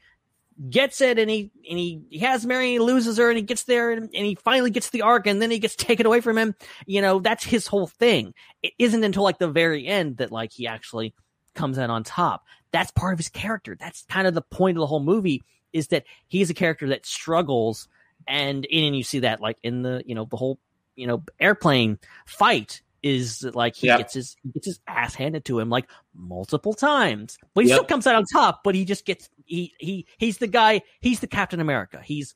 gets 0.69 1.01
it 1.01 1.17
and 1.17 1.29
he 1.29 1.51
and 1.69 1.79
he, 1.79 2.01
he 2.09 2.19
has 2.19 2.45
Mary, 2.45 2.65
and 2.65 2.73
he 2.73 2.79
loses 2.79 3.17
her, 3.17 3.29
and 3.29 3.37
he 3.37 3.43
gets 3.43 3.63
there 3.63 3.91
and, 3.91 4.03
and 4.03 4.25
he 4.25 4.35
finally 4.35 4.71
gets 4.71 4.89
the 4.89 5.01
Ark, 5.01 5.27
and 5.27 5.41
then 5.41 5.51
he 5.51 5.59
gets 5.59 5.75
taken 5.77 6.05
away 6.05 6.21
from 6.21 6.37
him. 6.37 6.55
You 6.85 7.01
know, 7.01 7.19
that's 7.19 7.43
his 7.43 7.67
whole 7.67 7.87
thing. 7.87 8.33
It 8.61 8.73
isn't 8.79 9.03
until 9.03 9.23
like 9.23 9.39
the 9.39 9.49
very 9.49 9.87
end 9.87 10.17
that 10.17 10.31
like 10.31 10.51
he 10.51 10.67
actually 10.67 11.13
comes 11.55 11.77
out 11.77 11.89
on 11.89 12.03
top. 12.03 12.45
That's 12.71 12.91
part 12.91 13.13
of 13.13 13.19
his 13.19 13.29
character. 13.29 13.75
That's 13.79 14.05
kind 14.09 14.27
of 14.27 14.33
the 14.33 14.41
point 14.41 14.77
of 14.77 14.81
the 14.81 14.87
whole 14.87 14.99
movie 14.99 15.43
is 15.73 15.87
that 15.87 16.05
he's 16.27 16.49
a 16.49 16.53
character 16.53 16.87
that 16.89 17.05
struggles 17.05 17.87
and 18.27 18.67
and 18.71 18.95
you 18.95 19.03
see 19.03 19.19
that 19.19 19.39
like 19.39 19.57
in 19.63 19.81
the 19.81 20.03
you 20.05 20.15
know 20.15 20.25
the 20.25 20.37
whole 20.37 20.59
you 20.95 21.07
know 21.07 21.23
airplane 21.39 21.99
fight 22.25 22.81
is 23.03 23.43
like 23.53 23.75
he 23.75 23.87
Yep. 23.87 23.97
gets 23.99 24.13
his 24.13 24.35
he 24.43 24.51
gets 24.51 24.65
his 24.67 24.79
ass 24.87 25.15
handed 25.15 25.45
to 25.45 25.59
him 25.59 25.69
like 25.69 25.89
multiple 26.13 26.73
times 26.73 27.37
but 27.53 27.63
he 27.63 27.69
Yep. 27.69 27.75
still 27.77 27.85
comes 27.87 28.07
out 28.07 28.15
on 28.15 28.25
top 28.33 28.61
but 28.63 28.75
he 28.75 28.83
just 28.85 29.05
gets 29.05 29.29
he 29.45 29.73
he 29.79 30.05
he's 30.17 30.37
the 30.37 30.47
guy 30.47 30.81
he's 31.01 31.19
the 31.19 31.27
captain 31.27 31.59
america 31.59 32.01
he's 32.03 32.35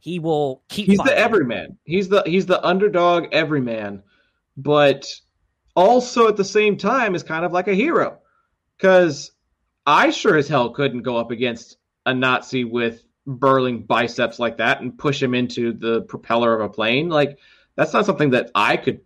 he 0.00 0.18
will 0.18 0.62
keep 0.68 0.86
he's 0.86 0.98
the 0.98 1.16
everyman. 1.16 1.78
He's 1.84 2.10
the 2.10 2.22
he's 2.26 2.44
the 2.44 2.62
underdog 2.62 3.28
everyman, 3.32 4.02
but 4.54 5.10
also 5.74 6.28
at 6.28 6.36
the 6.36 6.44
same 6.44 6.76
time 6.76 7.14
is 7.14 7.22
kind 7.22 7.42
of 7.42 7.52
like 7.52 7.68
a 7.68 7.74
hero. 7.74 8.18
Because 8.76 9.32
I 9.86 10.10
sure 10.10 10.36
as 10.36 10.46
hell 10.46 10.68
couldn't 10.74 11.04
go 11.04 11.16
up 11.16 11.30
against 11.30 11.78
a 12.04 12.12
Nazi 12.12 12.64
with 12.64 13.02
burling 13.26 13.84
biceps 13.84 14.38
like 14.38 14.58
that 14.58 14.82
and 14.82 14.98
push 14.98 15.22
him 15.22 15.32
into 15.34 15.72
the 15.72 16.02
propeller 16.02 16.54
of 16.54 16.60
a 16.60 16.68
plane. 16.68 17.08
Like 17.08 17.38
that's 17.74 17.94
not 17.94 18.04
something 18.04 18.28
that 18.32 18.50
I 18.54 18.76
could 18.76 19.00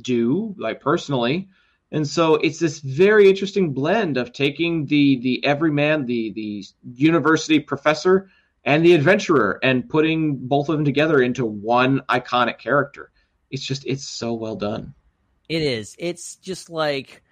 do, 0.00 0.54
like 0.58 0.80
personally. 0.80 1.48
And 1.90 2.06
so 2.06 2.34
it's 2.34 2.58
this 2.58 2.80
very 2.80 3.28
interesting 3.28 3.72
blend 3.72 4.16
of 4.18 4.32
taking 4.32 4.86
the 4.86 5.18
the 5.20 5.44
everyman, 5.44 6.06
the 6.06 6.32
the 6.32 6.64
university 6.94 7.60
professor, 7.60 8.30
and 8.64 8.84
the 8.84 8.94
adventurer 8.94 9.58
and 9.62 9.88
putting 9.88 10.36
both 10.36 10.68
of 10.68 10.76
them 10.76 10.84
together 10.84 11.22
into 11.22 11.46
one 11.46 12.00
iconic 12.08 12.58
character. 12.58 13.10
It's 13.50 13.64
just 13.64 13.86
it's 13.86 14.06
so 14.06 14.34
well 14.34 14.56
done. 14.56 14.94
It 15.48 15.62
is. 15.62 15.96
It's 15.98 16.36
just 16.36 16.68
like, 16.68 17.22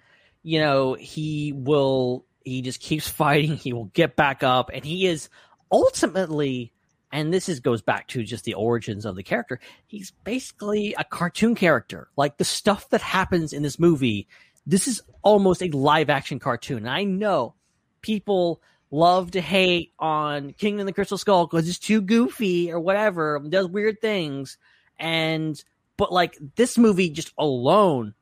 you 0.41 0.59
know, 0.59 0.95
he 0.95 1.53
will, 1.55 2.25
he 2.43 2.61
just 2.61 2.79
keeps 2.79 3.07
fighting. 3.07 3.55
He 3.57 3.73
will 3.73 3.91
get 3.93 4.15
back 4.15 4.43
up, 4.43 4.71
and 4.73 4.83
he 4.83 5.05
is 5.05 5.29
ultimately, 5.71 6.73
and 7.11 7.33
this 7.33 7.47
is 7.47 7.59
goes 7.59 7.81
back 7.81 8.07
to 8.09 8.23
just 8.23 8.43
the 8.43 8.53
origins 8.53 9.05
of 9.05 9.15
the 9.15 9.23
character. 9.23 9.59
He's 9.85 10.11
basically 10.23 10.93
a 10.97 11.03
cartoon 11.03 11.55
character. 11.55 12.09
Like 12.17 12.37
the 12.37 12.45
stuff 12.45 12.89
that 12.89 13.01
happens 13.01 13.53
in 13.53 13.63
this 13.63 13.79
movie, 13.79 14.27
this 14.65 14.87
is 14.87 15.01
almost 15.21 15.61
a 15.61 15.69
live 15.69 16.09
action 16.09 16.39
cartoon. 16.39 16.79
And 16.79 16.89
I 16.89 17.03
know 17.03 17.55
people 18.01 18.61
love 18.91 19.31
to 19.31 19.41
hate 19.41 19.93
on 19.99 20.53
Kingdom 20.53 20.81
of 20.81 20.85
the 20.87 20.93
Crystal 20.93 21.17
Skull 21.17 21.47
because 21.47 21.67
it's 21.67 21.79
too 21.79 22.01
goofy 22.01 22.71
or 22.71 22.79
whatever, 22.79 23.39
does 23.47 23.67
weird 23.67 24.01
things. 24.01 24.57
And 24.99 25.61
but 25.97 26.11
like 26.11 26.37
this 26.55 26.77
movie 26.77 27.09
just 27.09 27.33
alone 27.37 28.13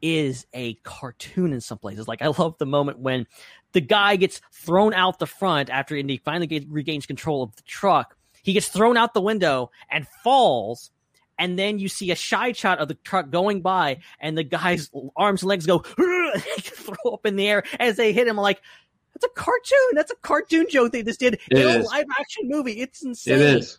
is 0.00 0.46
a 0.52 0.74
cartoon 0.82 1.52
in 1.52 1.60
some 1.60 1.78
places. 1.78 2.08
Like 2.08 2.22
I 2.22 2.26
love 2.26 2.56
the 2.58 2.66
moment 2.66 2.98
when 2.98 3.26
the 3.72 3.80
guy 3.80 4.16
gets 4.16 4.40
thrown 4.52 4.92
out 4.94 5.18
the 5.18 5.26
front 5.26 5.70
after 5.70 5.96
Indy 5.96 6.18
finally 6.18 6.66
regains 6.68 7.06
control 7.06 7.42
of 7.42 7.54
the 7.56 7.62
truck. 7.62 8.16
He 8.42 8.52
gets 8.52 8.68
thrown 8.68 8.96
out 8.96 9.14
the 9.14 9.20
window 9.20 9.70
and 9.90 10.06
falls, 10.22 10.90
and 11.38 11.58
then 11.58 11.78
you 11.78 11.88
see 11.88 12.10
a 12.10 12.16
side 12.16 12.56
shot 12.56 12.78
of 12.78 12.88
the 12.88 12.94
truck 12.94 13.30
going 13.30 13.62
by, 13.62 13.98
and 14.20 14.36
the 14.36 14.44
guy's 14.44 14.90
arms 15.16 15.42
and 15.42 15.48
legs 15.48 15.66
go 15.66 15.78
throw 16.60 17.12
up 17.12 17.26
in 17.26 17.36
the 17.36 17.48
air 17.48 17.62
as 17.78 17.96
they 17.96 18.12
hit 18.12 18.26
him. 18.26 18.36
Like 18.36 18.60
that's 19.14 19.24
a 19.24 19.28
cartoon. 19.28 19.94
That's 19.94 20.10
a 20.10 20.16
cartoon 20.16 20.66
joke 20.68 20.92
they 20.92 21.02
just 21.02 21.20
did 21.20 21.34
It 21.50 21.58
in 21.58 21.80
a 21.80 21.84
live 21.84 22.06
action 22.18 22.48
movie. 22.48 22.80
It's 22.80 23.02
insane. 23.04 23.34
It 23.34 23.40
is. 23.40 23.78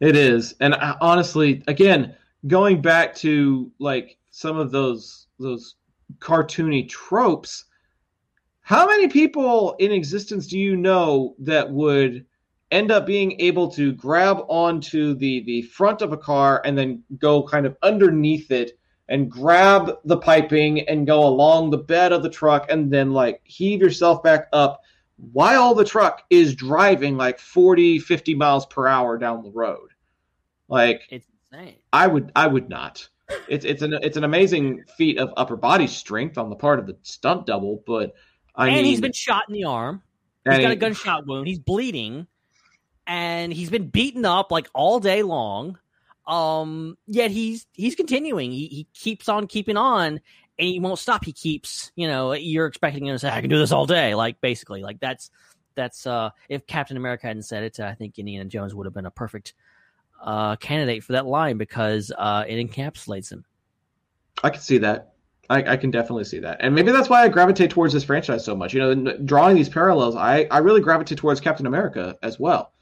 It 0.00 0.16
is. 0.16 0.54
And 0.60 0.74
I, 0.74 0.96
honestly, 1.00 1.62
again, 1.66 2.14
going 2.46 2.80
back 2.80 3.14
to 3.16 3.70
like 3.78 4.18
some 4.30 4.56
of 4.56 4.70
those 4.70 5.26
those 5.38 5.76
cartoony 6.18 6.88
tropes, 6.88 7.64
how 8.60 8.86
many 8.86 9.08
people 9.08 9.76
in 9.78 9.92
existence 9.92 10.46
do 10.46 10.58
you 10.58 10.76
know 10.76 11.34
that 11.40 11.70
would 11.70 12.24
end 12.70 12.90
up 12.90 13.06
being 13.06 13.40
able 13.40 13.70
to 13.70 13.92
grab 13.92 14.42
onto 14.48 15.14
the 15.14 15.42
the 15.44 15.62
front 15.62 16.02
of 16.02 16.12
a 16.12 16.16
car 16.16 16.60
and 16.64 16.76
then 16.76 17.02
go 17.18 17.42
kind 17.42 17.66
of 17.66 17.76
underneath 17.82 18.50
it 18.50 18.78
and 19.08 19.30
grab 19.30 19.92
the 20.04 20.18
piping 20.18 20.80
and 20.88 21.06
go 21.06 21.26
along 21.26 21.70
the 21.70 21.78
bed 21.78 22.12
of 22.12 22.22
the 22.22 22.28
truck 22.28 22.70
and 22.70 22.92
then 22.92 23.12
like 23.12 23.40
heave 23.44 23.80
yourself 23.80 24.22
back 24.22 24.48
up 24.52 24.82
while 25.32 25.74
the 25.74 25.84
truck 25.84 26.22
is 26.30 26.54
driving 26.54 27.16
like 27.16 27.38
40 27.38 27.98
50 27.98 28.34
miles 28.34 28.66
per 28.66 28.86
hour 28.86 29.16
down 29.18 29.42
the 29.42 29.50
road 29.50 29.88
like 30.68 31.02
It's 31.10 31.26
insane. 31.52 31.76
i 31.92 32.06
would 32.06 32.30
i 32.36 32.46
would 32.46 32.68
not 32.68 33.08
it's 33.48 33.64
it's 33.64 33.82
an 33.82 33.94
it's 34.02 34.16
an 34.16 34.24
amazing 34.24 34.84
feat 34.96 35.18
of 35.18 35.30
upper 35.36 35.56
body 35.56 35.86
strength 35.86 36.38
on 36.38 36.50
the 36.50 36.56
part 36.56 36.78
of 36.78 36.86
the 36.86 36.96
stunt 37.02 37.46
double 37.46 37.82
but 37.86 38.14
i 38.54 38.66
and 38.66 38.76
mean 38.76 38.84
he's 38.84 39.00
been 39.00 39.12
shot 39.12 39.44
in 39.48 39.54
the 39.54 39.64
arm. 39.64 40.02
He's 40.48 40.60
got 40.60 40.70
a 40.70 40.76
gunshot 40.76 41.26
wound. 41.26 41.46
He's 41.46 41.58
bleeding, 41.58 42.26
and 43.08 43.52
he's 43.52 43.70
been 43.70 43.88
beaten 43.88 44.24
up 44.26 44.52
like 44.52 44.68
all 44.74 45.00
day 45.00 45.22
long. 45.22 45.78
Um, 46.26 46.98
yet 47.06 47.30
he's 47.30 47.66
he's 47.72 47.94
continuing. 47.94 48.52
He 48.52 48.66
he 48.66 48.86
keeps 48.92 49.28
on 49.30 49.46
keeping 49.46 49.78
on, 49.78 50.20
and 50.58 50.68
he 50.68 50.78
won't 50.78 50.98
stop. 50.98 51.24
He 51.24 51.32
keeps, 51.32 51.90
you 51.96 52.06
know, 52.06 52.34
you're 52.34 52.66
expecting 52.66 53.06
him 53.06 53.14
to 53.14 53.18
say, 53.18 53.30
"I 53.30 53.40
can 53.40 53.48
do 53.48 53.58
this 53.58 53.72
all 53.72 53.86
day." 53.86 54.14
Like 54.14 54.40
basically, 54.42 54.82
like 54.82 55.00
that's 55.00 55.30
that's 55.74 56.06
uh, 56.06 56.30
if 56.50 56.66
Captain 56.66 56.98
America 56.98 57.26
hadn't 57.26 57.44
said 57.44 57.62
it, 57.62 57.80
I 57.80 57.94
think 57.94 58.18
Indiana 58.18 58.44
Jones 58.44 58.74
would 58.74 58.86
have 58.86 58.94
been 58.94 59.06
a 59.06 59.10
perfect 59.10 59.54
uh 60.20 60.56
candidate 60.56 61.04
for 61.04 61.12
that 61.12 61.26
line 61.26 61.56
because 61.58 62.10
uh 62.18 62.44
it 62.46 62.56
encapsulates 62.56 63.30
him. 63.30 63.44
I 64.42 64.50
can 64.50 64.60
see 64.60 64.78
that. 64.78 65.12
I, 65.48 65.62
I 65.62 65.76
can 65.78 65.90
definitely 65.90 66.24
see 66.24 66.40
that, 66.40 66.58
and 66.60 66.74
maybe 66.74 66.92
that's 66.92 67.08
why 67.08 67.22
I 67.22 67.28
gravitate 67.28 67.70
towards 67.70 67.94
this 67.94 68.04
franchise 68.04 68.44
so 68.44 68.54
much. 68.54 68.74
You 68.74 68.80
know, 68.80 69.16
drawing 69.24 69.56
these 69.56 69.70
parallels, 69.70 70.14
I, 70.14 70.46
I 70.50 70.58
really 70.58 70.82
gravitate 70.82 71.16
towards 71.16 71.40
Captain 71.40 71.64
America 71.64 72.18
as 72.22 72.38
well, 72.38 72.72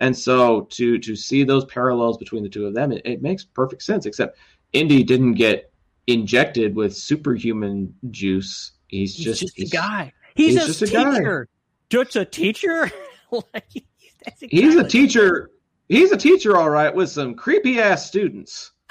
and 0.00 0.16
so 0.16 0.62
to 0.62 0.98
to 0.98 1.14
see 1.14 1.44
those 1.44 1.64
parallels 1.66 2.18
between 2.18 2.42
the 2.42 2.48
two 2.48 2.66
of 2.66 2.74
them, 2.74 2.90
it, 2.92 3.02
it 3.04 3.22
makes 3.22 3.44
perfect 3.44 3.82
sense. 3.82 4.06
Except 4.06 4.36
Indy 4.72 5.02
didn't 5.04 5.34
get 5.34 5.72
injected 6.06 6.74
with 6.74 6.96
superhuman 6.96 7.94
juice. 8.10 8.72
He's, 8.88 9.14
He's 9.14 9.24
just, 9.24 9.40
just, 9.42 9.56
he's, 9.56 9.72
a 9.72 9.76
guy. 9.76 10.12
He's, 10.34 10.54
he's 10.54 10.62
a 10.64 10.66
just 10.66 10.82
a 10.82 10.86
guy. 10.86 11.14
teacher. 11.18 11.48
Just 11.90 12.16
a 12.16 12.24
teacher. 12.24 12.90
like, 13.30 13.84
that's 14.24 14.40
He's 14.40 14.74
a 14.76 14.88
teacher. 14.88 15.50
He's 15.88 16.10
a 16.12 16.16
teacher, 16.16 16.56
all 16.56 16.70
right, 16.70 16.94
with 16.94 17.10
some 17.10 17.34
creepy 17.34 17.80
ass 17.80 18.06
students. 18.06 18.72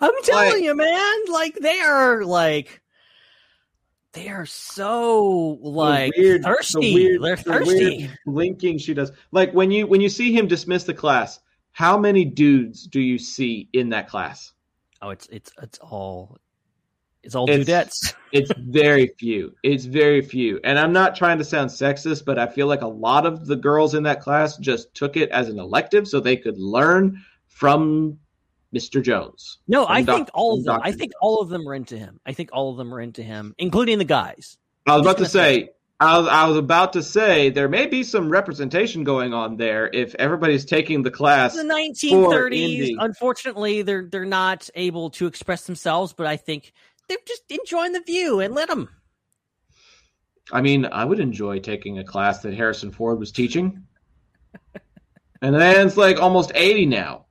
I'm 0.00 0.12
telling 0.22 0.52
Like- 0.54 0.62
you, 0.62 0.74
man. 0.76 1.14
Like 1.30 1.54
they 1.60 1.80
are 1.80 2.24
like 2.24 2.80
they 4.18 4.28
are 4.28 4.46
so 4.46 5.58
The 5.62 5.68
like 5.68 6.16
weird- 6.16 6.42
the 6.42 6.48
thirsty. 6.48 6.94
weird- 6.94 7.22
They're 7.22 7.36
the 7.36 7.42
thirsty. 7.42 7.96
weird 7.98 8.18
blinking 8.26 8.78
she 8.78 8.94
does. 8.94 9.12
Like 9.32 9.52
when 9.52 9.70
you 9.70 9.86
when 9.86 10.00
you 10.00 10.08
see 10.08 10.32
him 10.32 10.46
dismiss 10.48 10.84
the 10.84 10.94
class, 10.94 11.40
how 11.72 11.98
many 11.98 12.24
dudes 12.24 12.86
do 12.86 13.00
you 13.00 13.18
see 13.18 13.68
in 13.72 13.90
that 13.90 14.08
class? 14.08 14.52
Oh, 15.00 15.10
it's 15.10 15.26
it's 15.30 15.52
it's 15.62 15.78
all 15.78 16.36
it's 17.22 17.34
all 17.34 17.48
It's- 17.50 17.66
dudettes. 17.66 18.14
It's 18.30 18.52
very 18.58 19.06
few. 19.18 19.54
It's 19.62 19.86
very 19.86 20.20
few. 20.20 20.60
And 20.62 20.78
I'm 20.78 20.92
not 20.92 21.16
trying 21.16 21.38
to 21.38 21.44
sound 21.44 21.70
sexist, 21.70 22.26
but 22.26 22.38
I 22.38 22.46
feel 22.46 22.66
like 22.66 22.82
a 22.82 22.86
lot 22.86 23.24
of 23.24 23.46
the 23.46 23.56
girls 23.56 23.94
in 23.94 24.02
that 24.02 24.20
class 24.20 24.58
just 24.58 24.92
took 24.94 25.16
it 25.16 25.30
as 25.30 25.48
an 25.48 25.58
elective 25.58 26.06
so 26.06 26.20
they 26.20 26.36
could 26.36 26.58
learn 26.58 27.24
from 27.46 28.18
Mr. 28.74 29.02
Jones. 29.02 29.58
No, 29.66 29.86
I 29.86 30.02
Doc- 30.02 30.16
think 30.16 30.30
all 30.34 30.58
of 30.58 30.64
them. 30.64 30.80
I 30.82 30.90
Dr. 30.90 30.98
think 30.98 31.12
all 31.20 31.40
of 31.40 31.48
them 31.48 31.68
are 31.68 31.74
into 31.74 31.96
him. 31.96 32.20
I 32.26 32.32
think 32.32 32.50
all 32.52 32.70
of 32.70 32.76
them 32.76 32.92
are 32.92 33.00
into 33.00 33.22
him, 33.22 33.54
including 33.58 33.98
the 33.98 34.04
guys. 34.04 34.58
I 34.86 34.96
was 34.96 35.02
about 35.02 35.16
to 35.18 35.24
Just 35.24 35.32
say, 35.32 35.70
I 36.00 36.18
was, 36.18 36.28
I 36.28 36.46
was 36.46 36.56
about 36.56 36.92
to 36.92 37.02
say 37.02 37.50
there 37.50 37.68
may 37.68 37.86
be 37.86 38.04
some 38.04 38.28
representation 38.30 39.04
going 39.04 39.34
on 39.34 39.56
there 39.56 39.90
if 39.92 40.14
everybody's 40.14 40.64
taking 40.64 41.02
the 41.02 41.10
class. 41.10 41.56
In 41.56 41.66
the 41.66 41.74
1930s. 41.74 42.52
Indy. 42.52 42.96
Unfortunately, 42.98 43.82
they're 43.82 44.06
they're 44.06 44.24
not 44.24 44.68
able 44.74 45.10
to 45.10 45.26
express 45.26 45.64
themselves, 45.64 46.12
but 46.12 46.26
I 46.26 46.36
think 46.36 46.72
they're 47.08 47.18
just 47.26 47.42
enjoying 47.50 47.92
the 47.92 48.02
view 48.02 48.40
and 48.40 48.54
let 48.54 48.68
them. 48.68 48.88
I 50.52 50.60
mean, 50.62 50.86
I 50.86 51.04
would 51.04 51.20
enjoy 51.20 51.58
taking 51.58 51.98
a 51.98 52.04
class 52.04 52.40
that 52.40 52.54
Harrison 52.54 52.90
Ford 52.90 53.18
was 53.18 53.32
teaching. 53.32 53.82
and 55.42 55.54
the 55.54 55.58
man's 55.58 55.96
like 55.96 56.20
almost 56.20 56.52
80 56.54 56.86
now. 56.86 57.26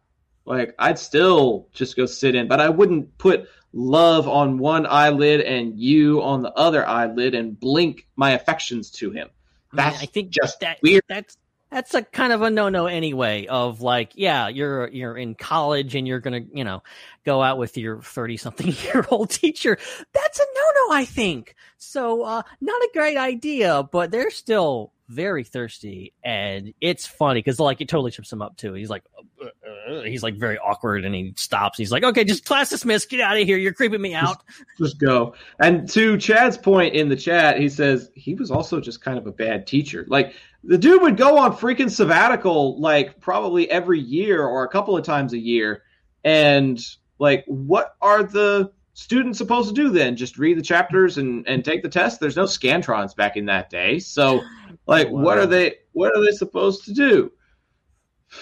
Like, 0.48 0.76
I'd 0.80 0.98
still 0.98 1.68
just 1.74 1.96
go 1.96 2.06
sit 2.06 2.36
in, 2.36 2.48
but 2.48 2.60
I 2.60 2.70
wouldn't 2.70 3.18
put 3.18 3.50
love 3.74 4.28
on 4.28 4.58
one 4.58 4.86
eyelid 4.86 5.42
and 5.42 5.78
you 5.78 6.22
on 6.22 6.42
the 6.42 6.52
other 6.54 6.88
eyelid 6.88 7.36
and 7.36 7.60
blink 7.60 8.08
my 8.16 8.32
affections 8.32 8.90
to 8.92 9.12
him. 9.12 9.30
That's 9.74 10.02
I 10.02 10.06
think 10.06 10.30
just 10.30 10.62
that 10.62 10.80
weird. 10.82 11.04
that's 11.10 11.38
that's 11.70 11.94
a 11.94 12.02
kind 12.02 12.32
of 12.32 12.42
a 12.42 12.50
no 12.50 12.70
no 12.70 12.88
anyway. 12.88 13.46
Of 13.48 13.82
like, 13.82 14.14
yeah, 14.16 14.48
you're 14.48 14.88
you're 14.88 15.18
in 15.18 15.36
college 15.36 15.96
and 15.96 16.08
you're 16.08 16.22
gonna 16.22 16.42
you 16.54 16.64
know 16.64 16.82
go 17.26 17.44
out 17.44 17.58
with 17.58 17.78
your 17.78 18.02
thirty 18.02 18.38
something 18.38 18.68
year 18.84 19.06
old 19.12 19.30
teacher. 19.30 19.78
That's 20.14 20.40
a 20.40 20.44
no 20.44 20.62
no. 20.88 20.96
I 20.96 21.04
think 21.06 21.56
so. 21.78 22.24
Uh, 22.24 22.42
not 22.62 22.82
a 22.82 22.90
great 22.94 23.18
idea, 23.18 23.84
but 23.84 24.12
they're 24.12 24.32
still 24.32 24.94
very 25.08 25.44
thirsty, 25.44 26.14
and 26.24 26.74
it's 26.82 27.06
funny 27.06 27.40
because 27.40 27.60
like 27.60 27.82
it 27.82 27.90
totally 27.90 28.12
trips 28.12 28.32
him 28.32 28.42
up 28.42 28.58
too. 28.58 28.74
He's 28.74 28.90
like, 28.90 29.04
uh, 29.42 29.48
uh, 29.92 30.02
he's 30.04 30.24
like 30.24 30.36
very 30.36 30.58
awkward, 30.58 31.06
and 31.06 31.16
he 31.16 31.34
stops. 31.38 31.78
He's 31.78 31.92
like, 31.92 32.04
okay, 32.04 32.24
just 32.24 32.46
class 32.46 32.70
dismissed. 32.70 33.10
Get 33.10 33.22
out 33.22 33.38
of 33.38 33.46
here. 33.46 33.58
You're 33.58 33.74
creeping 33.74 34.02
me 34.02 34.14
out. 34.14 34.38
Just 34.78 35.00
go. 35.00 35.34
And 35.60 35.90
to 35.90 36.18
Chad's 36.18 36.58
point 36.58 36.94
in 36.94 37.10
the 37.10 37.16
chat, 37.16 37.60
he 37.60 37.70
says 37.70 38.12
he 38.16 38.36
was 38.36 38.52
also 38.52 38.80
just 38.80 39.02
kind 39.02 39.18
of 39.18 39.28
a 39.28 39.32
bad 39.32 39.66
teacher. 39.68 40.06
Like 40.08 40.34
the 40.64 40.78
dude 40.78 41.02
would 41.02 41.18
go 41.18 41.38
on 41.38 41.56
freaking 41.56 41.90
sabbatical 41.90 42.80
like 42.80 43.20
probably 43.20 43.70
every 43.72 44.00
year 44.00 44.46
or 44.46 44.64
a 44.64 44.70
couple 44.70 44.98
of 44.98 45.06
times 45.06 45.34
a 45.34 45.40
year. 45.40 45.84
And 46.24 46.80
like 47.20 47.46
what 47.48 47.96
are 48.02 48.24
the 48.24 48.72
students 48.94 49.38
supposed 49.38 49.70
to 49.70 49.76
do 49.76 49.90
then? 49.90 50.16
Just 50.16 50.38
read 50.38 50.58
the 50.58 50.64
chapters 50.64 51.18
and, 51.18 51.48
and 51.48 51.64
take 51.64 51.84
the 51.84 51.90
test? 51.90 52.20
There's 52.20 52.36
no 52.36 52.46
scantrons 52.46 53.16
back 53.16 53.38
in 53.38 53.46
that 53.46 53.70
day. 53.70 54.00
So 54.00 54.42
like 54.88 55.10
what 55.10 55.38
Wow. 55.38 55.44
are 55.44 55.46
they 55.46 55.76
what 55.94 56.16
are 56.16 56.24
they 56.24 56.32
supposed 56.32 56.86
to 56.86 56.94
do? 56.94 57.32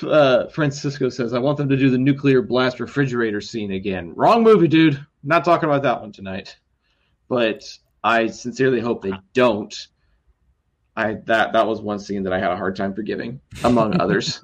Uh, 0.02 0.48
Francisco 0.48 1.10
says, 1.10 1.34
I 1.34 1.40
want 1.40 1.58
them 1.58 1.70
to 1.70 1.78
do 1.78 1.90
the 1.92 1.98
nuclear 1.98 2.42
blast 2.42 2.80
refrigerator 2.80 3.40
scene 3.40 3.72
again. 3.74 4.14
Wrong 4.16 4.42
movie, 4.44 4.68
dude. 4.68 5.06
Not 5.24 5.46
talking 5.46 5.70
about 5.70 5.84
that 5.84 6.02
one 6.02 6.12
tonight. 6.12 6.58
But 7.30 7.64
I 8.04 8.28
sincerely 8.28 8.80
hope 8.80 9.04
they 9.04 9.14
don't. 9.34 9.76
I 10.96 11.16
that 11.26 11.54
that 11.54 11.68
was 11.68 11.82
one 11.82 12.00
scene 12.00 12.24
that 12.24 12.34
I 12.34 12.40
had 12.40 12.52
a 12.52 12.56
hard 12.56 12.76
time 12.76 12.94
forgiving, 12.94 13.42
among 13.64 14.00
others. 14.02 14.44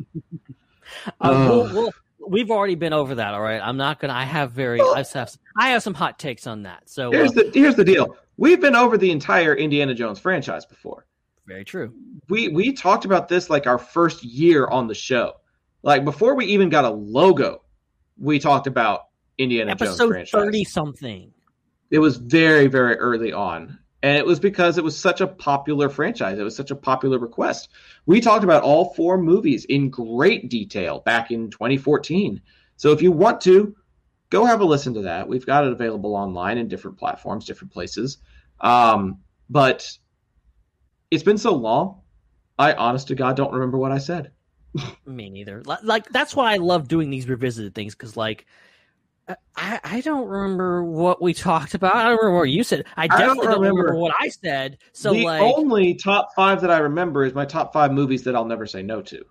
Uh, 1.20 1.48
we'll, 1.50 1.74
we'll, 1.74 1.92
we've 2.28 2.52
already 2.52 2.76
been 2.76 2.94
over 2.94 3.16
that. 3.16 3.34
All 3.34 3.42
right. 3.42 3.62
I'm 3.64 3.78
not 3.78 4.00
gonna. 4.00 4.14
I 4.14 4.26
have 4.26 4.52
very. 4.52 4.82
I 4.82 5.04
have. 5.14 5.32
I 5.58 5.70
have 5.70 5.82
some 5.84 5.94
hot 5.94 6.20
takes 6.20 6.46
on 6.48 6.64
that. 6.64 6.90
So 6.90 7.08
uh, 7.10 7.12
Here's 7.12 7.32
the 7.34 7.52
here's 7.54 7.76
the 7.76 7.86
deal. 7.86 8.16
We've 8.38 8.60
been 8.60 8.76
over 8.76 8.98
the 8.98 9.12
entire 9.12 9.56
Indiana 9.56 9.94
Jones 9.94 10.20
franchise 10.20 10.66
before. 10.66 11.06
Very 11.52 11.66
true. 11.66 11.94
we 12.30 12.48
we 12.48 12.74
talked 12.74 13.06
about 13.06 13.28
this 13.28 13.50
like 13.50 13.68
our 13.68 13.78
first 13.78 14.24
year 14.24 14.68
on 14.68 14.88
the 14.88 14.96
show. 14.96 15.34
Like 15.84 16.06
before 16.06 16.36
we 16.36 16.46
even 16.46 16.70
got 16.70 16.86
a 16.86 16.90
logo, 16.90 17.64
we 18.18 18.40
talked 18.40 18.68
about 18.68 19.08
Indiana 19.38 19.76
Jones 19.76 19.82
Episode 19.82 20.08
franchise. 20.08 20.32
thirty 20.32 20.64
something. 20.64 21.34
It 21.90 22.00
was 22.00 22.18
very 22.18 22.68
very 22.68 22.96
early 22.96 23.34
on. 23.34 23.80
And 24.04 24.18
it 24.18 24.26
was 24.26 24.40
because 24.40 24.80
it 24.80 24.84
was 24.84 24.98
such 24.98 25.22
a 25.22 25.28
popular 25.28 25.88
franchise. 25.88 26.40
It 26.40 26.44
was 26.44 26.56
such 26.56 26.72
a 26.72 26.76
popular 26.76 27.20
request. 27.20 27.70
We 28.08 28.20
talked 28.20 28.44
about 28.44 28.64
all 28.64 28.94
four 28.96 29.20
movies 29.20 29.66
in 29.66 29.92
great 29.92 30.50
detail 30.50 31.02
back 31.02 31.30
in 31.30 31.52
2014. 31.52 32.42
So 32.78 32.92
if 32.92 33.04
you 33.04 33.12
want 33.12 33.42
to, 33.42 33.76
go 34.32 34.44
have 34.44 34.62
a 34.62 34.66
listen 34.66 34.96
to 34.96 35.04
that. 35.04 35.28
We've 35.28 35.46
got 35.46 35.66
it 35.66 35.72
available 35.72 36.16
online 36.16 36.58
in 36.58 36.68
different 36.68 36.98
platforms, 36.98 37.46
different 37.46 37.74
places. 37.74 38.18
Um, 38.60 39.20
but 39.52 39.88
it's 41.12 41.24
been 41.24 41.38
so 41.38 41.54
long. 41.54 42.02
I, 42.58 42.74
honest 42.74 43.10
to 43.10 43.16
God, 43.16 43.36
don't 43.36 43.54
remember 43.54 43.78
what 43.78 43.92
I 43.92 43.98
said. 43.98 44.32
Me 45.06 45.30
neither. 45.30 45.62
Like 45.84 46.08
that's 46.10 46.36
why 46.36 46.54
I 46.54 46.58
love 46.58 46.88
doing 46.88 47.10
these 47.10 47.28
revisited 47.28 47.76
things 47.76 47.94
because 47.94 48.18
like. 48.18 48.46
Uh, 49.28 49.36
I, 49.56 49.80
I 49.84 50.02
don't 50.02 50.28
remember 50.28 50.84
what 50.84 51.22
we 51.22 51.36
talked 51.36 51.76
about. 51.76 51.96
I 51.96 52.06
don't 52.06 52.18
remember 52.18 52.40
what 52.40 52.50
you 52.50 52.64
said. 52.64 52.86
I 52.98 53.06
don't 53.06 53.20
definitely 53.20 53.46
don't 53.46 53.62
remember, 53.62 53.82
remember. 53.84 54.00
what 54.00 54.16
I 54.20 54.30
said. 54.30 54.80
So 54.94 55.14
the 55.14 55.26
like, 55.26 55.42
only 55.42 55.94
top 55.94 56.30
five 56.36 56.62
that 56.62 56.72
I 56.72 56.80
remember 56.80 57.24
is 57.24 57.36
my 57.36 57.46
top 57.46 57.72
five 57.72 57.92
movies 57.92 58.24
that 58.24 58.36
I'll 58.36 58.46
never 58.46 58.66
say 58.66 58.82
no 58.82 59.04
to. 59.04 59.24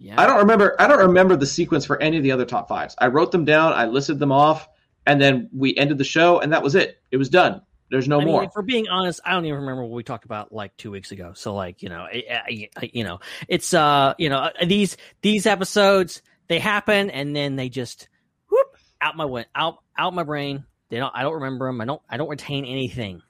Yeah. 0.00 0.20
I 0.20 0.26
don't 0.26 0.38
remember. 0.38 0.74
I 0.80 0.88
don't 0.88 0.98
remember 0.98 1.36
the 1.36 1.46
sequence 1.46 1.84
for 1.84 2.00
any 2.02 2.16
of 2.16 2.22
the 2.22 2.32
other 2.32 2.46
top 2.46 2.68
fives. 2.68 2.96
I 2.98 3.06
wrote 3.06 3.30
them 3.30 3.44
down. 3.44 3.72
I 3.74 3.84
listed 3.84 4.18
them 4.18 4.32
off, 4.32 4.66
and 5.06 5.20
then 5.20 5.48
we 5.52 5.76
ended 5.76 5.98
the 5.98 6.04
show, 6.04 6.40
and 6.40 6.52
that 6.52 6.62
was 6.62 6.74
it. 6.74 7.00
It 7.12 7.18
was 7.18 7.28
done. 7.28 7.60
There's 7.90 8.06
no 8.06 8.20
I 8.20 8.24
more. 8.24 8.44
if 8.44 8.50
we're 8.54 8.62
being 8.62 8.88
honest, 8.88 9.20
I 9.24 9.32
don't 9.32 9.44
even 9.46 9.60
remember 9.60 9.82
what 9.82 9.90
we 9.90 10.04
talked 10.04 10.24
about 10.24 10.52
like 10.52 10.76
two 10.76 10.92
weeks 10.92 11.10
ago. 11.10 11.32
So, 11.34 11.54
like, 11.54 11.82
you 11.82 11.88
know, 11.88 12.02
I, 12.02 12.68
I, 12.76 12.90
you 12.92 13.02
know, 13.02 13.18
it's 13.48 13.74
uh, 13.74 14.14
you 14.16 14.28
know, 14.28 14.38
uh, 14.38 14.50
these 14.64 14.96
these 15.22 15.46
episodes 15.46 16.22
they 16.46 16.58
happen 16.58 17.10
and 17.10 17.34
then 17.34 17.56
they 17.56 17.68
just 17.68 18.08
whoop 18.48 18.76
out 19.00 19.16
my 19.16 19.44
out 19.54 19.78
out 19.98 20.14
my 20.14 20.22
brain. 20.22 20.64
They 20.88 20.98
don't. 20.98 21.12
I 21.14 21.22
don't 21.22 21.34
remember 21.34 21.66
them. 21.66 21.80
I 21.80 21.84
don't. 21.84 22.02
I 22.08 22.16
don't 22.16 22.28
retain 22.28 22.64
anything. 22.64 23.22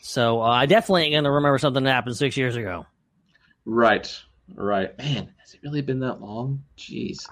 So 0.00 0.42
uh, 0.42 0.46
I 0.46 0.66
definitely 0.66 1.04
ain't 1.04 1.14
gonna 1.14 1.30
remember 1.30 1.58
something 1.58 1.84
that 1.84 1.92
happened 1.92 2.16
six 2.16 2.36
years 2.36 2.56
ago. 2.56 2.86
Right. 3.64 4.10
Right. 4.54 4.96
Man, 4.98 5.32
has 5.40 5.54
it 5.54 5.60
really 5.62 5.82
been 5.82 6.00
that 6.00 6.20
long? 6.20 6.64
Jeez. 6.76 7.26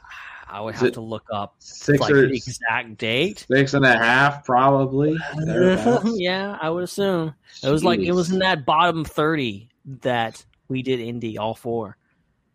I 0.49 0.61
would 0.61 0.77
have 0.77 0.93
to 0.93 1.01
look 1.01 1.27
up 1.33 1.57
Six 1.59 1.99
like 1.99 2.13
or 2.13 2.29
the 2.29 2.37
exact 2.37 2.99
date. 2.99 3.47
six 3.51 3.75
and 3.75 3.85
a 3.85 3.99
half, 3.99 4.45
probably. 4.45 5.17
yeah, 6.15 6.57
I 6.61 6.71
would 6.71 6.85
assume 6.85 7.35
it 7.63 7.71
was 7.71 7.83
like 7.83 8.01
it 8.01 8.13
was 8.13 8.31
in 8.31 8.39
that 8.39 8.65
bottom 8.65 9.05
thirty 9.05 9.71
that 10.03 10.45
we 10.69 10.83
did 10.83 11.01
Indy 11.01 11.37
all 11.37 11.55
four, 11.55 11.97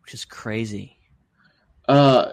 which 0.03 0.13
is 0.13 0.23
crazy. 0.23 0.97
Uh, 1.87 2.31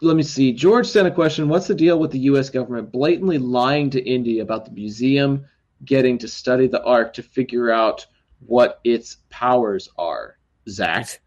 let 0.00 0.16
me 0.16 0.22
see. 0.22 0.52
George 0.52 0.86
sent 0.86 1.06
a 1.06 1.12
question. 1.12 1.48
What's 1.48 1.68
the 1.68 1.74
deal 1.74 1.98
with 1.98 2.10
the 2.10 2.20
U.S. 2.20 2.50
government 2.50 2.90
blatantly 2.90 3.38
lying 3.38 3.90
to 3.90 4.04
Indy 4.04 4.40
about 4.40 4.64
the 4.64 4.72
museum 4.72 5.44
getting 5.84 6.18
to 6.18 6.28
study 6.28 6.66
the 6.66 6.82
Ark 6.82 7.12
to 7.14 7.22
figure 7.22 7.70
out 7.70 8.06
what 8.44 8.80
its 8.84 9.18
powers 9.30 9.88
are? 9.96 10.36
Zach, 10.68 11.20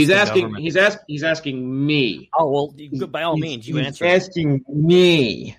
he's 0.00 0.08
the 0.08 0.16
asking. 0.16 0.42
government. 0.42 0.64
He's 0.64 0.76
ask. 0.76 0.98
He's 1.06 1.22
asking 1.22 1.86
me. 1.86 2.30
Oh 2.38 2.50
well, 2.50 2.74
you- 2.76 3.06
by 3.06 3.22
all 3.22 3.36
means, 3.36 3.66
you 3.68 3.76
He's 3.76 3.86
answer. 3.86 4.04
Asking 4.04 4.64
me. 4.68 5.56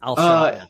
I'll 0.00 0.14
Uh. 0.18 0.66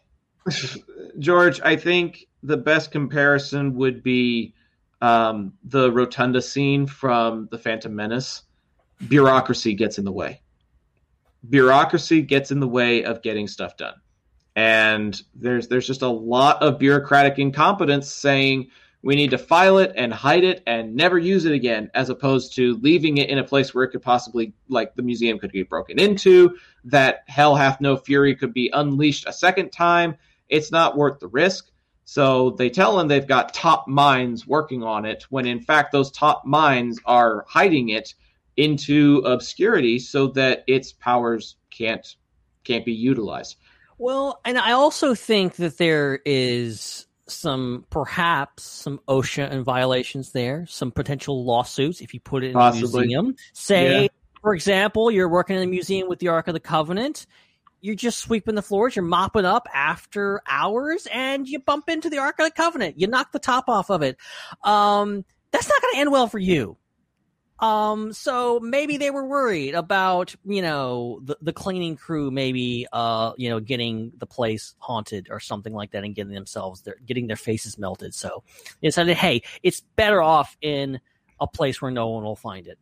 George, 1.19 1.61
I 1.63 1.77
think 1.77 2.27
the 2.43 2.57
best 2.57 2.91
comparison 2.91 3.75
would 3.77 4.03
be 4.03 4.55
um, 5.01 5.53
the 5.65 5.91
rotunda 5.93 6.43
scene 6.43 6.87
from 6.87 7.49
The 7.51 7.59
Phantom 7.59 7.95
Menace. 7.95 8.43
Bureaucracy 9.09 9.75
gets 9.75 9.99
in 9.99 10.05
the 10.05 10.13
way. 10.13 10.41
Bureaucracy 11.49 12.23
gets 12.23 12.51
in 12.53 12.61
the 12.61 12.69
way 12.69 13.05
of 13.05 13.21
getting 13.23 13.49
stuff 13.49 13.77
done, 13.77 13.95
and 14.55 15.21
there's 15.35 15.67
there's 15.67 15.87
just 15.87 16.03
a 16.03 16.09
lot 16.09 16.63
of 16.63 16.79
bureaucratic 16.79 17.39
incompetence 17.39 18.09
saying 18.13 18.69
we 19.03 19.17
need 19.17 19.31
to 19.31 19.39
file 19.39 19.79
it 19.79 19.93
and 19.97 20.13
hide 20.13 20.45
it 20.45 20.63
and 20.67 20.95
never 20.95 21.19
use 21.19 21.45
it 21.45 21.53
again, 21.53 21.91
as 21.95 22.09
opposed 22.09 22.55
to 22.57 22.77
leaving 22.77 23.19
it 23.19 23.31
in 23.31 23.39
a 23.39 23.45
place 23.45 23.75
where 23.75 23.85
it 23.85 23.91
could 23.91 24.03
possibly, 24.03 24.55
like 24.69 24.95
the 24.95 25.03
museum, 25.03 25.39
could 25.39 25.53
get 25.53 25.69
broken 25.69 25.99
into. 25.99 26.57
That 26.85 27.25
hell 27.27 27.57
hath 27.57 27.81
no 27.81 27.97
fury 27.97 28.37
could 28.37 28.53
be 28.53 28.71
unleashed 28.73 29.27
a 29.27 29.33
second 29.33 29.71
time 29.71 30.17
it's 30.53 30.71
not 30.71 30.97
worth 30.97 31.19
the 31.19 31.29
risk. 31.29 31.71
So 32.05 32.51
they 32.51 32.69
tell 32.69 33.01
him 33.01 33.09
they've 33.09 33.27
got 33.27 33.55
top 33.55 33.89
minds 33.89 34.47
working 34.47 34.83
on 34.83 35.07
it, 35.07 35.25
when 35.31 35.47
in 35.47 35.61
fact 35.61 35.93
those 35.93 36.11
top 36.11 36.45
minds 36.45 37.01
are 37.07 37.47
hiding 37.49 37.89
it 37.89 38.15
into 38.57 39.23
obscurity 39.25 39.99
so 39.99 40.27
that 40.29 40.63
its 40.67 40.93
powers 40.93 41.57
can't 41.71 42.17
can't 42.65 42.85
be 42.85 42.93
utilized. 42.93 43.57
Well, 43.99 44.41
and 44.45 44.59
I 44.59 44.73
also 44.73 45.15
think 45.15 45.57
that 45.57 45.79
there 45.79 46.21
is 46.27 47.07
some 47.33 47.85
perhaps 47.91 48.63
some 48.65 49.01
OSHA 49.09 49.51
and 49.51 49.65
violations 49.65 50.33
there, 50.33 50.67
some 50.67 50.91
potential 50.91 51.45
lawsuits 51.45 52.01
if 52.01 52.15
you 52.15 52.21
put 52.21 52.45
it 52.45 52.49
in 52.49 52.53
Possibly. 52.55 52.91
the 52.91 52.99
museum. 53.01 53.37
Say, 53.53 54.03
Yeah. 54.03 54.09
for 54.41 54.55
example, 54.55 55.11
you're 55.11 55.29
working 55.29 55.57
in 55.57 55.63
a 55.63 55.67
museum 55.67 56.09
with 56.09 56.19
the 56.19 56.29
Ark 56.29 56.49
of 56.49 56.55
the 56.55 56.61
Covenant. 56.61 57.27
You're 57.81 57.97
just 57.97 58.19
sweeping 58.19 58.55
the 58.55 58.63
floors, 58.63 58.95
you're 58.95 59.05
mopping 59.05 59.45
up 59.45 59.67
after 59.75 60.41
hours, 60.49 61.09
and 61.13 61.49
you 61.49 61.59
bump 61.59 61.89
into 61.89 62.09
the 62.09 62.19
Ark 62.19 62.39
of 62.39 62.45
the 62.47 62.53
Covenant. 62.53 62.99
You 63.01 63.09
knock 63.09 63.33
the 63.33 63.41
top 63.41 63.69
off 63.69 63.91
of 63.91 64.03
it. 64.03 64.17
Um, 64.63 65.25
that's 65.51 65.69
not 65.69 65.83
going 65.83 65.95
to 65.95 66.01
end 66.01 66.13
well 66.13 66.29
for 66.29 66.39
you. 66.39 66.77
Um, 67.63 68.13
so 68.13 68.59
maybe 68.59 68.97
they 68.97 69.13
were 69.13 69.25
worried 69.25 69.77
about, 69.77 70.35
you 70.45 70.63
know, 70.63 71.21
the, 71.23 71.39
the 71.41 71.53
cleaning 71.53 71.97
crew 71.97 72.33
maybe, 72.33 72.89
uh, 72.93 73.35
you 73.37 73.49
know, 73.49 73.61
getting 73.61 74.11
the 74.19 74.27
place 74.27 74.75
haunted 74.79 75.29
or 75.31 75.39
something 75.39 75.73
like 75.73 75.93
that 75.93 76.03
and 76.03 76.13
getting 76.13 76.35
themselves, 76.35 76.83
their, 76.83 76.97
getting 77.07 77.29
their 77.29 77.37
faces 77.37 77.79
melted. 77.79 78.15
So 78.15 78.43
they 78.81 78.89
decided, 78.89 79.17
hey, 79.17 79.43
it's 79.63 79.81
better 79.95 80.21
off 80.21 80.57
in 80.61 81.01
a 81.39 81.47
place 81.47 81.81
where 81.81 81.93
no 81.93 82.09
one 82.09 82.25
will 82.25 82.35
find 82.35 82.67
it. 82.67 82.81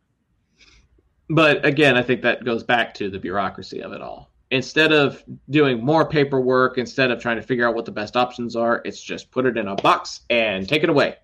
But 1.29 1.63
again, 1.63 1.95
I 1.95 2.01
think 2.01 2.23
that 2.23 2.43
goes 2.43 2.63
back 2.63 2.95
to 2.95 3.11
the 3.11 3.19
bureaucracy 3.19 3.83
of 3.83 3.93
it 3.93 4.01
all. 4.01 4.31
Instead 4.49 4.91
of 4.91 5.23
doing 5.51 5.85
more 5.85 6.09
paperwork, 6.09 6.79
instead 6.79 7.11
of 7.11 7.21
trying 7.21 7.37
to 7.37 7.43
figure 7.43 7.67
out 7.67 7.75
what 7.75 7.85
the 7.85 7.91
best 7.91 8.17
options 8.17 8.55
are, 8.55 8.81
it's 8.83 9.01
just 9.01 9.29
put 9.29 9.45
it 9.45 9.57
in 9.57 9.67
a 9.67 9.75
box 9.75 10.21
and 10.31 10.67
take 10.67 10.83
it 10.83 10.89
away. 10.89 11.17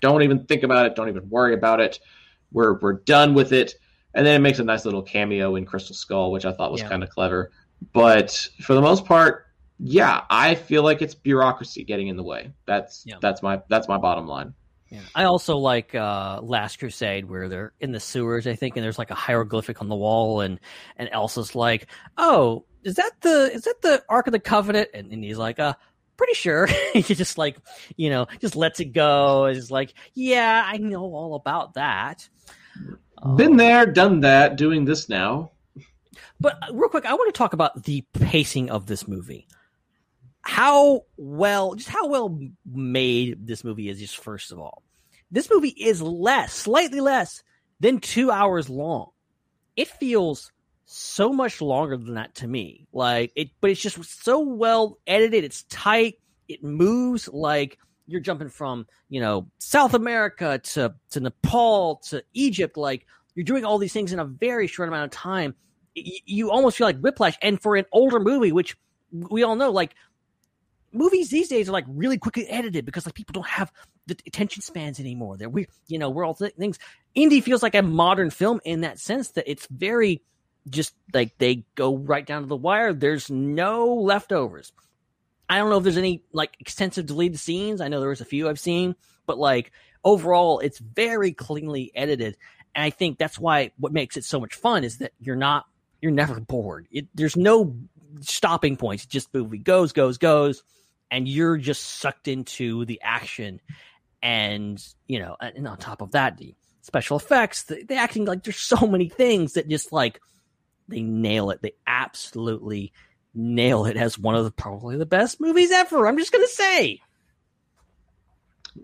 Don't 0.00 0.22
even 0.22 0.46
think 0.46 0.62
about 0.62 0.86
it. 0.86 0.94
Don't 0.94 1.08
even 1.08 1.28
worry 1.28 1.54
about 1.54 1.80
it. 1.80 1.98
We're 2.52 2.78
we're 2.80 2.94
done 2.94 3.34
with 3.34 3.52
it. 3.52 3.74
And 4.14 4.26
then 4.26 4.34
it 4.34 4.40
makes 4.40 4.58
a 4.58 4.64
nice 4.64 4.84
little 4.84 5.02
cameo 5.02 5.54
in 5.56 5.64
Crystal 5.64 5.94
Skull, 5.94 6.32
which 6.32 6.44
I 6.44 6.52
thought 6.52 6.72
was 6.72 6.80
Yeah. 6.80 6.88
kind 6.88 7.02
of 7.04 7.10
clever. 7.10 7.52
But 7.92 8.48
for 8.62 8.74
the 8.74 8.80
most 8.82 9.04
part, 9.04 9.46
yeah, 9.78 10.22
I 10.28 10.56
feel 10.56 10.82
like 10.82 11.00
it's 11.00 11.14
bureaucracy 11.14 11.84
getting 11.84 12.08
in 12.08 12.16
the 12.16 12.22
way. 12.24 12.52
That's 12.66 13.04
Yeah. 13.06 13.16
that's 13.20 13.42
my 13.42 13.62
that's 13.68 13.88
my 13.88 13.98
bottom 13.98 14.26
line. 14.26 14.54
Yeah. 14.90 15.00
I 15.14 15.24
also 15.24 15.56
like 15.56 15.94
uh, 15.94 16.40
Last 16.42 16.80
Crusade 16.80 17.30
where 17.30 17.48
they're 17.48 17.72
in 17.78 17.92
the 17.92 18.00
sewers, 18.00 18.48
I 18.48 18.56
think, 18.56 18.76
and 18.76 18.84
there's 18.84 18.98
like 18.98 19.12
a 19.12 19.14
hieroglyphic 19.14 19.80
on 19.80 19.88
the 19.88 19.94
wall, 19.94 20.40
and 20.40 20.58
and 20.96 21.08
Elsa's 21.12 21.54
like, 21.54 21.86
"Oh, 22.18 22.64
is 22.82 22.96
that 22.96 23.12
the 23.20 23.52
is 23.54 23.62
that 23.62 23.80
the 23.82 24.02
Ark 24.08 24.26
of 24.26 24.32
the 24.32 24.40
Covenant?" 24.40 24.88
And, 24.92 25.12
and 25.12 25.22
he's 25.22 25.38
like, 25.38 25.60
"Uh, 25.60 25.74
pretty 26.20 26.34
sure." 26.34 26.66
he 26.92 27.14
just 27.14 27.38
like, 27.38 27.56
you 27.96 28.10
know, 28.10 28.26
just 28.40 28.56
lets 28.56 28.78
it 28.80 28.92
go. 28.92 29.46
It's 29.46 29.70
like, 29.70 29.94
"Yeah, 30.14 30.62
I 30.66 30.76
know 30.76 31.02
all 31.02 31.34
about 31.34 31.74
that." 31.74 32.28
Been 33.36 33.52
Um, 33.52 33.56
there, 33.56 33.86
done 33.86 34.20
that, 34.20 34.56
doing 34.56 34.84
this 34.84 35.08
now. 35.08 35.52
But 36.38 36.56
uh, 36.62 36.72
real 36.72 36.88
quick, 36.88 37.04
I 37.06 37.14
want 37.14 37.32
to 37.34 37.38
talk 37.38 37.52
about 37.52 37.84
the 37.84 38.02
pacing 38.14 38.70
of 38.70 38.86
this 38.86 39.06
movie. 39.08 39.46
How 40.42 41.02
well, 41.16 41.74
just 41.74 41.88
how 41.90 42.08
well 42.08 42.38
made 42.70 43.46
this 43.46 43.62
movie 43.64 43.88
is. 43.88 43.98
Just 44.00 44.16
first 44.18 44.52
of 44.52 44.58
all, 44.58 44.82
this 45.30 45.50
movie 45.50 45.68
is 45.68 46.00
less, 46.00 46.52
slightly 46.54 47.00
less 47.00 47.42
than 47.78 47.98
two 48.00 48.30
hours 48.30 48.70
long. 48.70 49.10
It 49.76 49.88
feels 49.88 50.50
so 50.92 51.32
much 51.32 51.60
longer 51.60 51.96
than 51.96 52.14
that 52.14 52.34
to 52.34 52.48
me. 52.48 52.88
Like 52.92 53.32
it, 53.36 53.50
but 53.60 53.70
it's 53.70 53.80
just 53.80 54.24
so 54.24 54.40
well 54.40 54.98
edited. 55.06 55.44
It's 55.44 55.62
tight. 55.64 56.14
It 56.48 56.64
moves 56.64 57.28
like 57.28 57.78
you're 58.08 58.20
jumping 58.20 58.48
from 58.48 58.86
you 59.08 59.20
know 59.20 59.46
South 59.58 59.94
America 59.94 60.58
to 60.58 60.92
to 61.10 61.20
Nepal 61.20 61.96
to 62.08 62.24
Egypt. 62.34 62.76
Like 62.76 63.06
you're 63.36 63.44
doing 63.44 63.64
all 63.64 63.78
these 63.78 63.92
things 63.92 64.12
in 64.12 64.18
a 64.18 64.24
very 64.24 64.66
short 64.66 64.88
amount 64.88 65.04
of 65.04 65.10
time. 65.12 65.54
Y- 65.96 66.18
You 66.24 66.50
almost 66.50 66.76
feel 66.76 66.88
like 66.88 66.98
whiplash. 66.98 67.36
And 67.40 67.62
for 67.62 67.76
an 67.76 67.84
older 67.92 68.18
movie, 68.18 68.50
which 68.50 68.76
we 69.12 69.44
all 69.44 69.54
know, 69.54 69.70
like 69.70 69.94
movies 70.92 71.30
these 71.30 71.48
days 71.48 71.68
are 71.68 71.72
like 71.72 71.84
really 71.88 72.18
quickly 72.18 72.48
edited 72.48 72.84
because 72.84 73.06
like 73.06 73.14
people 73.14 73.32
don't 73.32 73.46
have 73.46 73.70
the 74.08 74.16
attention 74.26 74.60
spans 74.60 74.98
anymore. 74.98 75.36
They're 75.36 75.48
we, 75.48 75.68
you 75.86 76.00
know, 76.00 76.10
we're 76.10 76.24
all 76.24 76.34
th- 76.34 76.54
things. 76.54 76.80
Indy 77.14 77.40
feels 77.40 77.62
like 77.62 77.76
a 77.76 77.82
modern 77.82 78.30
film 78.30 78.60
in 78.64 78.80
that 78.80 78.98
sense 78.98 79.30
that 79.32 79.48
it's 79.48 79.68
very 79.70 80.20
just 80.68 80.94
like 81.12 81.36
they 81.38 81.64
go 81.74 81.96
right 81.96 82.26
down 82.26 82.42
to 82.42 82.48
the 82.48 82.56
wire. 82.56 82.92
There's 82.92 83.30
no 83.30 83.94
leftovers. 83.94 84.72
I 85.48 85.58
don't 85.58 85.70
know 85.70 85.78
if 85.78 85.84
there's 85.84 85.96
any 85.96 86.22
like 86.32 86.56
extensive 86.60 87.06
deleted 87.06 87.40
scenes. 87.40 87.80
I 87.80 87.88
know 87.88 88.00
there 88.00 88.08
was 88.08 88.20
a 88.20 88.26
few 88.26 88.48
I've 88.48 88.60
seen, 88.60 88.94
but 89.26 89.38
like 89.38 89.72
overall, 90.04 90.60
it's 90.60 90.78
very 90.78 91.32
cleanly 91.32 91.90
edited, 91.94 92.36
and 92.74 92.84
I 92.84 92.90
think 92.90 93.18
that's 93.18 93.38
why 93.38 93.72
what 93.78 93.92
makes 93.92 94.16
it 94.16 94.24
so 94.24 94.38
much 94.38 94.54
fun 94.54 94.84
is 94.84 94.98
that 94.98 95.12
you're 95.18 95.36
not 95.36 95.66
you're 96.00 96.12
never 96.12 96.40
bored. 96.40 96.86
It, 96.90 97.08
there's 97.14 97.36
no 97.36 97.76
stopping 98.20 98.76
points. 98.76 99.04
It 99.04 99.10
just 99.10 99.32
movie 99.34 99.58
goes, 99.58 99.92
goes, 99.92 100.18
goes, 100.18 100.62
and 101.10 101.28
you're 101.28 101.56
just 101.56 101.82
sucked 101.82 102.28
into 102.28 102.84
the 102.84 103.00
action. 103.02 103.60
And 104.22 104.82
you 105.06 105.18
know, 105.18 105.36
and 105.40 105.66
on 105.66 105.78
top 105.78 106.02
of 106.02 106.12
that, 106.12 106.36
the 106.36 106.54
special 106.82 107.16
effects, 107.16 107.64
the, 107.64 107.84
the 107.84 107.94
acting, 107.96 108.24
like 108.24 108.44
there's 108.44 108.56
so 108.56 108.86
many 108.86 109.08
things 109.08 109.54
that 109.54 109.68
just 109.68 109.92
like 109.92 110.20
they 110.90 111.02
nail 111.02 111.50
it. 111.50 111.62
They 111.62 111.72
absolutely 111.86 112.92
nail 113.34 113.86
it 113.86 113.96
as 113.96 114.18
one 114.18 114.34
of 114.34 114.44
the 114.44 114.50
probably 114.50 114.96
the 114.96 115.06
best 115.06 115.40
movies 115.40 115.70
ever. 115.70 116.06
I'm 116.06 116.18
just 116.18 116.32
gonna 116.32 116.46
say. 116.46 117.00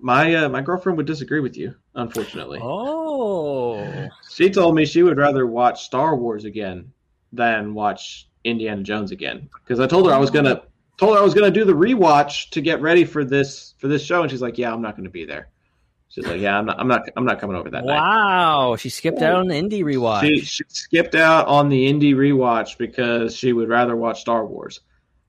My 0.01 0.35
uh, 0.35 0.49
my 0.49 0.63
girlfriend 0.63 0.97
would 0.97 1.07
disagree 1.07 1.41
with 1.41 1.57
you, 1.57 1.75
unfortunately. 1.95 2.59
Oh, 2.63 4.09
She 4.31 4.51
told 4.51 4.75
me 4.75 4.85
she 4.85 5.03
would 5.03 5.17
rather 5.17 5.47
watch 5.47 5.85
Star 5.85 6.17
Wars 6.17 6.45
again 6.45 6.93
than 7.33 7.75
watch 7.75 8.29
Indiana 8.45 8.83
Jones 8.83 9.13
again. 9.13 9.49
Because 9.63 9.81
I 9.81 9.87
told 9.87 10.07
her 10.07 10.13
I 10.13 10.19
was 10.19 10.31
gonna 10.31 10.63
told 10.99 11.15
her 11.15 11.21
I 11.21 11.25
was 11.25 11.35
gonna 11.35 11.51
do 11.51 11.65
the 11.65 11.73
rewatch 11.73 12.51
to 12.51 12.61
get 12.61 12.81
ready 12.81 13.05
for 13.05 13.25
this 13.25 13.75
for 13.79 13.89
this 13.89 14.03
show, 14.05 14.23
and 14.23 14.31
she's 14.31 14.43
like, 14.43 14.59
"Yeah, 14.59 14.73
I'm 14.73 14.83
not 14.83 14.97
gonna 14.97 15.11
be 15.11 15.25
there." 15.25 15.49
She's 16.17 16.27
like, 16.27 16.41
yeah, 16.41 16.57
I'm 16.59 16.65
not, 16.65 16.81
I'm 16.81 16.89
not, 16.89 17.03
I'm 17.15 17.27
not 17.27 17.41
coming 17.41 17.57
over 17.57 17.69
that 17.69 17.85
night. 17.85 18.01
Wow, 18.01 18.77
she 18.77 18.89
skipped 18.89 19.21
out 19.21 19.35
on 19.37 19.49
the 19.49 19.55
Indy 19.55 19.83
rewatch. 19.83 20.23
She, 20.23 20.41
she 20.41 20.65
skipped 20.69 21.15
out 21.15 21.47
on 21.47 21.69
the 21.69 21.87
Indy 21.87 22.15
rewatch 22.15 22.79
because 22.79 23.37
she 23.37 23.53
would 23.53 23.69
rather 23.69 23.95
watch 23.95 24.23
Star 24.23 24.47
Wars. 24.47 24.81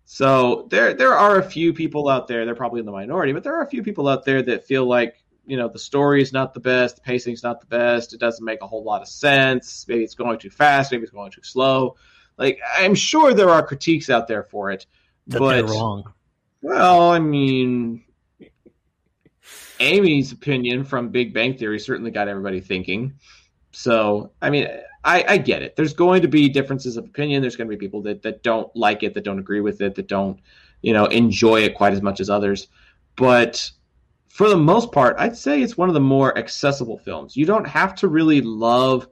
So 0.06 0.66
there, 0.72 0.94
there 0.94 1.14
are 1.14 1.40
a 1.40 1.44
few 1.44 1.74
people 1.74 2.08
out 2.08 2.30
there. 2.30 2.46
They're 2.46 2.56
probably 2.56 2.80
in 2.80 2.86
the 2.86 2.94
minority, 2.94 3.34
but 3.34 3.44
there 3.44 3.58
are 3.58 3.64
a 3.64 3.70
few 3.70 3.84
people 3.84 4.08
out 4.08 4.24
there 4.24 4.42
that 4.44 4.66
feel 4.66 4.86
like 4.86 5.22
you 5.46 5.58
know 5.58 5.68
the 5.68 5.78
story 5.80 6.22
is 6.22 6.32
not 6.32 6.54
the 6.54 6.62
best, 6.62 6.96
the 6.96 7.02
pacing 7.02 7.34
is 7.34 7.44
not 7.44 7.60
the 7.60 7.68
best. 7.68 8.14
It 8.14 8.22
doesn't 8.22 8.46
make 8.46 8.62
a 8.62 8.68
whole 8.68 8.86
lot 8.86 9.02
of 9.02 9.10
sense. 9.10 9.86
Maybe 9.90 10.06
it's 10.06 10.16
going 10.16 10.40
too 10.40 10.50
fast. 10.50 10.94
Maybe 10.94 11.04
it's 11.04 11.12
going 11.12 11.32
too 11.32 11.44
slow. 11.44 11.98
Like 12.38 12.62
I'm 12.78 12.96
sure 12.96 13.34
there 13.34 13.50
are 13.50 13.62
critiques 13.68 14.10
out 14.10 14.30
there 14.30 14.44
for 14.44 14.72
it, 14.72 14.86
But 15.28 15.40
but 15.40 15.66
wrong. 15.70 16.14
well, 16.62 17.12
I 17.12 17.20
mean, 17.20 18.06
Amy's 19.80 20.32
opinion 20.32 20.84
from 20.84 21.10
Big 21.10 21.34
Bang 21.34 21.58
Theory 21.58 21.80
certainly 21.80 22.12
got 22.12 22.28
everybody 22.28 22.60
thinking. 22.62 23.14
So, 23.72 24.32
I 24.42 24.50
mean, 24.50 24.68
I, 25.04 25.24
I 25.28 25.38
get 25.38 25.62
it. 25.62 25.76
There's 25.76 25.94
going 25.94 26.24
to 26.24 26.28
be 26.28 26.50
differences 26.50 26.98
of 26.98 27.06
opinion. 27.06 27.42
There's 27.42 27.56
going 27.56 27.70
to 27.70 27.76
be 27.76 27.80
people 27.80 28.02
that, 28.04 28.24
that 28.24 28.44
don't 28.44 28.74
like 28.76 29.04
it, 29.04 29.14
that 29.14 29.24
don't 29.24 29.40
agree 29.40 29.62
with 29.62 29.82
it, 29.82 29.96
that 29.96 30.08
don't, 30.08 30.40
you 30.82 30.94
know, 30.94 31.06
enjoy 31.06 31.62
it 31.62 31.76
quite 31.76 31.94
as 31.94 32.02
much 32.02 32.20
as 32.20 32.30
others. 32.30 32.68
But 33.16 33.72
for 34.28 34.50
the 34.50 34.58
most 34.58 34.92
part, 34.92 35.16
I'd 35.18 35.38
say 35.38 35.62
it's 35.62 35.78
one 35.78 35.90
of 35.90 35.94
the 35.94 36.00
more 36.00 36.38
accessible 36.38 36.98
films. 36.98 37.36
You 37.36 37.46
don't 37.46 37.68
have 37.68 37.96
to 37.96 38.08
really 38.08 38.42
love 38.42 39.08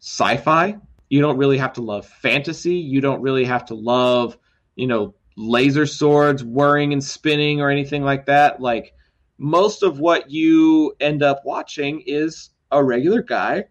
sci 0.00 0.36
fi. 0.36 0.76
You 1.08 1.20
don't 1.20 1.38
really 1.38 1.58
have 1.58 1.72
to 1.74 1.82
love 1.82 2.06
fantasy. 2.06 2.76
You 2.76 3.00
don't 3.00 3.22
really 3.22 3.44
have 3.44 3.66
to 3.66 3.74
love, 3.74 4.36
you 4.76 4.86
know, 4.86 5.14
laser 5.36 5.86
swords 5.86 6.44
whirring 6.44 6.92
and 6.92 7.02
spinning 7.02 7.60
or 7.60 7.70
anything 7.70 8.02
like 8.04 8.26
that. 8.26 8.60
Like 8.60 8.94
most 9.38 9.82
of 9.82 10.00
what 10.00 10.30
you 10.30 10.94
end 11.00 11.22
up 11.22 11.42
watching 11.44 12.02
is 12.06 12.50
a 12.70 12.82
regular 12.82 13.22
guy, 13.22 13.64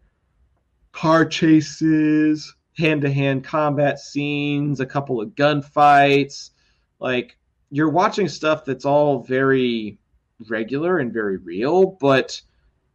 car 0.93 1.25
chases, 1.25 2.55
hand 2.77 3.01
to 3.01 3.11
hand 3.11 3.43
combat 3.43 3.99
scenes, 3.99 4.79
a 4.79 4.85
couple 4.85 5.21
of 5.21 5.29
gunfights. 5.29 6.51
Like 6.99 7.37
you're 7.69 7.89
watching 7.89 8.29
stuff 8.29 8.65
that's 8.65 8.85
all 8.85 9.23
very 9.23 9.99
regular 10.47 10.99
and 10.99 11.11
very 11.11 11.37
real, 11.37 11.97
but 11.99 12.41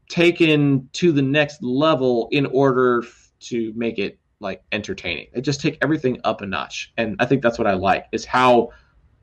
taken 0.09 0.89
to 0.93 1.13
the 1.13 1.23
next 1.23 1.63
level 1.63 2.29
in 2.33 2.47
order 2.47 3.05
to 3.41 3.73
make 3.77 3.99
it 3.99 4.19
like 4.41 4.63
entertaining. 4.73 5.29
They 5.33 5.41
just 5.41 5.61
take 5.61 5.79
everything 5.83 6.21
up 6.25 6.41
a 6.41 6.47
notch, 6.47 6.93
and 6.97 7.17
I 7.19 7.27
think 7.27 7.43
that's 7.43 7.59
what 7.59 7.67
I 7.67 7.75
like 7.75 8.07
is 8.13 8.25
how 8.25 8.71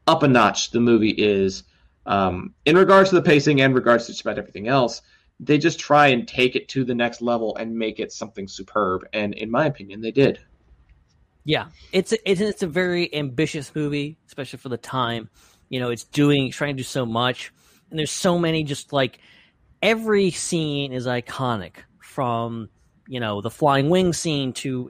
up 0.07 0.23
a 0.23 0.27
notch 0.27 0.71
the 0.71 0.79
movie 0.79 1.11
is 1.11 1.63
um, 2.05 2.53
in 2.65 2.77
regards 2.77 3.09
to 3.09 3.15
the 3.15 3.21
pacing 3.21 3.61
and 3.61 3.75
regards 3.75 4.05
to 4.05 4.11
just 4.11 4.21
about 4.21 4.37
everything 4.37 4.67
else. 4.67 5.01
They 5.41 5.57
just 5.57 5.79
try 5.79 6.07
and 6.07 6.27
take 6.27 6.57
it 6.57 6.67
to 6.69 6.83
the 6.83 6.93
next 6.93 7.21
level 7.21 7.55
and 7.55 7.73
make 7.73 7.99
it 7.99 8.11
something 8.11 8.47
superb, 8.47 9.07
and 9.13 9.33
in 9.33 9.49
my 9.49 9.65
opinion, 9.65 10.01
they 10.01 10.11
did. 10.11 10.39
Yeah, 11.45 11.67
it's 11.93 12.11
a, 12.11 12.29
it's 12.29 12.41
it's 12.41 12.63
a 12.63 12.67
very 12.67 13.13
ambitious 13.15 13.73
movie, 13.73 14.17
especially 14.27 14.59
for 14.59 14.67
the 14.67 14.77
time. 14.77 15.29
You 15.69 15.79
know, 15.79 15.91
it's 15.91 16.03
doing 16.03 16.51
trying 16.51 16.75
to 16.75 16.83
do 16.83 16.83
so 16.83 17.05
much, 17.05 17.53
and 17.89 17.97
there's 17.97 18.11
so 18.11 18.37
many 18.37 18.65
just 18.65 18.91
like 18.91 19.19
every 19.81 20.31
scene 20.31 20.91
is 20.91 21.07
iconic 21.07 21.75
from 22.01 22.69
you 23.07 23.19
know 23.19 23.41
the 23.41 23.49
flying 23.49 23.89
wing 23.89 24.13
scene 24.13 24.53
to 24.53 24.89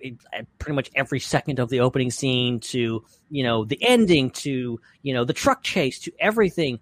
pretty 0.58 0.76
much 0.76 0.90
every 0.96 1.20
second 1.20 1.60
of 1.60 1.70
the 1.70 1.80
opening 1.80 2.12
scene 2.12 2.60
to 2.60 3.04
you 3.30 3.44
know 3.44 3.64
the 3.64 3.82
ending 3.82 4.30
to 4.32 4.80
you 5.02 5.14
know 5.14 5.24
the 5.24 5.34
truck 5.34 5.64
chase 5.64 6.00
to 6.00 6.12
everything 6.20 6.80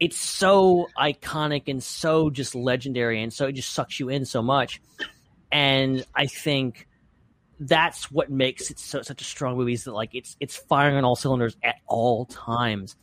it's 0.00 0.18
so 0.18 0.88
iconic 0.98 1.64
and 1.66 1.82
so 1.82 2.30
just 2.30 2.54
legendary 2.54 3.22
and 3.22 3.32
so 3.32 3.46
it 3.46 3.52
just 3.52 3.72
sucks 3.72 3.98
you 3.98 4.08
in 4.08 4.24
so 4.24 4.42
much. 4.42 4.80
And 5.50 6.04
i 6.14 6.26
think 6.26 6.86
that's 7.60 8.10
what 8.10 8.30
makes 8.30 8.70
it 8.70 8.78
so, 8.78 9.02
such 9.02 9.20
a 9.20 9.24
strong 9.24 9.56
movie 9.56 9.72
is 9.72 9.84
that 9.84 9.92
like 9.92 10.14
it's 10.14 10.36
it's 10.40 10.56
firing 10.56 10.96
on 10.96 11.04
all 11.04 11.16
cylinders 11.16 11.56
at 11.62 11.76
all 11.86 12.26
times. 12.26 12.96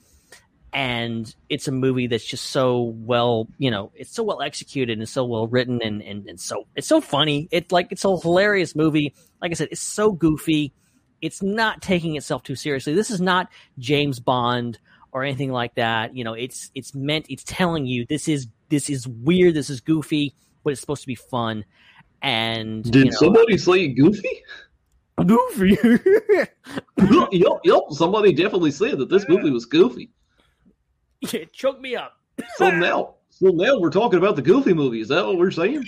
And 0.72 1.34
it's 1.48 1.70
a 1.70 1.72
movie 1.72 2.08
that's 2.08 2.26
just 2.26 2.50
so 2.50 2.82
well 2.98 3.48
you 3.58 3.72
know 3.72 3.92
it's 3.96 4.12
so 4.12 4.24
well 4.24 4.42
executed 4.42 4.98
and 4.98 5.08
so 5.08 5.24
well 5.24 5.48
written 5.48 5.82
and, 5.82 6.02
and, 6.02 6.28
and 6.28 6.40
so 6.40 6.68
it's 6.76 6.88
so 6.88 7.02
funny. 7.02 7.48
It's 7.52 7.72
like 7.72 7.88
it's 7.92 8.06
a 8.06 8.18
hilarious 8.18 8.76
movie. 8.76 9.14
Like 9.42 9.52
i 9.52 9.54
said 9.54 9.70
it's 9.72 9.82
so 9.82 10.12
goofy. 10.12 10.74
It's 11.22 11.42
not 11.42 11.82
taking 11.82 12.16
itself 12.16 12.44
too 12.44 12.56
seriously. 12.56 12.94
This 12.94 13.10
is 13.10 13.22
not 13.22 13.50
james 13.80 14.20
bond 14.20 14.80
or 15.16 15.24
anything 15.24 15.50
like 15.50 15.74
that 15.76 16.14
you 16.14 16.26
know 16.26 16.34
it's 16.34 16.70
it's 16.76 16.94
meant 16.94 17.26
it's 17.30 17.46
telling 17.46 17.86
you 17.86 18.06
this 18.08 18.28
is 18.28 18.48
this 18.68 18.90
is 18.90 19.08
weird 19.08 19.54
this 19.54 19.70
is 19.70 19.80
goofy 19.80 20.36
but 20.62 20.72
it's 20.72 20.82
supposed 20.82 21.02
to 21.02 21.08
be 21.08 21.16
fun 21.16 21.64
and 22.22 22.84
Did 22.84 22.96
you 22.96 23.06
know, 23.06 23.12
somebody 23.18 23.58
say 23.58 23.88
Goofy? 23.88 24.44
goofy 25.26 25.78
yep, 27.32 27.60
yep. 27.64 27.82
Somebody 27.92 28.34
definitely 28.34 28.72
said 28.72 28.98
that 28.98 29.08
this 29.10 29.26
movie 29.30 29.52
was 29.52 29.66
goofy. 29.66 30.10
Yeah, 31.22 31.46
choke 31.54 31.80
me 31.80 31.96
up 31.96 32.20
So 32.58 32.70
now, 32.70 33.16
so 33.30 33.48
now 33.48 33.80
we're 33.80 33.92
talking 33.92 34.18
about 34.18 34.36
the 34.36 34.42
Goofy 34.42 34.74
movie. 34.74 35.00
Is 35.00 35.08
that 35.08 35.26
what 35.26 35.38
we're 35.38 35.52
saying? 35.52 35.86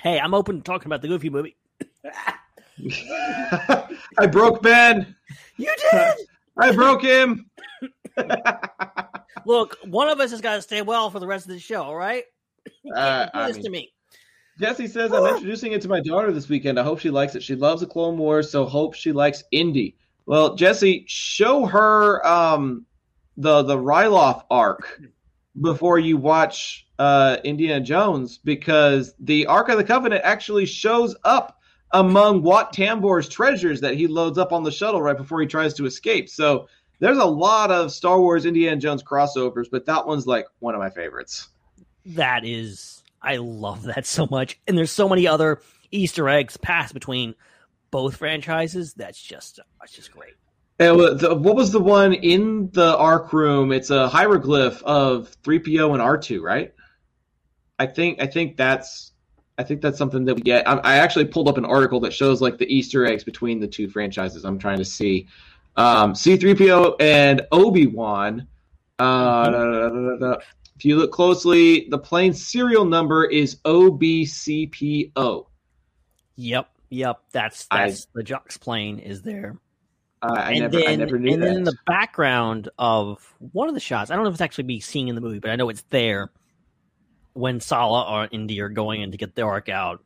hey 0.00 0.20
i'm 0.20 0.34
open 0.34 0.58
to 0.58 0.62
talking 0.62 0.86
about 0.86 1.02
the 1.02 1.08
goofy 1.08 1.30
movie 1.30 1.56
I 4.18 4.26
broke 4.30 4.62
Ben. 4.62 5.16
you 5.56 5.74
did 5.90 6.14
I 6.58 6.72
broke 6.72 7.02
him. 7.02 7.50
Look, 9.46 9.76
one 9.84 10.08
of 10.08 10.18
us 10.20 10.30
has 10.32 10.40
got 10.40 10.56
to 10.56 10.62
stay 10.62 10.82
well 10.82 11.10
for 11.10 11.20
the 11.20 11.26
rest 11.26 11.46
of 11.46 11.52
the 11.52 11.58
show, 11.58 11.82
all 11.82 11.96
right? 11.96 12.24
You 12.82 12.94
Uh, 12.94 13.26
do 13.26 13.46
this 13.46 13.56
mean- 13.56 13.64
to 13.64 13.70
me. 13.70 13.92
Jesse 14.58 14.86
says 14.86 15.12
I'm 15.12 15.26
introducing 15.34 15.72
it 15.72 15.82
to 15.82 15.88
my 15.88 16.00
daughter 16.00 16.32
this 16.32 16.48
weekend. 16.48 16.80
I 16.80 16.82
hope 16.82 16.98
she 16.98 17.10
likes 17.10 17.34
it. 17.34 17.42
She 17.42 17.54
loves 17.54 17.82
the 17.82 17.86
Clone 17.86 18.16
Wars, 18.16 18.50
so 18.50 18.64
hope 18.64 18.94
she 18.94 19.12
likes 19.12 19.44
Indy. 19.52 19.96
Well, 20.24 20.54
Jesse, 20.54 21.04
show 21.06 21.66
her 21.66 22.26
um, 22.26 22.86
the 23.36 23.62
the 23.64 23.76
Ryloth 23.76 24.44
arc 24.50 24.98
before 25.60 25.98
you 25.98 26.16
watch 26.16 26.86
uh, 26.98 27.36
Indiana 27.44 27.84
Jones 27.84 28.38
because 28.38 29.14
the 29.20 29.44
Ark 29.44 29.68
of 29.68 29.76
the 29.76 29.84
Covenant 29.84 30.22
actually 30.24 30.64
shows 30.64 31.14
up 31.24 31.58
among 31.92 32.42
Wat 32.42 32.72
Tambor's 32.72 33.28
treasures 33.28 33.82
that 33.82 33.94
he 33.94 34.06
loads 34.06 34.38
up 34.38 34.52
on 34.54 34.64
the 34.64 34.72
shuttle 34.72 35.02
right 35.02 35.18
before 35.18 35.42
he 35.42 35.46
tries 35.46 35.74
to 35.74 35.84
escape. 35.84 36.30
So 36.30 36.66
there's 36.98 37.18
a 37.18 37.24
lot 37.24 37.70
of 37.70 37.92
Star 37.92 38.20
Wars 38.20 38.46
Indiana 38.46 38.76
Jones 38.76 39.02
crossovers, 39.02 39.66
but 39.70 39.86
that 39.86 40.06
one's 40.06 40.26
like 40.26 40.46
one 40.58 40.74
of 40.74 40.80
my 40.80 40.90
favorites. 40.90 41.48
That 42.06 42.44
is, 42.44 43.02
I 43.20 43.36
love 43.36 43.82
that 43.84 44.06
so 44.06 44.26
much. 44.30 44.58
And 44.66 44.76
there's 44.76 44.90
so 44.90 45.08
many 45.08 45.26
other 45.26 45.60
Easter 45.90 46.28
eggs 46.28 46.56
passed 46.56 46.94
between 46.94 47.34
both 47.90 48.16
franchises. 48.16 48.94
That's 48.94 49.20
just, 49.20 49.60
that's 49.80 49.92
just 49.92 50.12
great. 50.12 50.34
And 50.78 50.98
what 50.98 51.56
was 51.56 51.72
the 51.72 51.80
one 51.80 52.12
in 52.12 52.70
the 52.72 52.96
Ark 52.96 53.32
room? 53.32 53.72
It's 53.72 53.90
a 53.90 54.08
hieroglyph 54.08 54.82
of 54.82 55.34
3PO 55.42 55.92
and 55.92 56.02
R2, 56.02 56.42
right? 56.42 56.74
I 57.78 57.86
think 57.86 58.22
I 58.22 58.26
think 58.26 58.56
that's 58.56 59.12
I 59.58 59.62
think 59.62 59.80
that's 59.80 59.98
something 59.98 60.26
that 60.26 60.34
we 60.34 60.42
get. 60.42 60.68
I, 60.68 60.74
I 60.76 60.96
actually 60.96 61.26
pulled 61.26 61.48
up 61.48 61.56
an 61.56 61.64
article 61.64 62.00
that 62.00 62.12
shows 62.12 62.42
like 62.42 62.58
the 62.58 62.66
Easter 62.66 63.06
eggs 63.06 63.24
between 63.24 63.60
the 63.60 63.66
two 63.66 63.88
franchises. 63.88 64.44
I'm 64.44 64.58
trying 64.58 64.78
to 64.78 64.84
see 64.84 65.28
um, 65.76 66.12
C3PO 66.14 66.96
and 67.00 67.42
Obi 67.52 67.86
Wan. 67.86 68.46
Uh. 68.98 70.36
If 70.78 70.84
you 70.84 70.96
look 70.96 71.10
closely, 71.10 71.88
the 71.88 71.98
plane 71.98 72.34
serial 72.34 72.84
number 72.84 73.24
is 73.24 73.56
OBCPO. 73.64 75.46
Yep, 76.36 76.68
yep. 76.90 77.20
That's 77.32 77.66
I- 77.70 77.94
the 78.14 78.22
Jux 78.22 78.60
plane 78.60 78.98
is 78.98 79.22
there. 79.22 79.56
Uh, 80.22 80.34
I 80.36 80.50
and 80.52 80.60
never 80.60 80.78
then, 80.78 80.88
I 80.88 80.96
never 80.96 81.18
knew 81.18 81.32
and 81.34 81.42
that. 81.42 81.46
then 81.46 81.56
in 81.58 81.64
the 81.64 81.76
background 81.86 82.68
of 82.78 83.34
one 83.52 83.68
of 83.68 83.74
the 83.74 83.80
shots, 83.80 84.10
I 84.10 84.14
don't 84.16 84.24
know 84.24 84.28
if 84.28 84.34
it's 84.34 84.40
actually 84.42 84.64
be 84.64 84.80
seen 84.80 85.08
in 85.08 85.14
the 85.14 85.20
movie, 85.20 85.38
but 85.38 85.50
I 85.50 85.56
know 85.56 85.68
it's 85.68 85.82
there 85.90 86.30
when 87.34 87.60
Sallah 87.60 88.04
or 88.10 88.28
Indy 88.30 88.60
are 88.60 88.68
going 88.70 89.02
in 89.02 89.10
to 89.12 89.16
get 89.18 89.34
the 89.34 89.42
Ark 89.42 89.68
out. 89.68 90.02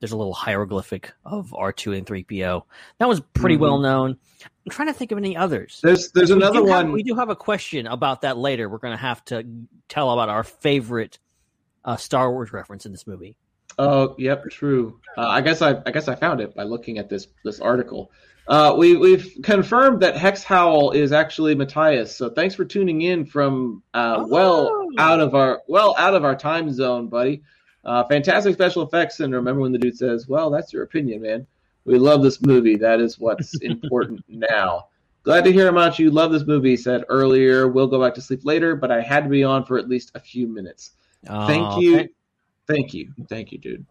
There's 0.00 0.12
a 0.12 0.16
little 0.16 0.32
hieroglyphic 0.34 1.12
of 1.24 1.52
R2 1.52 1.96
and 1.96 2.06
3PO. 2.06 2.64
That 2.98 3.08
was 3.08 3.20
pretty 3.34 3.56
Mhm. 3.56 3.60
well 3.60 3.78
known. 3.78 4.16
I'm 4.64 4.70
trying 4.70 4.88
to 4.88 4.94
think 4.94 5.10
of 5.12 5.18
any 5.18 5.36
others. 5.36 5.80
there's 5.82 6.12
there's 6.12 6.30
We 6.30 6.36
another 6.36 6.60
do 6.60 6.66
have- 6.66 6.84
one. 6.86 6.92
we 6.92 7.02
do 7.02 7.14
have 7.16 7.28
a 7.30 7.36
question 7.36 7.86
about 7.86 8.22
that 8.22 8.36
later. 8.36 8.68
We're 8.68 8.78
going 8.78 8.92
to 8.96 9.02
have 9.02 9.24
to 9.26 9.44
tell 9.88 10.10
about 10.12 10.28
our 10.28 10.44
favorite 10.44 11.18
uh, 11.84 11.96
Star 11.96 12.30
Wars 12.30 12.52
reference 12.52 12.86
in 12.86 12.92
this 12.92 13.06
movie. 13.06 13.36
Oh, 13.78 14.14
yep, 14.18 14.44
true. 14.50 15.00
Uh, 15.16 15.26
I 15.26 15.40
guess 15.40 15.62
I, 15.62 15.80
I 15.86 15.90
guess 15.90 16.06
I 16.06 16.14
found 16.14 16.40
it 16.40 16.54
by 16.54 16.62
looking 16.64 16.98
at 16.98 17.08
this 17.08 17.26
this 17.44 17.60
article. 17.60 18.12
Uh, 18.46 18.74
we 18.76 18.96
we've 18.96 19.36
confirmed 19.42 20.00
that 20.02 20.16
Hex 20.16 20.44
Howl 20.44 20.90
is 20.92 21.10
actually 21.12 21.54
Matthias. 21.54 22.14
So 22.16 22.28
thanks 22.30 22.54
for 22.54 22.64
tuning 22.64 23.02
in 23.02 23.24
from 23.24 23.82
uh, 23.94 24.24
well 24.28 24.68
Oh. 24.70 24.90
out 24.98 25.20
of 25.20 25.34
our 25.34 25.62
well 25.68 25.94
out 25.98 26.14
of 26.14 26.24
our 26.24 26.36
time 26.36 26.70
zone, 26.72 27.08
buddy. 27.08 27.42
Uh, 27.84 28.04
fantastic 28.04 28.54
special 28.54 28.82
effects, 28.82 29.18
and 29.20 29.34
remember 29.34 29.60
when 29.62 29.72
the 29.72 29.78
dude 29.78 29.96
says, 29.96 30.28
"Well, 30.28 30.50
that's 30.50 30.72
your 30.72 30.82
opinion, 30.84 31.22
man. 31.22 31.46
We 31.84 31.98
love 31.98 32.22
this 32.22 32.40
movie. 32.42 32.76
That 32.76 33.00
is 33.00 33.18
what's 33.18 33.54
important 33.62 34.24
now." 34.28 34.88
Glad 35.24 35.44
to 35.44 35.52
hear 35.52 35.68
about 35.68 35.98
you. 36.00 36.10
Love 36.10 36.32
this 36.32 36.44
movie. 36.46 36.76
Said 36.76 37.04
earlier. 37.08 37.68
We'll 37.68 37.86
go 37.86 38.00
back 38.00 38.14
to 38.14 38.20
sleep 38.20 38.44
later, 38.44 38.74
but 38.74 38.90
I 38.90 39.00
had 39.00 39.22
to 39.24 39.30
be 39.30 39.44
on 39.44 39.64
for 39.64 39.78
at 39.78 39.88
least 39.88 40.10
a 40.16 40.20
few 40.20 40.48
minutes. 40.48 40.92
Thank 41.24 41.66
Oh, 41.66 41.80
you. 41.80 41.96
thank- 41.96 42.10
Thank 42.68 42.94
you, 42.94 43.12
thank 43.28 43.50
you, 43.52 43.58
dude. 43.58 43.84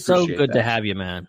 so 0.00 0.26
good 0.26 0.50
to 0.52 0.62
have 0.62 0.84
you, 0.86 0.94
man. 0.94 1.28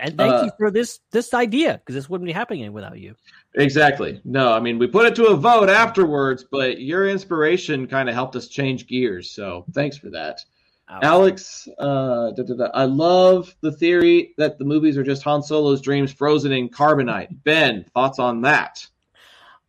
And 0.00 0.16
thank 0.16 0.32
Uh, 0.32 0.42
you 0.46 0.50
for 0.56 0.70
this 0.70 1.00
this 1.10 1.34
idea 1.34 1.74
because 1.74 1.94
this 1.94 2.08
wouldn't 2.08 2.26
be 2.26 2.32
happening 2.32 2.72
without 2.72 2.98
you. 2.98 3.14
Exactly. 3.54 4.20
No, 4.24 4.50
I 4.52 4.58
mean 4.60 4.78
we 4.78 4.86
put 4.86 5.06
it 5.06 5.14
to 5.16 5.26
a 5.26 5.36
vote 5.36 5.68
afterwards, 5.68 6.44
but 6.50 6.80
your 6.80 7.06
inspiration 7.06 7.86
kind 7.86 8.08
of 8.08 8.14
helped 8.14 8.34
us 8.36 8.48
change 8.48 8.86
gears. 8.86 9.30
So 9.30 9.66
thanks 9.74 9.98
for 9.98 10.08
that. 10.10 10.40
Alex, 10.88 11.68
uh, 11.78 12.30
da, 12.32 12.42
da, 12.42 12.54
da. 12.54 12.64
I 12.74 12.84
love 12.84 13.54
the 13.60 13.72
theory 13.72 14.34
that 14.36 14.58
the 14.58 14.64
movies 14.64 14.96
are 14.98 15.02
just 15.02 15.22
Han 15.22 15.42
Solo's 15.42 15.80
dreams 15.80 16.12
frozen 16.12 16.52
in 16.52 16.68
carbonite. 16.68 17.42
Ben, 17.42 17.84
thoughts 17.94 18.18
on 18.18 18.42
that? 18.42 18.86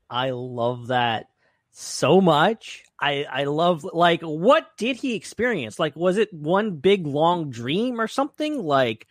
I 0.10 0.32
love 0.32 0.88
that 0.88 1.28
so 1.72 2.22
much. 2.22 2.84
I 3.00 3.26
I 3.30 3.44
love 3.46 3.84
like 3.84 4.22
what 4.22 4.78
did 4.78 4.98
he 4.98 5.16
experience? 5.16 5.80
Like 5.80 5.96
was 5.96 6.18
it 6.18 6.32
one 6.34 6.78
big 6.78 7.06
long 7.06 7.50
dream 7.50 8.00
or 8.00 8.08
something? 8.08 8.58
Like 8.60 9.08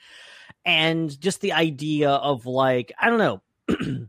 and 0.65 1.19
just 1.21 1.41
the 1.41 1.53
idea 1.53 2.11
of 2.11 2.47
like 2.47 2.93
I 2.99 3.11
don't 3.11 3.19
know. 3.19 4.09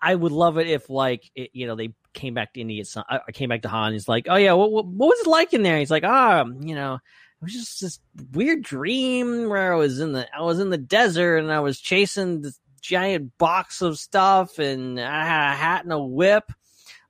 I- 0.00 0.14
would 0.14 0.32
love 0.32 0.58
it 0.58 0.66
if 0.66 0.90
like 0.90 1.30
it, 1.34 1.50
you 1.52 1.66
know 1.66 1.74
they 1.74 1.94
came 2.12 2.34
back 2.34 2.54
to 2.54 2.60
India. 2.60 2.84
I 3.08 3.32
came 3.32 3.48
back 3.48 3.62
to 3.62 3.68
Han. 3.68 3.92
He's 3.92 4.08
like, 4.08 4.26
oh 4.28 4.36
yeah, 4.36 4.52
what, 4.52 4.72
what 4.72 4.86
what 4.86 5.08
was 5.08 5.20
it 5.20 5.26
like 5.26 5.52
in 5.52 5.62
there? 5.62 5.78
He's 5.78 5.90
like, 5.90 6.04
ah, 6.04 6.44
you 6.60 6.74
know, 6.74 6.94
it 6.94 7.44
was 7.44 7.52
just 7.52 7.80
this 7.80 8.00
weird 8.32 8.62
dream 8.62 9.48
where 9.48 9.72
I 9.72 9.76
was 9.76 10.00
in 10.00 10.12
the 10.12 10.26
I 10.36 10.42
was 10.42 10.58
in 10.58 10.70
the 10.70 10.78
desert 10.78 11.38
and 11.38 11.52
I 11.52 11.60
was 11.60 11.80
chasing 11.80 12.42
this 12.42 12.58
giant 12.80 13.36
box 13.38 13.82
of 13.82 13.98
stuff 13.98 14.58
and 14.58 15.00
I 15.00 15.24
had 15.24 15.52
a 15.52 15.56
hat 15.56 15.84
and 15.84 15.92
a 15.92 16.02
whip. 16.02 16.52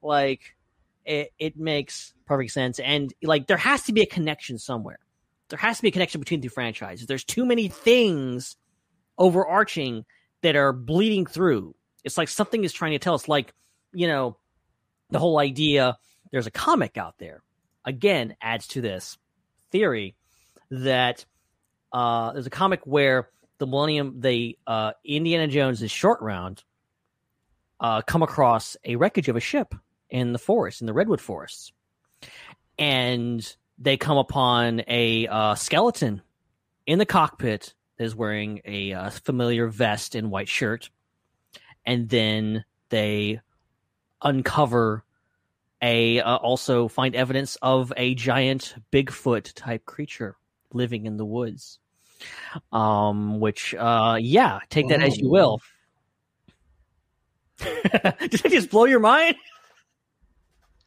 Like 0.03 0.57
it, 1.05 1.33
it 1.39 1.57
makes 1.57 2.12
perfect 2.26 2.53
sense. 2.53 2.79
And 2.79 3.12
like 3.22 3.47
there 3.47 3.57
has 3.57 3.83
to 3.85 3.93
be 3.93 4.03
a 4.03 4.07
connection 4.07 4.59
somewhere. 4.59 4.99
There 5.49 5.59
has 5.59 5.79
to 5.79 5.83
be 5.83 5.89
a 5.89 5.93
connection 5.93 6.20
between 6.20 6.43
the 6.43 6.49
franchises. 6.49 7.07
There's 7.07 7.24
too 7.24 7.47
many 7.47 7.68
things 7.68 8.57
overarching 9.16 10.05
that 10.43 10.57
are 10.57 10.72
bleeding 10.72 11.24
through. 11.26 11.74
It's 12.05 12.18
like 12.18 12.28
something 12.28 12.64
is 12.64 12.72
trying 12.72 12.92
to 12.92 12.99
tell 12.99 13.14
us, 13.14 13.28
like, 13.28 13.53
you 13.92 14.07
know, 14.07 14.36
the 15.11 15.18
whole 15.18 15.38
idea 15.38 15.99
there's 16.30 16.46
a 16.46 16.51
comic 16.51 16.96
out 16.96 17.18
there. 17.18 17.42
Again, 17.84 18.36
adds 18.40 18.66
to 18.68 18.80
this 18.80 19.16
theory 19.70 20.14
that 20.70 21.24
uh, 21.92 22.32
there's 22.32 22.46
a 22.46 22.51
comic 22.51 22.80
where 22.84 23.30
the 23.59 23.66
Millennium, 23.66 24.20
the 24.20 24.59
uh, 24.66 24.92
Indiana 25.05 25.49
Jones' 25.49 25.90
short 25.90 26.20
round, 26.20 26.62
uh, 27.80 28.03
come 28.03 28.22
across 28.22 28.76
a 28.84 28.96
wreckage 28.96 29.28
of 29.28 29.36
a 29.36 29.40
ship 29.40 29.74
in 30.11 30.32
the 30.32 30.38
forest, 30.38 30.80
in 30.80 30.86
the 30.86 30.92
redwood 30.92 31.20
forests, 31.20 31.72
and 32.78 33.57
they 33.78 33.96
come 33.96 34.18
upon 34.18 34.82
a 34.88 35.26
uh, 35.28 35.55
skeleton 35.55 36.22
in 36.86 36.99
the 36.99 37.07
cockpit 37.07 37.74
that 37.96 38.05
is 38.05 38.14
wearing 38.14 38.61
a 38.64 38.92
uh, 38.92 39.11
familiar 39.11 39.68
vest 39.68 40.14
and 40.14 40.30
white 40.30 40.49
shirt, 40.49 40.90
and 41.89 42.07
then 42.11 42.64
they 42.91 43.41
uncover 44.22 45.05
a 45.80 46.20
uh, 46.20 46.36
also 46.36 46.86
find 46.86 47.16
evidence 47.16 47.57
of 47.62 47.93
a 47.97 48.14
giant 48.14 48.74
Bigfoot 48.93 49.55
type 49.55 49.86
creature 49.86 50.36
living 50.72 51.07
in 51.07 51.16
the 51.16 51.24
woods. 51.24 51.78
Um, 52.72 53.41
which, 53.41 53.74
uh, 53.74 54.18
yeah, 54.20 54.59
take 54.68 54.89
that 54.89 55.01
as 55.01 55.16
you 55.16 55.30
will. 55.30 55.61
Did 57.59 58.45
I 58.45 58.49
just 58.49 58.70
blow 58.70 58.84
your 58.84 59.01
mind? 59.01 59.36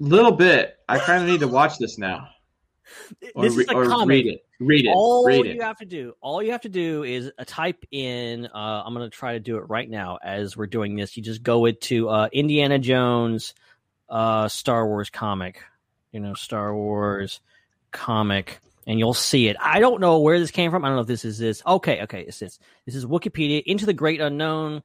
A 0.02 0.04
little 0.04 0.34
bit. 0.34 0.76
I 0.88 1.00
kind 1.00 1.24
of 1.24 1.30
need 1.30 1.40
to 1.40 1.48
watch 1.48 1.78
this 1.78 1.98
now, 1.98 2.28
or, 3.36 3.44
this 3.44 3.56
re- 3.56 3.64
is 3.64 3.70
a 3.70 3.74
comic. 3.74 4.10
read 4.10 4.28
it. 4.28 4.46
Read 4.60 4.86
it. 4.86 4.92
All 4.94 5.26
read 5.26 5.46
you 5.46 5.54
it. 5.54 5.64
have 5.64 5.78
to 5.80 5.86
do, 5.86 6.14
all 6.22 6.42
you 6.42 6.52
have 6.52 6.62
to 6.62 6.70
do 6.70 7.04
is 7.04 7.32
type 7.46 7.84
in. 7.92 8.46
Uh, 8.48 8.84
I'm 8.86 8.94
going 8.94 9.10
to 9.10 9.16
try 9.16 9.34
to 9.34 9.40
do 9.40 9.58
it 9.58 9.70
right 9.70 9.90
now 9.90 10.18
as 10.24 10.56
we're 10.56 10.68
doing 10.68 10.96
this. 10.96 11.18
You 11.18 11.24
just 11.24 11.44
go 11.44 11.66
into 11.66 12.10
uh, 12.10 12.30
Indiana 12.32 12.80
Jones, 12.80 13.54
uh, 14.10 14.48
Star 14.48 14.88
Wars 14.88 15.10
comic. 15.10 15.62
You 16.12 16.20
know, 16.20 16.34
Star 16.34 16.76
Wars 16.76 17.40
comic, 17.92 18.60
and 18.86 19.00
you'll 19.00 19.14
see 19.14 19.48
it. 19.48 19.56
I 19.60 19.80
don't 19.80 20.02
know 20.02 20.20
where 20.20 20.40
this 20.40 20.52
came 20.52 20.72
from. 20.72 20.84
I 20.84 20.90
don't 20.90 20.98
know 20.98 21.02
if 21.02 21.08
this 21.08 21.24
is 21.26 21.38
this. 21.38 21.64
Okay, 21.66 22.02
okay, 22.04 22.22
it's 22.22 22.40
this. 22.40 22.60
This 22.86 22.96
is 22.96 23.06
Wikipedia. 23.06 23.64
Into 23.66 23.86
the 23.86 23.94
Great 23.94 24.20
Unknown 24.20 24.84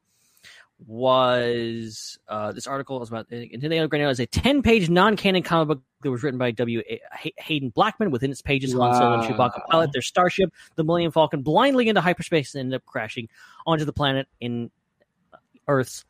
was 0.84 2.18
uh, 2.28 2.52
this 2.52 2.66
article 2.66 3.02
is 3.02 3.08
about 3.08 3.28
Great 3.28 3.52
Unknown 3.52 4.10
is 4.10 4.20
a 4.20 4.26
10 4.26 4.62
page 4.62 4.88
non 4.90 5.16
canon 5.16 5.42
comic 5.42 5.68
book 5.68 5.82
that 6.02 6.10
was 6.10 6.22
written 6.22 6.38
by 6.38 6.50
W. 6.50 6.82
A- 6.88 7.00
Hay- 7.12 7.34
Haden 7.36 7.70
Blackman. 7.70 8.10
Within 8.10 8.30
its 8.30 8.42
pages, 8.42 8.72
Han 8.72 8.94
Solo 8.94 9.14
and 9.14 9.22
Chewbacca 9.22 9.66
pilot 9.70 9.92
their 9.92 10.02
starship, 10.02 10.52
the 10.76 10.84
Millennium 10.84 11.12
Falcon, 11.12 11.42
blindly 11.42 11.88
into 11.88 12.00
hyperspace 12.00 12.54
and 12.54 12.60
end 12.60 12.74
up 12.74 12.84
crashing 12.84 13.28
onto 13.66 13.84
the 13.84 13.92
planet 13.92 14.28
in 14.40 14.70
Earth's 15.68 16.04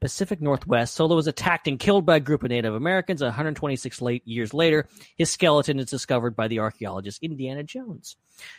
Pacific 0.00 0.40
Northwest. 0.40 0.94
Solo 0.94 1.16
is 1.16 1.26
attacked 1.26 1.66
and 1.66 1.78
killed 1.78 2.04
by 2.04 2.16
a 2.16 2.20
group 2.20 2.42
of 2.42 2.50
Native 2.50 2.74
Americans. 2.74 3.22
126 3.22 4.02
late 4.02 4.26
years 4.26 4.52
later, 4.52 4.86
his 5.16 5.30
skeleton 5.30 5.78
is 5.78 5.86
discovered 5.86 6.36
by 6.36 6.46
the 6.46 6.58
archaeologist 6.58 7.22
Indiana 7.22 7.62
Jones, 7.62 8.16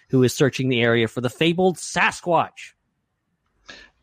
who 0.10 0.24
is 0.24 0.34
searching 0.34 0.70
the 0.70 0.82
area 0.82 1.08
for 1.08 1.22
the 1.22 1.30
fabled 1.30 1.78
Sasquatch. 1.78 2.74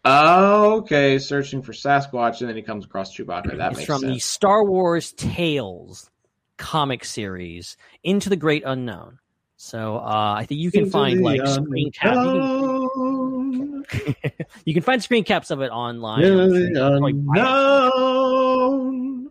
Oh, 0.05 0.79
okay. 0.79 1.19
Searching 1.19 1.63
for 1.63 1.73
Sasquatch, 1.73 2.41
and 2.41 2.49
then 2.49 2.57
he 2.57 2.63
comes 2.63 2.85
across 2.85 3.17
Chewbacca. 3.17 3.57
That 3.57 3.71
it's 3.73 3.79
makes 3.79 3.87
from 3.87 4.03
the. 4.03 4.19
Star 4.19 4.65
Wars 4.65 5.13
Tales 5.13 6.11
comic 6.59 7.05
series 7.05 7.77
Into 8.03 8.29
the 8.29 8.37
Great 8.37 8.63
Unknown. 8.67 9.19
So 9.57 9.97
uh, 9.97 10.35
I 10.39 10.45
think 10.45 10.61
you 10.61 10.73
can 10.73 10.81
Into 10.81 10.91
find 10.91 11.19
the 11.21 11.25
like 11.25 11.47
screen 11.47 11.93
cap. 11.93 12.17
You 12.17 13.85
can, 13.89 14.15
you 14.65 14.75
can 14.75 14.83
find 14.83 15.03
screen 15.03 15.23
caps 15.23 15.53
of 15.53 15.61
it 15.61 15.71
online. 15.71 16.25
I'm 16.25 16.51
sure 16.51 16.59
you 16.59 16.75
can 16.75 16.75
probably 16.75 17.13
buy 17.13 17.33
it. 17.37 17.41
unknown. 17.41 19.31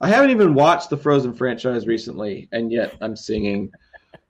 I 0.00 0.08
haven't 0.08 0.30
even 0.30 0.54
watched 0.54 0.90
the 0.90 0.96
Frozen 0.96 1.34
franchise 1.34 1.86
recently, 1.86 2.48
and 2.52 2.70
yet 2.70 2.96
I'm 3.00 3.16
singing. 3.16 3.72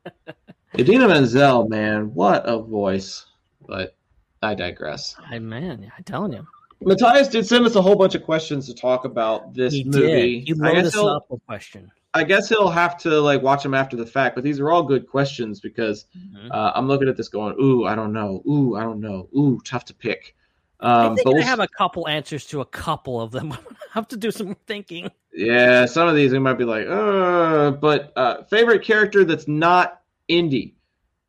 Idina 0.78 1.07
Menzel, 1.07 1.68
man, 1.68 2.14
what 2.14 2.45
a 2.47 2.59
voice! 2.59 3.26
But 3.66 3.95
I 4.43 4.55
digress. 4.55 5.14
I 5.30 5.38
man, 5.38 5.90
I'm 5.97 6.05
telling 6.05 6.32
you, 6.32 6.47
Matthias 6.80 7.28
did 7.28 7.47
send 7.47 7.64
us 7.64 7.76
a 7.76 7.82
whole 7.82 7.95
bunch 7.97 8.14
of 8.14 8.24
questions 8.24 8.66
to 8.66 8.74
talk 8.74 9.05
about 9.05 9.55
this 9.55 9.72
he 9.72 9.84
movie. 9.84 10.40
did. 10.40 10.49
You 10.49 10.57
I 10.62 10.68
loaded 10.68 10.76
guess 10.82 10.86
us 10.88 10.95
he'll, 10.95 11.09
up 11.09 11.26
with 11.28 11.47
question. 11.47 11.90
I 12.14 12.24
guess 12.24 12.49
he'll 12.49 12.68
have 12.68 12.99
to 12.99 13.20
like 13.20 13.40
watch 13.43 13.62
them 13.62 13.72
after 13.74 13.97
the 13.97 14.05
fact. 14.07 14.34
But 14.34 14.45
these 14.45 14.59
are 14.61 14.70
all 14.70 14.82
good 14.82 15.07
questions 15.09 15.61
because 15.61 16.07
Mhm. 16.16 16.51
uh, 16.51 16.72
I'm 16.74 16.88
looking 16.88 17.09
at 17.09 17.16
this 17.16 17.28
going, 17.28 17.55
"Ooh, 17.61 17.84
I 17.84 17.95
don't 17.95 18.12
know. 18.12 18.43
Ooh, 18.49 18.74
I 18.76 18.82
don't 18.82 19.01
know. 19.01 19.28
Ooh, 19.36 19.61
tough 19.64 19.84
to 19.86 19.95
pick." 19.95 20.34
I 20.80 21.05
Um, 21.07 21.14
think 21.14 21.24
but 21.24 21.30
I 21.30 21.34
we'll 21.34 21.43
have 21.45 21.61
a 21.61 21.68
couple 21.68 22.09
answers 22.09 22.45
to 22.49 22.61
a 22.61 22.64
couple 22.66 23.20
of 23.20 23.30
them. 23.30 23.53
I 23.55 23.57
have 23.93 24.09
to 24.09 24.16
do 24.16 24.32
some 24.32 24.57
thinking. 24.66 25.09
Yeah, 25.32 25.86
some 25.86 26.09
of 26.09 26.16
these 26.16 26.32
we 26.32 26.40
might 26.40 26.59
be 26.59 26.64
like, 26.64 26.86
uh, 26.88 27.70
but 27.70 28.12
uh, 28.16 28.43
favorite 28.45 28.82
character 28.82 29.24
that's 29.24 29.47
not 29.47 30.01
Indy. 30.28 30.74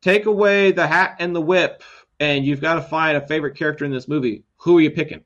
Take 0.02 0.26
away 0.26 0.72
the 0.72 0.86
hat 0.86 1.16
and 1.20 1.34
the 1.34 1.40
whip, 1.40 1.82
and 2.24 2.44
you've 2.44 2.60
got 2.60 2.74
to 2.74 2.82
find 2.82 3.16
a 3.16 3.26
favorite 3.26 3.56
character 3.56 3.84
in 3.84 3.92
this 3.92 4.08
movie. 4.08 4.44
Who 4.58 4.78
are 4.78 4.80
you 4.80 4.90
picking? 4.90 5.24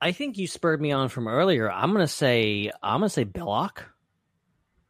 I 0.00 0.12
think 0.12 0.36
you 0.36 0.46
spurred 0.46 0.80
me 0.80 0.92
on 0.92 1.08
from 1.08 1.26
earlier. 1.26 1.70
I'm 1.70 1.92
gonna 1.92 2.06
say 2.06 2.70
I'm 2.82 3.00
gonna 3.00 3.08
say 3.08 3.24
Belloc 3.24 3.84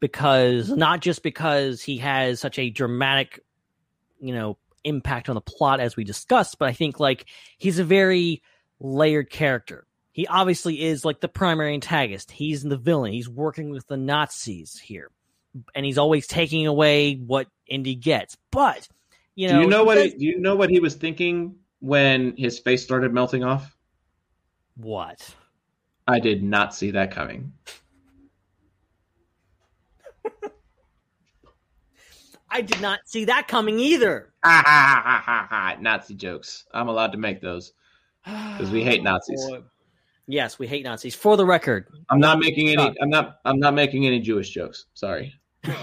because 0.01 0.69
not 0.69 1.01
just 1.01 1.23
because 1.23 1.81
he 1.81 1.99
has 1.99 2.41
such 2.41 2.59
a 2.59 2.71
dramatic, 2.71 3.41
you 4.21 4.35
know, 4.35 4.59
impact 4.85 5.29
on 5.29 5.35
the 5.35 5.41
plot 5.41 5.81
as 5.81 5.97
we 5.97 6.05
discussed, 6.05 6.59
but 6.59 6.69
I 6.69 6.73
think 6.73 6.99
like 6.99 7.27
he's 7.57 7.79
a 7.79 7.85
very 7.85 8.43
layered 8.81 9.31
character. 9.31 9.87
He 10.13 10.27
obviously 10.27 10.83
is 10.83 11.05
like 11.05 11.21
the 11.21 11.29
primary 11.29 11.75
antagonist. 11.75 12.31
He's 12.31 12.63
the 12.63 12.79
villain. 12.79 13.13
He's 13.13 13.29
working 13.29 13.71
with 13.71 13.87
the 13.87 13.99
Nazis 13.99 14.79
here, 14.79 15.11
and 15.75 15.85
he's 15.85 15.99
always 15.99 16.27
taking 16.27 16.67
away 16.67 17.15
what 17.15 17.49
Indy 17.67 17.95
gets. 17.95 18.37
But 18.51 18.89
you 19.37 19.49
know, 19.49 19.55
do 19.59 19.61
you 19.65 19.69
know 19.71 19.85
what? 19.85 19.95
does- 19.97 20.13
He, 20.15 20.19
do 20.19 20.25
you 20.27 20.41
know 20.41 20.57
what 20.57 20.71
he 20.71 20.81
was 20.81 20.95
thinking 20.95 21.55
when 21.81 22.37
his 22.37 22.59
face 22.59 22.83
started 22.83 23.13
melting 23.15 23.45
off? 23.45 23.77
what? 24.77 25.35
I 26.09 26.19
did 26.21 26.43
not 26.43 26.75
see 26.75 26.91
that 26.93 27.11
coming. 27.11 27.53
I 32.51 32.61
did 32.61 32.81
not 32.81 33.01
see 33.07 33.25
that 33.27 33.49
coming 33.49 33.79
either. 33.81 34.33
Ha 34.45 34.63
ha 34.65 35.03
ha 35.05 35.23
ha 35.25 35.47
ha! 35.51 35.77
Nazi 35.81 36.15
jokes. 36.15 36.65
I'm 36.73 36.89
allowed 36.89 37.13
to 37.13 37.19
make 37.19 37.41
those 37.41 37.73
because 38.25 38.71
we 38.71 38.83
hate 38.85 39.03
Nazis. 39.05 39.45
Boy. 39.49 39.63
Yes, 40.29 40.59
we 40.59 40.67
hate 40.67 40.85
Nazis. 40.85 41.15
For 41.15 41.37
the 41.37 41.45
record, 41.45 41.89
I'm 42.11 42.21
not 42.21 42.39
making 42.39 42.69
any. 42.69 42.95
I'm 43.01 43.11
not. 43.11 43.39
I'm 43.45 43.59
not 43.59 43.75
making 43.75 44.07
any 44.07 44.21
Jewish 44.21 44.51
jokes. 44.51 44.87
Sorry. 44.95 45.35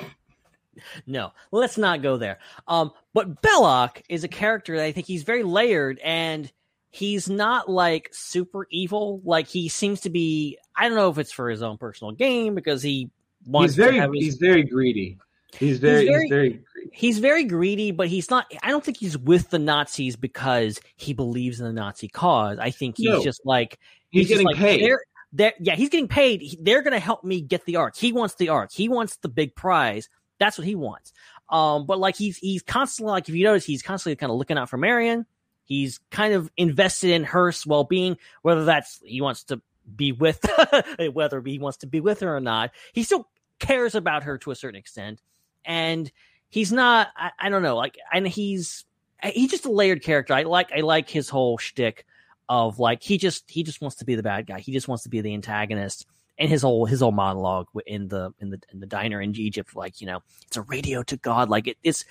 no, 1.06 1.32
let's 1.52 1.78
not 1.78 2.02
go 2.02 2.18
there. 2.18 2.40
Um, 2.68 2.92
but 3.14 3.42
Belloc 3.42 4.02
is 4.10 4.24
a 4.24 4.28
character 4.28 4.78
that 4.78 4.86
I 4.86 4.92
think 4.92 5.08
he's 5.08 5.24
very 5.24 5.44
layered, 5.44 6.00
and 6.04 6.52
he's 6.90 7.30
not 7.30 7.70
like 7.70 8.10
super 8.12 8.68
evil. 8.72 9.22
Like 9.24 9.48
he 9.48 9.70
seems 9.70 10.02
to 10.02 10.10
be. 10.10 10.58
I 10.76 10.88
don't 10.88 10.98
know 10.98 11.10
if 11.10 11.18
it's 11.18 11.32
for 11.32 11.50
his 11.50 11.62
own 11.62 11.78
personal 11.78 12.12
gain 12.14 12.56
because 12.56 12.82
he 12.82 13.10
wants 13.46 13.74
He's 13.74 13.78
very. 13.86 13.96
to 13.96 14.02
have 14.02 14.14
his, 14.14 14.24
He's 14.26 14.36
very 14.38 14.64
greedy. 14.64 15.18
He's 15.58 15.80
very. 15.80 16.02
He's 16.02 16.10
very- 16.10 16.30
very, 16.30 16.62
he's 16.92 17.20
very 17.20 17.44
greedy, 17.44 17.92
but 17.92 18.08
he's 18.08 18.30
not. 18.30 18.52
I 18.64 18.70
don't 18.72 18.84
think 18.84 18.98
he's 18.98 19.18
with 19.18 19.50
the 19.52 19.60
Nazis 19.60 20.16
because 20.16 20.80
he 20.96 21.14
believes 21.14 21.60
in 21.60 21.66
the 21.68 21.74
Nazi 21.74 22.08
cause. 22.08 22.58
I 22.60 22.72
think 22.72 22.98
he's 22.98 23.10
No. 23.10 23.24
just 23.24 23.42
like 23.46 23.80
He's 24.10 24.28
just 24.28 24.32
getting 24.40 24.48
like, 24.48 24.56
paid. 24.58 24.84
They're, 24.84 25.02
they're, 25.32 25.54
yeah, 25.60 25.76
he's 25.76 25.90
getting 25.90 26.08
paid. 26.08 26.42
He- 26.42 26.60
They're 26.62 26.84
going 26.84 26.94
to 26.94 27.00
help 27.00 27.24
me 27.24 27.42
get 27.42 27.66
the 27.66 27.78
Ark. 27.78 27.96
He 27.96 28.12
wants 28.14 28.36
the 28.36 28.50
Ark. 28.50 28.72
He 28.72 28.88
wants 28.90 29.16
the 29.18 29.30
big 29.30 29.56
prize. 29.56 30.08
That's 30.44 30.58
what 30.58 30.68
he 30.68 30.76
wants. 30.76 31.14
Um, 31.48 31.86
but 31.86 32.00
like 32.00 32.18
he's 32.18 32.38
he's 32.38 32.62
constantly 32.62 33.12
like 33.12 33.30
if 33.30 33.36
you 33.36 33.46
notice, 33.46 33.64
he's 33.64 33.82
constantly 33.82 34.18
kind 34.18 34.30
of 34.30 34.38
looking 34.38 34.58
out 34.58 34.70
for 34.70 34.76
Marion. 34.78 35.26
He's 35.64 36.02
kind 36.12 36.34
of 36.34 36.52
invested 36.58 37.12
in 37.12 37.24
her 37.24 37.54
well 37.66 37.86
being, 37.86 38.18
whether 38.42 38.66
that's 38.66 39.02
he 39.06 39.22
wants 39.22 39.46
to 39.46 39.62
be 39.96 40.12
with, 40.12 40.46
whether 41.14 41.42
he 41.42 41.60
wants 41.60 41.78
to 41.78 41.88
be 41.88 42.02
with 42.02 42.20
her 42.20 42.36
or 42.36 42.42
not. 42.42 42.72
He 42.92 43.04
still 43.04 43.30
cares 43.60 43.96
about 43.96 44.24
her 44.24 44.38
to 44.40 44.52
a 44.52 44.56
certain 44.56 44.78
extent, 44.78 45.22
and 45.64 46.12
he's 46.50 46.74
not. 46.74 47.08
I, 47.16 47.32
I 47.40 47.50
don't 47.50 47.64
know, 47.64 47.78
like, 47.78 47.98
and 48.12 48.28
he's 48.28 48.84
he's 49.24 49.52
just 49.52 49.66
a 49.66 49.72
layered 49.72 50.04
character. 50.04 50.34
I 50.34 50.44
like 50.44 50.74
I 50.76 50.82
like 50.82 51.10
his 51.10 51.30
whole 51.30 51.58
shtick 51.58 52.06
of 52.50 52.80
like 52.80 53.02
he 53.02 53.18
just 53.18 53.50
he 53.50 53.64
just 53.64 53.80
wants 53.80 53.96
to 53.98 54.06
be 54.06 54.16
the 54.16 54.24
bad 54.24 54.48
guy. 54.48 54.60
He 54.60 54.74
just 54.74 54.90
wants 54.90 55.04
to 55.04 55.10
be 55.10 55.22
the 55.22 55.34
antagonist. 55.34 56.06
And 56.44 56.50
his 56.52 56.62
whole 56.62 56.86
his 56.86 57.00
whole 57.00 57.14
monologue 57.14 57.68
in 57.88 58.10
the 58.10 58.34
in 58.38 58.50
the 58.50 58.60
in 58.74 58.82
the 58.82 58.86
diner 58.86 59.22
in 59.22 59.34
Egypt, 59.38 59.78
like 59.78 60.02
you 60.02 60.08
know, 60.08 60.20
it's 60.46 60.58
a 60.58 60.62
radio 60.64 61.02
to 61.04 61.16
God. 61.16 61.50
Like 61.50 61.68
it, 61.68 61.78
it's 61.84 62.04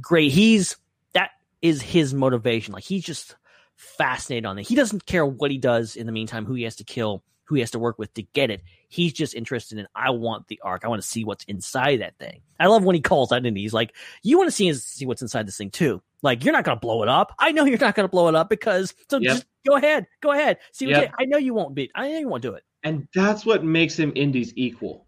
great. 0.00 0.30
He's 0.30 0.76
that 1.12 1.30
is 1.60 1.82
his 1.82 2.14
motivation. 2.14 2.72
Like 2.72 2.84
he's 2.84 3.02
just 3.02 3.34
fascinated 3.74 4.46
on 4.46 4.60
it. 4.60 4.68
He 4.68 4.76
doesn't 4.76 5.06
care 5.06 5.26
what 5.26 5.50
he 5.50 5.58
does 5.58 5.96
in 5.96 6.06
the 6.06 6.12
meantime, 6.12 6.46
who 6.46 6.54
he 6.54 6.62
has 6.62 6.76
to 6.76 6.84
kill, 6.84 7.24
who 7.46 7.56
he 7.56 7.62
has 7.62 7.72
to 7.72 7.80
work 7.80 7.98
with 7.98 8.14
to 8.14 8.22
get 8.22 8.48
it. 8.48 8.62
He's 8.88 9.12
just 9.12 9.34
interested 9.34 9.76
in 9.78 9.88
I 9.92 10.10
want 10.10 10.46
the 10.46 10.60
Ark. 10.62 10.82
I 10.84 10.88
want 10.88 11.02
to 11.02 11.08
see 11.08 11.24
what's 11.24 11.42
inside 11.46 12.00
that 12.00 12.16
thing. 12.16 12.42
I 12.60 12.68
love 12.68 12.84
when 12.84 12.94
he 12.94 13.00
calls 13.00 13.32
out 13.32 13.44
and 13.44 13.56
he's 13.56 13.72
like, 13.72 13.96
You 14.22 14.38
want 14.38 14.46
to 14.46 14.52
see 14.52 14.72
see 14.72 15.04
what's 15.04 15.22
inside 15.22 15.48
this 15.48 15.56
thing 15.56 15.70
too. 15.70 16.00
Like 16.22 16.44
you're 16.44 16.52
not 16.52 16.62
gonna 16.62 16.78
blow 16.78 17.02
it 17.02 17.08
up. 17.08 17.34
I 17.40 17.50
know 17.50 17.64
you're 17.64 17.76
not 17.78 17.96
gonna 17.96 18.06
blow 18.06 18.28
it 18.28 18.36
up 18.36 18.48
because 18.48 18.94
so 19.08 19.18
Yep. 19.18 19.32
just 19.32 19.46
go 19.66 19.74
ahead. 19.74 20.06
Go 20.20 20.30
ahead. 20.30 20.58
See 20.70 20.86
what 20.86 20.94
Yep. 20.94 21.14
I 21.18 21.24
know 21.24 21.38
you 21.38 21.54
won't 21.54 21.74
be 21.74 21.90
I 21.94 22.08
know 22.08 22.18
you 22.20 22.28
won't 22.28 22.42
do 22.42 22.54
it. 22.54 22.62
And 22.82 23.08
that's 23.14 23.44
what 23.44 23.64
makes 23.64 23.98
him 23.98 24.12
Indy's 24.14 24.52
equal. 24.56 25.06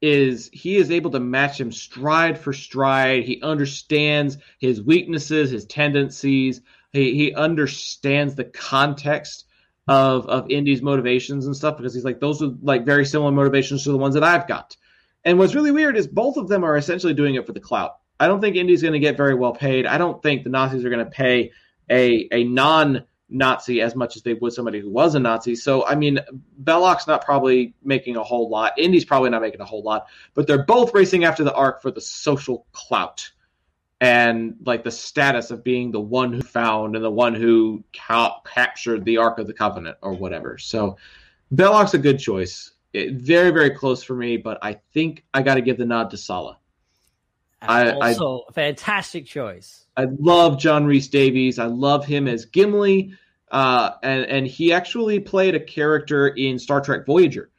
Is 0.00 0.48
he 0.52 0.76
is 0.76 0.90
able 0.90 1.10
to 1.10 1.20
match 1.20 1.60
him 1.60 1.70
stride 1.70 2.38
for 2.38 2.54
stride. 2.54 3.24
He 3.24 3.42
understands 3.42 4.38
his 4.58 4.82
weaknesses, 4.82 5.50
his 5.50 5.66
tendencies. 5.66 6.62
He 6.92 7.14
he 7.14 7.34
understands 7.34 8.34
the 8.34 8.44
context 8.44 9.44
of 9.86 10.26
of 10.26 10.50
Indy's 10.50 10.80
motivations 10.80 11.44
and 11.46 11.54
stuff 11.54 11.76
because 11.76 11.94
he's 11.94 12.04
like 12.04 12.18
those 12.18 12.42
are 12.42 12.54
like 12.62 12.86
very 12.86 13.04
similar 13.04 13.30
motivations 13.30 13.84
to 13.84 13.92
the 13.92 13.98
ones 13.98 14.14
that 14.14 14.24
I've 14.24 14.48
got. 14.48 14.74
And 15.24 15.38
what's 15.38 15.54
really 15.54 15.70
weird 15.70 15.98
is 15.98 16.06
both 16.06 16.38
of 16.38 16.48
them 16.48 16.64
are 16.64 16.78
essentially 16.78 17.12
doing 17.12 17.34
it 17.34 17.46
for 17.46 17.52
the 17.52 17.60
clout. 17.60 17.96
I 18.18 18.26
don't 18.26 18.40
think 18.40 18.56
Indy's 18.56 18.82
going 18.82 18.94
to 18.94 18.98
get 18.98 19.18
very 19.18 19.34
well 19.34 19.52
paid. 19.52 19.84
I 19.84 19.98
don't 19.98 20.22
think 20.22 20.44
the 20.44 20.50
Nazis 20.50 20.84
are 20.84 20.90
going 20.90 21.04
to 21.04 21.10
pay 21.10 21.52
a 21.90 22.28
a 22.32 22.44
non 22.44 23.04
Nazi 23.30 23.80
as 23.80 23.94
much 23.94 24.16
as 24.16 24.22
they 24.22 24.34
would 24.34 24.52
somebody 24.52 24.80
who 24.80 24.90
was 24.90 25.14
a 25.14 25.20
Nazi. 25.20 25.54
So 25.54 25.86
I 25.86 25.94
mean, 25.94 26.18
Belloq's 26.62 27.06
not 27.06 27.24
probably 27.24 27.74
making 27.82 28.16
a 28.16 28.22
whole 28.22 28.48
lot. 28.48 28.78
Indy's 28.78 29.04
probably 29.04 29.30
not 29.30 29.42
making 29.42 29.60
a 29.60 29.64
whole 29.64 29.82
lot, 29.82 30.06
but 30.34 30.46
they're 30.46 30.64
both 30.64 30.94
racing 30.94 31.24
after 31.24 31.44
the 31.44 31.54
Ark 31.54 31.80
for 31.80 31.90
the 31.90 32.00
social 32.00 32.66
clout 32.72 33.30
and 34.00 34.56
like 34.64 34.84
the 34.84 34.90
status 34.90 35.50
of 35.50 35.62
being 35.62 35.90
the 35.90 36.00
one 36.00 36.32
who 36.32 36.42
found 36.42 36.96
and 36.96 37.04
the 37.04 37.10
one 37.10 37.34
who 37.34 37.84
ca- 37.94 38.40
captured 38.40 39.04
the 39.04 39.18
Ark 39.18 39.38
of 39.38 39.46
the 39.46 39.52
Covenant 39.52 39.96
or 40.02 40.14
whatever. 40.14 40.58
So 40.58 40.96
Belloq's 41.54 41.94
a 41.94 41.98
good 41.98 42.18
choice. 42.18 42.72
It, 42.92 43.14
very 43.14 43.50
very 43.50 43.70
close 43.70 44.02
for 44.02 44.14
me, 44.14 44.36
but 44.36 44.58
I 44.62 44.80
think 44.92 45.24
I 45.32 45.42
got 45.42 45.54
to 45.54 45.62
give 45.62 45.78
the 45.78 45.84
nod 45.84 46.10
to 46.10 46.16
Sallah. 46.16 46.59
I- 47.62 47.90
I- 47.90 48.08
also 48.08 48.44
a 48.48 48.52
fantastic 48.52 49.26
choice. 49.26 49.86
I 49.96 50.06
love 50.18 50.58
John 50.58 50.86
Rhys-Davies. 50.86 51.58
I 51.58 51.66
love 51.66 52.06
him 52.06 52.26
as 52.26 52.46
Gimli, 52.46 53.12
uh, 53.50 53.90
and 54.02 54.24
and 54.26 54.46
he 54.46 54.72
actually 54.72 55.20
played 55.20 55.54
a 55.54 55.60
character 55.60 56.28
in 56.28 56.58
Star 56.58 56.80
Trek 56.80 57.04
Voyager. 57.06 57.50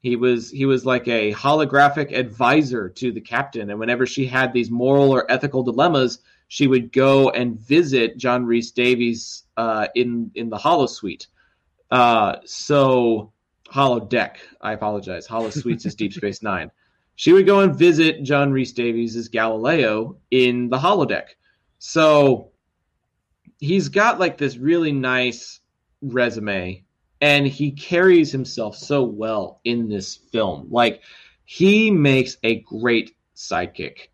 He 0.00 0.16
was 0.16 0.50
he 0.50 0.66
was 0.66 0.84
like 0.84 1.06
a 1.08 1.32
holographic 1.32 2.16
advisor 2.16 2.88
to 2.90 3.12
the 3.12 3.20
captain, 3.20 3.70
and 3.70 3.78
whenever 3.78 4.06
she 4.06 4.26
had 4.26 4.52
these 4.52 4.70
moral 4.70 5.10
or 5.10 5.30
ethical 5.30 5.62
dilemmas, 5.62 6.18
she 6.48 6.66
would 6.66 6.92
go 6.92 7.30
and 7.30 7.58
visit 7.58 8.16
John 8.18 8.44
Rhys-Davies 8.44 9.44
uh, 9.56 9.86
in 9.94 10.30
in 10.34 10.50
the 10.50 10.58
Holosuite. 10.58 11.26
Uh, 11.90 12.36
so 12.44 13.32
Holodeck. 13.68 14.36
I 14.60 14.72
apologize. 14.72 15.26
Holosuites 15.28 15.86
is 15.86 15.94
Deep 15.94 16.12
Space 16.20 16.42
Nine. 16.42 16.70
She 17.16 17.32
would 17.32 17.46
go 17.46 17.60
and 17.60 17.76
visit 17.76 18.22
John 18.22 18.52
Rhys-Davies 18.52 19.16
as 19.16 19.28
Galileo 19.28 20.16
in 20.30 20.68
the 20.68 20.78
holodeck. 20.78 21.28
So 21.78 22.50
he's 23.60 23.88
got 23.88 24.18
like 24.18 24.36
this 24.36 24.56
really 24.56 24.92
nice 24.92 25.60
resume 26.02 26.84
and 27.20 27.46
he 27.46 27.70
carries 27.70 28.32
himself 28.32 28.76
so 28.76 29.04
well 29.04 29.60
in 29.64 29.88
this 29.88 30.16
film. 30.16 30.68
Like 30.70 31.02
he 31.44 31.90
makes 31.90 32.36
a 32.42 32.60
great 32.60 33.16
sidekick. 33.36 34.08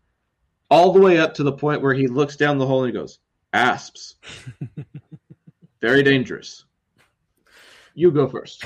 All 0.69 0.93
the 0.93 1.01
way 1.01 1.17
up 1.17 1.33
to 1.35 1.43
the 1.43 1.51
point 1.51 1.81
where 1.81 1.93
he 1.93 2.07
looks 2.07 2.37
down 2.37 2.57
the 2.57 2.65
hole 2.65 2.83
and 2.83 2.93
he 2.93 2.97
goes, 2.97 3.19
"Asps. 3.51 4.15
Very 5.81 6.03
dangerous. 6.03 6.63
You 7.93 8.11
go 8.11 8.27
first. 8.29 8.65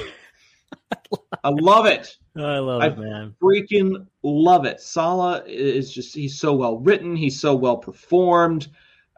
I 1.43 1.49
love 1.49 1.87
it 1.87 2.15
I 2.37 2.59
love 2.59 2.81
I- 2.81 2.87
it, 2.87 2.97
man. 2.97 3.35
freaking 3.41 4.07
love 4.23 4.65
it. 4.65 4.81
Sallah 4.81 5.43
is 5.45 5.93
just 5.93 6.13
he's 6.15 6.39
so 6.39 6.53
well 6.53 6.79
written, 6.79 7.15
he's 7.15 7.39
so 7.39 7.55
well 7.55 7.77
performed. 7.77 8.67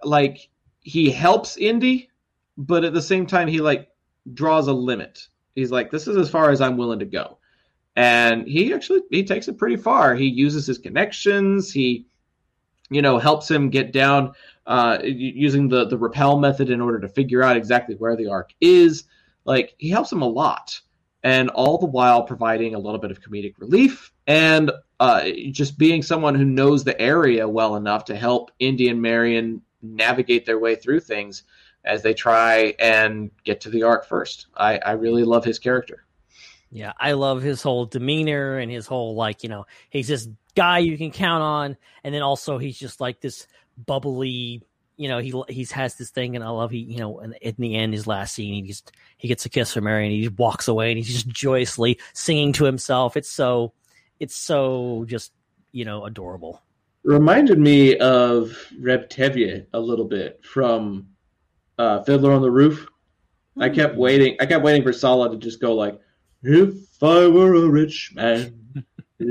Like 0.04 0.50
he 0.82 1.10
helps 1.10 1.58
Indy, 1.58 2.10
but 2.58 2.84
at 2.84 2.94
the 2.94 3.02
same 3.02 3.26
time 3.26 3.48
he 3.48 3.60
like 3.62 3.90
draws 4.34 4.68
a 4.68 4.74
limit. 4.74 5.28
He's 5.56 5.72
like 5.72 5.90
this 5.92 6.08
is 6.08 6.18
as 6.18 6.30
far 6.30 6.52
as 6.52 6.62
I'm 6.62 6.78
willing 6.78 7.00
to 7.00 7.06
go. 7.06 7.40
And 7.96 8.48
he 8.48 8.74
actually 8.74 9.02
he 9.10 9.24
takes 9.24 9.48
it 9.48 9.58
pretty 9.58 9.78
far. 9.78 10.14
He 10.14 10.26
uses 10.28 10.68
his 10.68 10.78
connections, 10.78 11.72
he 11.72 12.06
you 12.90 13.02
know 13.02 13.18
helps 13.18 13.50
him 13.50 13.70
get 13.70 13.92
down 13.92 14.34
uh 14.68 15.00
using 15.04 15.68
the 15.68 15.86
the 15.88 15.98
repel 15.98 16.38
method 16.40 16.70
in 16.70 16.80
order 16.82 17.00
to 17.00 17.08
figure 17.10 17.42
out 17.42 17.58
exactly 17.58 17.96
where 17.96 18.16
the 18.16 18.28
Ark 18.28 18.52
is. 18.62 19.06
Like 19.46 19.74
he 19.80 19.90
helps 19.90 20.12
him 20.12 20.22
a 20.22 20.28
lot 20.28 20.80
and 21.28 21.50
all 21.50 21.78
the 21.78 21.86
while 21.86 22.24
providing 22.24 22.74
a 22.74 22.80
little 22.80 23.00
bit 23.00 23.12
of 23.12 23.20
comedic 23.20 23.56
relief 23.60 24.14
and 24.28 24.72
uh, 25.02 25.26
just 25.52 25.78
being 25.78 26.02
someone 26.02 26.36
who 26.36 26.46
knows 26.46 26.86
the 26.86 27.00
area 27.02 27.46
well 27.46 27.76
enough 27.76 28.06
to 28.06 28.16
help 28.16 28.50
Indy 28.60 28.88
and 28.88 29.02
Marion 29.02 29.62
navigate 29.82 30.46
their 30.46 30.58
way 30.58 30.76
through 30.76 31.02
things 31.02 31.44
as 31.84 32.02
they 32.02 32.14
try 32.14 32.74
and 32.80 33.30
get 33.44 33.60
to 33.62 33.70
the 33.70 33.84
Ark 33.84 34.06
first. 34.06 34.48
I, 34.56 34.78
I 34.78 34.92
really 34.94 35.26
love 35.26 35.44
his 35.44 35.60
character. 35.60 36.06
Yeah, 36.72 36.94
I 36.98 37.12
love 37.12 37.42
his 37.42 37.62
whole 37.62 37.86
demeanor 37.86 38.58
and 38.58 38.72
his 38.72 38.88
whole 38.88 39.14
like, 39.14 39.44
you 39.44 39.50
know, 39.50 39.66
he's 39.90 40.08
this 40.08 40.30
guy 40.56 40.80
you 40.80 40.98
can 40.98 41.12
count 41.12 41.44
on, 41.44 41.78
and 42.06 42.16
then 42.16 42.22
also 42.22 42.58
he's 42.58 42.80
just 42.80 43.02
like 43.02 43.20
this 43.20 43.48
bubbly, 43.86 44.64
you 44.98 45.08
know, 45.08 45.20
he 45.20 45.32
he's 45.48 45.72
has 45.72 45.96
this 45.96 46.10
thing, 46.10 46.36
and 46.36 46.44
I 46.44 46.50
love 46.50 46.72
he, 46.72 46.80
you 46.80 46.98
know, 46.98 47.20
in, 47.20 47.34
in 47.34 47.56
the 47.60 47.76
end, 47.76 47.94
his 47.94 48.08
last 48.08 48.34
scene, 48.34 48.56
he 48.56 48.64
just 48.64 48.92
he 49.18 49.28
gets 49.28 49.46
a 49.46 49.50
kiss 49.50 49.74
from 49.74 49.86
Mary, 49.86 50.06
and 50.06 50.12
he 50.12 50.24
just 50.24 50.40
walks 50.40 50.68
away, 50.68 50.92
and 50.92 50.98
he's 50.98 51.14
just 51.14 51.28
joyously 51.28 52.00
singing 52.14 52.52
to 52.54 52.66
himself. 52.66 53.16
It's 53.16 53.30
so, 53.30 53.74
it's 54.20 54.36
so 54.36 55.06
just 55.08 55.32
you 55.72 55.86
know 55.86 56.06
adorable. 56.06 56.64
Reminded 57.04 57.60
me 57.60 57.96
of 57.98 58.58
Reb 58.82 59.08
Tevye 59.08 59.68
a 59.72 59.80
little 59.80 60.06
bit 60.06 60.44
from 60.44 61.10
uh, 61.78 62.04
Fiddler 62.04 62.34
on 62.34 62.42
the 62.42 62.52
Roof. 62.52 62.88
I 63.60 63.70
kept 63.70 63.96
waiting. 63.96 64.36
I 64.40 64.48
kept 64.48 64.64
waiting 64.64 64.82
for 64.82 64.94
Sallah 64.94 65.30
to 65.30 65.38
just 65.38 65.62
go 65.62 65.76
like, 65.76 66.00
"If 66.42 67.04
I 67.04 67.28
were 67.28 67.54
a 67.54 67.70
rich 67.70 68.14
man." 68.16 68.84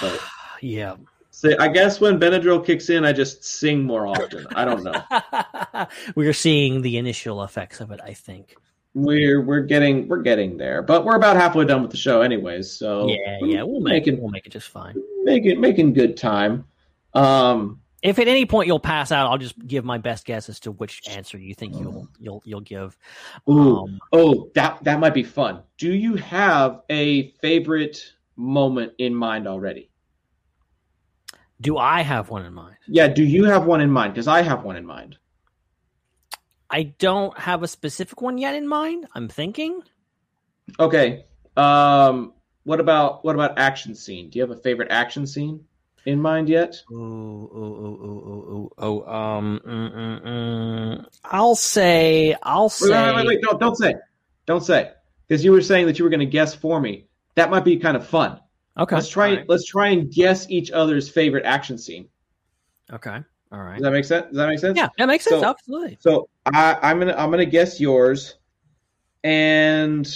But, 0.00 0.20
Yeah, 0.60 0.96
see, 1.30 1.56
I 1.58 1.68
guess 1.68 2.00
when 2.00 2.18
Benadryl 2.18 2.64
kicks 2.64 2.90
in, 2.90 3.04
I 3.04 3.12
just 3.12 3.44
sing 3.44 3.82
more 3.82 4.06
often. 4.06 4.46
I 4.54 4.64
don't 4.64 4.84
know. 4.84 5.86
we're 6.14 6.32
seeing 6.32 6.82
the 6.82 6.98
initial 6.98 7.42
effects 7.44 7.80
of 7.80 7.90
it. 7.90 8.00
I 8.02 8.12
think. 8.12 8.56
We're 8.92 9.40
we're 9.40 9.60
getting 9.60 10.08
we're 10.08 10.22
getting 10.22 10.56
there, 10.56 10.82
but 10.82 11.04
we're 11.04 11.14
about 11.14 11.36
halfway 11.36 11.64
done 11.64 11.82
with 11.82 11.92
the 11.92 11.96
show, 11.96 12.22
anyways. 12.22 12.72
So 12.72 13.08
yeah, 13.08 13.38
yeah, 13.42 13.62
we'll 13.62 13.80
make 13.80 14.08
it. 14.08 14.18
We'll 14.20 14.30
make 14.30 14.46
it 14.46 14.50
just 14.52 14.68
fine. 14.68 14.96
making 15.22 15.60
making 15.60 15.92
good 15.92 16.16
time. 16.16 16.64
Um, 17.14 17.80
if 18.02 18.18
at 18.18 18.28
any 18.28 18.46
point 18.46 18.66
you'll 18.66 18.80
pass 18.80 19.12
out, 19.12 19.30
I'll 19.30 19.38
just 19.38 19.58
give 19.66 19.84
my 19.84 19.98
best 19.98 20.24
guess 20.24 20.48
as 20.48 20.58
to 20.60 20.72
which 20.72 21.02
answer 21.08 21.38
you 21.38 21.54
think 21.54 21.76
you'll 21.78 22.08
you'll 22.18 22.42
you'll 22.44 22.60
give. 22.62 22.96
Ooh, 23.48 23.78
Um, 23.78 24.00
oh, 24.12 24.50
that 24.54 24.82
that 24.84 24.98
might 25.00 25.14
be 25.14 25.22
fun. 25.22 25.62
Do 25.76 25.92
you 25.92 26.16
have 26.16 26.80
a 26.88 27.30
favorite 27.42 28.14
moment 28.36 28.92
in 28.98 29.14
mind 29.14 29.46
already? 29.46 29.89
Do 31.60 31.76
I 31.76 32.02
have 32.02 32.30
one 32.30 32.44
in 32.44 32.54
mind? 32.54 32.76
Yeah, 32.86 33.08
do 33.08 33.22
you 33.22 33.44
have 33.44 33.66
one 33.66 33.80
in 33.80 33.90
mind? 33.90 34.14
Because 34.14 34.28
I 34.28 34.42
have 34.42 34.64
one 34.64 34.76
in 34.76 34.86
mind. 34.86 35.16
I 36.70 36.84
don't 36.84 37.36
have 37.38 37.62
a 37.62 37.68
specific 37.68 38.22
one 38.22 38.38
yet 38.38 38.54
in 38.54 38.66
mind. 38.66 39.06
I'm 39.14 39.28
thinking. 39.28 39.82
Okay. 40.78 41.24
Um, 41.56 42.32
what 42.64 42.80
about 42.80 43.24
what 43.24 43.34
about 43.34 43.58
action 43.58 43.94
scene? 43.94 44.30
Do 44.30 44.38
you 44.38 44.42
have 44.42 44.56
a 44.56 44.60
favorite 44.60 44.90
action 44.90 45.26
scene 45.26 45.64
in 46.06 46.20
mind 46.20 46.48
yet? 46.48 46.80
Oh, 46.90 46.94
oh, 46.94 46.98
ooh, 46.98 47.98
ooh, 48.04 48.22
ooh, 48.28 48.54
ooh, 48.54 48.70
oh, 48.78 49.12
um, 49.12 49.60
mm, 49.66 49.94
mm, 49.94 50.24
mm. 50.24 51.06
I'll 51.24 51.56
say, 51.56 52.36
I'll 52.42 52.64
Wait, 52.64 52.70
say, 52.70 53.06
wait, 53.06 53.16
wait, 53.16 53.26
wait, 53.26 53.42
don't, 53.42 53.60
don't 53.60 53.76
say, 53.76 53.94
don't 54.46 54.64
say, 54.64 54.92
because 55.26 55.44
you 55.44 55.52
were 55.52 55.62
saying 55.62 55.86
that 55.86 55.98
you 55.98 56.04
were 56.04 56.10
going 56.10 56.20
to 56.20 56.26
guess 56.26 56.54
for 56.54 56.80
me. 56.80 57.06
That 57.34 57.50
might 57.50 57.64
be 57.64 57.78
kind 57.78 57.96
of 57.96 58.06
fun. 58.06 58.40
Okay, 58.78 58.96
Let's 58.96 59.08
try. 59.08 59.30
all 59.30 59.36
right. 59.36 59.48
Let's 59.48 59.66
try 59.66 59.88
and 59.88 60.10
guess 60.12 60.48
each 60.50 60.70
other's 60.70 61.08
favorite 61.08 61.44
action 61.44 61.78
scene. 61.78 62.08
Okay, 62.92 63.18
all 63.52 63.60
right. 63.62 63.76
Does 63.76 63.82
that 63.84 63.92
make 63.92 64.04
sense? 64.04 64.26
Does 64.26 64.36
that 64.36 64.48
make 64.48 64.58
sense? 64.58 64.76
Yeah, 64.76 64.88
that 64.98 65.06
makes 65.06 65.24
sense. 65.24 65.42
So- 65.42 65.48
absolutely. 65.48 65.98
So 66.00 66.28
I, 66.46 66.76
I'm 66.82 66.98
gonna 66.98 67.14
I'm 67.14 67.30
gonna 67.30 67.44
guess 67.46 67.80
yours, 67.80 68.36
and 69.24 70.08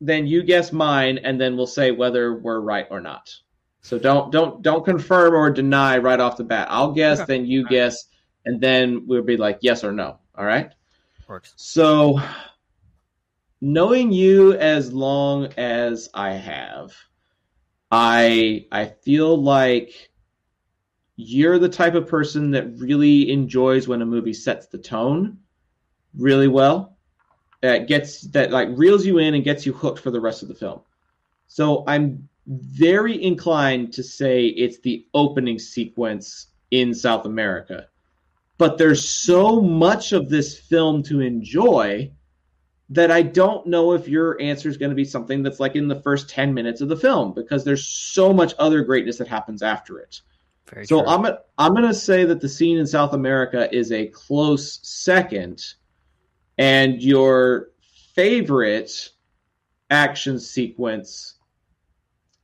then 0.00 0.26
you 0.26 0.42
guess 0.42 0.72
mine, 0.72 1.18
and 1.18 1.40
then 1.40 1.56
we'll 1.56 1.66
say 1.66 1.90
whether 1.90 2.34
we're 2.36 2.60
right 2.60 2.86
or 2.90 3.00
not. 3.00 3.34
So 3.80 3.98
don't 3.98 4.30
don't 4.32 4.62
don't 4.62 4.84
confirm 4.84 5.34
or 5.34 5.50
deny 5.50 5.98
right 5.98 6.20
off 6.20 6.36
the 6.36 6.44
bat. 6.44 6.68
I'll 6.70 6.92
guess, 6.92 7.20
Okay. 7.20 7.36
then 7.36 7.46
you 7.46 7.66
guess, 7.68 8.06
and 8.44 8.60
then 8.60 9.06
we'll 9.06 9.22
be 9.22 9.36
like 9.36 9.58
yes 9.62 9.84
or 9.84 9.92
no. 9.92 10.18
All 10.36 10.44
right. 10.44 10.70
Works. 11.28 11.52
So, 11.56 12.20
knowing 13.60 14.12
you 14.12 14.52
as 14.54 14.92
long 14.92 15.46
as 15.56 16.08
I 16.14 16.32
have, 16.32 16.94
I 17.96 18.66
I 18.72 18.86
feel 18.86 19.40
like 19.40 20.10
you're 21.14 21.60
the 21.60 21.68
type 21.68 21.94
of 21.94 22.08
person 22.08 22.50
that 22.50 22.76
really 22.78 23.30
enjoys 23.30 23.86
when 23.86 24.02
a 24.02 24.06
movie 24.06 24.32
sets 24.32 24.66
the 24.66 24.78
tone 24.78 25.38
really 26.16 26.48
well. 26.48 26.96
That 27.60 27.86
gets 27.86 28.22
that 28.32 28.50
like 28.50 28.68
reels 28.72 29.06
you 29.06 29.18
in 29.18 29.34
and 29.34 29.44
gets 29.44 29.64
you 29.64 29.72
hooked 29.72 30.00
for 30.00 30.10
the 30.10 30.20
rest 30.20 30.42
of 30.42 30.48
the 30.48 30.54
film. 30.54 30.80
So 31.46 31.84
I'm 31.86 32.28
very 32.46 33.22
inclined 33.22 33.92
to 33.92 34.02
say 34.02 34.46
it's 34.46 34.80
the 34.80 35.06
opening 35.14 35.60
sequence 35.60 36.48
in 36.72 36.92
South 36.92 37.26
America 37.26 37.86
but 38.58 38.78
there's 38.78 39.08
so 39.08 39.60
much 39.60 40.12
of 40.12 40.28
this 40.28 40.58
film 40.58 41.02
to 41.04 41.20
enjoy 41.20 42.10
that 42.90 43.10
I 43.10 43.22
don't 43.22 43.66
know 43.66 43.92
if 43.92 44.08
your 44.08 44.40
answer 44.40 44.68
is 44.68 44.76
going 44.76 44.90
to 44.90 44.96
be 44.96 45.04
something 45.04 45.42
that's 45.42 45.60
like 45.60 45.74
in 45.76 45.88
the 45.88 46.00
first 46.02 46.28
10 46.28 46.52
minutes 46.52 46.80
of 46.80 46.88
the 46.88 46.96
film 46.96 47.32
because 47.32 47.64
there's 47.64 47.86
so 47.86 48.32
much 48.32 48.54
other 48.58 48.82
greatness 48.82 49.18
that 49.18 49.28
happens 49.28 49.62
after 49.62 49.98
it. 49.98 50.20
Very 50.68 50.86
So 50.86 51.00
true. 51.00 51.08
I'm 51.08 51.26
I'm 51.58 51.72
going 51.72 51.88
to 51.88 51.94
say 51.94 52.24
that 52.24 52.40
the 52.40 52.48
scene 52.48 52.78
in 52.78 52.86
South 52.86 53.14
America 53.14 53.74
is 53.74 53.92
a 53.92 54.06
close 54.08 54.80
second 54.82 55.62
and 56.58 57.02
your 57.02 57.70
favorite 58.14 59.10
action 59.90 60.38
sequence 60.38 61.34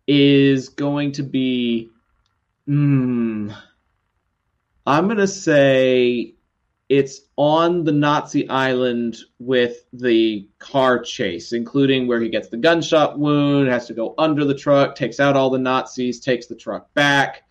is 0.06 0.68
going 0.70 1.12
to 1.12 1.22
be 1.22 1.90
hmm 2.66 3.50
I'm 4.86 5.06
going 5.06 5.18
to 5.18 5.26
say 5.26 6.34
it's 6.90 7.20
on 7.36 7.84
the 7.84 7.92
Nazi 7.92 8.48
island 8.48 9.16
with 9.38 9.84
the 9.92 10.48
car 10.58 10.98
chase, 10.98 11.52
including 11.52 12.08
where 12.08 12.20
he 12.20 12.28
gets 12.28 12.48
the 12.48 12.56
gunshot 12.56 13.16
wound, 13.16 13.68
has 13.68 13.86
to 13.86 13.94
go 13.94 14.12
under 14.18 14.44
the 14.44 14.56
truck, 14.56 14.96
takes 14.96 15.20
out 15.20 15.36
all 15.36 15.50
the 15.50 15.58
Nazis, 15.58 16.18
takes 16.18 16.48
the 16.48 16.56
truck 16.56 16.92
back. 16.92 17.44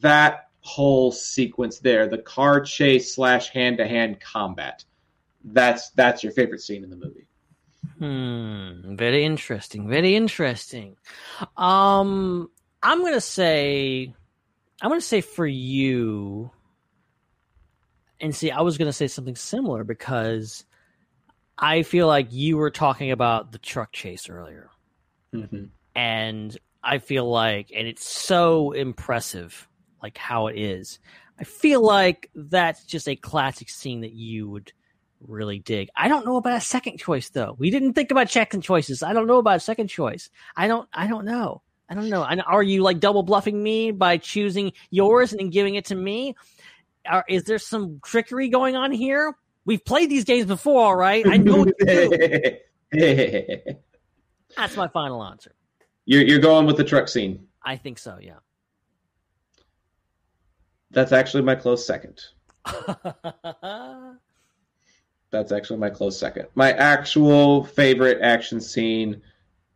That 0.00 0.48
whole 0.62 1.12
sequence 1.12 1.78
there, 1.78 2.08
the 2.08 2.18
car 2.18 2.60
chase 2.60 3.14
slash 3.14 3.50
hand 3.50 3.78
to 3.78 3.86
hand 3.86 4.18
combat. 4.20 4.84
That's 5.44 5.90
that's 5.90 6.24
your 6.24 6.32
favorite 6.32 6.60
scene 6.60 6.82
in 6.82 6.90
the 6.90 6.96
movie. 6.96 7.28
Hmm. 8.00 8.96
Very 8.96 9.24
interesting. 9.24 9.88
Very 9.88 10.16
interesting. 10.16 10.96
Um, 11.56 12.50
I'm 12.82 13.04
gonna 13.04 13.20
say, 13.20 14.12
I'm 14.82 14.90
gonna 14.90 15.00
say 15.00 15.20
for 15.20 15.46
you. 15.46 16.50
And 18.20 18.34
see, 18.34 18.50
I 18.50 18.62
was 18.62 18.78
gonna 18.78 18.92
say 18.92 19.08
something 19.08 19.36
similar 19.36 19.84
because 19.84 20.64
I 21.58 21.82
feel 21.82 22.06
like 22.06 22.32
you 22.32 22.56
were 22.56 22.70
talking 22.70 23.10
about 23.10 23.52
the 23.52 23.58
truck 23.58 23.92
chase 23.92 24.28
earlier, 24.28 24.70
Mm-hmm. 25.34 25.64
and 25.94 26.58
I 26.82 26.98
feel 26.98 27.28
like, 27.28 27.72
and 27.74 27.86
it's 27.88 28.06
so 28.06 28.72
impressive, 28.72 29.68
like 30.02 30.16
how 30.16 30.46
it 30.46 30.58
is. 30.58 30.98
I 31.38 31.44
feel 31.44 31.82
like 31.82 32.30
that's 32.34 32.84
just 32.84 33.08
a 33.08 33.16
classic 33.16 33.68
scene 33.68 34.00
that 34.02 34.12
you 34.12 34.48
would 34.48 34.72
really 35.20 35.58
dig. 35.58 35.88
I 35.96 36.08
don't 36.08 36.24
know 36.24 36.36
about 36.36 36.56
a 36.56 36.60
second 36.60 36.98
choice 36.98 37.28
though. 37.30 37.56
We 37.58 37.70
didn't 37.70 37.94
think 37.94 38.10
about 38.10 38.30
second 38.30 38.62
choices. 38.62 39.02
I 39.02 39.12
don't 39.12 39.26
know 39.26 39.38
about 39.38 39.56
a 39.56 39.60
second 39.60 39.88
choice. 39.88 40.30
I 40.56 40.68
don't. 40.68 40.88
I 40.92 41.06
don't 41.06 41.24
know. 41.24 41.62
I 41.88 41.94
don't 41.94 42.08
know. 42.08 42.24
And 42.24 42.42
are 42.42 42.62
you 42.62 42.82
like 42.82 42.98
double 43.00 43.22
bluffing 43.22 43.62
me 43.62 43.90
by 43.92 44.16
choosing 44.16 44.72
yours 44.90 45.32
and 45.32 45.40
then 45.40 45.50
giving 45.50 45.74
it 45.76 45.84
to 45.86 45.94
me? 45.94 46.34
Are, 47.08 47.24
is 47.28 47.44
there 47.44 47.58
some 47.58 48.00
trickery 48.04 48.48
going 48.48 48.76
on 48.76 48.92
here? 48.92 49.34
We've 49.64 49.84
played 49.84 50.10
these 50.10 50.24
games 50.24 50.46
before, 50.46 50.80
all 50.80 50.96
right? 50.96 51.26
I 51.26 51.36
know 51.38 51.58
what 51.58 51.78
to 51.78 52.60
do. 52.92 53.74
That's 54.56 54.76
my 54.76 54.88
final 54.88 55.22
answer. 55.24 55.52
you're 56.04 56.22
you're 56.22 56.38
going 56.38 56.66
with 56.66 56.76
the 56.76 56.84
truck 56.84 57.08
scene. 57.08 57.46
I 57.64 57.76
think 57.76 57.98
so. 57.98 58.18
Yeah. 58.20 58.36
That's 60.92 61.12
actually 61.12 61.42
my 61.42 61.56
close 61.56 61.84
second. 61.86 62.20
That's 65.30 65.52
actually 65.52 65.78
my 65.78 65.90
close 65.90 66.18
second. 66.18 66.46
My 66.54 66.72
actual 66.72 67.64
favorite 67.64 68.22
action 68.22 68.60
scene 68.60 69.20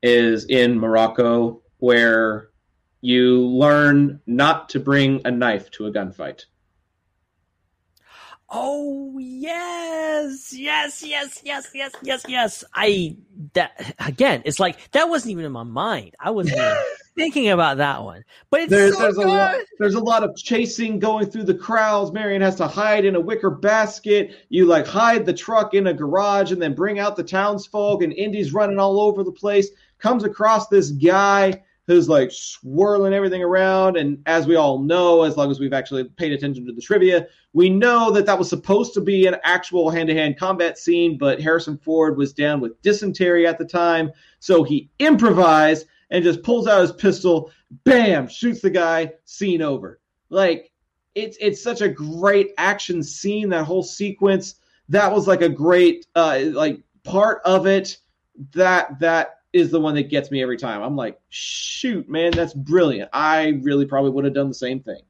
is 0.03 0.45
in 0.47 0.79
Morocco, 0.79 1.63
where 1.79 2.51
you 3.01 3.41
learn 3.47 4.21
not 4.27 4.69
to 4.71 4.81
bring 4.81 5.21
a 5.25 5.31
knife 5.31 5.71
to 5.73 5.87
a 5.87 5.93
gunfight. 5.93 6.45
Oh 8.53 9.17
yes, 9.17 10.53
yes, 10.53 11.05
yes, 11.05 11.41
yes, 11.45 11.71
yes, 11.73 11.93
yes, 12.03 12.25
yes. 12.27 12.65
I 12.75 13.17
that 13.53 13.95
again. 14.05 14.43
It's 14.45 14.59
like 14.59 14.91
that 14.91 15.09
wasn't 15.09 15.33
even 15.33 15.45
in 15.45 15.53
my 15.53 15.63
mind. 15.63 16.17
I 16.19 16.31
wasn't 16.31 16.61
thinking 17.17 17.51
about 17.51 17.77
that 17.77 18.03
one. 18.03 18.25
But 18.51 18.63
it's 18.63 18.71
There's, 18.71 18.97
so 18.97 19.03
there's 19.03 19.17
a 19.19 19.21
lot. 19.21 19.53
good. 19.53 19.67
There's 19.79 19.95
a 19.95 20.01
lot 20.01 20.25
of 20.25 20.37
chasing 20.37 20.99
going 20.99 21.31
through 21.31 21.45
the 21.45 21.55
crowds. 21.55 22.11
Marion 22.11 22.43
has 22.43 22.57
to 22.57 22.67
hide 22.67 23.05
in 23.05 23.15
a 23.15 23.21
wicker 23.21 23.51
basket. 23.51 24.35
You 24.49 24.67
like 24.67 24.87
hide 24.87 25.27
the 25.27 25.35
truck 25.35 25.75
in 25.75 25.87
a 25.87 25.95
garage 25.95 26.51
and 26.51 26.61
then 26.61 26.75
bring 26.75 26.99
out 26.99 27.15
the 27.15 27.23
townsfolk. 27.23 28.03
And 28.03 28.13
Indy's 28.13 28.53
running 28.53 28.81
all 28.81 29.01
over 29.01 29.23
the 29.23 29.31
place. 29.31 29.69
Comes 29.99 30.25
across 30.25 30.67
this 30.67 30.91
guy 30.91 31.63
who's 31.91 32.09
like 32.09 32.31
swirling 32.31 33.13
everything 33.13 33.43
around. 33.43 33.97
And 33.97 34.23
as 34.27 34.47
we 34.47 34.55
all 34.55 34.79
know, 34.79 35.25
as 35.25 35.37
long 35.37 35.51
as 35.51 35.59
we've 35.59 35.73
actually 35.73 36.05
paid 36.05 36.31
attention 36.31 36.65
to 36.67 36.73
the 36.73 36.81
trivia, 36.81 37.27
we 37.53 37.69
know 37.69 38.13
that 38.13 38.27
that 38.27 38.39
was 38.39 38.49
supposed 38.49 38.95
to 38.95 39.01
be 39.01 39.27
an 39.27 39.35
actual 39.43 39.91
hand-to-hand 39.91 40.39
combat 40.39 40.79
scene. 40.79 41.19
But 41.19 41.41
Harrison 41.41 41.77
Ford 41.79 42.17
was 42.17 42.33
down 42.33 42.61
with 42.61 42.81
dysentery 42.83 43.45
at 43.45 43.59
the 43.59 43.65
time, 43.65 44.13
so 44.39 44.63
he 44.63 44.89
improvised 45.01 45.87
and 46.11 46.23
just 46.23 46.45
pulls 46.45 46.69
out 46.69 46.81
his 46.81 46.93
pistol, 46.93 47.51
bam, 47.83 48.29
shoots 48.29 48.61
the 48.61 48.71
guy, 48.71 49.13
scene 49.25 49.61
over. 49.61 50.01
Like 50.29 50.71
it's 51.17 51.37
it's 51.41 51.61
such 51.61 51.81
a 51.81 51.89
great 51.89 52.53
action 52.57 53.03
scene. 53.03 53.49
That 53.49 53.65
whole 53.65 53.83
sequence 53.83 54.55
that 54.91 55.13
was 55.13 55.27
like 55.27 55.43
a 55.43 55.49
great 55.49 56.07
uh, 56.15 56.41
like 56.53 56.81
part 57.03 57.41
of 57.45 57.67
it. 57.67 57.97
That 58.53 59.01
that 59.01 59.40
is 59.53 59.71
the 59.71 59.81
one 59.81 59.95
that 59.97 60.09
gets 60.09 60.31
me 60.31 60.43
every 60.43 60.57
time. 60.57 60.83
I'm 60.83 60.97
like, 60.97 61.21
shoot, 61.29 62.09
man, 62.09 62.33
that's 62.33 62.55
brilliant. 62.55 63.11
I 63.13 63.61
really 63.63 63.87
probably 63.87 64.11
would 64.11 64.25
have 64.25 64.35
done 64.35 64.49
the 64.49 64.55
same 64.55 64.81
thing. 64.81 65.01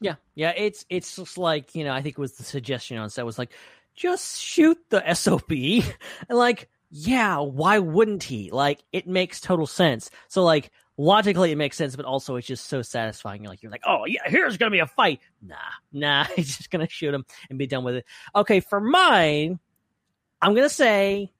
Yeah, 0.00 0.16
yeah. 0.34 0.52
It's 0.56 0.84
it's 0.90 1.16
just 1.16 1.38
like 1.38 1.74
you 1.74 1.84
know. 1.84 1.92
I 1.92 2.02
think 2.02 2.18
it 2.18 2.20
was 2.20 2.36
the 2.36 2.44
suggestion 2.44 2.98
on 2.98 3.08
set 3.08 3.24
was 3.24 3.38
like, 3.38 3.52
just 3.94 4.40
shoot 4.40 4.78
the 4.90 5.14
SOP, 5.14 5.50
and 5.50 6.38
like, 6.38 6.68
yeah, 6.90 7.38
why 7.38 7.78
wouldn't 7.78 8.22
he? 8.22 8.50
Like, 8.50 8.82
it 8.92 9.06
makes 9.06 9.40
total 9.40 9.66
sense. 9.66 10.10
So 10.28 10.44
like. 10.44 10.70
Logically, 10.98 11.52
it 11.52 11.56
makes 11.56 11.76
sense, 11.76 11.94
but 11.94 12.06
also 12.06 12.36
it's 12.36 12.46
just 12.46 12.68
so 12.68 12.80
satisfying. 12.80 13.42
You're 13.42 13.50
like, 13.50 13.62
you're 13.62 13.70
like, 13.70 13.82
oh 13.86 14.06
yeah, 14.06 14.22
here's 14.24 14.56
gonna 14.56 14.70
be 14.70 14.78
a 14.78 14.86
fight. 14.86 15.20
Nah, 15.42 15.56
nah, 15.92 16.24
he's 16.36 16.56
just 16.56 16.70
gonna 16.70 16.88
shoot 16.88 17.12
him 17.12 17.26
and 17.50 17.58
be 17.58 17.66
done 17.66 17.84
with 17.84 17.96
it. 17.96 18.06
Okay, 18.34 18.60
for 18.60 18.80
mine, 18.80 19.58
I'm 20.40 20.54
gonna 20.54 20.70
say 20.70 21.34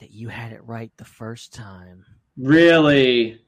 that 0.00 0.10
you 0.10 0.28
had 0.28 0.52
it 0.52 0.64
right 0.64 0.90
the 0.96 1.04
first 1.04 1.52
time. 1.54 2.04
Really, 2.36 3.40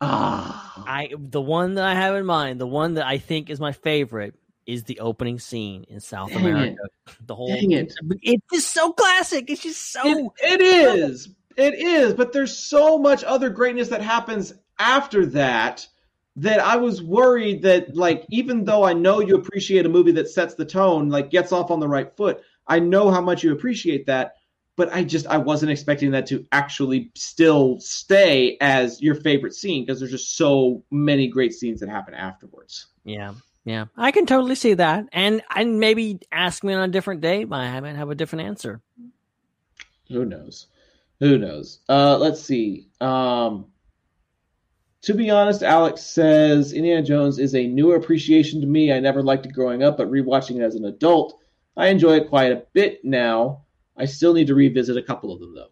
ah, 0.00 0.84
I 0.86 1.10
the 1.18 1.40
one 1.40 1.74
that 1.74 1.84
I 1.84 1.94
have 1.94 2.14
in 2.14 2.26
mind, 2.26 2.60
the 2.60 2.66
one 2.66 2.94
that 2.94 3.06
I 3.06 3.18
think 3.18 3.50
is 3.50 3.60
my 3.60 3.72
favorite, 3.72 4.34
is 4.66 4.84
the 4.84 5.00
opening 5.00 5.38
scene 5.38 5.84
in 5.88 6.00
South 6.00 6.30
Dang 6.30 6.46
America. 6.46 6.82
The 7.26 7.34
whole 7.34 7.48
Dang 7.48 7.72
it. 7.72 7.92
it's 8.22 8.44
just 8.52 8.72
so 8.72 8.92
classic. 8.92 9.50
It's 9.50 9.62
just 9.62 9.92
so 9.92 10.02
it, 10.04 10.32
it 10.38 10.60
is. 10.60 11.28
It 11.56 11.74
is, 11.74 12.14
but 12.14 12.32
there's 12.32 12.56
so 12.56 12.98
much 12.98 13.24
other 13.24 13.50
greatness 13.50 13.88
that 13.88 14.00
happens 14.00 14.54
after 14.78 15.26
that 15.26 15.86
that 16.36 16.60
I 16.60 16.76
was 16.76 17.02
worried 17.02 17.62
that 17.62 17.94
like 17.94 18.24
even 18.30 18.64
though 18.64 18.84
I 18.84 18.94
know 18.94 19.20
you 19.20 19.36
appreciate 19.36 19.84
a 19.84 19.90
movie 19.90 20.12
that 20.12 20.28
sets 20.28 20.54
the 20.54 20.64
tone, 20.64 21.10
like 21.10 21.30
gets 21.30 21.52
off 21.52 21.70
on 21.70 21.80
the 21.80 21.88
right 21.88 22.10
foot, 22.16 22.42
I 22.66 22.78
know 22.78 23.10
how 23.10 23.20
much 23.20 23.42
you 23.42 23.52
appreciate 23.52 24.06
that. 24.06 24.36
But 24.76 24.92
I 24.92 25.04
just 25.04 25.26
I 25.26 25.38
wasn't 25.38 25.72
expecting 25.72 26.10
that 26.12 26.26
to 26.26 26.46
actually 26.52 27.10
still 27.14 27.78
stay 27.80 28.56
as 28.60 29.00
your 29.02 29.14
favorite 29.14 29.54
scene 29.54 29.84
because 29.84 30.00
there's 30.00 30.12
just 30.12 30.36
so 30.36 30.82
many 30.90 31.28
great 31.28 31.52
scenes 31.52 31.80
that 31.80 31.88
happen 31.88 32.14
afterwards. 32.14 32.86
Yeah. 33.04 33.34
Yeah. 33.64 33.86
I 33.96 34.10
can 34.10 34.26
totally 34.26 34.54
see 34.54 34.74
that. 34.74 35.06
And 35.12 35.42
and 35.54 35.78
maybe 35.78 36.20
ask 36.30 36.64
me 36.64 36.72
on 36.72 36.88
a 36.88 36.92
different 36.92 37.20
day, 37.20 37.42
I 37.42 37.80
might 37.80 37.96
have 37.96 38.10
a 38.10 38.14
different 38.14 38.46
answer. 38.46 38.80
Who 40.08 40.24
knows? 40.24 40.66
Who 41.20 41.38
knows? 41.38 41.80
Uh 41.88 42.16
let's 42.18 42.40
see. 42.40 42.88
Um 43.00 43.66
to 45.02 45.14
be 45.14 45.30
honest, 45.30 45.64
Alex 45.64 46.00
says 46.00 46.72
Indiana 46.72 47.02
Jones 47.02 47.40
is 47.40 47.56
a 47.56 47.66
newer 47.66 47.96
appreciation 47.96 48.60
to 48.60 48.68
me. 48.68 48.92
I 48.92 49.00
never 49.00 49.20
liked 49.22 49.44
it 49.46 49.52
growing 49.52 49.82
up, 49.82 49.96
but 49.98 50.10
rewatching 50.10 50.56
it 50.56 50.62
as 50.62 50.76
an 50.76 50.84
adult, 50.84 51.40
I 51.76 51.88
enjoy 51.88 52.18
it 52.18 52.28
quite 52.28 52.52
a 52.52 52.62
bit 52.72 53.04
now. 53.04 53.61
I 53.96 54.04
still 54.06 54.34
need 54.34 54.46
to 54.48 54.54
revisit 54.54 54.96
a 54.96 55.02
couple 55.02 55.32
of 55.32 55.40
them 55.40 55.54
though. 55.54 55.70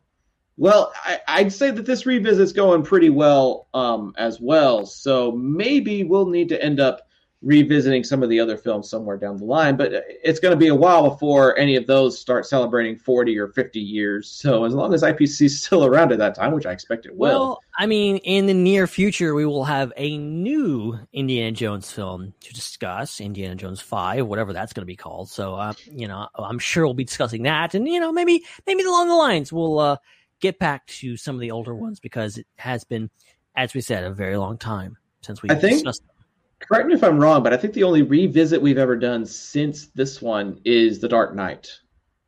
Well, 0.57 0.93
I, 1.27 1.43
would 1.43 1.53
say 1.53 1.71
that 1.71 1.87
this 1.87 2.05
revisit's 2.05 2.53
going 2.53 2.83
pretty 2.83 3.09
well 3.09 3.69
um, 3.73 4.13
as 4.19 4.41
well. 4.41 4.85
So 4.85 5.33
maybe 5.33 6.05
we'll 6.05 6.27
need 6.27 6.51
to 6.51 6.63
end 6.63 6.81
up 6.81 7.09
revisiting 7.43 8.05
some 8.05 8.23
of 8.23 8.29
the 8.29 8.39
other 8.39 8.57
films 8.57 8.91
somewhere 8.91 9.17
down 9.17 9.39
the 9.39 9.45
line. 9.45 9.77
But 9.77 9.93
it's 10.23 10.41
going 10.41 10.53
to 10.53 10.59
be 10.59 10.69
a 10.69 10.75
while 10.75 11.09
before 11.09 11.57
any 11.59 11.75
of 11.77 11.87
those 11.87 12.19
start 12.19 12.47
celebrating 12.47 12.99
40 12.99 13.39
or 13.39 13.49
50 13.49 13.81
years. 13.81 14.29
So 14.29 14.65
as 14.65 14.75
long 14.75 14.93
as 14.93 15.03
IPC 15.03 15.43
is 15.47 15.63
still 15.63 15.85
around 15.85 16.13
at 16.13 16.19
that 16.19 16.35
time, 16.35 16.53
which 16.53 16.67
I 16.67 16.73
expect 16.73 17.07
it 17.07 17.17
will. 17.17 17.29
Well, 17.29 17.61
I 17.79 17.87
mean, 17.87 18.19
in 18.19 18.47
the 18.47 18.55
near 18.55 18.87
future, 18.87 19.35
we 19.35 19.47
will 19.47 19.65
have 19.65 19.93
a 19.97 20.19
new 20.19 20.99
Indiana 21.13 21.53
Jones 21.53 21.91
film 21.91 22.35
to 22.41 22.53
discuss, 22.53 23.21
Indiana 23.21 23.55
Jones 23.55 23.81
5, 23.81 24.27
whatever 24.27 24.53
that's 24.53 24.75
going 24.75 24.83
to 24.83 24.87
be 24.87 24.97
called. 24.97 25.31
So, 25.31 25.55
uh, 25.55 25.73
you 25.91 26.09
know, 26.09 26.29
I'm 26.35 26.59
sure 26.59 26.85
we'll 26.85 26.95
be 26.95 27.05
discussing 27.05 27.45
that. 27.45 27.75
And, 27.75 27.89
you 27.89 28.01
know, 28.01 28.13
maybe, 28.13 28.45
maybe 28.67 28.83
along 28.83 29.09
the 29.09 29.15
lines, 29.15 29.51
we'll 29.51 29.79
uh, 29.79 29.97
get 30.41 30.59
back 30.59 30.87
to 30.87 31.17
some 31.17 31.37
of 31.37 31.41
the 31.41 31.53
older 31.53 31.75
ones 31.75 32.01
because 32.01 32.37
it 32.37 32.47
has 32.59 32.85
been, 32.85 33.09
as 33.57 33.73
we 33.73 33.81
said, 33.81 34.05
a 34.05 34.13
very 34.13 34.37
long 34.37 34.59
time 34.59 34.99
since 35.23 35.43
we 35.43 35.49
I 35.49 35.55
think, 35.55 35.75
discussed 35.75 36.03
them 36.07 36.20
correct 36.61 36.87
me 36.87 36.95
if 36.95 37.03
I'm 37.03 37.19
wrong, 37.19 37.43
but 37.43 37.53
I 37.53 37.57
think 37.57 37.75
the 37.75 37.85
only 37.85 38.03
revisit 38.03 38.63
we've 38.63 38.79
ever 38.79 38.97
done 38.97 39.27
since 39.27 39.87
this 39.89 40.23
one 40.23 40.61
is 40.65 40.99
The 41.01 41.09
Dark 41.09 41.35
Knight. 41.35 41.71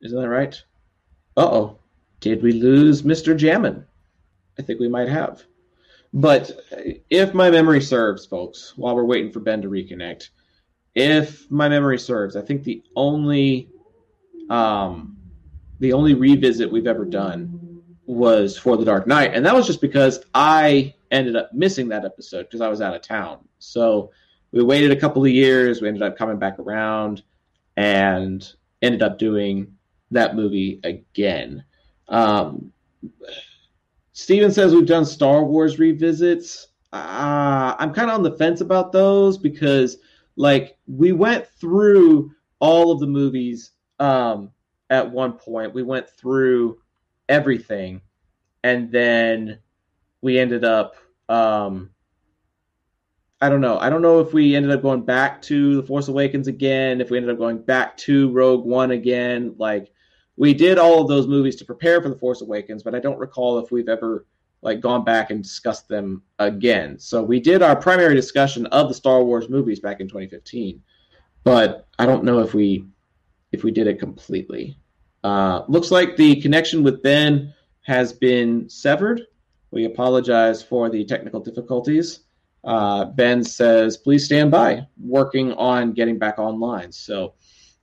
Isn't 0.00 0.20
that 0.20 0.28
right? 0.28 0.60
Uh 1.36 1.46
oh. 1.46 1.78
Did 2.20 2.42
we 2.42 2.52
lose 2.52 3.02
Mr. 3.02 3.36
Jammin? 3.36 3.84
I 4.58 4.62
think 4.62 4.80
we 4.80 4.88
might 4.88 5.08
have. 5.08 5.42
But 6.12 6.50
if 7.08 7.32
my 7.32 7.50
memory 7.50 7.80
serves, 7.80 8.26
folks, 8.26 8.74
while 8.76 8.94
we're 8.94 9.04
waiting 9.04 9.32
for 9.32 9.40
Ben 9.40 9.62
to 9.62 9.68
reconnect, 9.68 10.28
if 10.94 11.50
my 11.50 11.68
memory 11.68 11.98
serves, 11.98 12.36
I 12.36 12.42
think 12.42 12.64
the 12.64 12.82
only 12.96 13.70
um 14.50 15.16
the 15.80 15.92
only 15.92 16.14
revisit 16.14 16.70
we've 16.70 16.86
ever 16.86 17.04
done 17.04 17.82
was 18.06 18.58
for 18.58 18.76
The 18.76 18.84
Dark 18.84 19.06
Knight, 19.06 19.32
and 19.34 19.44
that 19.46 19.54
was 19.54 19.66
just 19.66 19.80
because 19.80 20.24
I 20.34 20.94
ended 21.12 21.36
up 21.36 21.52
missing 21.52 21.88
that 21.88 22.04
episode 22.04 22.44
because 22.44 22.60
I 22.60 22.68
was 22.68 22.80
out 22.80 22.96
of 22.96 23.02
town. 23.02 23.46
So 23.58 24.10
we 24.50 24.62
waited 24.62 24.90
a 24.90 24.96
couple 24.96 25.24
of 25.24 25.30
years. 25.30 25.80
We 25.80 25.88
ended 25.88 26.02
up 26.02 26.16
coming 26.16 26.38
back 26.38 26.58
around 26.58 27.22
and 27.76 28.46
ended 28.80 29.02
up 29.02 29.18
doing 29.18 29.76
that 30.10 30.34
movie 30.34 30.80
again. 30.82 31.64
Um, 32.08 32.72
Steven 34.12 34.50
says 34.50 34.74
we've 34.74 34.86
done 34.86 35.04
Star 35.04 35.44
Wars 35.44 35.78
revisits. 35.78 36.68
Uh, 36.92 37.74
I'm 37.78 37.94
kind 37.94 38.10
of 38.10 38.16
on 38.16 38.22
the 38.22 38.36
fence 38.36 38.60
about 38.60 38.92
those 38.92 39.38
because, 39.38 39.98
like, 40.36 40.76
we 40.86 41.12
went 41.12 41.46
through 41.46 42.30
all 42.58 42.92
of 42.92 43.00
the 43.00 43.06
movies 43.06 43.72
um, 43.98 44.50
at 44.90 45.10
one 45.10 45.32
point. 45.32 45.72
We 45.72 45.82
went 45.82 46.08
through 46.08 46.78
everything, 47.28 48.02
and 48.62 48.92
then 48.92 49.58
we 50.20 50.38
ended 50.38 50.64
up 50.64 50.96
um, 51.32 51.90
I 53.40 53.48
don't 53.48 53.60
know. 53.60 53.78
I 53.78 53.90
don't 53.90 54.02
know 54.02 54.20
if 54.20 54.32
we 54.32 54.54
ended 54.54 54.70
up 54.70 54.82
going 54.82 55.02
back 55.02 55.42
to 55.42 55.76
The 55.76 55.82
Force 55.82 56.08
Awakens 56.08 56.46
again, 56.46 57.00
if 57.00 57.10
we 57.10 57.16
ended 57.16 57.32
up 57.32 57.38
going 57.38 57.58
back 57.58 57.96
to 57.98 58.30
Rogue 58.30 58.64
One 58.64 58.92
again. 58.92 59.54
Like 59.58 59.90
we 60.36 60.52
did 60.54 60.78
all 60.78 61.00
of 61.00 61.08
those 61.08 61.26
movies 61.26 61.56
to 61.56 61.64
prepare 61.64 62.00
for 62.02 62.08
The 62.10 62.18
Force 62.18 62.42
Awakens, 62.42 62.82
but 62.82 62.94
I 62.94 63.00
don't 63.00 63.18
recall 63.18 63.58
if 63.58 63.72
we've 63.72 63.88
ever 63.88 64.26
like 64.60 64.80
gone 64.80 65.04
back 65.04 65.30
and 65.30 65.42
discussed 65.42 65.88
them 65.88 66.22
again. 66.38 66.98
So 66.98 67.22
we 67.22 67.40
did 67.40 67.62
our 67.62 67.74
primary 67.74 68.14
discussion 68.14 68.66
of 68.66 68.88
the 68.88 68.94
Star 68.94 69.24
Wars 69.24 69.48
movies 69.48 69.80
back 69.80 70.00
in 70.00 70.06
2015, 70.06 70.80
but 71.44 71.88
I 71.98 72.06
don't 72.06 72.24
know 72.24 72.40
if 72.40 72.54
we 72.54 72.86
if 73.50 73.64
we 73.64 73.70
did 73.72 73.86
it 73.86 73.98
completely. 73.98 74.78
Uh, 75.24 75.62
looks 75.66 75.90
like 75.90 76.16
the 76.16 76.40
connection 76.42 76.82
with 76.82 77.02
Ben 77.02 77.52
has 77.80 78.12
been 78.12 78.68
severed. 78.68 79.22
We 79.72 79.86
apologize 79.86 80.62
for 80.62 80.88
the 80.88 81.04
technical 81.04 81.40
difficulties 81.40 82.20
uh, 82.64 83.06
Ben 83.06 83.42
says, 83.42 83.96
please 83.96 84.24
stand 84.24 84.50
by, 84.50 84.86
working 85.00 85.52
on 85.54 85.92
getting 85.92 86.18
back 86.18 86.38
online. 86.38 86.92
So 86.92 87.34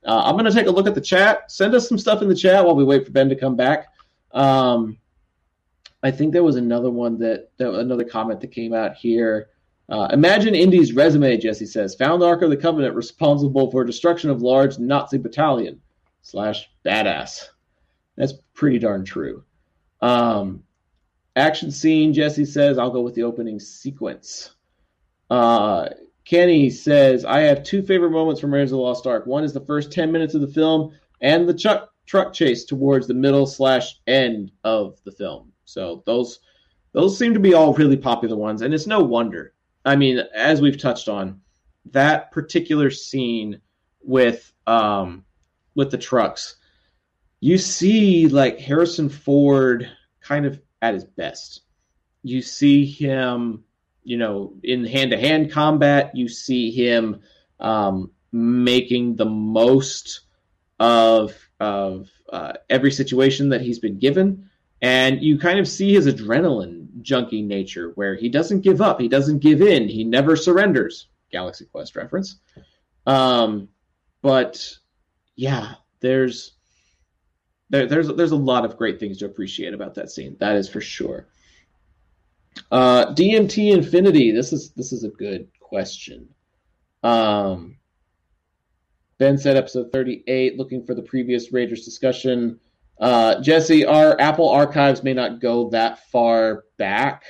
uh, 0.06 0.22
I'm 0.24 0.34
going 0.34 0.46
to 0.46 0.52
take 0.52 0.66
a 0.66 0.70
look 0.70 0.86
at 0.86 0.94
the 0.94 1.00
chat. 1.00 1.50
Send 1.50 1.74
us 1.74 1.88
some 1.88 1.98
stuff 1.98 2.22
in 2.22 2.28
the 2.28 2.34
chat 2.34 2.64
while 2.64 2.74
we 2.74 2.84
wait 2.84 3.04
for 3.04 3.12
Ben 3.12 3.28
to 3.28 3.36
come 3.36 3.56
back. 3.56 3.88
Um, 4.32 4.98
I 6.02 6.10
think 6.10 6.32
there 6.32 6.44
was 6.44 6.56
another 6.56 6.90
one 6.90 7.18
that, 7.18 7.50
that 7.58 7.74
another 7.74 8.04
comment 8.04 8.40
that 8.40 8.52
came 8.52 8.72
out 8.72 8.94
here. 8.94 9.48
Uh, 9.90 10.08
imagine 10.12 10.54
Indy's 10.54 10.94
resume, 10.94 11.36
Jesse 11.36 11.66
says. 11.66 11.94
Found 11.96 12.22
Ark 12.22 12.42
of 12.42 12.48
the 12.48 12.56
Covenant 12.56 12.94
responsible 12.94 13.70
for 13.70 13.84
destruction 13.84 14.30
of 14.30 14.40
large 14.40 14.78
Nazi 14.78 15.18
battalion 15.18 15.80
slash 16.22 16.70
badass. 16.86 17.48
That's 18.16 18.32
pretty 18.54 18.78
darn 18.78 19.04
true. 19.04 19.44
Um, 20.00 20.62
action 21.36 21.70
scene, 21.70 22.12
Jesse 22.12 22.44
says. 22.44 22.78
I'll 22.78 22.90
go 22.90 23.02
with 23.02 23.14
the 23.14 23.22
opening 23.22 23.60
sequence. 23.60 24.50
Uh, 25.28 25.88
Kenny 26.24 26.70
says, 26.70 27.24
I 27.24 27.40
have 27.40 27.62
two 27.62 27.82
favorite 27.82 28.10
moments 28.10 28.40
from 28.40 28.52
Raiders 28.52 28.72
of 28.72 28.76
the 28.76 28.82
Lost 28.82 29.06
Ark. 29.06 29.26
One 29.26 29.44
is 29.44 29.52
the 29.52 29.64
first 29.64 29.90
10 29.90 30.12
minutes 30.12 30.34
of 30.34 30.40
the 30.40 30.48
film 30.48 30.92
and 31.20 31.48
the 31.48 31.54
truck, 31.54 31.92
truck 32.06 32.32
chase 32.32 32.64
towards 32.64 33.06
the 33.06 33.14
middle 33.14 33.46
slash 33.46 34.00
end 34.06 34.52
of 34.64 34.98
the 35.04 35.12
film. 35.12 35.52
So 35.64 36.02
those 36.06 36.40
those 36.92 37.16
seem 37.16 37.34
to 37.34 37.40
be 37.40 37.54
all 37.54 37.74
really 37.74 37.96
popular 37.96 38.36
ones, 38.36 38.62
and 38.62 38.74
it's 38.74 38.86
no 38.86 39.00
wonder. 39.00 39.54
I 39.84 39.96
mean, 39.96 40.18
as 40.34 40.60
we've 40.60 40.78
touched 40.78 41.08
on, 41.08 41.40
that 41.86 42.32
particular 42.32 42.90
scene 42.90 43.60
with 44.02 44.52
um 44.66 45.24
with 45.74 45.90
the 45.90 45.98
trucks, 45.98 46.56
you 47.38 47.58
see 47.58 48.26
like 48.26 48.58
Harrison 48.58 49.08
Ford 49.08 49.88
kind 50.20 50.46
of 50.46 50.60
at 50.82 50.94
his 50.94 51.04
best. 51.04 51.62
You 52.22 52.42
see 52.42 52.84
him 52.84 53.64
you 54.02 54.16
know, 54.16 54.54
in 54.62 54.84
hand 54.84 55.10
to 55.10 55.18
hand 55.18 55.50
combat, 55.50 56.16
you 56.16 56.28
see 56.28 56.70
him 56.70 57.20
um, 57.58 58.10
making 58.32 59.16
the 59.16 59.24
most 59.24 60.20
of 60.78 61.36
of 61.58 62.08
uh, 62.32 62.54
every 62.70 62.90
situation 62.90 63.50
that 63.50 63.60
he's 63.60 63.78
been 63.78 63.98
given, 63.98 64.48
and 64.80 65.22
you 65.22 65.38
kind 65.38 65.58
of 65.58 65.68
see 65.68 65.92
his 65.92 66.06
adrenaline 66.06 67.02
junkie 67.02 67.42
nature, 67.42 67.92
where 67.94 68.14
he 68.14 68.28
doesn't 68.28 68.62
give 68.62 68.80
up, 68.80 69.00
he 69.00 69.08
doesn't 69.08 69.40
give 69.40 69.60
in, 69.60 69.88
he 69.88 70.04
never 70.04 70.36
surrenders. 70.36 71.08
Galaxy 71.30 71.66
Quest 71.66 71.94
reference. 71.94 72.36
Um, 73.06 73.68
but 74.22 74.76
yeah, 75.36 75.74
there's 76.00 76.52
there, 77.70 77.86
there's 77.86 78.08
there's 78.08 78.32
a 78.32 78.36
lot 78.36 78.64
of 78.64 78.76
great 78.76 79.00
things 79.00 79.18
to 79.18 79.26
appreciate 79.26 79.72
about 79.72 79.94
that 79.94 80.10
scene. 80.10 80.36
That 80.40 80.56
is 80.56 80.68
for 80.68 80.80
sure. 80.80 81.28
Uh, 82.70 83.14
DMT 83.14 83.72
Infinity. 83.72 84.32
This 84.32 84.52
is 84.52 84.72
this 84.72 84.92
is 84.92 85.04
a 85.04 85.08
good 85.08 85.48
question. 85.60 86.28
Um, 87.02 87.76
ben 89.18 89.38
said 89.38 89.56
episode 89.56 89.90
38, 89.92 90.58
looking 90.58 90.84
for 90.84 90.94
the 90.94 91.02
previous 91.02 91.52
Raiders 91.52 91.84
discussion. 91.84 92.58
Uh, 93.00 93.40
Jesse, 93.40 93.86
our 93.86 94.20
Apple 94.20 94.48
archives 94.48 95.02
may 95.02 95.14
not 95.14 95.40
go 95.40 95.70
that 95.70 96.10
far 96.10 96.64
back. 96.76 97.24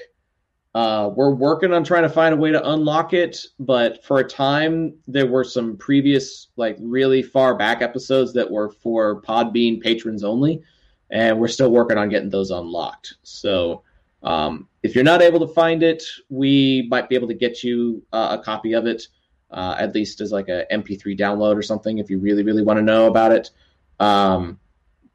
Uh, 0.73 1.11
we're 1.17 1.35
working 1.35 1.73
on 1.73 1.83
trying 1.83 2.05
to 2.05 2.09
find 2.09 2.33
a 2.33 2.37
way 2.37 2.53
to 2.53 2.71
unlock 2.71 3.13
it, 3.13 3.37
but 3.59 4.05
for 4.05 4.21
a 4.21 4.29
time 4.29 4.95
there 5.09 5.27
were 5.27 5.43
some 5.43 5.77
previous, 5.77 6.49
like 6.57 6.77
really 6.81 7.23
far 7.23 7.57
back 7.57 7.83
episodes 7.83 8.33
that 8.33 8.49
were 8.49 8.71
for 8.71 9.21
Podbean 9.23 9.81
patrons 9.81 10.23
only, 10.23 10.63
and 11.11 11.41
we're 11.41 11.49
still 11.49 11.73
working 11.73 11.99
on 11.99 12.09
getting 12.09 12.31
those 12.31 12.53
unlocked. 12.53 13.15
So 13.25 13.83
um, 14.23 14.69
if 14.85 14.95
you're 14.95 15.03
not 15.03 15.23
able 15.23 15.41
to 15.41 15.53
find 15.53 15.83
it, 15.83 16.05
we 16.29 16.87
might 16.89 17.09
be 17.09 17.17
able 17.17 17.29
to 17.29 17.35
get 17.35 17.65
you 17.65 18.05
uh, 18.13 18.37
a 18.39 18.45
copy 18.45 18.75
of 18.75 18.87
it, 18.87 19.09
uh, 19.51 19.75
at 19.77 19.93
least 19.93 20.21
as 20.21 20.31
like 20.31 20.49
a 20.49 20.67
MP3 20.71 21.19
download 21.19 21.57
or 21.57 21.63
something, 21.63 21.99
if 21.99 22.11
you 22.11 22.19
really, 22.19 22.45
really 22.45 22.63
want 22.63 22.79
to 22.79 22.83
know 22.83 23.09
about 23.09 23.33
it. 23.33 23.51
Um, 23.99 24.61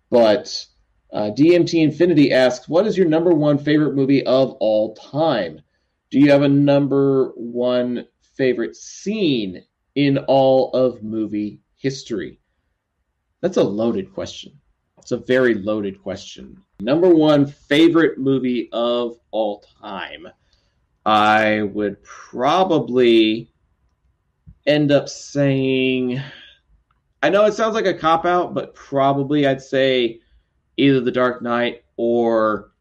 but 0.10 0.66
uh, 1.16 1.32
DMT 1.32 1.82
Infinity 1.82 2.34
asks, 2.34 2.68
"What 2.68 2.86
is 2.86 2.98
your 2.98 3.08
number 3.08 3.34
one 3.34 3.58
favorite 3.58 3.96
movie 3.96 4.26
of 4.26 4.52
all 4.60 4.94
time? 4.96 5.62
Do 6.12 6.20
you 6.20 6.30
have 6.30 6.42
a 6.42 6.50
number 6.50 7.32
one 7.38 8.06
favorite 8.20 8.76
scene 8.76 9.64
in 9.96 10.18
all 10.28 10.72
of 10.74 11.02
movie 11.02 11.62
history?" 11.78 12.38
That's 13.40 13.56
a 13.56 13.64
loaded 13.64 14.14
question. 14.14 14.60
It's 14.98 15.14
a 15.14 15.18
very 15.18 15.54
loaded 15.54 16.04
question. 16.04 16.62
Number 16.82 17.10
one 17.10 17.46
favorite 17.46 18.18
movie 18.18 18.68
of 18.74 19.18
all 19.32 19.64
time. 19.82 20.28
I 21.06 21.62
would 21.62 22.04
probably 22.04 23.50
end 24.68 24.92
up 24.92 25.08
saying. 25.08 26.22
I 27.24 27.30
know 27.30 27.46
it 27.46 27.54
sounds 27.54 27.74
like 27.74 27.86
a 27.86 27.94
cop 27.94 28.26
out, 28.26 28.54
but 28.54 28.76
probably 28.76 29.48
I'd 29.48 29.62
say 29.62 30.20
either 30.78 31.02
The 31.02 31.12
Dark 31.12 31.42
Knight 31.42 31.84
or 31.98 32.72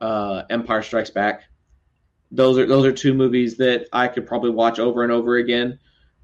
uh, 0.00 0.42
Empire 0.50 0.82
Strikes 0.82 1.10
Back. 1.10 1.44
Those 2.30 2.58
are 2.58 2.66
those 2.66 2.84
are 2.84 2.92
two 2.92 3.14
movies 3.14 3.56
that 3.58 3.86
I 3.92 4.08
could 4.08 4.26
probably 4.26 4.50
watch 4.50 4.78
over 4.78 5.02
and 5.02 5.12
over 5.12 5.36
again. 5.36 5.78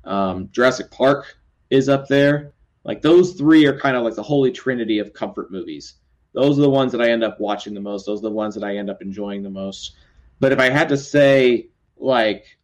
Um, 0.05 0.49
Jurassic 0.53 0.91
Park 0.91 1.37
is 1.71 1.89
up 1.89 2.09
there. 2.09 2.53
Like 2.85 3.03
those 3.03 3.35
three 3.35 3.67
are 3.67 3.79
kind 3.79 3.97
of 3.97 4.03
like 4.03 4.15
the 4.15 4.23
holy 4.23 4.51
trinity 4.51 4.99
of 4.99 5.13
comfort 5.13 5.53
movies. 5.53 5.95
Those 6.33 6.59
are 6.59 6.63
the 6.63 6.71
ones 6.71 6.93
that 6.93 7.01
I 7.01 7.11
end 7.11 7.23
up 7.23 7.41
watching 7.41 7.75
the 7.75 7.81
most. 7.81 8.07
Those 8.07 8.21
are 8.21 8.29
the 8.29 8.31
ones 8.31 8.55
that 8.55 8.65
I 8.65 8.77
end 8.77 8.91
up 8.91 9.03
enjoying 9.03 9.43
the 9.43 9.51
most. 9.51 9.97
But 10.41 10.53
if 10.53 10.59
I 10.59 10.71
had 10.71 10.89
to 10.89 10.97
say 10.97 11.69
like 11.97 12.59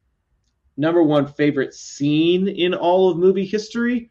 number 0.77 1.03
one 1.03 1.27
favorite 1.27 1.75
scene 1.75 2.49
in 2.49 2.75
all 2.75 3.11
of 3.11 3.19
movie 3.19 3.47
history, 3.47 4.11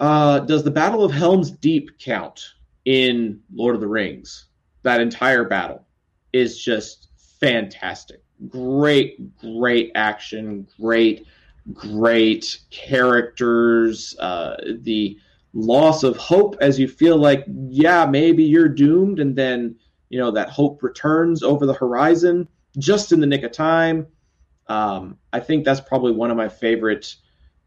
uh, 0.00 0.40
does 0.40 0.64
the 0.64 0.70
Battle 0.70 1.04
of 1.04 1.12
Helm's 1.12 1.50
Deep 1.50 1.98
count 1.98 2.54
in 2.84 3.40
Lord 3.52 3.74
of 3.74 3.80
the 3.80 3.88
Rings? 3.88 4.46
That 4.82 5.00
entire 5.00 5.44
battle 5.44 5.86
is 6.32 6.62
just 6.62 7.08
fantastic. 7.40 8.22
Great, 8.48 9.38
great 9.38 9.92
action, 9.94 10.66
great, 10.80 11.26
great 11.72 12.58
characters. 12.70 14.16
Uh, 14.18 14.56
the 14.80 15.18
loss 15.54 16.02
of 16.02 16.16
hope 16.16 16.56
as 16.60 16.78
you 16.78 16.88
feel 16.88 17.16
like, 17.16 17.44
yeah, 17.68 18.04
maybe 18.04 18.42
you're 18.42 18.68
doomed, 18.68 19.20
and 19.20 19.36
then 19.36 19.76
you 20.10 20.18
know 20.18 20.30
that 20.32 20.50
hope 20.50 20.82
returns 20.82 21.42
over 21.42 21.66
the 21.66 21.74
horizon 21.74 22.48
just 22.78 23.12
in 23.12 23.20
the 23.20 23.26
nick 23.26 23.42
of 23.42 23.52
time. 23.52 24.06
Um, 24.66 25.18
I 25.32 25.40
think 25.40 25.64
that's 25.64 25.80
probably 25.80 26.12
one 26.12 26.30
of 26.30 26.36
my 26.36 26.48
favorite 26.48 27.14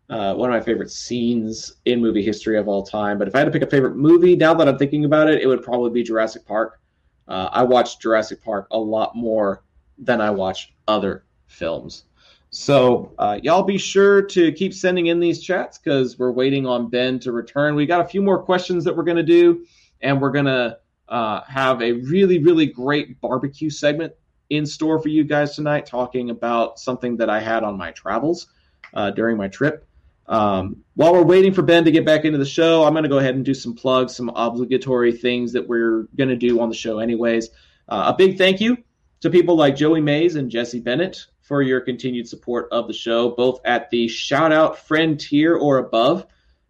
uh, 0.10 0.34
one 0.34 0.50
of 0.50 0.60
my 0.60 0.64
favorite 0.64 0.92
scenes 0.92 1.74
in 1.86 2.02
movie 2.02 2.24
history 2.24 2.58
of 2.58 2.68
all 2.68 2.84
time. 2.84 3.18
But 3.18 3.28
if 3.28 3.36
I 3.36 3.40
had 3.40 3.46
to 3.46 3.52
pick 3.52 3.62
a 3.62 3.70
favorite 3.70 3.96
movie, 3.96 4.36
now 4.36 4.54
that 4.54 4.68
I'm 4.68 4.78
thinking 4.78 5.06
about 5.06 5.30
it, 5.30 5.42
it 5.42 5.48
would 5.48 5.64
probably 5.64 5.92
be 5.92 6.04
Jurassic 6.04 6.46
Park. 6.46 6.80
Uh, 7.28 7.50
I 7.52 7.64
watched 7.64 8.02
Jurassic 8.02 8.42
Park 8.42 8.68
a 8.72 8.78
lot 8.78 9.16
more 9.16 9.64
than 9.98 10.22
I 10.22 10.30
watched 10.30 10.72
other 10.88 11.26
films. 11.48 12.06
So 12.50 13.12
uh, 13.20 13.40
y'all 13.44 13.64
be 13.64 13.78
sure 13.78 14.22
to 14.22 14.52
keep 14.54 14.74
sending 14.74 15.08
in 15.08 15.20
these 15.20 15.42
chats 15.42 15.78
because 15.78 16.18
we're 16.18 16.32
waiting 16.32 16.66
on 16.66 16.90
Ben 16.90 17.20
to 17.20 17.34
return. 17.34 17.76
We 17.76 17.86
got 17.86 18.00
a 18.00 18.08
few 18.08 18.22
more 18.22 18.42
questions 18.42 18.86
that 18.86 18.96
we're 18.96 19.04
going 19.04 19.18
to 19.18 19.24
do, 19.24 19.66
and 20.02 20.22
we're 20.22 20.32
going 20.32 20.46
to 20.46 20.78
uh, 21.10 21.42
have 21.42 21.82
a 21.82 21.92
really, 21.92 22.40
really 22.40 22.66
great 22.66 23.20
barbecue 23.20 23.70
segment 23.70 24.14
in 24.50 24.66
store 24.66 25.00
for 25.00 25.10
you 25.10 25.26
guys 25.26 25.56
tonight, 25.56 25.86
talking 25.86 26.30
about 26.30 26.80
something 26.80 27.18
that 27.18 27.30
I 27.30 27.42
had 27.42 27.64
on 27.64 27.78
my 27.78 27.92
travels 27.92 28.48
uh, 28.94 29.12
during 29.12 29.36
my 29.36 29.50
trip. 29.50 29.86
Um, 30.28 30.84
while 30.96 31.14
we're 31.14 31.24
waiting 31.24 31.54
for 31.54 31.62
Ben 31.62 31.86
to 31.86 31.92
get 31.92 32.06
back 32.06 32.26
into 32.26 32.38
the 32.38 32.46
show, 32.46 32.84
I'm 32.84 32.94
going 32.94 33.04
to 33.04 33.10
go 33.10 33.20
ahead 33.20 33.36
and 33.36 33.46
do 33.46 33.54
some 33.54 33.76
plugs, 33.76 34.16
some 34.16 34.30
obligatory 34.30 35.14
things 35.14 35.54
that 35.54 35.68
we're 35.68 36.08
going 36.16 36.30
to 36.30 36.36
do 36.36 36.60
on 36.60 36.70
the 36.70 36.76
show, 36.76 37.00
anyways. 37.00 37.50
Uh, 37.88 38.12
a 38.14 38.18
big 38.18 38.38
thank 38.38 38.60
you 38.60 38.78
to 39.22 39.30
people 39.30 39.56
like 39.56 39.76
Joey 39.76 40.02
Mays 40.02 40.36
and 40.36 40.52
Jesse 40.52 40.80
Bennett 40.80 41.26
for 41.42 41.62
your 41.62 41.80
continued 41.80 42.28
support 42.28 42.68
of 42.72 42.88
the 42.88 42.94
show, 42.94 43.30
both 43.30 43.62
at 43.64 43.90
the 43.90 44.08
shout 44.10 44.52
out 44.52 44.78
friend 44.80 45.20
tier 45.20 45.56
or 45.56 45.78
above. 45.78 46.26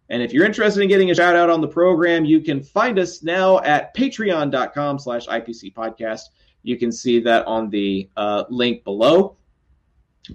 And 0.08 0.22
if 0.22 0.32
you're 0.32 0.46
interested 0.46 0.80
in 0.80 0.88
getting 0.88 1.10
a 1.10 1.14
shout 1.14 1.36
out 1.36 1.50
on 1.50 1.60
the 1.60 1.68
program, 1.68 2.24
you 2.24 2.40
can 2.40 2.62
find 2.62 2.98
us 2.98 3.22
now 3.22 3.58
at 3.58 3.94
patreon.com 3.94 5.00
slash 5.00 5.26
IPC 5.26 5.74
podcast. 5.74 6.22
You 6.62 6.78
can 6.78 6.92
see 6.92 7.20
that 7.20 7.46
on 7.46 7.70
the 7.70 8.08
uh, 8.16 8.44
link 8.48 8.84
below. 8.84 9.36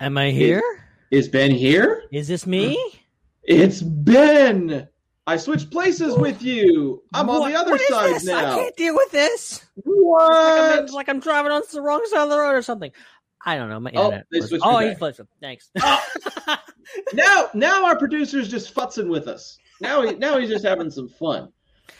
Am 0.00 0.16
I 0.16 0.30
here? 0.30 0.62
Is, 1.10 1.26
is 1.26 1.30
Ben 1.30 1.50
here? 1.50 2.04
Is 2.12 2.28
this 2.28 2.46
me? 2.46 2.78
It's 3.42 3.80
Ben. 3.82 4.88
I 5.26 5.36
switched 5.36 5.70
places 5.70 6.16
with 6.16 6.42
you. 6.42 7.02
I'm 7.12 7.26
what? 7.26 7.42
on 7.42 7.50
the 7.50 7.58
other 7.58 7.76
side 7.76 8.14
this? 8.14 8.24
now. 8.24 8.52
I 8.52 8.54
can't 8.54 8.76
deal 8.76 8.94
with 8.94 9.10
this. 9.10 9.62
What? 9.74 10.30
Like 10.30 10.78
I'm, 10.78 10.86
like 10.86 11.08
I'm, 11.08 11.20
driving 11.20 11.52
on 11.52 11.62
the 11.70 11.82
wrong 11.82 12.02
side 12.10 12.22
of 12.22 12.30
the 12.30 12.38
road 12.38 12.52
or 12.52 12.62
something. 12.62 12.90
I 13.44 13.56
don't 13.56 13.68
know. 13.68 13.78
My 13.78 13.90
oh, 13.94 14.06
internet. 14.06 14.26
They 14.30 14.40
switched 14.40 14.64
oh, 14.64 14.78
he 14.78 14.94
flipped. 14.94 15.20
Thanks. 15.42 15.70
now, 17.12 17.50
now 17.54 17.84
our 17.84 17.98
producer's 17.98 18.48
just 18.48 18.74
futzing 18.74 19.08
with 19.08 19.28
us. 19.28 19.58
Now, 19.80 20.02
he, 20.02 20.14
now 20.14 20.38
he's 20.38 20.48
just 20.48 20.64
having 20.64 20.90
some 20.90 21.08
fun. 21.08 21.52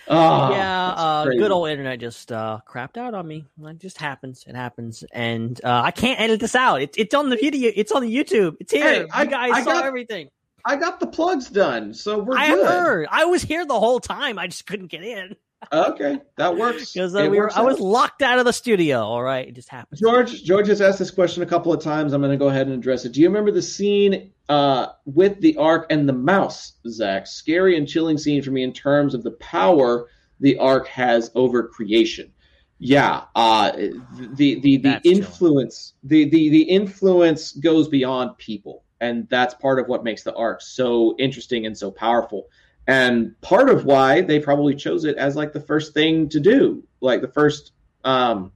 Oh, 0.09 0.51
yeah, 0.53 0.89
uh, 0.89 1.25
good 1.25 1.51
old 1.51 1.69
internet 1.69 2.01
just 2.01 2.33
uh, 2.33 2.61
crapped 2.67 2.97
out 2.97 3.15
on 3.15 3.27
me. 3.27 3.45
It 3.63 3.79
just 3.79 3.99
happens. 3.99 4.45
It 4.47 4.55
happens, 4.55 5.05
and 5.13 5.61
uh, 5.65 5.83
I 5.85 5.91
can't 5.91 6.21
edit 6.21 6.41
this 6.41 6.55
out. 6.55 6.81
It, 6.81 6.95
it's 6.97 7.15
on 7.15 7.29
the 7.31 7.37
video. 7.37 7.71
It's 7.75 7.93
on 7.93 8.03
the 8.03 8.15
YouTube. 8.15 8.57
It's 8.61 8.73
here. 8.73 8.85
Hey, 8.85 9.07
I, 9.13 9.27
guys 9.27 9.51
I 9.55 9.63
saw 9.63 9.73
got, 9.73 9.85
everything. 9.85 10.31
I 10.65 10.77
got 10.77 11.01
the 11.01 11.07
plugs 11.07 11.49
done, 11.49 11.95
so 11.95 12.19
we're 12.19 12.37
I 12.37 12.49
good. 12.49 12.67
heard. 12.67 13.09
I 13.11 13.27
was 13.27 13.43
here 13.43 13.65
the 13.67 13.79
whole 13.79 14.01
time. 14.01 14.39
I 14.39 14.47
just 14.47 14.67
couldn't 14.67 14.89
get 14.89 15.03
in. 15.03 15.37
Okay, 15.73 16.21
that 16.37 16.57
works. 16.57 16.93
Because 16.93 17.15
uh, 17.15 17.29
we 17.31 17.39
were, 17.39 17.51
I 17.55 17.63
was 17.63 17.81
locked 17.81 18.23
out 18.23 18.39
of 18.39 18.45
the 18.45 18.53
studio. 18.53 19.01
All 19.01 19.23
right, 19.23 19.49
it 19.49 19.55
just 19.55 19.69
happened. 19.69 19.99
George, 20.01 20.45
George 20.45 20.69
has 20.69 20.81
asked 20.81 20.99
this 20.99 21.11
question 21.11 21.43
a 21.43 21.47
couple 21.47 21.73
of 21.73 21.83
times. 21.83 22.13
I'm 22.13 22.21
going 22.21 22.31
to 22.31 22.39
go 22.39 22.49
ahead 22.49 22.69
and 22.69 22.77
address 22.77 23.05
it. 23.05 23.13
Do 23.13 23.21
you 23.21 23.29
remember 23.29 23.51
the 23.51 23.63
scene 23.63 24.33
uh, 24.49 24.89
with 25.05 25.41
the 25.41 25.57
Ark 25.57 25.87
and 25.91 26.09
the 26.09 26.13
mouse, 26.13 26.75
Zach? 26.89 27.27
Scary 27.27 27.77
and 27.77 27.89
chilling 27.89 28.19
scene 28.19 28.41
for 28.43 28.51
me 28.51 28.63
in 28.63 28.73
terms 28.73 29.15
of 29.15 29.25
the 29.25 29.33
power 29.33 30.09
the 30.41 30.57
Ark 30.59 30.87
has 30.89 31.31
over 31.35 31.67
creation. 31.67 32.33
Yeah, 32.79 33.25
uh, 33.35 33.73
the 33.73 34.61
the 34.61 34.77
the 34.77 35.01
chilling. 35.03 35.19
influence 35.19 35.95
the, 36.05 36.29
the 36.29 36.49
the 36.51 36.63
influence 36.63 37.53
goes 37.53 37.89
beyond 37.89 38.39
people, 38.39 38.85
and 39.01 39.29
that's 39.29 39.55
part 39.55 39.81
of 39.81 39.89
what 39.89 40.05
makes 40.05 40.23
the 40.23 40.35
Ark 40.35 40.61
so 40.61 41.17
interesting 41.19 41.67
and 41.67 41.77
so 41.77 41.91
powerful. 41.91 42.47
And 42.89 43.41
part 43.43 43.69
of 43.69 43.85
why 43.85 44.23
they 44.23 44.41
probably 44.41 44.75
chose 44.75 45.05
it 45.05 45.17
as 45.19 45.37
like 45.37 45.53
the 45.53 45.61
first 45.61 45.93
thing 45.95 46.29
to 46.31 46.41
do, 46.41 46.83
like 47.01 47.21
the 47.21 47.29
first 47.29 47.73
um, 48.03 48.51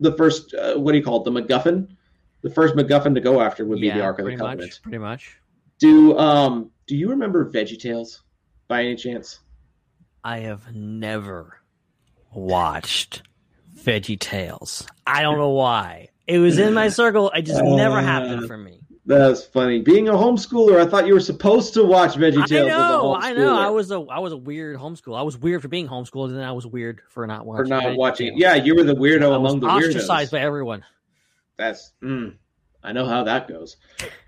the 0.00 0.12
first 0.16 0.52
uh, 0.52 0.74
what 0.74 0.92
do 0.92 0.98
you 0.98 1.04
call 1.04 1.24
it, 1.24 1.24
the 1.24 1.40
MacGuffin? 1.40 1.88
The 2.42 2.50
first 2.50 2.74
MacGuffin 2.74 3.14
to 3.14 3.20
go 3.20 3.40
after 3.40 3.64
would 3.64 3.80
be 3.80 3.88
the 3.90 4.00
Ark 4.00 4.18
of 4.18 4.24
the 4.26 4.36
Covenant. 4.36 4.60
much. 4.62 4.82
Pretty 4.82 4.98
much. 4.98 5.36
Do 5.78 6.18
um 6.18 6.70
do 6.86 6.96
you 6.96 7.10
remember 7.10 7.48
VeggieTales 7.50 8.18
by 8.66 8.82
any 8.82 8.96
chance? 8.96 9.38
I 10.24 10.40
have 10.40 10.74
never 10.74 11.60
watched 12.34 13.22
Veggie 13.76 14.18
Tales. 14.18 14.86
I 15.06 15.22
don't 15.22 15.38
know 15.38 15.50
why. 15.50 16.08
It 16.26 16.38
was 16.38 16.58
in 16.58 16.74
my 16.74 16.88
circle. 17.00 17.30
It 17.30 17.42
just 17.42 17.62
never 17.62 17.98
Uh, 17.98 18.02
happened 18.02 18.46
for 18.46 18.58
me. 18.58 18.80
That's 19.10 19.44
funny. 19.44 19.80
Being 19.80 20.06
a 20.06 20.12
homeschooler, 20.12 20.80
I 20.80 20.86
thought 20.86 21.04
you 21.04 21.14
were 21.14 21.18
supposed 21.18 21.74
to 21.74 21.84
watch 21.84 22.14
Veggie 22.14 22.46
Tales. 22.46 22.70
I 22.70 22.78
know. 22.78 23.16
I 23.16 23.32
know. 23.32 23.58
I 23.58 23.68
was 23.68 23.90
a 23.90 23.98
I 24.02 24.20
was 24.20 24.32
a 24.32 24.36
weird 24.36 24.76
homeschool. 24.76 25.18
I 25.18 25.22
was 25.22 25.36
weird 25.36 25.62
for 25.62 25.66
being 25.66 25.88
homeschooled, 25.88 26.28
and 26.28 26.36
then 26.36 26.44
I 26.44 26.52
was 26.52 26.64
weird 26.64 27.00
for 27.08 27.26
not 27.26 27.44
watching. 27.44 27.64
for 27.64 27.68
not 27.70 27.82
Veggie 27.82 27.96
watching. 27.96 28.28
Tales. 28.28 28.40
Yeah, 28.40 28.54
you 28.54 28.76
were 28.76 28.84
the 28.84 28.94
weirdo 28.94 29.24
I 29.24 29.36
was 29.36 29.52
among 29.52 29.60
the 29.60 29.66
ostracized 29.66 30.30
weirdos. 30.30 30.30
by 30.30 30.40
everyone. 30.42 30.84
That's 31.58 31.92
mm, 32.00 32.36
I 32.84 32.92
know 32.92 33.04
how 33.04 33.24
that 33.24 33.48
goes. 33.48 33.78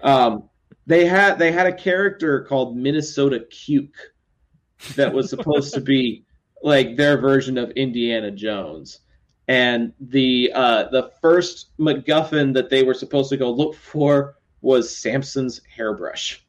Um, 0.02 0.48
they 0.88 1.06
had 1.06 1.38
they 1.38 1.52
had 1.52 1.68
a 1.68 1.72
character 1.72 2.42
called 2.42 2.76
Minnesota 2.76 3.46
Cuke 3.52 3.94
that 4.96 5.14
was 5.14 5.30
supposed 5.30 5.74
to 5.74 5.80
be 5.80 6.24
like 6.64 6.96
their 6.96 7.18
version 7.18 7.56
of 7.56 7.70
Indiana 7.70 8.32
Jones. 8.32 8.98
And 9.46 9.92
the 10.00 10.50
uh, 10.52 10.88
the 10.90 11.12
first 11.20 11.70
MacGuffin 11.78 12.54
that 12.54 12.68
they 12.68 12.82
were 12.82 12.94
supposed 12.94 13.30
to 13.30 13.36
go 13.36 13.48
look 13.48 13.76
for 13.76 14.38
was 14.62 14.96
Samson's 14.96 15.60
hairbrush. 15.76 16.42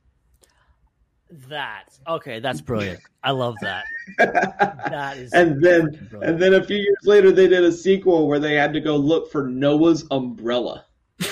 That 1.49 1.85
okay. 2.07 2.39
That's 2.39 2.61
brilliant. 2.61 2.99
I 3.23 3.31
love 3.31 3.55
that. 3.61 3.85
That 4.19 5.17
is 5.17 5.33
and 5.33 5.63
then 5.63 6.07
brilliant. 6.11 6.23
and 6.33 6.39
then 6.41 6.53
a 6.53 6.63
few 6.63 6.77
years 6.77 6.97
later 7.05 7.31
they 7.31 7.47
did 7.47 7.63
a 7.63 7.71
sequel 7.71 8.27
where 8.27 8.37
they 8.39 8.53
had 8.53 8.71
to 8.73 8.79
go 8.81 8.95
look 8.97 9.31
for 9.31 9.47
Noah's 9.47 10.05
umbrella. 10.11 10.85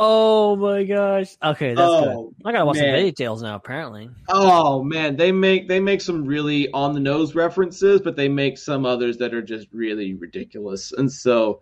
Oh 0.00 0.54
my 0.54 0.84
gosh. 0.84 1.34
Okay, 1.42 1.74
that's 1.74 1.80
Oh, 1.80 2.32
good. 2.36 2.46
I 2.46 2.52
gotta 2.52 2.64
watch 2.66 2.76
some 2.76 2.86
man. 2.86 3.04
Veggie 3.04 3.16
Tales 3.16 3.42
now. 3.42 3.56
Apparently, 3.56 4.08
Oh 4.28 4.84
man, 4.84 5.16
they 5.16 5.32
make 5.32 5.66
they 5.66 5.80
make 5.80 6.00
some 6.00 6.24
really 6.24 6.70
on 6.70 6.94
the 6.94 7.00
nose 7.00 7.34
references, 7.34 8.00
but 8.00 8.14
they 8.14 8.28
make 8.28 8.58
some 8.58 8.86
others 8.86 9.18
that 9.18 9.34
are 9.34 9.42
just 9.42 9.66
really 9.72 10.14
ridiculous. 10.14 10.92
And 10.92 11.10
so 11.10 11.60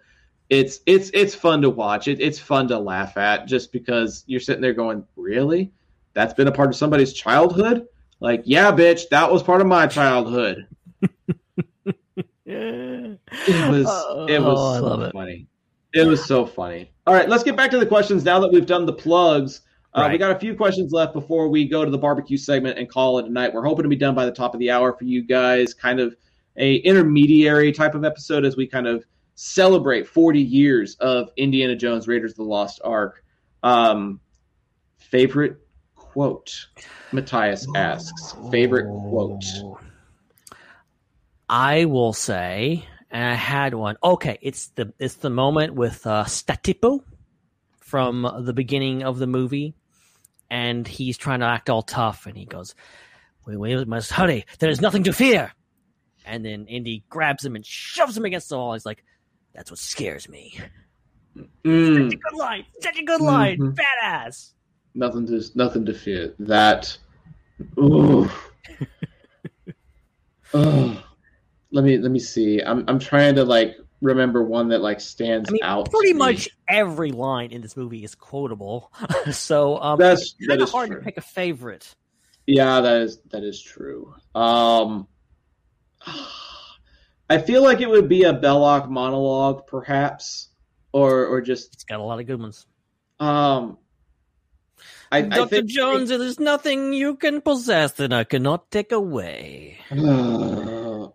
it's 0.51 0.81
it's 0.87 1.11
it's 1.15 1.35
fun 1.35 1.63
to 1.63 1.71
watch. 1.71 2.09
It, 2.09 2.21
it's 2.21 2.39
fun 2.39 2.69
to 2.69 2.79
laugh 2.79 3.17
at 3.17 3.47
just 3.47 3.73
because 3.73 4.25
you're 4.27 4.41
sitting 4.41 4.63
there 4.63 4.73
going, 4.75 5.05
"Really? 5.17 5.73
That's 6.15 6.35
been 6.35 6.49
a 6.49 6.53
part 6.53 6.69
of 6.69 6.77
somebody's 6.77 7.13
childhood?" 7.13 7.87
Like, 8.21 8.43
"Yeah, 8.45 8.73
bitch, 8.73 9.09
that 9.11 9.31
was 9.31 9.43
part 9.43 9.61
of 9.61 9.67
my 9.67 9.87
childhood." 9.87 10.67
It 12.49 13.19
was 13.71 13.87
it 14.31 14.41
was 14.41 14.59
Oh, 14.59 14.79
so 14.97 15.03
it. 15.03 15.13
funny. 15.13 15.47
It 15.93 16.07
was 16.07 16.25
so 16.25 16.47
funny. 16.47 16.93
All 17.07 17.15
right, 17.15 17.29
let's 17.29 17.43
get 17.43 17.57
back 17.57 17.71
to 17.73 17.79
the 17.79 17.87
questions 17.87 18.25
now 18.25 18.39
that 18.41 18.53
we've 18.53 18.67
done 18.67 18.87
the 18.87 18.93
plugs. 18.93 19.63
Uh, 19.95 20.09
We 20.13 20.19
got 20.19 20.31
a 20.37 20.39
few 20.39 20.55
questions 20.55 20.93
left 20.93 21.13
before 21.15 21.49
we 21.49 21.67
go 21.67 21.85
to 21.85 21.91
the 21.91 21.99
barbecue 21.99 22.37
segment 22.37 22.79
and 22.79 22.89
call 22.89 23.19
it 23.19 23.27
a 23.27 23.31
night. 23.31 23.53
We're 23.55 23.65
hoping 23.65 23.83
to 23.85 23.89
be 23.89 23.97
done 23.97 24.15
by 24.15 24.27
the 24.27 24.33
top 24.33 24.53
of 24.55 24.61
the 24.61 24.71
hour 24.71 24.93
for 24.93 25.05
you 25.05 25.23
guys, 25.23 25.73
kind 25.75 25.99
of 26.01 26.15
a 26.57 26.77
intermediary 26.77 27.73
type 27.73 27.95
of 27.95 28.05
episode 28.05 28.45
as 28.45 28.57
we 28.57 28.67
kind 28.67 28.87
of 28.87 29.05
celebrate 29.37 30.09
40 30.09 30.41
years 30.41 30.97
of 30.97 31.31
Indiana 31.37 31.77
Jones 31.77 32.09
Raiders 32.09 32.33
of 32.33 32.39
the 32.39 32.43
Lost 32.43 32.81
Ark. 32.83 33.23
Um, 33.63 34.21
favorite 34.99 35.59
quote? 35.95 36.67
Matthias 37.13 37.67
asks. 37.77 38.35
Favorite 38.51 38.89
quote? 39.09 39.45
I 41.49 41.85
will 41.85 42.13
say, 42.13 42.85
and 43.11 43.25
I 43.25 43.35
had 43.35 43.75
one. 43.75 43.97
Okay, 44.03 44.39
it's 44.43 44.69
the 44.69 44.93
it's 44.99 45.15
the 45.15 45.31
moment 45.31 45.75
with 45.75 46.05
uh, 46.07 46.25
Satipo 46.25 47.01
from 47.79 48.29
the 48.41 48.53
beginning 48.53 49.05
of 49.05 49.19
the 49.19 49.29
movie, 49.29 49.75
and 50.51 50.89
he's 50.89 51.17
trying 51.17 51.41
to 51.41 51.47
act 51.47 51.71
all 51.71 51.83
tough, 51.83 52.27
and 52.27 52.37
he 52.37 52.47
goes, 52.47 52.75
"We, 53.47 53.57
we 53.57 53.85
must 53.85 54.11
hurry. 54.11 54.45
There 54.59 54.71
is 54.71 54.81
nothing 54.81 55.05
to 55.05 55.13
fear." 55.13 55.53
And 56.25 56.45
then 56.45 56.67
Indy 56.67 57.05
grabs 57.09 57.45
him 57.45 57.55
and 57.55 57.65
shoves 57.65 58.17
him 58.17 58.25
against 58.25 58.49
the 58.49 58.57
wall. 58.57 58.73
He's 58.73 58.85
like, 58.85 59.05
"That's 59.57 59.71
what 59.71 59.79
scares 59.79 60.29
me." 60.29 60.59
Mm. 61.65 62.05
Such 62.05 62.15
a 62.15 62.17
good 62.17 62.39
line. 62.39 62.65
Such 62.81 62.99
a 62.99 63.05
good 63.05 63.21
line. 63.21 63.59
Mhm. 63.59 63.77
Badass. 63.77 64.53
Nothing 64.95 65.27
to 65.27 65.43
nothing 65.55 65.85
to 65.87 65.95
fear. 65.95 66.35
That. 66.39 66.97
Ooh. 67.79 68.31
Ugh. 70.55 70.97
Let 71.73 71.85
me 71.85 71.99
let 71.99 72.11
me 72.11 72.19
see. 72.19 72.63
I'm 72.63 72.85
I'm 72.89 72.99
trying 72.99 73.35
to 73.35 73.45
like 73.45 73.77
remember 74.01 74.43
one 74.43 74.69
that 74.69 74.81
like 74.81 75.01
stands 75.01 75.51
I 75.51 75.53
mean, 75.53 75.63
out. 75.63 75.91
pretty 75.91 76.13
much 76.13 76.49
every 76.69 77.13
line 77.13 77.51
in 77.51 77.61
this 77.61 77.77
movie 77.77 78.05
is 78.05 78.15
quotable. 78.15 78.93
so 79.33 79.79
um, 79.79 79.99
That's 79.99 80.23
it's 80.23 80.35
that 80.41 80.49
kind 80.49 80.63
of 80.63 80.69
is 80.69 80.73
hard 80.73 80.91
true. 80.91 80.99
to 80.99 81.05
pick 81.05 81.17
a 81.17 81.23
favorite. 81.23 81.95
Yeah, 82.47 82.81
that 82.81 83.03
is 83.03 83.19
that 83.31 83.43
is 83.43 83.61
true. 83.61 84.15
Um, 84.35 85.09
I 87.29 87.39
feel 87.39 87.63
like 87.63 87.81
it 87.81 87.89
would 87.89 88.09
be 88.09 88.25
a 88.25 88.33
Belloq 88.33 88.89
monologue, 88.89 89.67
perhaps, 89.67 90.49
or 90.93 91.27
or 91.27 91.41
just 91.41 91.75
It's 91.75 91.85
got 91.85 92.01
a 92.01 92.03
lot 92.03 92.21
of 92.21 92.27
good 92.27 92.41
ones. 92.41 92.67
um. 93.21 93.79
I, 95.13 95.47
think 95.47 95.67
Jones, 95.67 96.09
there's 96.09 96.41
nothing 96.41 96.93
you 96.93 97.15
can 97.15 97.41
possess 97.41 97.93
that 97.93 98.13
I 98.13 98.25
cannot 98.25 98.73
take 98.73 98.91
away. 98.91 99.79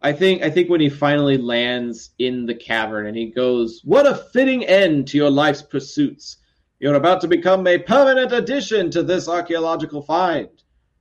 I 0.02 0.14
think 0.14 0.42
I 0.42 0.50
think 0.50 0.70
when 0.70 0.80
he 0.82 0.90
finally 0.90 1.38
lands 1.38 2.12
in 2.18 2.46
the 2.46 2.56
cavern 2.56 3.06
and 3.06 3.18
he 3.18 3.32
goes, 3.32 3.82
"What 3.84 4.08
a 4.08 4.16
fitting 4.16 4.64
end 4.66 5.10
to 5.10 5.18
your 5.18 5.30
life's 5.30 5.62
pursuits! 5.62 6.38
You're 6.80 6.96
about 6.96 7.22
to 7.22 7.28
become 7.28 7.68
a 7.68 7.78
permanent 7.78 8.32
addition 8.32 8.92
to 8.92 9.04
this 9.04 9.28
archaeological 9.28 10.02
find. 10.02 10.50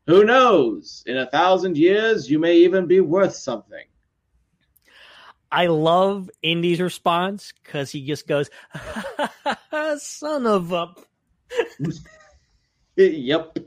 Who 0.06 0.24
knows? 0.24 1.04
In 1.06 1.16
a 1.16 1.30
thousand 1.30 1.78
years, 1.78 2.28
you 2.28 2.38
may 2.38 2.56
even 2.56 2.86
be 2.86 3.00
worth 3.00 3.34
something." 3.34 3.84
I 5.52 5.66
love 5.66 6.31
Indy's 6.43 6.81
response 6.81 7.52
because 7.62 7.90
he 7.90 8.06
just 8.06 8.27
goes, 8.27 8.51
son 9.98 10.47
of 10.47 10.72
a. 10.72 10.94
yep, 12.97 13.59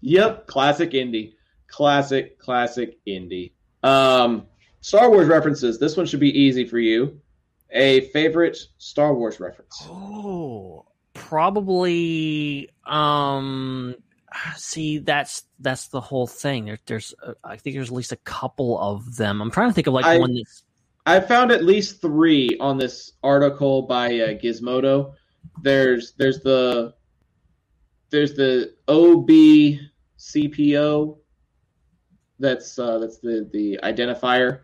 yep. 0.00 0.46
Classic 0.46 0.92
Indy. 0.92 1.36
Classic, 1.68 2.38
classic 2.38 2.98
Indy. 3.06 3.52
Um, 3.82 4.46
Star 4.80 5.10
Wars 5.10 5.28
references. 5.28 5.78
This 5.78 5.96
one 5.96 6.06
should 6.06 6.20
be 6.20 6.38
easy 6.38 6.66
for 6.66 6.78
you. 6.78 7.20
A 7.70 8.02
favorite 8.08 8.56
Star 8.78 9.14
Wars 9.14 9.40
reference. 9.40 9.76
Oh, 9.88 10.86
probably. 11.14 12.70
Um, 12.86 13.94
see, 14.56 14.98
that's 14.98 15.44
that's 15.58 15.88
the 15.88 16.00
whole 16.00 16.26
thing. 16.26 16.66
There, 16.66 16.78
there's, 16.86 17.14
uh, 17.24 17.34
I 17.42 17.56
think 17.56 17.74
there's 17.74 17.88
at 17.88 17.94
least 17.94 18.12
a 18.12 18.16
couple 18.16 18.78
of 18.78 19.16
them. 19.16 19.40
I'm 19.40 19.50
trying 19.50 19.70
to 19.70 19.74
think 19.74 19.86
of 19.86 19.94
like 19.94 20.04
I- 20.04 20.18
one 20.18 20.34
that's. 20.34 20.64
I 21.06 21.20
found 21.20 21.52
at 21.52 21.64
least 21.64 22.00
three 22.00 22.56
on 22.60 22.78
this 22.78 23.12
article 23.22 23.82
by 23.82 24.06
uh, 24.20 24.28
Gizmodo. 24.34 25.12
There's 25.62 26.12
there's 26.12 26.40
the 26.40 26.94
there's 28.10 28.34
the 28.34 28.74
OBCPO. 28.88 29.88
That's 32.38 32.78
uh, 32.78 32.98
that's 32.98 33.18
the 33.18 33.48
the 33.52 33.80
identifier. 33.82 34.60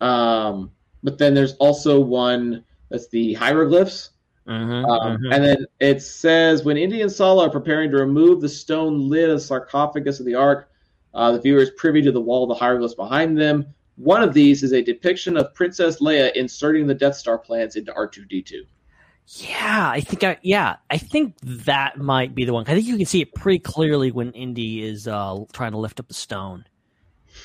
Um, 0.00 0.72
but 1.02 1.18
then 1.18 1.34
there's 1.34 1.54
also 1.54 2.00
one 2.00 2.64
that's 2.90 3.08
the 3.08 3.34
hieroglyphs. 3.34 4.10
Mhm, 4.48 4.88
Um, 4.88 5.18
mhm. 5.18 5.34
And 5.34 5.44
then 5.44 5.66
it 5.78 6.02
says 6.02 6.64
when 6.64 6.76
Indy 6.78 7.02
and 7.02 7.12
Sallah 7.12 7.46
are 7.46 7.50
preparing 7.50 7.90
to 7.90 7.98
remove 7.98 8.40
the 8.40 8.48
stone 8.48 9.08
lid 9.08 9.28
of 9.30 9.36
the 9.36 9.40
sarcophagus 9.44 10.20
of 10.20 10.26
the 10.26 10.34
Ark, 10.36 10.70
uh, 11.14 11.32
the 11.32 11.40
viewer 11.40 11.60
is 11.60 11.70
privy 11.70 12.02
to 12.02 12.12
the 12.12 12.20
wall 12.20 12.44
of 12.44 12.48
the 12.48 12.54
hieroglyphs 12.54 12.94
behind 12.94 13.38
them. 13.38 13.74
One 13.98 14.22
of 14.22 14.32
these 14.32 14.62
is 14.62 14.72
a 14.72 14.80
depiction 14.80 15.36
of 15.36 15.52
Princess 15.54 16.00
Leia 16.00 16.32
inserting 16.34 16.86
the 16.86 16.94
Death 16.94 17.16
Star 17.16 17.36
plans 17.36 17.74
into 17.74 17.92
R2D2. 17.92 18.62
Yeah, 19.26 19.90
I 19.92 20.00
think 20.00 20.24
I 20.24 20.38
yeah, 20.40 20.76
I 20.88 20.96
think 20.96 21.34
that 21.42 21.98
might 21.98 22.34
be 22.34 22.44
the 22.44 22.54
one. 22.54 22.64
I 22.66 22.74
think 22.74 22.86
you 22.86 22.96
can 22.96 23.04
see 23.04 23.20
it 23.20 23.34
pretty 23.34 23.58
clearly 23.58 24.10
when 24.10 24.32
Indy 24.32 24.82
is 24.82 25.06
uh 25.06 25.44
trying 25.52 25.72
to 25.72 25.78
lift 25.78 26.00
up 26.00 26.08
the 26.08 26.14
stone. 26.14 26.64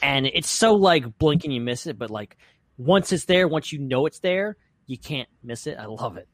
And 0.02 0.26
it's 0.28 0.50
so 0.50 0.76
like 0.76 1.18
blink 1.18 1.44
and 1.44 1.54
you 1.54 1.60
miss 1.60 1.88
it, 1.88 1.98
but 2.00 2.10
like 2.10 2.38
once 2.78 3.12
it's 3.12 3.26
there, 3.26 3.48
once 3.48 3.74
you 3.74 3.80
know 3.80 4.06
it's 4.06 4.20
there, 4.20 4.56
you 4.86 4.98
can't 4.98 5.30
miss 5.44 5.68
it. 5.68 5.78
I 5.78 5.88
love 5.88 6.18
it. 6.18 6.28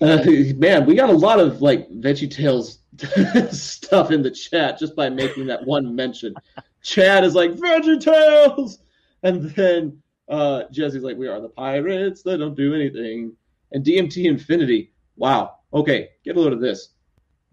Uh, 0.00 0.24
man, 0.56 0.86
we 0.86 0.94
got 0.94 1.10
a 1.10 1.16
lot 1.16 1.40
of 1.40 1.60
like 1.60 1.90
Veggie 1.90 2.30
Tales 2.30 2.78
stuff 3.50 4.10
in 4.10 4.22
the 4.22 4.30
chat 4.30 4.78
just 4.78 4.94
by 4.94 5.08
making 5.08 5.46
that 5.46 5.66
one 5.66 5.94
mention. 5.94 6.34
Chad 6.82 7.24
is 7.24 7.34
like 7.34 7.52
Veggie 7.52 8.00
Tales, 8.00 8.78
and 9.22 9.50
then 9.50 10.00
uh, 10.28 10.64
Jesse's 10.70 11.02
like, 11.02 11.16
"We 11.16 11.26
are 11.26 11.40
the 11.40 11.48
pirates. 11.48 12.22
They 12.22 12.36
don't 12.36 12.56
do 12.56 12.74
anything." 12.74 13.36
And 13.72 13.84
DMT 13.84 14.24
Infinity. 14.24 14.92
Wow. 15.16 15.56
Okay, 15.74 16.10
get 16.24 16.36
a 16.36 16.40
load 16.40 16.52
of 16.52 16.60
this. 16.60 16.90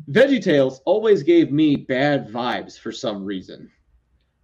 Veggie 0.10 0.42
Tales 0.42 0.82
always 0.86 1.24
gave 1.24 1.52
me 1.52 1.76
bad 1.76 2.28
vibes 2.30 2.80
for 2.80 2.92
some 2.92 3.26
reason. 3.26 3.72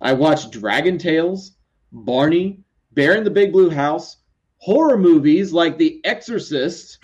I 0.02 0.14
watched 0.14 0.52
Dragon 0.52 0.98
Tales, 0.98 1.52
Barney, 1.92 2.64
Bear 2.94 3.16
in 3.16 3.24
the 3.24 3.30
Big 3.30 3.52
Blue 3.52 3.70
House, 3.70 4.18
horror 4.58 4.98
movies 4.98 5.54
like 5.54 5.78
The 5.78 6.02
Exorcist, 6.04 6.98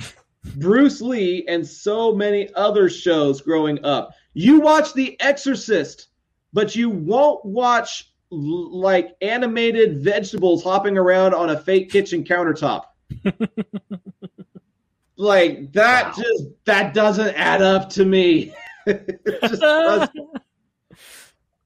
Bruce 0.55 1.01
Lee, 1.01 1.45
and 1.47 1.65
so 1.67 2.13
many 2.15 2.49
other 2.55 2.89
shows 2.89 3.41
growing 3.41 3.83
up. 3.85 4.11
You 4.33 4.59
watch 4.59 4.93
The 4.93 5.19
Exorcist, 5.21 6.07
but 6.53 6.75
you 6.75 6.89
won't 6.89 7.43
watch 7.45 8.11
like 8.29 9.15
animated 9.21 9.99
vegetables 10.03 10.63
hopping 10.63 10.97
around 10.97 11.33
on 11.33 11.49
a 11.51 11.59
fake 11.59 11.89
kitchen 11.91 12.23
countertop. 12.23 12.83
like 15.17 15.71
that 15.73 16.07
Wow. 16.17 16.23
just 16.23 16.43
that 16.65 16.93
doesn't 16.93 17.35
add 17.35 17.61
up 17.61 17.89
to 17.91 18.05
me. 18.05 18.53
It 18.89 19.19
just 19.41 19.61
doesn't. 19.61 20.11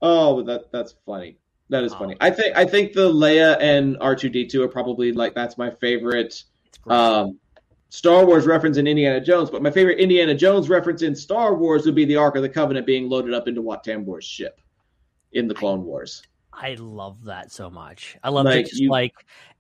Oh, 0.02 0.42
that 0.44 0.72
that's 0.72 0.96
funny. 1.06 1.38
That 1.70 1.84
is 1.84 1.94
Oh. 1.94 2.00
funny. 2.00 2.18
I 2.20 2.32
think 2.32 2.56
I 2.58 2.66
think 2.66 2.94
the 2.94 3.12
Leia 3.12 3.58
and 3.60 3.96
R 4.02 4.16
two 4.16 4.30
D 4.30 4.48
two 4.48 4.64
are 4.64 4.68
probably 4.68 5.12
like 5.12 5.36
that's 5.36 5.56
my 5.58 5.70
favorite 5.70 6.44
um, 6.88 7.38
Star 7.94 8.26
Wars 8.26 8.46
reference 8.48 8.78
in 8.78 8.88
Indiana 8.88 9.20
Jones. 9.20 9.50
But 9.50 9.62
my 9.62 9.70
favorite 9.70 10.00
Indiana 10.00 10.34
Jones 10.34 10.70
reference 10.70 11.02
in 11.02 11.14
Star 11.14 11.54
Wars 11.56 11.86
would 11.86 11.94
be 11.94 12.06
the 12.06 12.16
Ark 12.16 12.38
of 12.38 12.42
the 12.42 12.48
Covenant 12.50 12.86
being 12.86 13.10
loaded 13.10 13.34
up 13.34 13.50
into 13.50 13.62
Wat 13.62 13.84
Tambor's 13.84 14.24
ship 14.24 14.62
in 15.34 15.46
the 15.48 15.54
Clone 15.54 15.84
Wars. 15.84 16.24
I 16.54 16.76
love 16.76 17.26
that 17.26 17.52
so 17.52 17.70
much. 17.70 18.18
I 18.24 18.30
love 18.30 18.46
Like, 18.46 18.66
it 18.66 18.70
just 18.70 18.82
you- 18.82 18.90
like 18.90 19.14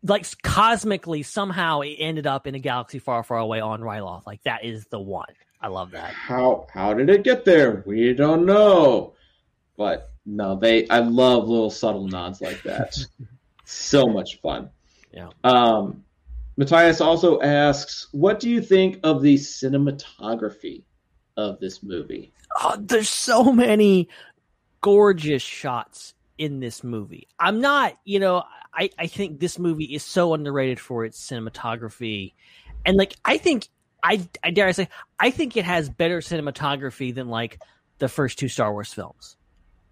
like 0.03 0.25
cosmically 0.43 1.23
somehow 1.23 1.81
it 1.81 1.95
ended 1.99 2.25
up 2.25 2.47
in 2.47 2.55
a 2.55 2.59
galaxy 2.59 2.99
far, 2.99 3.21
far 3.21 3.37
away 3.37 3.59
on 3.59 3.81
Ryloth. 3.81 4.25
Like 4.25 4.41
that 4.43 4.63
is 4.63 4.85
the 4.87 4.99
one. 4.99 5.27
I 5.59 5.67
love 5.67 5.91
that. 5.91 6.11
How 6.13 6.67
how 6.73 6.93
did 6.93 7.09
it 7.09 7.23
get 7.23 7.43
there? 7.45 7.83
We 7.85 8.13
don't 8.13 8.45
know. 8.45 9.13
But 9.75 10.09
no, 10.25 10.55
they 10.55 10.87
I 10.87 10.99
love 10.99 11.49
little 11.49 11.69
subtle 11.69 12.07
nods 12.07 12.39
like 12.41 12.63
that. 12.63 12.97
so 13.65 14.07
much 14.07 14.39
fun. 14.39 14.69
Yeah. 15.13 15.29
Um 15.43 16.03
Matthias 16.61 17.01
also 17.01 17.41
asks, 17.41 18.07
what 18.11 18.39
do 18.39 18.47
you 18.47 18.61
think 18.61 18.99
of 19.01 19.23
the 19.23 19.33
cinematography 19.33 20.83
of 21.35 21.59
this 21.59 21.81
movie? 21.81 22.33
Oh, 22.61 22.77
there's 22.79 23.09
so 23.09 23.51
many 23.51 24.09
gorgeous 24.79 25.41
shots 25.41 26.13
in 26.37 26.59
this 26.59 26.83
movie. 26.83 27.27
I'm 27.39 27.61
not, 27.61 27.97
you 28.05 28.19
know, 28.19 28.43
I, 28.75 28.91
I 28.99 29.07
think 29.07 29.39
this 29.39 29.57
movie 29.57 29.85
is 29.85 30.03
so 30.03 30.35
underrated 30.35 30.79
for 30.79 31.03
its 31.03 31.19
cinematography. 31.27 32.33
And 32.85 32.95
like 32.95 33.15
I 33.25 33.39
think 33.39 33.67
I 34.03 34.21
I 34.43 34.51
dare 34.51 34.67
I 34.67 34.73
say 34.73 34.87
I 35.19 35.31
think 35.31 35.57
it 35.57 35.65
has 35.65 35.89
better 35.89 36.19
cinematography 36.19 37.11
than 37.11 37.27
like 37.27 37.59
the 37.97 38.07
first 38.07 38.37
two 38.37 38.49
Star 38.49 38.71
Wars 38.71 38.93
films. 38.93 39.35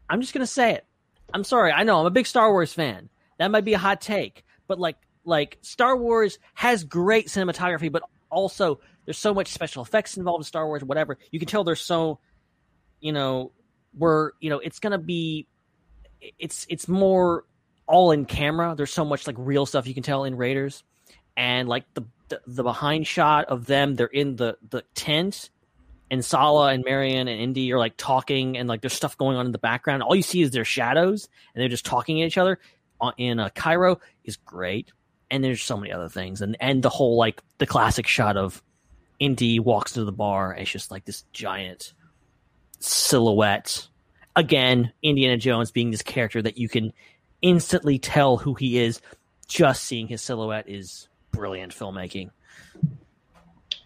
I'm 0.07 0.21
just 0.21 0.35
gonna 0.35 0.45
say 0.45 0.73
it. 0.75 0.85
I'm 1.33 1.43
sorry. 1.43 1.71
I 1.71 1.81
know 1.81 1.99
I'm 1.99 2.05
a 2.05 2.11
big 2.11 2.27
Star 2.27 2.51
Wars 2.51 2.73
fan. 2.73 3.09
That 3.39 3.49
might 3.49 3.65
be 3.65 3.73
a 3.73 3.79
hot 3.79 4.01
take, 4.01 4.45
but 4.67 4.77
like 4.77 4.97
like 5.25 5.57
Star 5.61 5.95
Wars 5.97 6.39
has 6.53 6.83
great 6.83 7.27
cinematography, 7.27 7.91
but 7.91 8.03
also 8.29 8.79
there's 9.05 9.17
so 9.17 9.33
much 9.33 9.47
special 9.49 9.83
effects 9.83 10.17
involved 10.17 10.41
in 10.41 10.45
Star 10.45 10.65
Wars. 10.67 10.83
Whatever 10.83 11.17
you 11.31 11.39
can 11.39 11.47
tell, 11.47 11.63
there's 11.63 11.81
so 11.81 12.19
you 12.99 13.11
know 13.11 13.51
we're 13.97 14.31
you 14.39 14.49
know 14.49 14.59
it's 14.59 14.79
gonna 14.79 14.97
be 14.97 15.47
it's 16.37 16.65
it's 16.69 16.87
more 16.87 17.45
all 17.87 18.11
in 18.11 18.25
camera. 18.25 18.75
There's 18.75 18.93
so 18.93 19.05
much 19.05 19.25
like 19.27 19.35
real 19.39 19.65
stuff 19.65 19.87
you 19.87 19.93
can 19.93 20.03
tell 20.03 20.23
in 20.25 20.35
Raiders, 20.35 20.83
and 21.37 21.67
like 21.67 21.85
the 21.93 22.03
the, 22.29 22.41
the 22.45 22.63
behind 22.63 23.07
shot 23.07 23.45
of 23.45 23.65
them. 23.65 23.95
They're 23.95 24.07
in 24.07 24.35
the 24.35 24.57
the 24.69 24.83
tent 24.95 25.49
and 26.11 26.23
Sallah 26.25 26.73
and 26.73 26.83
Marion 26.83 27.27
and 27.27 27.39
Indy 27.39 27.71
are 27.71 27.77
like 27.79 27.93
talking 27.97 28.57
and 28.57 28.67
like 28.67 28.81
there's 28.81 28.93
stuff 28.93 29.17
going 29.17 29.37
on 29.37 29.45
in 29.45 29.51
the 29.51 29.59
background. 29.59 30.01
All 30.03 30.15
you 30.15 30.23
see 30.23 30.41
is 30.41 30.51
their 30.51 30.65
shadows 30.65 31.29
and 31.53 31.61
they're 31.61 31.69
just 31.69 31.85
talking 31.85 32.21
at 32.21 32.25
each 32.27 32.37
other. 32.37 32.59
On- 32.99 33.13
In 33.17 33.39
uh, 33.39 33.49
Cairo 33.55 33.99
is 34.23 34.35
great, 34.35 34.91
and 35.31 35.43
there's 35.43 35.61
so 35.61 35.77
many 35.77 35.91
other 35.91 36.09
things, 36.09 36.41
and 36.41 36.57
and 36.59 36.81
the 36.83 36.89
whole 36.89 37.17
like 37.17 37.41
the 37.57 37.65
classic 37.65 38.07
shot 38.07 38.37
of 38.37 38.63
Indy 39.19 39.59
walks 39.59 39.93
to 39.93 40.03
the 40.03 40.11
bar. 40.11 40.53
It's 40.53 40.71
just 40.71 40.91
like 40.91 41.05
this 41.05 41.23
giant 41.33 41.93
silhouette. 42.79 43.87
Again, 44.35 44.93
Indiana 45.03 45.37
Jones 45.37 45.71
being 45.71 45.91
this 45.91 46.01
character 46.01 46.41
that 46.41 46.57
you 46.57 46.69
can 46.69 46.93
instantly 47.41 47.99
tell 47.99 48.37
who 48.37 48.53
he 48.53 48.79
is. 48.79 49.01
Just 49.47 49.83
seeing 49.83 50.07
his 50.07 50.21
silhouette 50.21 50.69
is 50.69 51.09
brilliant 51.31 51.73
filmmaking. 51.73 52.29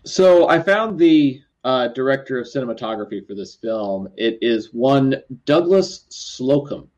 So 0.04 0.50
I 0.50 0.62
found 0.62 1.00
the 1.00 1.42
uh, 1.64 1.88
director 1.90 2.38
of 2.40 2.46
cinematography 2.46 3.26
for 3.26 3.36
this 3.36 3.56
film. 3.56 4.10
It 4.18 4.38
is 4.42 4.74
one 4.74 5.16
Douglas 5.46 6.06
Slocombe. 6.10 6.90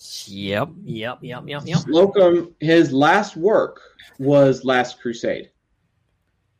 Yep, 0.00 0.68
yep, 0.84 1.18
yep, 1.22 1.42
yep, 1.46 1.62
yep. 1.64 1.78
Slocombe, 1.78 2.52
his 2.60 2.92
last 2.92 3.36
work 3.36 3.80
was 4.18 4.64
Last 4.64 5.00
Crusade. 5.00 5.50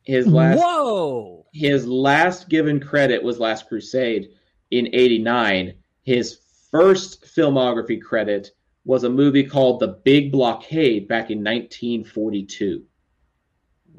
His 0.03 0.27
last 0.27 0.59
Whoa! 0.59 1.45
his 1.53 1.85
last 1.87 2.49
given 2.49 2.79
credit 2.79 3.23
was 3.23 3.39
Last 3.39 3.67
Crusade 3.67 4.29
in 4.71 4.87
89. 4.93 5.73
His 6.03 6.39
first 6.71 7.23
filmography 7.25 8.01
credit 8.01 8.51
was 8.85 9.03
a 9.03 9.09
movie 9.09 9.43
called 9.43 9.79
The 9.79 9.99
Big 10.03 10.31
Blockade 10.31 11.07
back 11.07 11.29
in 11.29 11.39
1942. 11.39 12.83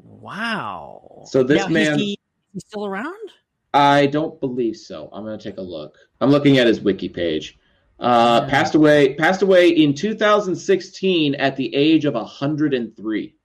Wow. 0.03 1.23
So 1.25 1.43
this 1.43 1.59
Now, 1.59 1.67
man- 1.67 1.93
is 1.93 1.97
he, 1.97 2.19
he's 2.53 2.65
still 2.65 2.85
around? 2.85 3.15
I 3.73 4.07
don't 4.07 4.39
believe 4.41 4.75
so. 4.75 5.09
I'm 5.13 5.23
going 5.23 5.39
to 5.39 5.43
take 5.43 5.57
a 5.57 5.61
look. 5.61 5.97
I'm 6.19 6.29
looking 6.29 6.57
at 6.57 6.67
his 6.67 6.81
wiki 6.81 7.07
page. 7.07 7.57
Uh. 8.01 8.47
Passed 8.47 8.73
away. 8.73 9.13
Passed 9.13 9.43
away 9.43 9.69
in 9.69 9.93
2016 9.93 11.35
at 11.35 11.55
the 11.55 11.73
age 11.75 12.05
of 12.05 12.15
103. 12.15 13.35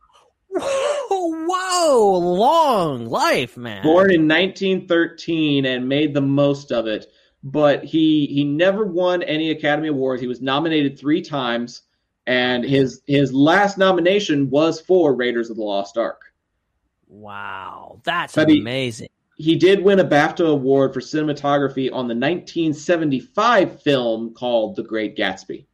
Whoa, 0.51 1.47
whoa, 1.47 2.19
long 2.19 3.07
life, 3.07 3.57
man. 3.59 3.83
Born 3.83 4.11
in 4.11 4.27
1913 4.27 5.66
and 5.66 5.89
made 5.89 6.15
the 6.15 6.23
most 6.23 6.73
of 6.73 6.87
it, 6.87 7.07
but 7.45 7.85
he 7.85 8.27
he 8.27 8.45
never 8.45 8.87
won 8.87 9.23
any 9.23 9.51
Academy 9.51 9.89
Awards. 9.89 10.23
He 10.23 10.28
was 10.28 10.41
nominated 10.41 10.99
three 10.99 11.20
times, 11.20 11.83
and 12.27 12.65
his 12.65 13.03
his 13.07 13.35
last 13.35 13.77
nomination 13.77 14.49
was 14.49 14.81
for 14.81 15.15
Raiders 15.15 15.51
of 15.51 15.57
the 15.57 15.62
Lost 15.62 15.99
Ark. 15.99 16.23
Wow, 17.09 18.01
that's 18.05 18.35
But 18.35 18.51
amazing. 18.51 19.09
He 19.38 19.56
did 19.56 19.82
win 19.84 20.00
a 20.00 20.04
BAFTA 20.04 20.46
award 20.50 20.94
for 20.94 21.00
cinematography 21.00 21.88
on 21.92 22.08
the 22.08 22.14
1975 22.14 23.82
film 23.82 24.32
called 24.34 24.76
The 24.76 24.82
Great 24.82 25.14
Gatsby. 25.16 25.66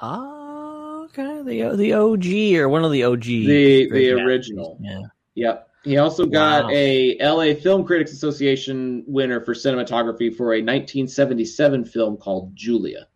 Ah, 0.00 1.02
okay. 1.04 1.42
The 1.42 1.76
the 1.76 1.92
OG 1.92 2.56
or 2.60 2.68
one 2.68 2.84
of 2.84 2.92
the 2.92 3.02
OG. 3.04 3.22
The 3.24 3.88
Great 3.88 3.90
the 3.90 4.20
Gatsbys. 4.20 4.24
original. 4.26 4.78
Yeah. 4.80 5.00
Yep. 5.34 5.68
He 5.84 5.98
also 5.98 6.24
got 6.24 6.64
Wow. 6.66 6.70
a 6.72 7.18
LA 7.20 7.54
Film 7.54 7.84
Critics 7.84 8.12
Association 8.12 9.04
winner 9.06 9.40
for 9.40 9.54
cinematography 9.54 10.34
for 10.34 10.54
a 10.54 10.62
1977 10.62 11.84
film 11.84 12.16
called 12.16 12.54
Julia. 12.56 13.08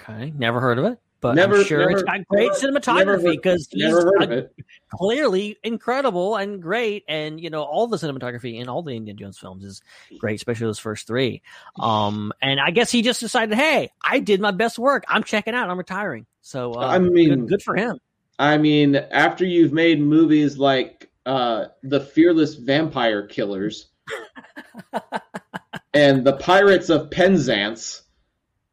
Okay. 0.00 0.32
Never 0.36 0.60
heard 0.60 0.78
of 0.78 0.86
it, 0.86 0.98
but 1.24 1.34
Never- 1.36 1.56
I'm 1.56 1.64
sure 1.64 1.90
it's 1.90 2.02
got 2.02 2.26
great 2.28 2.52
never- 2.52 2.70
never 2.70 2.80
cinematography 2.80 3.30
because 3.32 3.66
he's 3.70 3.82
Never 3.82 4.02
heard 4.04 4.22
of 4.24 4.30
it. 4.30 4.54
clearly 4.90 5.56
incredible 5.64 6.36
and 6.36 6.60
great. 6.60 7.02
And 7.08 7.40
you 7.40 7.48
know, 7.48 7.62
all 7.62 7.86
the 7.86 7.96
cinematography 7.96 8.60
in 8.60 8.68
all 8.68 8.82
the 8.82 8.94
Indiana 8.94 9.18
Jones 9.18 9.38
films 9.38 9.64
is 9.64 9.80
great, 10.18 10.34
especially 10.34 10.66
those 10.66 10.78
first 10.78 11.06
three. 11.06 11.40
Um, 11.80 12.30
and 12.42 12.60
I 12.60 12.72
guess 12.72 12.90
he 12.92 13.00
just 13.00 13.20
decided, 13.20 13.56
hey, 13.56 13.90
I 14.04 14.18
did 14.18 14.38
my 14.42 14.50
best 14.50 14.78
work. 14.78 15.04
I'm 15.08 15.24
checking 15.24 15.54
out. 15.54 15.70
I'm 15.70 15.78
retiring. 15.78 16.26
So 16.42 16.74
uh, 16.74 16.86
I 16.88 16.98
mean- 16.98 17.30
good, 17.30 17.48
good 17.48 17.62
for 17.62 17.74
him. 17.74 17.98
I 18.38 18.58
mean, 18.58 18.96
after 18.96 19.46
you've 19.46 19.72
made 19.72 20.00
movies 20.02 20.58
like 20.58 21.10
uh, 21.24 21.66
The 21.84 22.00
Fearless 22.00 22.56
Vampire 22.56 23.26
Killers 23.28 23.86
and 25.94 26.24
The 26.24 26.34
Pirates 26.34 26.90
of 26.90 27.10
Penzance, 27.10 28.02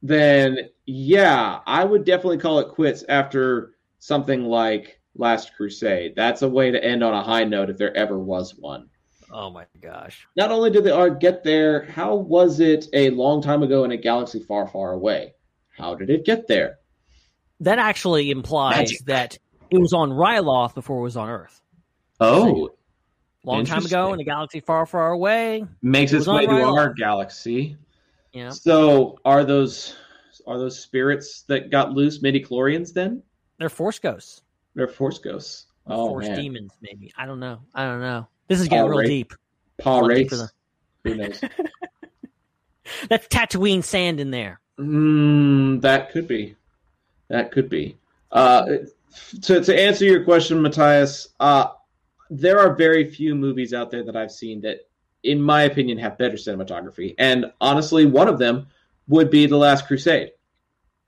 then 0.01 0.57
yeah, 0.91 1.59
I 1.65 1.85
would 1.85 2.03
definitely 2.03 2.39
call 2.39 2.59
it 2.59 2.69
quits 2.69 3.05
after 3.07 3.75
something 3.99 4.43
like 4.43 4.99
Last 5.15 5.55
Crusade. 5.55 6.13
That's 6.15 6.41
a 6.41 6.49
way 6.49 6.71
to 6.71 6.83
end 6.83 7.03
on 7.03 7.13
a 7.13 7.23
high 7.23 7.45
note 7.45 7.69
if 7.69 7.77
there 7.77 7.95
ever 7.95 8.19
was 8.19 8.55
one. 8.55 8.89
Oh 9.31 9.49
my 9.49 9.65
gosh. 9.81 10.27
Not 10.35 10.51
only 10.51 10.69
did 10.69 10.83
the 10.83 10.93
art 10.93 11.21
get 11.21 11.43
there, 11.45 11.85
how 11.85 12.15
was 12.15 12.59
it 12.59 12.87
a 12.91 13.09
long 13.11 13.41
time 13.41 13.63
ago 13.63 13.85
in 13.85 13.91
a 13.91 13.97
galaxy 13.97 14.41
far, 14.41 14.67
far 14.67 14.91
away? 14.91 15.33
How 15.77 15.95
did 15.95 16.09
it 16.09 16.25
get 16.25 16.47
there? 16.47 16.79
That 17.61 17.79
actually 17.79 18.29
implies 18.29 18.77
Magic. 18.77 19.05
that 19.05 19.37
it 19.69 19.77
was 19.77 19.93
on 19.93 20.09
Ryloth 20.09 20.75
before 20.75 20.99
it 20.99 21.03
was 21.03 21.15
on 21.15 21.29
Earth. 21.29 21.61
Oh, 22.19 22.71
long 23.45 23.63
time 23.65 23.85
ago 23.85 24.13
in 24.13 24.19
a 24.19 24.25
galaxy 24.25 24.59
far, 24.59 24.85
far 24.85 25.11
away. 25.11 25.63
Makes 25.81 26.11
It 26.11 26.17
its 26.17 26.27
way 26.27 26.45
to 26.45 26.51
right 26.51 26.63
our 26.63 26.93
galaxy. 26.93 27.77
Yeah, 28.33 28.49
So 28.49 29.17
are 29.25 29.43
those 29.45 29.95
are 30.47 30.57
those 30.57 30.79
spirits 30.79 31.43
that 31.43 31.69
got 31.71 31.93
loose 31.93 32.21
midi-chlorians 32.21 32.93
then? 32.93 33.21
they're 33.59 33.69
force 33.69 33.99
ghosts, 33.99 34.41
They're 34.75 34.87
force 34.87 35.19
ghosts. 35.19 35.65
Oh 35.87 36.09
force 36.09 36.27
man. 36.27 36.39
demons, 36.39 36.71
maybe. 36.81 37.11
I 37.17 37.25
don't 37.25 37.39
know. 37.39 37.59
I 37.75 37.85
don't 37.85 38.01
know. 38.01 38.27
This 38.47 38.59
is 38.59 38.67
getting 38.67 38.85
Oh, 38.85 38.87
real 38.89 38.99
right. 38.99 39.07
deep. 39.07 39.33
Paw 39.77 39.99
Going 40.01 40.09
race. 40.09 40.29
deeper 40.29 40.35
than- 40.37 40.49
Who 41.03 41.15
knows? 41.15 41.41
That's 43.09 43.27
Tatooine 43.27 43.83
sand 43.83 44.19
in 44.19 44.31
there. 44.31 44.59
Mm, 44.79 45.81
that 45.81 46.11
could 46.11 46.27
be. 46.27 46.55
That 47.29 47.51
could 47.51 47.69
be. 47.69 47.97
Uh, 48.31 48.65
to 49.41 49.63
to 49.63 49.79
answer 49.79 50.05
your 50.05 50.23
question, 50.23 50.61
Matthias, 50.61 51.29
uh, 51.39 51.67
there 52.29 52.59
are 52.59 52.75
very 52.75 53.09
few 53.09 53.35
movies 53.35 53.73
out 53.73 53.91
there 53.91 54.03
that 54.03 54.15
I've 54.15 54.31
seen 54.31 54.61
that, 54.61 54.79
in 55.23 55.41
my 55.41 55.63
opinion, 55.63 55.97
have 55.99 56.17
better 56.17 56.35
cinematography. 56.37 57.13
And 57.17 57.45
honestly, 57.61 58.05
one 58.05 58.27
of 58.27 58.39
them 58.39 58.67
would 59.07 59.29
be 59.29 59.45
The 59.45 59.57
Last 59.57 59.87
Crusade. 59.87 60.31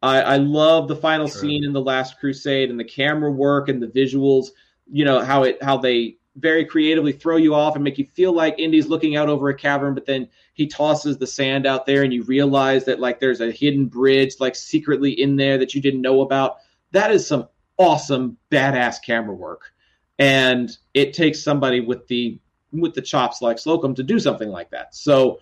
I, 0.01 0.21
I 0.21 0.37
love 0.37 0.87
the 0.87 0.95
final 0.95 1.29
True. 1.29 1.41
scene 1.41 1.63
in 1.63 1.73
The 1.73 1.81
Last 1.81 2.19
Crusade 2.19 2.69
and 2.69 2.79
the 2.79 2.83
camera 2.83 3.31
work 3.31 3.69
and 3.69 3.81
the 3.81 3.87
visuals. 3.87 4.47
You 4.91 5.05
know 5.05 5.21
how 5.21 5.43
it 5.43 5.63
how 5.63 5.77
they 5.77 6.17
very 6.35 6.65
creatively 6.65 7.11
throw 7.11 7.37
you 7.37 7.53
off 7.53 7.75
and 7.75 7.83
make 7.83 7.97
you 7.97 8.05
feel 8.13 8.33
like 8.33 8.57
Indy's 8.57 8.87
looking 8.87 9.15
out 9.15 9.29
over 9.29 9.49
a 9.49 9.57
cavern, 9.57 9.93
but 9.93 10.05
then 10.05 10.27
he 10.53 10.67
tosses 10.67 11.17
the 11.17 11.27
sand 11.27 11.65
out 11.65 11.85
there 11.85 12.03
and 12.03 12.13
you 12.13 12.23
realize 12.23 12.85
that 12.85 12.99
like 12.99 13.19
there's 13.19 13.41
a 13.41 13.51
hidden 13.51 13.85
bridge 13.85 14.35
like 14.39 14.55
secretly 14.55 15.11
in 15.11 15.35
there 15.35 15.57
that 15.59 15.73
you 15.73 15.81
didn't 15.81 16.01
know 16.01 16.21
about. 16.21 16.57
That 16.91 17.11
is 17.11 17.25
some 17.27 17.47
awesome 17.77 18.37
badass 18.51 18.97
camera 19.03 19.35
work. 19.35 19.71
And 20.19 20.75
it 20.93 21.13
takes 21.13 21.41
somebody 21.43 21.79
with 21.79 22.07
the 22.07 22.39
with 22.71 22.95
the 22.95 23.01
chops 23.01 23.41
like 23.41 23.57
Slocombe 23.57 23.95
to 23.95 24.03
do 24.03 24.19
something 24.19 24.49
like 24.49 24.71
that. 24.71 24.95
So 24.95 25.39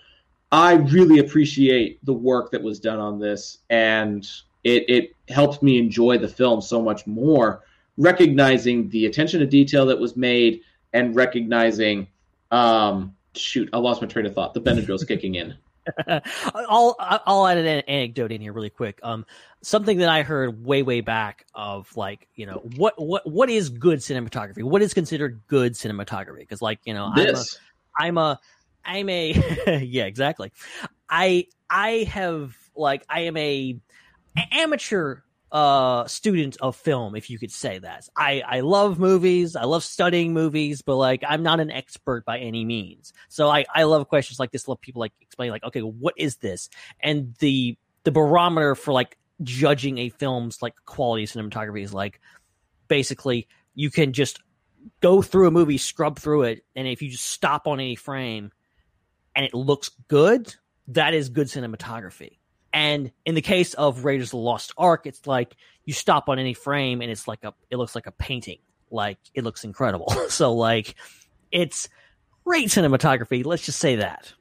I 0.51 0.73
really 0.73 1.19
appreciate 1.19 2.03
the 2.05 2.13
work 2.13 2.51
that 2.51 2.61
was 2.61 2.79
done 2.79 2.99
on 2.99 3.19
this 3.19 3.59
and 3.69 4.29
it 4.63 4.89
it 4.89 5.15
helped 5.29 5.63
me 5.63 5.77
enjoy 5.77 6.17
the 6.17 6.27
film 6.27 6.61
so 6.61 6.81
much 6.81 7.07
more 7.07 7.63
recognizing 7.97 8.89
the 8.89 9.05
attention 9.05 9.39
to 9.39 9.45
detail 9.45 9.85
that 9.85 9.99
was 9.99 10.15
made 10.15 10.61
and 10.93 11.15
recognizing 11.15 12.07
um 12.51 13.15
shoot 13.33 13.69
i 13.73 13.77
lost 13.77 14.01
my 14.01 14.07
train 14.07 14.25
of 14.25 14.35
thought 14.35 14.53
the 14.53 14.61
benadryl's 14.61 15.03
kicking 15.03 15.35
in 15.35 15.55
I'll 16.53 16.95
I'll 16.99 17.47
add 17.47 17.57
an 17.57 17.65
anecdote 17.65 18.31
in 18.31 18.39
here 18.39 18.53
really 18.53 18.69
quick. 18.69 18.99
Um, 19.01 19.25
something 19.63 19.97
that 19.97 20.09
I 20.09 20.21
heard 20.21 20.63
way 20.63 20.83
way 20.83 21.01
back 21.01 21.47
of 21.55 21.95
like 21.97 22.27
you 22.35 22.45
know 22.45 22.61
what 22.75 23.01
what 23.01 23.27
what 23.27 23.49
is 23.49 23.69
good 23.69 23.97
cinematography? 23.97 24.61
What 24.61 24.83
is 24.83 24.93
considered 24.93 25.41
good 25.47 25.73
cinematography? 25.73 26.39
Because 26.39 26.61
like 26.61 26.79
you 26.85 26.93
know 26.93 27.11
this 27.15 27.57
I'm 27.97 28.17
a 28.19 28.19
I'm 28.19 28.35
a 28.35 28.39
I'm 28.85 29.09
a 29.09 29.81
yeah 29.83 30.05
exactly. 30.05 30.51
I 31.09 31.47
I 31.69 32.07
have 32.09 32.55
like 32.75 33.03
I 33.09 33.21
am 33.21 33.37
a 33.37 33.79
amateur 34.51 35.21
uh 35.51 36.07
student 36.07 36.55
of 36.61 36.77
film 36.77 37.15
if 37.15 37.29
you 37.29 37.37
could 37.37 37.51
say 37.51 37.79
that. 37.79 38.07
I 38.15 38.41
i 38.47 38.59
love 38.61 38.99
movies. 38.99 39.55
I 39.55 39.65
love 39.65 39.83
studying 39.83 40.33
movies 40.33 40.81
but 40.81 40.95
like 40.95 41.23
i'm 41.27 41.43
not 41.43 41.59
an 41.59 41.71
expert 41.71 42.25
by 42.25 42.39
any 42.39 42.63
means. 42.65 43.13
So 43.29 43.49
i 43.49 43.65
i 43.73 43.83
love 43.83 44.07
questions 44.07 44.39
like 44.39 44.51
this 44.51 44.67
love 44.67 44.79
people 44.79 45.01
like 45.01 45.13
explain 45.21 45.51
like 45.51 45.63
okay 45.63 45.81
what 45.81 46.13
is 46.17 46.37
this? 46.37 46.69
And 47.01 47.35
the 47.39 47.77
the 48.03 48.11
barometer 48.11 48.75
for 48.75 48.93
like 48.93 49.17
judging 49.43 49.97
a 49.97 50.09
film's 50.09 50.61
like 50.61 50.75
quality 50.85 51.25
cinematography 51.25 51.83
is 51.83 51.93
like 51.93 52.19
basically 52.87 53.47
you 53.73 53.89
can 53.89 54.13
just 54.13 54.39
go 55.01 55.21
through 55.21 55.47
a 55.47 55.51
movie 55.51 55.77
scrub 55.77 56.17
through 56.17 56.43
it 56.43 56.63
and 56.75 56.87
if 56.87 57.01
you 57.01 57.09
just 57.09 57.25
stop 57.25 57.67
on 57.67 57.79
any 57.79 57.95
frame 57.95 58.51
and 59.35 59.45
it 59.45 59.53
looks 59.53 59.89
good 60.07 60.53
that 60.87 61.13
is 61.13 61.29
good 61.29 61.47
cinematography 61.47 62.37
and 62.73 63.11
in 63.25 63.35
the 63.35 63.41
case 63.41 63.73
of 63.73 64.05
Raiders 64.05 64.27
of 64.27 64.31
the 64.31 64.37
Lost 64.37 64.71
Ark, 64.77 65.05
it's 65.05 65.27
like 65.27 65.57
you 65.83 65.93
stop 65.93 66.29
on 66.29 66.39
any 66.39 66.53
frame 66.53 67.01
and 67.01 67.11
it's 67.11 67.27
like 67.27 67.43
a 67.43 67.53
it 67.69 67.75
looks 67.75 67.95
like 67.95 68.07
a 68.07 68.11
painting. 68.11 68.59
Like 68.89 69.17
it 69.33 69.43
looks 69.43 69.65
incredible. 69.65 70.09
so 70.29 70.53
like 70.53 70.95
it's 71.51 71.89
great 72.45 72.69
cinematography, 72.69 73.45
let's 73.45 73.65
just 73.65 73.79
say 73.79 73.97
that. 73.97 74.31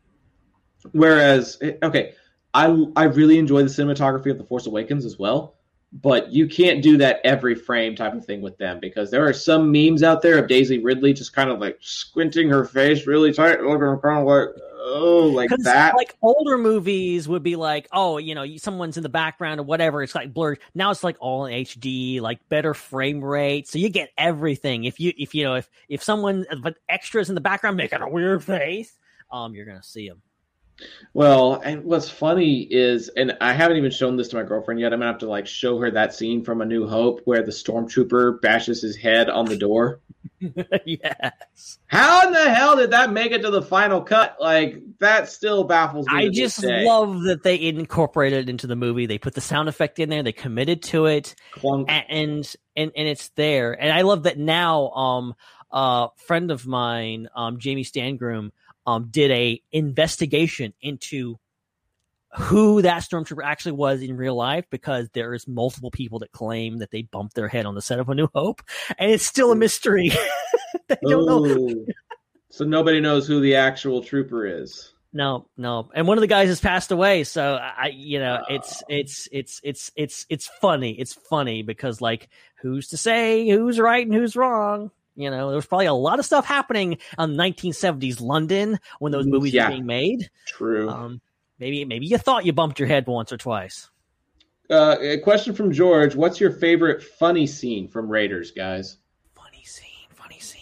whereas 0.93 1.59
eh, 1.61 1.73
okay 1.83 2.15
i 2.55 2.67
i 2.97 3.05
really 3.05 3.39
enjoy 3.39 3.63
the 3.63 3.69
cinematography 3.69 4.31
of 4.31 4.39
the 4.39 4.45
force 4.45 4.67
awakens 4.67 5.05
as 5.05 5.19
well 5.19 5.57
but 5.93 6.31
you 6.31 6.47
can't 6.47 6.83
do 6.83 6.97
that 6.97 7.21
every 7.25 7.55
frame 7.55 7.97
type 7.97 8.15
of 8.15 8.25
thing 8.25 8.41
with 8.41 8.57
them 8.59 8.79
because 8.81 9.11
there 9.11 9.27
are 9.27 9.33
some 9.33 9.73
memes 9.73 10.03
out 10.03 10.23
there 10.23 10.39
of 10.39 10.49
daisy 10.49 10.79
ridley 10.79 11.13
just 11.13 11.33
kind 11.33 11.51
of 11.51 11.59
like 11.59 11.77
squinting 11.81 12.49
her 12.49 12.65
face 12.65 13.07
really 13.07 13.33
tight 13.33 13.61
looking 13.61 14.01
kind 14.01 14.21
of 14.21 14.27
like 14.27 14.49
oh 14.83 15.31
like 15.33 15.51
that 15.59 15.97
like 15.97 16.17
older 16.23 16.59
movies 16.59 17.29
would 17.29 17.43
be 17.43 17.57
like, 17.57 17.89
oh, 17.93 18.19
you 18.19 18.35
know, 18.35 18.45
someone's 18.57 18.97
in 18.97 19.03
the 19.03 19.09
background 19.09 19.61
or 19.61 19.63
whatever. 19.65 20.03
It's 20.03 20.15
like 20.15 20.33
blurred. 20.33 20.59
Now 20.75 20.91
it's 20.91 21.05
like 21.05 21.17
all 21.21 21.47
in 21.47 21.65
HD, 21.65 22.21
like 22.21 22.47
better 22.49 22.75
frame 22.75 23.23
rate, 23.23 23.69
so 23.69 23.79
you 23.79 23.89
get 23.89 24.11
everything. 24.19 24.85
If 24.85 24.99
you 25.01 25.13
if 25.19 25.35
you 25.35 25.45
know 25.45 25.55
if 25.55 25.69
if 25.89 26.03
someone 26.03 26.47
but 26.63 26.77
extras 26.89 27.29
in 27.29 27.35
the 27.35 27.41
background 27.41 27.77
making 27.77 28.01
a 28.01 28.09
weird 28.09 28.43
face, 28.45 28.99
um, 29.31 29.55
you're 29.55 29.67
gonna 29.67 29.83
see 29.83 30.09
them. 30.09 30.23
Well, 31.13 31.55
and 31.65 31.85
what's 31.85 32.09
funny 32.09 32.61
is, 32.63 33.09
and 33.09 33.37
I 33.41 33.53
haven't 33.53 33.77
even 33.79 33.91
shown 33.91 34.17
this 34.17 34.29
to 34.29 34.37
my 34.37 34.45
girlfriend 34.45 34.81
yet. 34.81 34.93
I'm 34.93 35.01
gonna 35.01 35.11
have 35.11 35.21
to 35.21 35.29
like 35.29 35.47
show 35.47 35.79
her 35.79 35.91
that 35.91 36.15
scene 36.15 36.45
from 36.45 36.61
A 36.61 36.65
New 36.65 36.87
Hope 36.87 37.21
where 37.25 37.43
the 37.43 37.51
stormtrooper 37.51 38.41
bashes 38.41 38.83
his 38.83 38.97
head 38.97 39.29
on 39.29 39.47
the 39.47 39.57
door. 39.57 40.01
yes. 40.85 41.79
How 41.87 42.27
in 42.27 42.33
the 42.33 42.55
hell 42.55 42.77
did 42.77 42.93
that 42.93 43.13
make 43.13 43.33
it 43.33 43.43
to 43.43 43.51
the 43.51 43.63
final 43.63 44.03
cut? 44.03 44.37
Like 44.41 44.81
that 45.01 45.29
still 45.29 45.65
baffles 45.65 46.07
me. 46.07 46.15
I 46.15 46.29
just 46.29 46.63
love 46.63 47.23
that 47.23 47.43
they 47.43 47.61
incorporated 47.61 48.49
it 48.49 48.51
into 48.51 48.67
the 48.67 48.77
movie. 48.77 49.07
They 49.07 49.19
put 49.19 49.35
the 49.35 49.41
sound 49.41 49.69
effect 49.69 49.99
in 49.99 50.09
there. 50.09 50.23
They 50.23 50.33
committed 50.33 50.83
to 50.85 51.07
it, 51.07 51.35
Clunk. 51.53 51.89
and 51.91 52.55
and 52.77 52.93
and 52.97 53.09
it's 53.09 53.31
there. 53.31 53.73
And 53.73 53.93
I 53.93 54.03
love 54.03 54.23
that 54.25 54.39
now. 54.39 54.91
Um, 54.91 55.35
a 55.73 56.09
friend 56.17 56.51
of 56.51 56.67
mine, 56.67 57.29
um, 57.35 57.59
Jamie 57.59 57.85
Stangroom, 57.85 58.51
um, 58.87 59.09
did 59.11 59.31
a 59.31 59.63
investigation 59.73 60.73
into 60.81 61.39
who 62.33 62.83
that 62.83 63.03
stormtrooper 63.03 63.45
actually 63.45 63.73
was 63.73 64.03
in 64.03 64.17
real 64.17 64.37
life 64.37 64.65
because 64.71 65.09
there 65.13 65.35
is 65.35 65.49
multiple 65.49 65.91
people 65.91 66.21
that 66.21 66.31
claim 66.31 66.79
that 66.79 66.91
they 66.91 67.03
bumped 67.03 67.35
their 67.35 67.49
head 67.49 67.67
on 67.67 67.75
the 67.75 67.83
set 67.83 67.99
of 67.99 68.09
A 68.09 68.15
New 68.15 68.29
Hope, 68.35 68.63
and 68.99 69.11
it's 69.11 69.27
still 69.27 69.51
a 69.51 69.57
mystery. 69.57 70.11
they 70.89 70.97
don't 71.03 71.27
know 71.27 71.85
So 72.51 72.65
nobody 72.65 73.01
knows 73.01 73.27
who 73.27 73.41
the 73.41 73.57
actual 73.57 74.03
trooper 74.03 74.47
is. 74.47 74.93
No, 75.13 75.49
no. 75.57 75.91
And 75.93 76.07
one 76.07 76.19
of 76.19 76.23
the 76.23 76.29
guys 76.29 76.49
has 76.49 76.61
passed 76.61 76.93
away, 76.93 77.25
so 77.25 77.55
I 77.57 77.89
you 77.89 78.21
know, 78.21 78.45
it's 78.49 78.83
it's 78.89 79.29
it's 79.33 79.61
it's 79.65 79.91
it's 79.97 80.27
it's 80.29 80.47
funny. 80.61 80.93
It's 80.93 81.15
funny 81.15 81.63
because 81.63 82.01
like 82.01 82.29
who's 82.61 82.89
to 82.89 82.97
say 82.97 83.49
who's 83.49 83.81
right 83.81 84.07
and 84.07 84.15
who's 84.15 84.37
wrong? 84.37 84.93
You 85.17 85.31
know, 85.31 85.49
there 85.49 85.57
was 85.57 85.67
probably 85.67 85.87
a 85.87 85.95
lot 85.95 86.19
of 86.19 86.25
stuff 86.25 86.47
happening 86.47 86.99
on 87.19 87.35
1970s 87.35 88.21
London 88.21 88.79
when 89.01 89.13
those 89.13 89.27
movies 89.27 89.53
Yeah. 89.53 89.67
were 89.67 89.73
being 89.73 89.87
made. 89.87 90.31
True. 90.47 90.89
Um 90.89 91.21
maybe 91.59 91.85
maybe 91.85 92.07
you 92.07 92.17
thought 92.19 92.45
you 92.47 92.53
bumped 92.53 92.79
your 92.79 92.89
head 92.89 93.07
once 93.07 93.33
or 93.33 93.37
twice. 93.37 93.91
Uh, 94.71 94.97
a 95.01 95.19
question 95.19 95.53
from 95.53 95.73
George: 95.73 96.15
What's 96.15 96.39
your 96.41 96.53
favorite 96.53 97.03
funny 97.03 97.45
scene 97.47 97.89
from 97.89 98.09
Raiders, 98.09 98.53
guys? 98.53 98.99
Funny 99.35 99.65
scene, 99.65 100.07
funny 100.15 100.39
scene. 100.39 100.61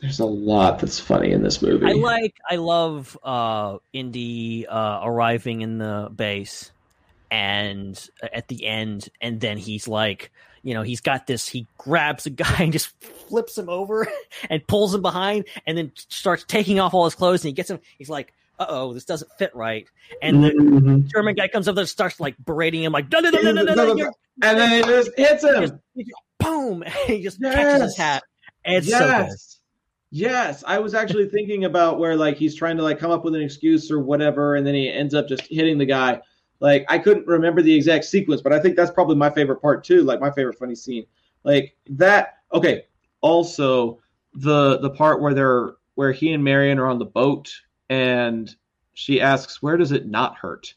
There's 0.00 0.18
a 0.18 0.24
lot 0.26 0.80
that's 0.80 0.98
funny 0.98 1.30
in 1.30 1.42
this 1.44 1.62
movie. 1.62 1.86
I 1.86 1.92
like 1.92 2.34
I 2.50 2.56
love 2.56 3.16
uh 3.22 3.78
Indy 3.92 4.66
uh 4.66 5.00
arriving 5.04 5.60
in 5.60 5.78
the 5.78 6.10
base 6.14 6.72
and 7.30 8.08
at 8.32 8.48
the 8.48 8.66
end 8.66 9.08
and 9.20 9.40
then 9.40 9.58
he's 9.58 9.86
like 9.88 10.30
you 10.64 10.74
know 10.74 10.82
he's 10.82 11.00
got 11.00 11.26
this 11.28 11.46
he 11.46 11.66
grabs 11.78 12.26
a 12.26 12.30
guy 12.30 12.56
and 12.58 12.72
just 12.72 12.88
flips 13.28 13.56
him 13.56 13.68
over 13.68 14.08
and 14.50 14.66
pulls 14.66 14.92
him 14.94 15.02
behind 15.02 15.44
and 15.66 15.78
then 15.78 15.92
starts 16.08 16.42
taking 16.48 16.80
off 16.80 16.92
all 16.94 17.04
his 17.04 17.14
clothes 17.14 17.44
and 17.44 17.48
he 17.50 17.52
gets 17.52 17.70
him 17.70 17.78
he's 17.98 18.08
like 18.10 18.32
uh-oh 18.58 18.92
this 18.92 19.04
doesn't 19.04 19.30
fit 19.38 19.54
right 19.54 19.86
and 20.22 20.42
the 20.42 20.50
Mhm. 20.50 21.06
german 21.06 21.34
guy 21.34 21.46
comes 21.48 21.68
up 21.68 21.74
there 21.76 21.82
and 21.82 21.88
starts 21.88 22.18
like 22.18 22.34
berating 22.44 22.82
him 22.82 22.92
like 22.92 23.10
no 23.12 23.20
no 23.20 23.30
no 23.30 23.40
no 23.40 23.52
no 23.52 23.74
no, 23.94 24.12
and 24.42 24.58
then 24.58 24.72
it 24.72 24.86
just 24.86 25.10
hits 25.16 25.42
he 25.44 25.48
him. 25.50 25.60
just, 25.60 25.74
he 25.94 26.04
just- 26.04 26.16
boom 26.40 26.82
and 26.86 26.92
he 27.06 27.22
just 27.22 27.40
catches 27.40 27.82
his 27.82 27.92
Yes. 27.92 27.96
hat 27.98 28.22
it's 28.64 28.88
so 28.90 28.98
good 28.98 29.08
yes. 29.28 29.50
Yes, 30.16 30.62
I 30.64 30.78
was 30.78 30.94
actually 30.94 31.28
thinking 31.28 31.64
about 31.64 31.98
where 31.98 32.14
like 32.14 32.36
he's 32.36 32.54
trying 32.54 32.76
to 32.76 32.84
like 32.84 33.00
come 33.00 33.10
up 33.10 33.24
with 33.24 33.34
an 33.34 33.42
excuse 33.42 33.90
or 33.90 33.98
whatever, 33.98 34.54
and 34.54 34.64
then 34.64 34.72
he 34.72 34.88
ends 34.88 35.12
up 35.12 35.26
just 35.26 35.42
hitting 35.50 35.76
the 35.76 35.86
guy. 35.86 36.20
Like 36.60 36.84
I 36.88 36.98
couldn't 36.98 37.26
remember 37.26 37.62
the 37.62 37.74
exact 37.74 38.04
sequence, 38.04 38.40
but 38.40 38.52
I 38.52 38.60
think 38.60 38.76
that's 38.76 38.90
probably 38.90 39.16
my 39.16 39.30
favorite 39.30 39.60
part 39.60 39.84
too. 39.84 40.02
Like 40.02 40.20
my 40.20 40.30
favorite 40.30 40.58
funny 40.58 40.74
scene, 40.74 41.04
like 41.42 41.76
that. 41.90 42.38
Okay. 42.52 42.86
Also, 43.20 44.00
the 44.34 44.78
the 44.78 44.90
part 44.90 45.20
where 45.20 45.34
they're 45.34 45.74
where 45.94 46.12
he 46.12 46.32
and 46.32 46.42
Marion 46.42 46.78
are 46.78 46.86
on 46.86 46.98
the 46.98 47.04
boat, 47.04 47.52
and 47.88 48.54
she 48.94 49.20
asks, 49.20 49.62
"Where 49.62 49.76
does 49.76 49.92
it 49.92 50.06
not 50.06 50.36
hurt?" 50.36 50.74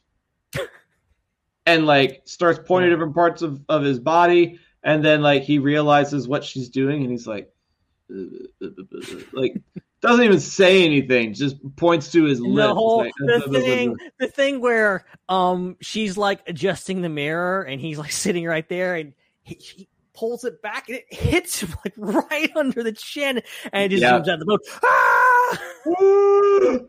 and 1.65 1.85
like 1.85 2.21
starts 2.25 2.59
pointing 2.65 2.91
different 2.91 3.15
parts 3.15 3.41
of 3.41 3.61
of 3.69 3.83
his 3.83 3.99
body, 3.99 4.59
and 4.83 5.03
then 5.03 5.21
like 5.21 5.43
he 5.43 5.59
realizes 5.59 6.27
what 6.27 6.43
she's 6.43 6.69
doing, 6.69 7.01
and 7.01 7.11
he's 7.11 7.27
like, 7.27 7.53
like 9.33 9.61
doesn't 10.01 10.23
even 10.23 10.39
say 10.39 10.83
anything. 10.85 11.33
Just 11.33 11.57
points 11.75 12.11
to 12.11 12.23
his 12.23 12.39
lips. 12.39 12.67
the 12.67 12.73
whole 12.73 12.97
like, 12.99 13.13
the 13.19 13.41
thing 13.49 13.95
the 14.19 14.27
thing 14.27 14.61
where 14.61 15.05
um 15.29 15.75
she's 15.81 16.17
like 16.17 16.41
adjusting 16.47 17.01
the 17.01 17.09
mirror 17.09 17.63
and 17.63 17.81
he's 17.81 17.97
like 17.97 18.11
sitting 18.23 18.45
right 18.45 18.67
there 18.69 18.95
and 18.95 19.13
he, 19.43 19.55
he 19.55 19.89
pulls 20.13 20.43
it 20.43 20.61
back 20.61 20.89
and 20.89 20.97
it 20.97 21.05
hits 21.13 21.61
him 21.61 21.73
like 21.85 21.93
right 21.97 22.51
under 22.55 22.83
the 22.83 22.91
chin 22.91 23.41
and 23.71 23.91
just 23.91 24.01
Yeah. 24.01 24.19
zooms 24.19 24.27
out 24.27 24.39
the 24.39 24.45
boat. 24.45 24.61
Ah! 24.83 25.59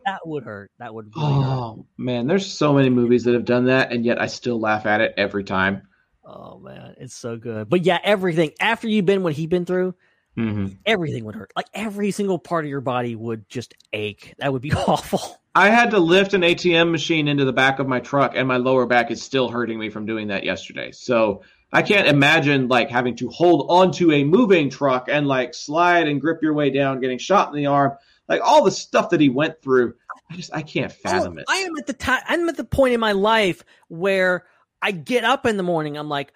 that 0.05 0.21
would 0.25 0.45
hurt. 0.45 0.71
That 0.79 0.95
would 0.95 1.13
really 1.17 1.35
hurt. 1.35 1.45
Oh 1.47 1.87
man, 1.97 2.27
there's 2.27 2.51
so 2.51 2.73
many 2.73 2.91
movies 2.91 3.25
that 3.25 3.35
have 3.35 3.45
done 3.45 3.67
that, 3.67 3.93
and 3.93 4.05
yet 4.05 4.21
I 4.21 4.27
still 4.27 4.59
laugh 4.59 4.87
at 4.87 5.01
it 5.01 5.15
every 5.17 5.45
time. 5.45 5.83
Oh 6.25 6.59
man, 6.59 6.95
it's 6.99 7.15
so 7.15 7.37
good. 7.37 7.69
But 7.69 7.85
yeah, 7.85 7.99
everything 8.03 8.53
after 8.61 8.89
you've 8.89 9.07
been 9.07 9.23
what 9.23 9.35
he's 9.35 9.47
been 9.47 9.65
through, 9.65 9.95
hmm 10.39 10.66
everything 10.86 11.24
would 11.24 11.35
hurt. 11.35 11.52
Like 11.56 11.66
every 11.74 12.10
single 12.10 12.39
part 12.39 12.65
of 12.65 12.70
your 12.70 12.81
body 12.81 13.15
would 13.15 13.48
just 13.48 13.74
ache. 13.93 14.35
That 14.39 14.52
would 14.52 14.62
be 14.62 14.73
awful. 14.89 15.40
I 15.55 15.70
had 15.70 15.90
to 15.90 15.98
lift 15.98 16.35
an 16.35 16.43
ATM 16.43 16.93
machine 16.93 17.27
into 17.27 17.44
the 17.44 17.52
back 17.52 17.81
of 17.81 17.89
my 17.89 17.98
truck, 17.98 18.32
and 18.36 18.47
my 18.47 18.59
lower 18.59 18.86
back 18.86 19.10
is 19.10 19.20
still 19.20 19.48
hurting 19.48 19.78
me 19.78 19.90
from 19.90 20.06
doing 20.06 20.28
that 20.28 20.44
yesterday. 20.44 20.93
So 20.93 21.43
I 21.73 21.82
can't 21.82 22.06
imagine 22.06 22.69
like 22.69 22.89
having 22.90 23.16
to 23.16 23.28
hold 23.28 23.66
onto 23.69 24.12
a 24.12 24.23
moving 24.24 24.70
truck 24.70 25.09
and 25.10 25.27
like 25.27 25.55
slide 25.55 26.06
and 26.06 26.20
grip 26.20 26.43
your 26.43 26.55
way 26.55 26.70
down, 26.70 27.01
getting 27.01 27.19
shot 27.19 27.48
in 27.48 27.56
the 27.56 27.66
arm, 27.66 27.97
like 28.28 28.40
all 28.43 28.62
the 28.62 28.70
stuff 28.70 29.10
that 29.10 29.20
he 29.20 29.28
went 29.28 29.60
through. 29.60 29.94
I 30.31 30.36
just 30.36 30.55
I 30.55 30.62
can't 30.62 30.93
fathom 30.93 31.39
it. 31.39 31.47
I 31.48 31.56
am 31.56 31.77
at 31.77 31.86
the 31.86 31.93
time. 31.93 32.23
I'm 32.27 32.48
at 32.48 32.56
the 32.56 32.65
point 32.65 32.94
in 32.94 33.01
my 33.01 33.12
life 33.12 33.65
where 33.89 34.44
I 34.81 34.93
get 34.93 35.24
up 35.24 35.44
in 35.44 35.56
the 35.56 35.62
morning. 35.62 35.97
I'm 35.97 36.09
like, 36.09 36.32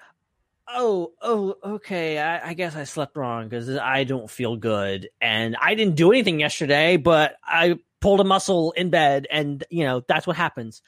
oh, 0.74 1.12
oh, 1.20 1.56
okay. 1.64 2.18
I, 2.18 2.50
I 2.50 2.54
guess 2.54 2.76
I 2.76 2.84
slept 2.84 3.16
wrong 3.16 3.48
because 3.48 3.68
I 3.76 4.04
don't 4.04 4.30
feel 4.30 4.56
good, 4.56 5.08
and 5.20 5.56
I 5.60 5.74
didn't 5.74 5.96
do 5.96 6.10
anything 6.10 6.40
yesterday, 6.40 6.96
but 6.96 7.36
I 7.44 7.78
pulled 8.00 8.20
a 8.20 8.24
muscle 8.24 8.72
in 8.72 8.90
bed, 8.90 9.26
and 9.30 9.64
you 9.70 9.84
know 9.84 10.02
that's 10.06 10.26
what 10.26 10.36
happens. 10.36 10.82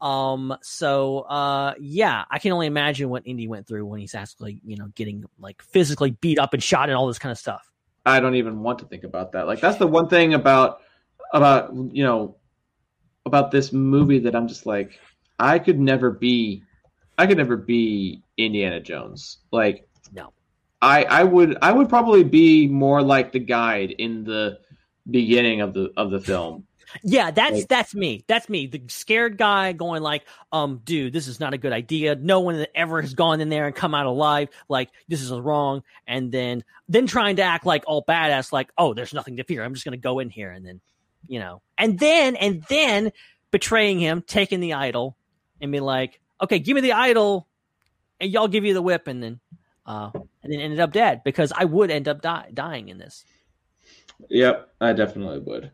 Um. 0.00 0.56
So, 0.62 1.20
uh, 1.20 1.74
yeah, 1.80 2.24
I 2.30 2.38
can 2.38 2.52
only 2.52 2.66
imagine 2.66 3.08
what 3.08 3.26
Indy 3.26 3.48
went 3.48 3.66
through 3.66 3.86
when 3.86 4.00
he's 4.00 4.14
actually, 4.14 4.60
you 4.64 4.76
know, 4.76 4.88
getting 4.94 5.24
like 5.38 5.62
physically 5.62 6.12
beat 6.12 6.38
up 6.38 6.54
and 6.54 6.62
shot 6.62 6.88
and 6.88 6.96
all 6.96 7.06
this 7.06 7.18
kind 7.18 7.32
of 7.32 7.38
stuff. 7.38 7.70
I 8.06 8.20
don't 8.20 8.36
even 8.36 8.60
want 8.60 8.78
to 8.80 8.86
think 8.86 9.04
about 9.04 9.32
that. 9.32 9.46
Like 9.46 9.60
that's 9.60 9.78
the 9.78 9.86
one 9.86 10.08
thing 10.08 10.34
about 10.34 10.80
about 11.32 11.74
you 11.74 12.02
know 12.02 12.36
about 13.26 13.50
this 13.50 13.72
movie 13.72 14.20
that 14.20 14.34
I'm 14.34 14.48
just 14.48 14.66
like 14.66 14.98
I 15.38 15.58
could 15.58 15.78
never 15.78 16.10
be 16.10 16.62
I 17.18 17.26
could 17.26 17.36
never 17.36 17.56
be 17.56 18.22
Indiana 18.46 18.80
Jones. 18.80 19.38
Like 19.50 19.88
No. 20.12 20.32
I 20.82 21.04
I 21.04 21.24
would 21.24 21.58
I 21.62 21.72
would 21.72 21.88
probably 21.88 22.24
be 22.24 22.66
more 22.66 23.02
like 23.02 23.32
the 23.32 23.38
guide 23.40 23.90
in 23.90 24.24
the 24.24 24.58
beginning 25.10 25.60
of 25.60 25.74
the 25.74 25.92
of 25.96 26.10
the 26.10 26.20
film. 26.20 26.64
Yeah, 27.04 27.30
that's 27.30 27.52
Like- 27.54 27.68
that's 27.68 27.94
me. 27.94 28.24
That's 28.26 28.48
me. 28.48 28.66
The 28.66 28.82
scared 28.88 29.38
guy 29.38 29.70
going 29.72 30.02
like, 30.02 30.24
um, 30.50 30.80
dude, 30.82 31.12
this 31.12 31.28
is 31.28 31.38
not 31.38 31.54
a 31.54 31.56
good 31.58 31.72
idea. 31.72 32.16
No 32.16 32.40
one 32.40 32.56
that 32.56 32.76
ever 32.76 33.00
has 33.00 33.14
gone 33.14 33.40
in 33.40 33.48
there 33.48 33.66
and 33.66 33.76
come 33.76 33.94
out 33.94 34.06
alive. 34.06 34.48
Like, 34.68 34.90
this 35.06 35.22
is 35.22 35.30
wrong. 35.30 35.84
And 36.08 36.32
then 36.32 36.64
then 36.88 37.06
trying 37.06 37.36
to 37.36 37.42
act 37.42 37.64
like 37.64 37.84
all 37.86 38.04
badass, 38.04 38.50
like, 38.50 38.72
oh, 38.76 38.92
there's 38.92 39.14
nothing 39.14 39.36
to 39.36 39.44
fear. 39.44 39.62
I'm 39.62 39.72
just 39.72 39.84
gonna 39.84 39.98
go 39.98 40.18
in 40.18 40.30
here 40.30 40.50
and 40.50 40.66
then, 40.66 40.80
you 41.28 41.38
know. 41.38 41.62
And 41.78 41.96
then 41.96 42.34
and 42.34 42.64
then 42.68 43.12
betraying 43.52 44.00
him, 44.00 44.24
taking 44.26 44.58
the 44.58 44.72
idol, 44.72 45.16
and 45.60 45.70
be 45.70 45.78
like, 45.78 46.18
okay, 46.42 46.58
give 46.58 46.74
me 46.74 46.80
the 46.80 46.94
idol, 46.94 47.46
and 48.20 48.30
y'all 48.30 48.48
give 48.48 48.64
you 48.64 48.74
the 48.74 48.82
whip, 48.82 49.06
and 49.06 49.22
then 49.22 49.40
uh 49.86 50.10
and 50.42 50.52
then 50.52 50.60
ended 50.60 50.80
up 50.80 50.92
dead 50.92 51.22
because 51.24 51.52
I 51.56 51.64
would 51.64 51.90
end 51.90 52.08
up 52.08 52.22
die- 52.22 52.50
dying 52.52 52.88
in 52.88 52.98
this. 52.98 53.24
Yep, 54.28 54.70
I 54.80 54.92
definitely 54.92 55.40
would. 55.40 55.70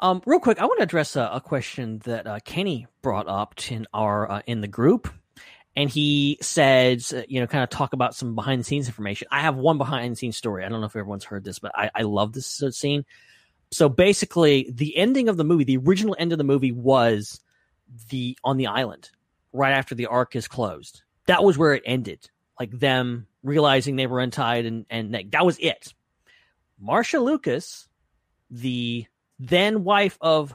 Um, 0.00 0.20
real 0.26 0.40
quick, 0.40 0.60
I 0.60 0.64
want 0.64 0.78
to 0.78 0.84
address 0.84 1.14
a, 1.14 1.30
a 1.34 1.40
question 1.40 2.00
that 2.04 2.26
uh, 2.26 2.40
Kenny 2.44 2.88
brought 3.02 3.28
up 3.28 3.54
in 3.70 3.86
our 3.94 4.30
uh, 4.30 4.42
in 4.46 4.60
the 4.60 4.68
group, 4.68 5.08
and 5.76 5.88
he 5.88 6.38
said, 6.40 7.02
uh, 7.14 7.22
you 7.28 7.40
know, 7.40 7.46
kind 7.46 7.62
of 7.62 7.70
talk 7.70 7.92
about 7.92 8.14
some 8.14 8.34
behind 8.34 8.60
the 8.60 8.64
scenes 8.64 8.88
information. 8.88 9.28
I 9.30 9.42
have 9.42 9.56
one 9.56 9.78
behind 9.78 10.12
the 10.12 10.16
scenes 10.16 10.36
story. 10.36 10.64
I 10.64 10.68
don't 10.68 10.80
know 10.80 10.86
if 10.86 10.96
everyone's 10.96 11.24
heard 11.24 11.44
this, 11.44 11.60
but 11.60 11.70
I, 11.76 11.90
I 11.94 12.02
love 12.02 12.32
this 12.32 12.62
scene. 12.72 13.04
So 13.70 13.88
basically, 13.88 14.68
the 14.72 14.96
ending 14.96 15.28
of 15.28 15.36
the 15.36 15.44
movie, 15.44 15.64
the 15.64 15.78
original 15.78 16.16
end 16.18 16.32
of 16.32 16.38
the 16.38 16.44
movie, 16.44 16.72
was 16.72 17.40
the 18.10 18.36
on 18.42 18.56
the 18.56 18.66
island 18.66 19.08
right 19.52 19.72
after 19.72 19.94
the 19.94 20.06
Ark 20.06 20.34
is 20.34 20.48
closed. 20.48 21.02
That 21.26 21.44
was 21.44 21.56
where 21.56 21.74
it 21.74 21.82
ended, 21.86 22.30
like 22.58 22.70
them 22.70 23.26
realizing 23.42 23.96
they 23.96 24.06
were 24.06 24.20
untied, 24.20 24.66
and 24.66 24.86
and 24.90 25.14
that, 25.14 25.30
that 25.32 25.46
was 25.46 25.58
it. 25.58 25.94
Marcia 26.80 27.20
Lucas, 27.20 27.88
the 28.50 29.06
then 29.38 29.84
wife 29.84 30.18
of 30.20 30.54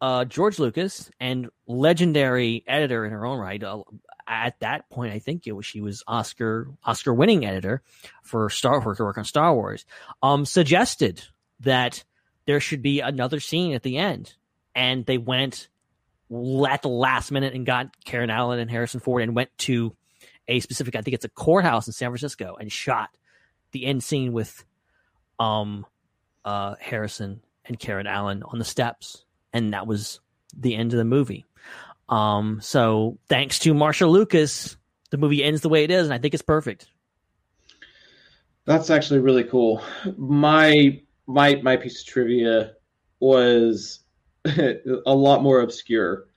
uh, 0.00 0.24
George 0.24 0.58
Lucas 0.58 1.10
and 1.20 1.48
legendary 1.66 2.64
editor 2.66 3.04
in 3.04 3.12
her 3.12 3.24
own 3.24 3.38
right. 3.38 3.62
Uh, 3.62 3.82
at 4.28 4.58
that 4.60 4.88
point, 4.90 5.12
I 5.12 5.18
think 5.20 5.46
it 5.46 5.52
was 5.52 5.64
she 5.64 5.80
was 5.80 6.02
Oscar 6.06 6.68
Oscar 6.84 7.14
winning 7.14 7.46
editor 7.46 7.82
for 8.22 8.50
Star 8.50 8.80
Wars, 8.80 8.98
work 8.98 9.18
on 9.18 9.24
Star 9.24 9.54
Wars. 9.54 9.84
Um, 10.22 10.44
suggested 10.44 11.22
that 11.60 12.04
there 12.46 12.60
should 12.60 12.82
be 12.82 13.00
another 13.00 13.40
scene 13.40 13.74
at 13.74 13.82
the 13.82 13.98
end, 13.98 14.34
and 14.74 15.06
they 15.06 15.18
went 15.18 15.68
at 16.30 16.82
the 16.82 16.88
last 16.88 17.30
minute 17.30 17.54
and 17.54 17.64
got 17.64 17.88
Karen 18.04 18.30
Allen 18.30 18.58
and 18.58 18.70
Harrison 18.70 19.00
Ford 19.00 19.22
and 19.22 19.34
went 19.34 19.50
to 19.58 19.94
a 20.48 20.60
specific, 20.60 20.96
I 20.96 21.02
think 21.02 21.14
it's 21.14 21.24
a 21.24 21.30
courthouse 21.30 21.86
in 21.86 21.92
San 21.92 22.10
Francisco, 22.10 22.56
and 22.58 22.70
shot 22.70 23.10
the 23.72 23.86
end 23.86 24.02
scene 24.02 24.32
with 24.32 24.64
um 25.38 25.84
uh 26.44 26.76
Harrison 26.80 27.42
and 27.64 27.78
Karen 27.78 28.06
Allen 28.06 28.42
on 28.44 28.58
the 28.58 28.64
steps, 28.64 29.24
and 29.52 29.72
that 29.72 29.86
was 29.86 30.20
the 30.56 30.74
end 30.74 30.92
of 30.92 30.98
the 30.98 31.04
movie. 31.04 31.44
Um, 32.08 32.60
so 32.62 33.18
thanks 33.28 33.58
to 33.60 33.74
Marcia 33.74 34.06
Lucas, 34.06 34.76
the 35.10 35.18
movie 35.18 35.42
ends 35.42 35.60
the 35.60 35.68
way 35.68 35.84
it 35.84 35.90
is, 35.90 36.06
and 36.06 36.14
I 36.14 36.18
think 36.18 36.34
it's 36.34 36.42
perfect. 36.42 36.88
That's 38.64 38.90
actually 38.90 39.20
really 39.20 39.44
cool. 39.44 39.82
My 40.16 41.00
my 41.26 41.56
my 41.56 41.76
piece 41.76 42.00
of 42.00 42.06
trivia 42.06 42.72
was 43.20 44.00
a 45.06 45.14
lot 45.14 45.42
more 45.42 45.60
obscure. 45.60 46.28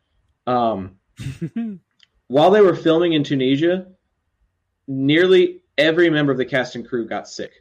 Um, 0.48 0.98
while 2.28 2.52
they 2.52 2.62
were 2.62 2.76
filming 2.76 3.14
in 3.14 3.24
Tunisia, 3.24 3.88
nearly 4.88 5.62
every 5.78 6.10
member 6.10 6.32
of 6.32 6.38
the 6.38 6.46
cast 6.46 6.76
and 6.76 6.88
crew 6.88 7.08
got 7.08 7.28
sick. 7.28 7.52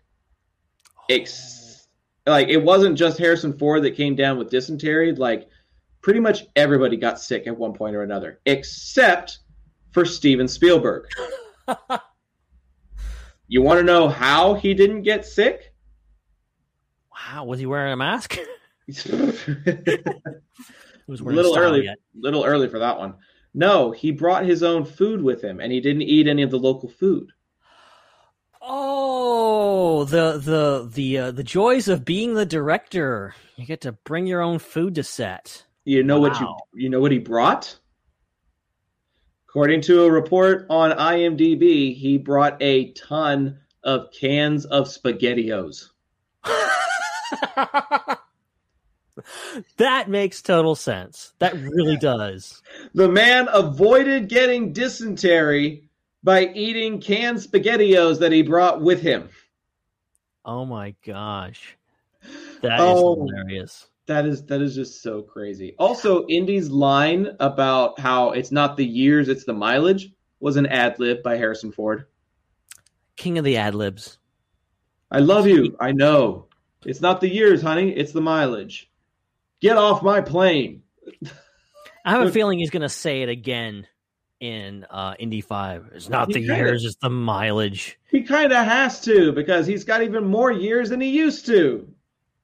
Ex- 1.10 1.88
like 2.26 2.48
it 2.48 2.58
wasn't 2.58 2.98
just 2.98 3.18
Harrison 3.18 3.56
Ford 3.56 3.82
that 3.84 3.96
came 3.96 4.14
down 4.14 4.38
with 4.38 4.50
dysentery. 4.50 5.14
Like 5.14 5.48
pretty 6.00 6.20
much 6.20 6.46
everybody 6.56 6.96
got 6.96 7.20
sick 7.20 7.46
at 7.46 7.56
one 7.56 7.72
point 7.72 7.96
or 7.96 8.02
another, 8.02 8.40
except 8.46 9.38
for 9.92 10.04
Steven 10.04 10.48
Spielberg. 10.48 11.06
you 13.48 13.62
want 13.62 13.78
to 13.78 13.84
know 13.84 14.08
how 14.08 14.54
he 14.54 14.74
didn't 14.74 15.02
get 15.02 15.24
sick? 15.24 15.74
Wow, 17.12 17.44
was 17.44 17.58
he 17.58 17.66
wearing 17.66 17.92
a 17.92 17.96
mask? 17.96 18.38
A 18.88 19.32
He 19.32 20.02
was 21.06 21.22
wearing 21.22 21.36
little 21.36 21.56
early, 21.58 21.84
yet. 21.84 21.98
little 22.14 22.44
early 22.44 22.68
for 22.68 22.78
that 22.78 22.98
one. 22.98 23.14
No, 23.54 23.90
he 23.90 24.12
brought 24.12 24.44
his 24.46 24.62
own 24.62 24.84
food 24.84 25.22
with 25.22 25.42
him, 25.42 25.60
and 25.60 25.72
he 25.72 25.80
didn't 25.80 26.02
eat 26.02 26.26
any 26.28 26.42
of 26.42 26.50
the 26.50 26.58
local 26.58 26.88
food. 26.88 27.30
Oh, 28.60 30.04
the 30.04 30.38
the 30.38 30.90
the 30.92 31.18
uh, 31.18 31.30
the 31.30 31.42
joys 31.44 31.88
of 31.88 32.04
being 32.04 32.34
the 32.34 32.46
director. 32.46 33.34
You 33.56 33.64
get 33.66 33.80
to 33.82 33.92
bring 33.92 34.26
your 34.26 34.42
own 34.42 34.58
food 34.58 34.94
to 34.96 35.02
set. 35.02 35.64
You 35.84 36.02
know 36.02 36.20
what 36.20 36.38
you 36.38 36.54
you 36.74 36.90
know 36.90 37.00
what 37.00 37.12
he 37.12 37.18
brought? 37.18 37.78
According 39.48 39.80
to 39.82 40.04
a 40.04 40.10
report 40.10 40.66
on 40.68 40.90
IMDb, 40.90 41.96
he 41.96 42.18
brought 42.18 42.60
a 42.60 42.92
ton 42.92 43.58
of 43.82 44.12
cans 44.12 44.66
of 44.66 44.86
spaghettios. 44.88 45.86
that 49.76 50.08
makes 50.08 50.42
total 50.42 50.74
sense. 50.74 51.32
That 51.38 51.54
really 51.54 51.96
does. 51.96 52.62
The 52.94 53.08
man 53.08 53.48
avoided 53.52 54.28
getting 54.28 54.72
dysentery 54.72 55.88
by 56.22 56.46
eating 56.54 57.00
canned 57.00 57.38
spaghettios 57.38 58.18
that 58.20 58.32
he 58.32 58.42
brought 58.42 58.80
with 58.80 59.00
him. 59.00 59.28
Oh 60.44 60.64
my 60.64 60.94
gosh. 61.04 61.76
that 62.62 62.74
is 62.80 62.80
Oh. 62.80 63.14
hilarious. 63.26 63.86
That 64.06 64.24
is 64.26 64.44
that 64.46 64.62
is 64.62 64.74
just 64.74 65.02
so 65.02 65.20
crazy. 65.22 65.74
Also, 65.78 66.26
Indy's 66.28 66.70
line 66.70 67.28
about 67.40 68.00
how 68.00 68.30
it's 68.30 68.50
not 68.50 68.76
the 68.78 68.86
years, 68.86 69.28
it's 69.28 69.44
the 69.44 69.52
mileage 69.52 70.10
was 70.40 70.56
an 70.56 70.66
ad 70.66 70.98
lib 70.98 71.22
by 71.22 71.36
Harrison 71.36 71.70
Ford. 71.72 72.06
King 73.16 73.36
of 73.38 73.44
the 73.44 73.56
ad 73.58 73.74
libs. 73.74 74.18
I 75.10 75.18
love 75.18 75.46
you. 75.46 75.76
I 75.80 75.92
know. 75.92 76.46
It's 76.86 77.00
not 77.00 77.20
the 77.20 77.28
years, 77.28 77.60
honey. 77.60 77.90
It's 77.90 78.12
the 78.12 78.20
mileage. 78.20 78.90
Get 79.60 79.76
off 79.76 80.02
my 80.02 80.20
plane. 80.20 80.82
I 82.04 82.10
have 82.12 82.26
a 82.26 82.32
feeling 82.32 82.58
he's 82.58 82.70
going 82.70 82.82
to 82.82 82.88
say 82.88 83.22
it 83.22 83.28
again 83.28 83.86
in 84.40 84.84
uh, 84.88 85.14
Indy 85.18 85.40
5. 85.40 85.90
It's 85.94 86.08
not 86.08 86.28
He 86.28 86.34
the 86.34 86.40
kinda- 86.40 86.56
years, 86.56 86.84
it's 86.84 86.96
the 87.02 87.10
mileage. 87.10 87.98
He 88.10 88.22
kind 88.22 88.52
of 88.52 88.64
has 88.64 89.00
to 89.02 89.32
because 89.32 89.66
he's 89.66 89.84
got 89.84 90.02
even 90.02 90.24
more 90.24 90.52
years 90.52 90.90
than 90.90 91.00
he 91.00 91.10
used 91.10 91.46
to. 91.46 91.88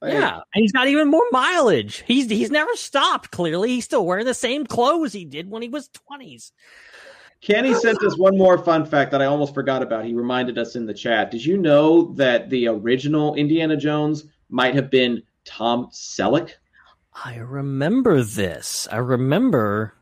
Yeah, 0.03 0.35
and 0.35 0.61
he's 0.63 0.73
got 0.73 0.87
even 0.89 1.09
more 1.11 1.25
mileage. 1.33 2.05
He's 2.07 2.29
he's 2.29 2.51
never 2.51 2.75
stopped. 2.77 3.31
Clearly, 3.31 3.71
he's 3.71 3.87
still 3.87 4.05
wearing 4.05 4.27
the 4.27 4.35
same 4.35 4.67
clothes 4.67 5.15
he 5.15 5.25
did 5.25 5.49
when 5.49 5.63
he 5.63 5.71
was 5.71 5.89
twenties. 5.89 6.53
Kenny 7.41 7.73
sent 7.81 8.03
us 8.03 8.19
one 8.19 8.37
more 8.37 8.59
fun 8.59 8.85
fact 8.85 9.13
that 9.13 9.23
I 9.23 9.25
almost 9.25 9.55
forgot 9.55 9.83
about. 9.83 10.05
He 10.05 10.13
reminded 10.13 10.59
us 10.59 10.77
in 10.77 10.85
the 10.85 10.93
chat. 10.93 11.31
Did 11.31 11.43
you 11.43 11.57
know 11.57 12.13
that 12.17 12.51
the 12.51 12.69
original 12.69 13.35
Indiana 13.35 13.79
Jones 13.79 14.25
might 14.51 14.75
have 14.75 14.91
been 14.91 15.23
Tom 15.47 15.87
Selleck? 15.91 16.51
I 17.15 17.37
remember 17.37 18.23
this. 18.23 18.89
I 18.91 18.97
remember 18.97 19.95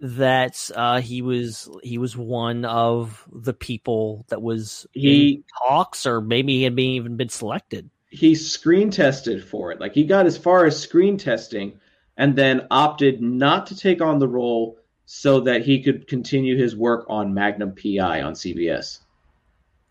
that 0.00 0.70
uh, 0.74 1.00
he 1.00 1.22
was 1.22 1.68
he 1.82 1.98
was 1.98 2.16
one 2.16 2.64
of 2.64 3.26
the 3.32 3.52
people 3.52 4.24
that 4.28 4.42
was 4.42 4.86
He- 4.92 5.34
in 5.34 5.44
talks, 5.66 6.06
or 6.06 6.20
maybe 6.20 6.58
he 6.58 6.62
had 6.64 6.74
been, 6.76 6.90
even 6.90 7.16
been 7.16 7.28
selected. 7.28 7.90
He 8.08 8.34
screen 8.34 8.90
tested 8.90 9.44
for 9.44 9.72
it. 9.72 9.80
Like 9.80 9.92
he 9.92 10.04
got 10.04 10.26
as 10.26 10.38
far 10.38 10.64
as 10.64 10.80
screen 10.80 11.18
testing 11.18 11.78
and 12.16 12.36
then 12.36 12.66
opted 12.70 13.20
not 13.20 13.66
to 13.66 13.76
take 13.76 14.00
on 14.00 14.18
the 14.18 14.28
role 14.28 14.78
so 15.04 15.40
that 15.40 15.64
he 15.64 15.82
could 15.82 16.08
continue 16.08 16.56
his 16.56 16.74
work 16.74 17.04
on 17.08 17.34
Magnum 17.34 17.74
PI 17.74 18.22
on 18.22 18.32
CBS. 18.32 19.00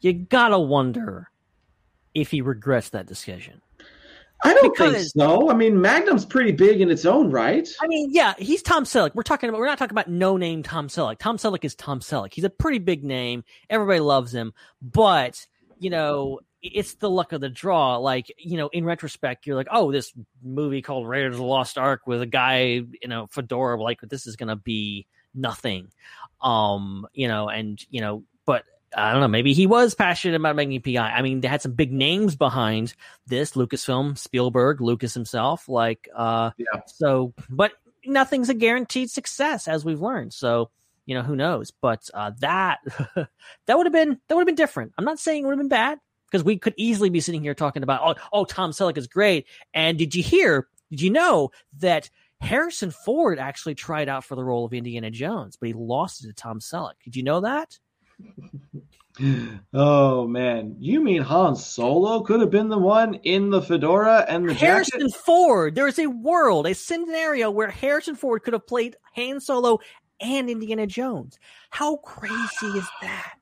You 0.02 0.14
gotta 0.14 0.60
wonder 0.60 1.30
if 2.14 2.32
he 2.32 2.42
regrets 2.42 2.90
that 2.90 3.06
decision. 3.06 3.62
I 4.46 4.54
don't 4.54 4.78
think 4.78 4.98
so. 4.98 5.50
I 5.50 5.54
mean, 5.54 5.82
Magnum's 5.82 6.26
pretty 6.26 6.52
big 6.52 6.82
in 6.82 6.90
its 6.90 7.06
own 7.06 7.32
right. 7.32 7.68
I 7.82 7.88
mean, 7.88 8.10
yeah, 8.12 8.34
he's 8.38 8.62
Tom 8.62 8.84
Selleck. 8.86 9.16
We're 9.16 9.24
talking 9.24 9.50
about 9.50 9.60
we're 9.60 9.68
not 9.68 9.78
talking 9.78 9.94
about 9.94 10.10
no 10.10 10.38
name 10.38 10.64
Tom 10.64 10.88
Selleck. 10.88 11.18
Tom 11.18 11.38
Selleck 11.38 11.64
is 11.66 11.76
Tom 11.76 12.00
Selleck. 12.00 12.34
He's 12.34 12.44
a 12.44 12.50
pretty 12.50 12.80
big 12.80 13.04
name. 13.04 13.44
Everybody 13.70 14.00
loves 14.00 14.34
him, 14.34 14.54
but 14.82 15.46
you 15.80 15.90
know, 15.90 16.40
it's 16.62 16.96
the 16.96 17.10
luck 17.10 17.32
of 17.32 17.42
the 17.42 17.50
draw. 17.50 17.98
Like, 17.98 18.34
you 18.38 18.58
know, 18.58 18.70
in 18.70 18.86
retrospect, 18.86 19.46
you're 19.46 19.56
like, 19.56 19.68
oh, 19.72 19.92
this 19.92 20.14
movie 20.44 20.82
called 20.82 21.08
Raiders 21.08 21.36
of 21.36 21.40
the 21.40 21.46
Lost 21.46 21.78
Ark 21.78 22.02
with 22.08 22.22
a 22.22 22.28
guy 22.28 22.82
in 23.02 23.12
a 23.12 23.28
fedora, 23.28 23.82
like 23.82 24.02
this 24.02 24.28
is 24.28 24.36
gonna 24.36 24.56
be 24.56 25.08
nothing. 25.34 25.90
Um, 26.42 27.08
you 27.14 27.28
know, 27.28 27.50
and 27.50 27.84
you 27.90 28.02
know, 28.02 28.24
but 28.46 28.64
I 28.96 29.12
don't 29.12 29.22
know, 29.22 29.28
maybe 29.28 29.54
he 29.54 29.68
was 29.68 29.94
passionate 29.94 30.36
about 30.36 30.56
making 30.56 30.82
PI. 30.82 30.98
I 31.12 31.22
mean, 31.22 31.42
they 31.42 31.48
had 31.48 31.62
some 31.62 31.74
big 31.74 31.92
names 31.92 32.36
behind 32.36 32.94
this, 33.28 33.52
Lucasfilm, 33.52 34.18
Spielberg, 34.18 34.82
Lucas 34.82 35.14
himself, 35.14 35.68
like 35.68 36.08
uh 36.16 36.52
Yeah. 36.58 36.82
so 36.88 37.34
but 37.50 37.74
nothing's 38.06 38.50
a 38.50 38.54
guaranteed 38.54 39.10
success 39.10 39.68
as 39.68 39.84
we've 39.84 40.02
learned. 40.02 40.34
So, 40.34 40.70
you 41.06 41.16
know, 41.16 41.24
who 41.24 41.36
knows? 41.36 41.72
But 41.72 42.10
uh 42.14 42.32
that 42.40 42.80
that 43.16 43.78
would 43.78 43.86
have 43.86 43.94
been 43.94 44.20
that 44.28 44.36
would 44.36 44.42
have 44.42 44.48
been 44.48 44.56
different. 44.56 44.94
I'm 44.98 45.06
not 45.06 45.20
saying 45.20 45.44
it 45.44 45.46
would 45.46 45.54
have 45.54 45.60
been 45.60 45.68
bad 45.68 46.00
because 46.32 46.44
we 46.44 46.58
could 46.58 46.74
easily 46.78 47.10
be 47.10 47.20
sitting 47.20 47.42
here 47.42 47.54
talking 47.54 47.84
about 47.84 48.02
oh 48.04 48.22
oh 48.32 48.46
Tom 48.46 48.72
Selleck 48.72 48.98
is 48.98 49.08
great. 49.08 49.48
And 49.74 49.98
did 49.98 50.16
you 50.16 50.24
hear 50.24 50.68
did 50.90 51.02
you 51.02 51.10
know 51.10 51.52
that 51.80 52.10
Harrison 52.42 52.92
Ford 52.92 53.40
actually 53.40 53.76
tried 53.76 54.10
out 54.10 54.24
for 54.24 54.36
the 54.36 54.44
role 54.44 54.66
of 54.66 54.74
Indiana 54.74 55.10
Jones, 55.10 55.56
but 55.56 55.68
he 55.68 55.74
lost 55.74 56.24
it 56.24 56.28
to 56.28 56.34
Tom 56.34 56.60
Selleck. 56.60 56.94
Did 57.04 57.16
you 57.16 57.24
know 57.24 57.42
that? 57.42 57.80
Oh 59.74 60.28
man, 60.28 60.76
you 60.80 61.00
mean 61.00 61.22
Han 61.22 61.56
Solo 61.56 62.20
could 62.22 62.42
have 62.42 62.52
been 62.52 62.68
the 62.68 62.78
one 62.78 63.14
in 63.16 63.50
the 63.50 63.62
fedora 63.62 64.26
and 64.28 64.50
the 64.50 64.54
Harrison 64.54 65.00
jacket? 65.02 65.16
Ford. 65.16 65.76
There 65.76 65.88
is 65.88 66.00
a 66.00 66.08
world, 66.08 66.68
a 66.68 66.76
scenario 66.76 67.50
where 67.50 67.70
Harrison 67.70 68.16
Ford 68.16 68.44
could 68.44 68.54
have 68.54 68.68
played 68.68 68.98
Han 69.16 69.40
Solo 69.40 69.80
and 70.20 70.50
Indiana 70.50 70.86
Jones. 70.86 71.40
How 71.70 71.96
crazy 71.98 72.68
is 72.78 72.88
that? 73.02 73.40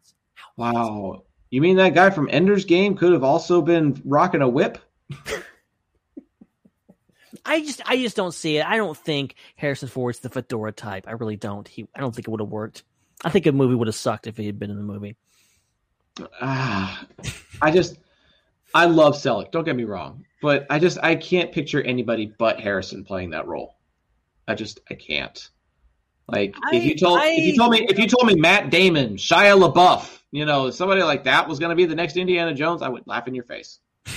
Wow, 0.57 1.23
you 1.49 1.61
mean 1.61 1.77
that 1.77 1.95
guy 1.95 2.11
from 2.11 2.29
Ender's 2.31 2.65
Game 2.65 2.95
could 2.95 3.11
have 3.11 3.23
also 3.23 3.61
been 3.61 3.99
rocking 4.05 4.43
a 4.43 4.49
whip? 4.49 4.77
I 7.45 7.61
just, 7.61 7.81
I 7.85 7.97
just 7.97 8.15
don't 8.15 8.33
see 8.33 8.57
it. 8.57 8.65
I 8.65 8.77
don't 8.77 8.97
think 8.97 9.35
Harrison 9.55 9.89
Ford's 9.89 10.19
the 10.19 10.29
fedora 10.29 10.71
type. 10.71 11.05
I 11.07 11.11
really 11.11 11.35
don't. 11.35 11.67
He, 11.67 11.87
I 11.95 11.99
don't 11.99 12.15
think 12.15 12.27
it 12.27 12.31
would 12.31 12.39
have 12.39 12.49
worked. 12.49 12.83
I 13.23 13.29
think 13.29 13.45
a 13.45 13.51
movie 13.51 13.75
would 13.75 13.87
have 13.87 13.95
sucked 13.95 14.27
if 14.27 14.37
he 14.37 14.45
had 14.45 14.59
been 14.59 14.69
in 14.69 14.77
the 14.77 14.83
movie. 14.83 15.15
Ah, 16.41 17.05
I 17.61 17.71
just, 17.71 17.97
I 18.73 18.85
love 18.85 19.15
Selleck. 19.15 19.51
Don't 19.51 19.63
get 19.63 19.75
me 19.75 19.83
wrong, 19.85 20.25
but 20.41 20.65
I 20.69 20.77
just, 20.79 20.97
I 21.01 21.15
can't 21.15 21.51
picture 21.51 21.81
anybody 21.81 22.33
but 22.37 22.59
Harrison 22.59 23.03
playing 23.03 23.31
that 23.31 23.47
role. 23.47 23.77
I 24.47 24.55
just, 24.55 24.79
I 24.91 24.95
can't. 24.95 25.49
Like 26.27 26.55
if 26.71 26.83
you 26.83 26.91
I- 26.91 26.95
told, 26.95 27.19
if 27.23 27.45
you 27.45 27.57
told 27.57 27.71
me, 27.71 27.85
if 27.89 27.97
you 27.99 28.07
told 28.07 28.27
me 28.27 28.35
Matt 28.35 28.69
Damon, 28.69 29.15
Shia 29.15 29.59
LaBeouf, 29.59 30.19
you 30.31 30.45
know, 30.45 30.69
somebody 30.69 31.01
like 31.03 31.23
that 31.25 31.47
was 31.47 31.59
going 31.59 31.69
to 31.71 31.75
be 31.75 31.85
the 31.85 31.95
next 31.95 32.15
Indiana 32.17 32.53
Jones, 32.53 32.81
I 32.81 32.89
would 32.89 33.05
laugh 33.07 33.27
in 33.27 33.35
your 33.35 33.45
face. 33.45 33.79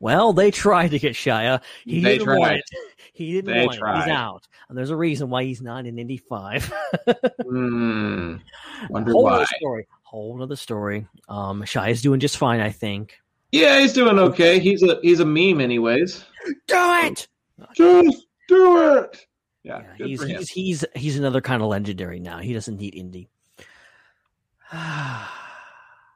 Well, 0.00 0.32
they 0.32 0.50
tried 0.50 0.88
to 0.90 0.98
get 0.98 1.14
Shia. 1.14 1.62
He 1.84 2.00
They 2.02 2.18
didn't 2.18 2.28
want 2.36 2.42
tried. 2.42 2.56
it. 2.58 2.64
He 3.12 3.32
didn't 3.32 3.52
They 3.52 3.66
want 3.66 3.78
it. 3.78 4.04
He's 4.04 4.08
out. 4.08 4.48
And 4.68 4.76
there's 4.76 4.90
a 4.90 4.96
reason 4.96 5.28
why 5.28 5.44
he's 5.44 5.60
not 5.60 5.86
in 5.86 5.98
Indy 5.98 6.16
5. 6.16 6.72
Hmm. 7.42 8.36
Wonder 8.88 9.12
Whole 9.12 9.24
why. 9.24 9.34
other 9.34 9.46
story. 9.46 9.86
Whole 10.02 10.42
other 10.42 10.56
story. 10.56 11.06
Um, 11.28 11.62
Shia's 11.64 12.00
doing 12.00 12.20
just 12.20 12.36
fine, 12.36 12.60
I 12.60 12.70
think. 12.70 13.20
Yeah, 13.50 13.80
he's 13.80 13.92
doing 13.92 14.18
okay. 14.18 14.58
He's 14.58 14.82
a 14.82 14.98
he's 15.02 15.20
a 15.20 15.26
meme, 15.26 15.60
anyways. 15.60 16.24
Do 16.66 16.74
it. 17.02 17.28
Just 17.74 18.26
do 18.48 18.96
it. 18.96 19.26
Yeah, 19.62 19.82
Yeah, 19.98 20.06
he's, 20.06 20.22
he's 20.22 20.48
he's 20.48 20.84
he's 20.96 21.18
another 21.18 21.40
kind 21.40 21.62
of 21.62 21.68
legendary 21.68 22.18
now. 22.20 22.38
He 22.38 22.54
doesn't 22.54 22.78
need 22.78 22.94
Indy. 22.94 23.28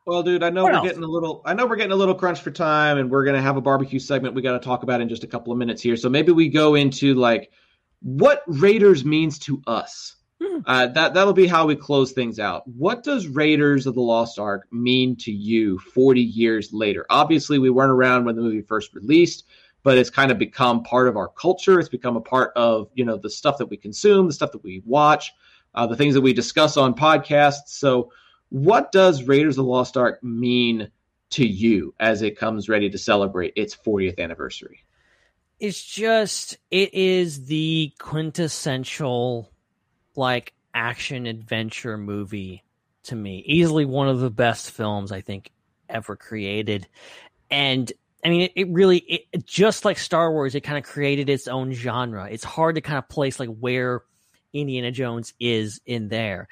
Well, 0.07 0.23
dude, 0.23 0.45
I 0.45 0.51
know 0.51 0.63
What 0.63 0.73
we're 0.73 0.79
else? 0.79 0.87
getting 0.87 1.03
a 1.03 1.09
little. 1.09 1.43
I 1.45 1.53
know 1.55 1.67
we're 1.67 1.77
getting 1.77 1.93
a 1.93 1.97
little 1.97 2.15
crunch 2.15 2.41
for 2.41 2.53
time, 2.53 2.97
and 2.99 3.11
we're 3.11 3.25
gonna 3.25 3.43
have 3.43 3.57
a 3.57 3.61
barbecue 3.61 3.99
segment 3.99 4.35
we 4.35 4.43
got 4.43 4.53
to 4.53 4.65
talk 4.65 4.85
about 4.85 5.01
in 5.01 5.09
just 5.09 5.25
a 5.25 5.27
couple 5.27 5.53
of 5.53 5.59
minutes 5.59 5.83
here. 5.83 5.97
So 5.97 6.09
maybe 6.09 6.31
we 6.31 6.49
go 6.49 6.77
into 6.77 7.15
like 7.15 7.51
what 8.01 8.43
Raiders 8.47 9.05
means 9.05 9.39
to 9.41 9.61
us. 9.67 10.15
Hmm. 10.41 10.61
Uh, 10.65 10.87
that 10.89 11.15
that'll 11.15 11.33
be 11.33 11.49
how 11.49 11.67
we 11.67 11.75
close 11.75 12.13
things 12.13 12.39
out. 12.39 12.63
What 12.69 13.03
does 13.03 13.27
Raiders 13.27 13.87
of 13.87 13.95
the 13.95 14.01
Lost 14.03 14.39
Ark 14.39 14.69
mean 14.71 15.17
to 15.17 15.33
you 15.33 15.79
40 15.81 16.21
years 16.23 16.73
later? 16.73 17.05
Obviously, 17.11 17.59
we 17.59 17.71
weren't 17.71 17.91
around 17.91 18.27
when 18.27 18.37
the 18.37 18.43
movie 18.43 18.63
first 18.63 18.95
released, 18.95 19.45
but 19.83 19.99
it's 19.99 20.11
kind 20.11 20.31
of 20.31 20.39
become 20.39 20.85
part 20.85 21.09
of 21.09 21.17
our 21.17 21.29
culture. 21.29 21.81
It's 21.81 21.89
become 21.89 22.17
a 22.17 22.21
part 22.21 22.53
of 22.55 22.91
you 22.95 23.05
know 23.05 23.17
the 23.17 23.31
stuff 23.31 23.59
that 23.59 23.67
we 23.67 23.77
consume, 23.77 24.29
the 24.29 24.33
stuff 24.33 24.53
that 24.53 24.63
we 24.63 24.83
watch, 24.87 25.33
uh, 25.75 25.85
the 25.89 25.97
things 25.97 26.15
that 26.15 26.21
we 26.21 26.33
discuss 26.33 26.77
on 26.77 26.95
podcasts. 26.95 27.69
So 27.69 28.13
what 28.65 28.93
does 28.93 29.25
Raiders 29.25 29.59
of 29.59 29.65
the 29.65 29.71
Lost 29.71 29.97
Ark 29.97 30.23
mean 30.23 30.91
to 31.31 31.47
you 31.47 31.95
as 31.99 32.23
it 32.23 32.39
comes 32.39 32.69
ready 32.69 32.89
to 32.91 32.99
celebrate 32.99 33.53
its 33.57 33.77
40th 33.77 34.19
anniversary? 34.19 34.87
it's 35.59 35.83
just 35.83 36.59
it 36.71 36.93
is 36.93 37.47
the 37.47 37.93
quintessential 37.99 39.51
like 40.15 40.53
action 40.75 41.27
adventure 41.27 41.97
movie 41.97 42.63
to 43.05 43.17
me. 43.17 43.43
Easily 43.47 43.85
one 43.85 44.09
of 44.09 44.21
the 44.21 44.31
best 44.31 44.71
films 44.71 45.13
i 45.13 45.21
think 45.21 45.51
ever 45.89 46.17
created. 46.17 46.87
And 47.51 47.91
i 48.25 48.29
mean 48.29 48.43
it, 48.43 48.53
it 48.55 48.69
really 48.69 48.99
it, 48.99 49.47
just 49.47 49.85
like 49.85 49.99
star 49.99 50.31
wars 50.31 50.55
it 50.55 50.61
kind 50.61 50.79
of 50.79 50.85
created 50.85 51.31
its 51.31 51.49
own 51.49 51.73
genre. 51.73 52.29
It's 52.31 52.45
hard 52.45 52.75
to 52.75 52.81
kind 52.81 52.99
of 52.99 53.09
place 53.09 53.41
like 53.41 53.51
where 53.51 54.03
indiana 54.53 54.91
jones 54.91 55.33
is 55.41 55.81
in 55.87 56.09
there. 56.09 56.49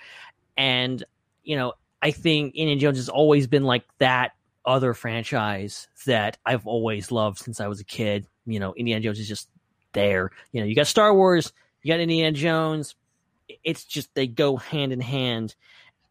And 0.56 1.04
you 1.42 1.56
know 1.56 1.74
i 2.04 2.12
think 2.12 2.54
indiana 2.54 2.80
jones 2.80 2.98
has 2.98 3.08
always 3.08 3.48
been 3.48 3.64
like 3.64 3.84
that 3.98 4.32
other 4.64 4.94
franchise 4.94 5.88
that 6.06 6.38
i've 6.46 6.66
always 6.66 7.10
loved 7.10 7.38
since 7.38 7.60
i 7.60 7.66
was 7.66 7.80
a 7.80 7.84
kid. 7.84 8.26
You 8.46 8.60
know 8.60 8.74
indiana 8.74 9.00
jones 9.00 9.18
is 9.18 9.26
just 9.26 9.48
there. 9.94 10.30
You 10.52 10.60
know 10.60 10.66
you 10.66 10.74
got 10.74 10.86
star 10.86 11.12
wars 11.14 11.52
you 11.82 11.92
got 11.92 12.00
indiana 12.00 12.32
jones. 12.32 12.96
It's 13.62 13.84
just 13.84 14.14
they 14.14 14.26
go 14.26 14.56
hand 14.56 14.92
in 14.92 15.00
hand. 15.00 15.54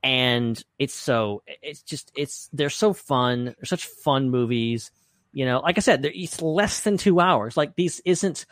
And 0.03 0.61
it's 0.77 0.93
so 0.93 1.43
it's 1.61 1.81
just 1.81 2.11
it's 2.15 2.49
they're 2.53 2.69
so 2.69 2.93
fun. 2.93 3.45
They're 3.45 3.65
such 3.65 3.85
fun 3.85 4.29
movies. 4.29 4.91
You 5.31 5.45
know 5.45 5.59
like 5.59 5.77
i 5.77 5.81
said 5.81 6.05
it's 6.05 6.41
less 6.41 6.81
than 6.81 6.97
two 6.97 7.19
hours. 7.19 7.57
Like 7.57 7.75
these 7.75 8.01
isn't 8.05 8.45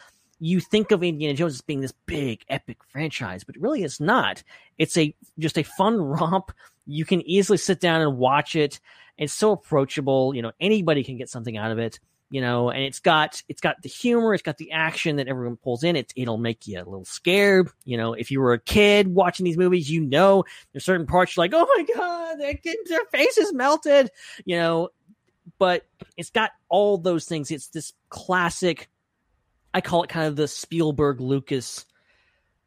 you 0.43 0.59
think 0.59 0.89
of 0.89 1.03
indiana 1.03 1.35
jones 1.35 1.53
as 1.53 1.61
being 1.61 1.81
this 1.81 1.93
big 2.07 2.43
epic 2.49 2.77
franchise 2.91 3.43
but 3.43 3.55
really 3.59 3.83
it's 3.83 3.99
not. 3.99 4.43
It's 4.77 4.97
a 4.97 5.15
just 5.37 5.57
a 5.57 5.63
fun 5.63 6.01
romp 6.01 6.51
you 6.85 7.05
can 7.05 7.21
easily 7.21 7.57
sit 7.57 7.79
down 7.79 8.01
and 8.01 8.17
watch 8.17 8.55
it. 8.55 8.79
It's 9.17 9.33
so 9.33 9.51
approachable 9.51 10.33
you 10.33 10.41
know 10.41 10.51
anybody 10.59 11.03
can 11.03 11.17
get 11.17 11.29
something 11.29 11.57
out 11.57 11.71
of 11.71 11.77
it 11.79 11.99
you 12.31 12.41
know 12.41 12.71
and 12.71 12.81
it's 12.83 12.99
got 12.99 13.43
it's 13.49 13.61
got 13.61 13.81
the 13.81 13.89
humor 13.89 14.33
it's 14.33 14.41
got 14.41 14.57
the 14.57 14.71
action 14.71 15.17
that 15.17 15.27
everyone 15.27 15.57
pulls 15.57 15.83
in. 15.83 15.95
It 15.95 16.11
it'll 16.15 16.37
make 16.37 16.67
you 16.67 16.77
a 16.77 16.83
little 16.83 17.05
scared 17.05 17.69
you 17.85 17.97
know. 17.97 18.13
If 18.13 18.31
you 18.31 18.39
were 18.39 18.53
a 18.53 18.59
kid 18.59 19.07
watching 19.07 19.43
these 19.43 19.57
movies 19.57 19.89
you 19.89 20.01
know 20.01 20.43
there's 20.71 20.85
certain 20.85 21.05
parts 21.05 21.35
you're 21.35 21.43
like 21.43 21.53
oh 21.53 21.67
my 21.77 21.85
god 21.93 22.39
their, 22.39 22.57
their 22.63 23.05
face 23.11 23.37
is 23.37 23.53
melted 23.53 24.09
you 24.45 24.57
know. 24.57 24.89
But 25.59 25.85
it's 26.17 26.29
got 26.29 26.51
all 26.69 26.97
those 26.97 27.25
things. 27.25 27.51
It's 27.51 27.67
this 27.67 27.93
classic 28.09 28.89
i 29.73 29.81
call 29.81 30.03
it 30.03 30.09
kind 30.09 30.27
of 30.27 30.35
the 30.35 30.47
spielberg 30.47 31.21
lucas 31.21 31.85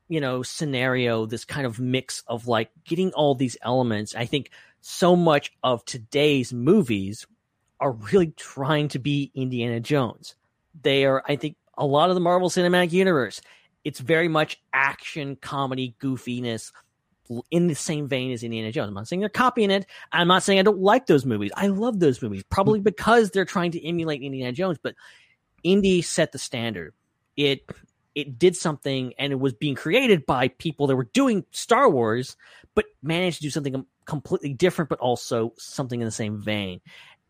you 0.08 0.20
know 0.20 0.42
scenario 0.42 1.26
this 1.26 1.44
kind 1.44 1.66
of 1.66 1.80
mix 1.80 2.22
of 2.26 2.46
like 2.46 2.70
getting 2.84 3.12
all 3.12 3.34
these 3.34 3.56
elements 3.62 4.14
i 4.14 4.24
think 4.24 4.50
so 4.80 5.16
much 5.16 5.50
of 5.62 5.84
today's 5.86 6.52
movies 6.52 7.26
are 7.80 7.92
really 7.92 8.28
trying 8.36 8.88
to 8.88 8.98
be 8.98 9.30
Indiana 9.34 9.80
Jones. 9.80 10.36
they 10.82 11.04
are, 11.04 11.22
I 11.26 11.36
think, 11.36 11.56
a 11.76 11.86
lot 11.86 12.08
of 12.08 12.14
the 12.14 12.20
Marvel 12.20 12.50
Cinematic 12.50 12.92
Universe. 12.92 13.40
It's 13.84 14.00
very 14.00 14.28
much 14.28 14.60
action, 14.72 15.36
comedy, 15.36 15.94
goofiness 16.00 16.72
in 17.50 17.68
the 17.68 17.74
same 17.74 18.08
vein 18.08 18.32
as 18.32 18.42
Indiana 18.42 18.72
Jones. 18.72 18.88
I'm 18.88 18.94
not 18.94 19.08
saying 19.08 19.20
they're 19.20 19.28
copying 19.28 19.70
it. 19.70 19.86
I'm 20.12 20.28
not 20.28 20.42
saying 20.42 20.58
I 20.58 20.62
don't 20.62 20.80
like 20.80 21.06
those 21.06 21.24
movies. 21.24 21.52
I 21.56 21.68
love 21.68 22.00
those 22.00 22.20
movies, 22.20 22.42
probably 22.48 22.80
because 22.80 23.30
they're 23.30 23.44
trying 23.44 23.70
to 23.72 23.86
emulate 23.86 24.22
Indiana 24.22 24.52
Jones, 24.52 24.78
but 24.82 24.94
Indy 25.62 26.02
set 26.02 26.32
the 26.32 26.38
standard. 26.38 26.92
It 27.36 27.70
it 28.14 28.38
did 28.38 28.56
something 28.56 29.14
and 29.18 29.32
it 29.32 29.40
was 29.40 29.52
being 29.52 29.74
created 29.74 30.26
by 30.26 30.48
people 30.48 30.86
that 30.86 30.96
were 30.96 31.08
doing 31.12 31.44
Star 31.50 31.90
Wars, 31.90 32.36
but 32.74 32.84
managed 33.02 33.38
to 33.38 33.42
do 33.42 33.50
something 33.50 33.86
completely 34.04 34.52
different, 34.54 34.88
but 34.88 35.00
also 35.00 35.52
something 35.58 36.00
in 36.00 36.04
the 36.04 36.12
same 36.12 36.40
vein. 36.40 36.80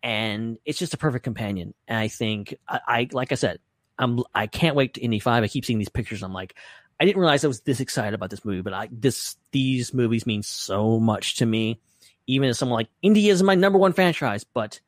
And 0.03 0.59
it's 0.65 0.79
just 0.79 0.95
a 0.95 0.99
perfect 0.99 1.25
companion. 1.25 1.73
And 1.89 1.99
I 1.99 2.09
think 2.09 2.55
I, 2.69 2.81
I 2.87 3.09
like 3.13 3.33
I 3.33 3.37
said, 3.37 3.59
I'm 3.99 4.21
I 4.35 4.47
can't 4.47 4.77
wait 4.77 4.95
to 4.95 5.01
Indy 5.01 5.19
Five. 5.19 5.43
I 5.43 5.49
keep 5.49 5.65
seeing 5.65 5.79
these 5.79 5.89
pictures. 5.89 6.23
I'm 6.23 6.35
like, 6.35 6.55
I 7.01 7.05
didn't 7.05 7.21
realize 7.21 7.45
I 7.45 7.49
was 7.49 7.61
this 7.61 7.81
excited 7.81 8.15
about 8.15 8.31
this 8.31 8.45
movie, 8.45 8.61
but 8.61 8.75
I 8.75 8.89
this 8.93 9.37
these 9.53 9.95
movies 9.95 10.27
mean 10.27 10.43
so 10.43 11.01
much 11.01 11.37
to 11.37 11.47
me. 11.47 11.81
Even 12.27 12.49
as 12.49 12.59
someone 12.59 12.79
like 12.79 12.89
Indy 13.03 13.29
is 13.29 13.43
my 13.43 13.55
number 13.55 13.79
one 13.79 13.93
franchise, 13.93 14.45
but 14.45 14.81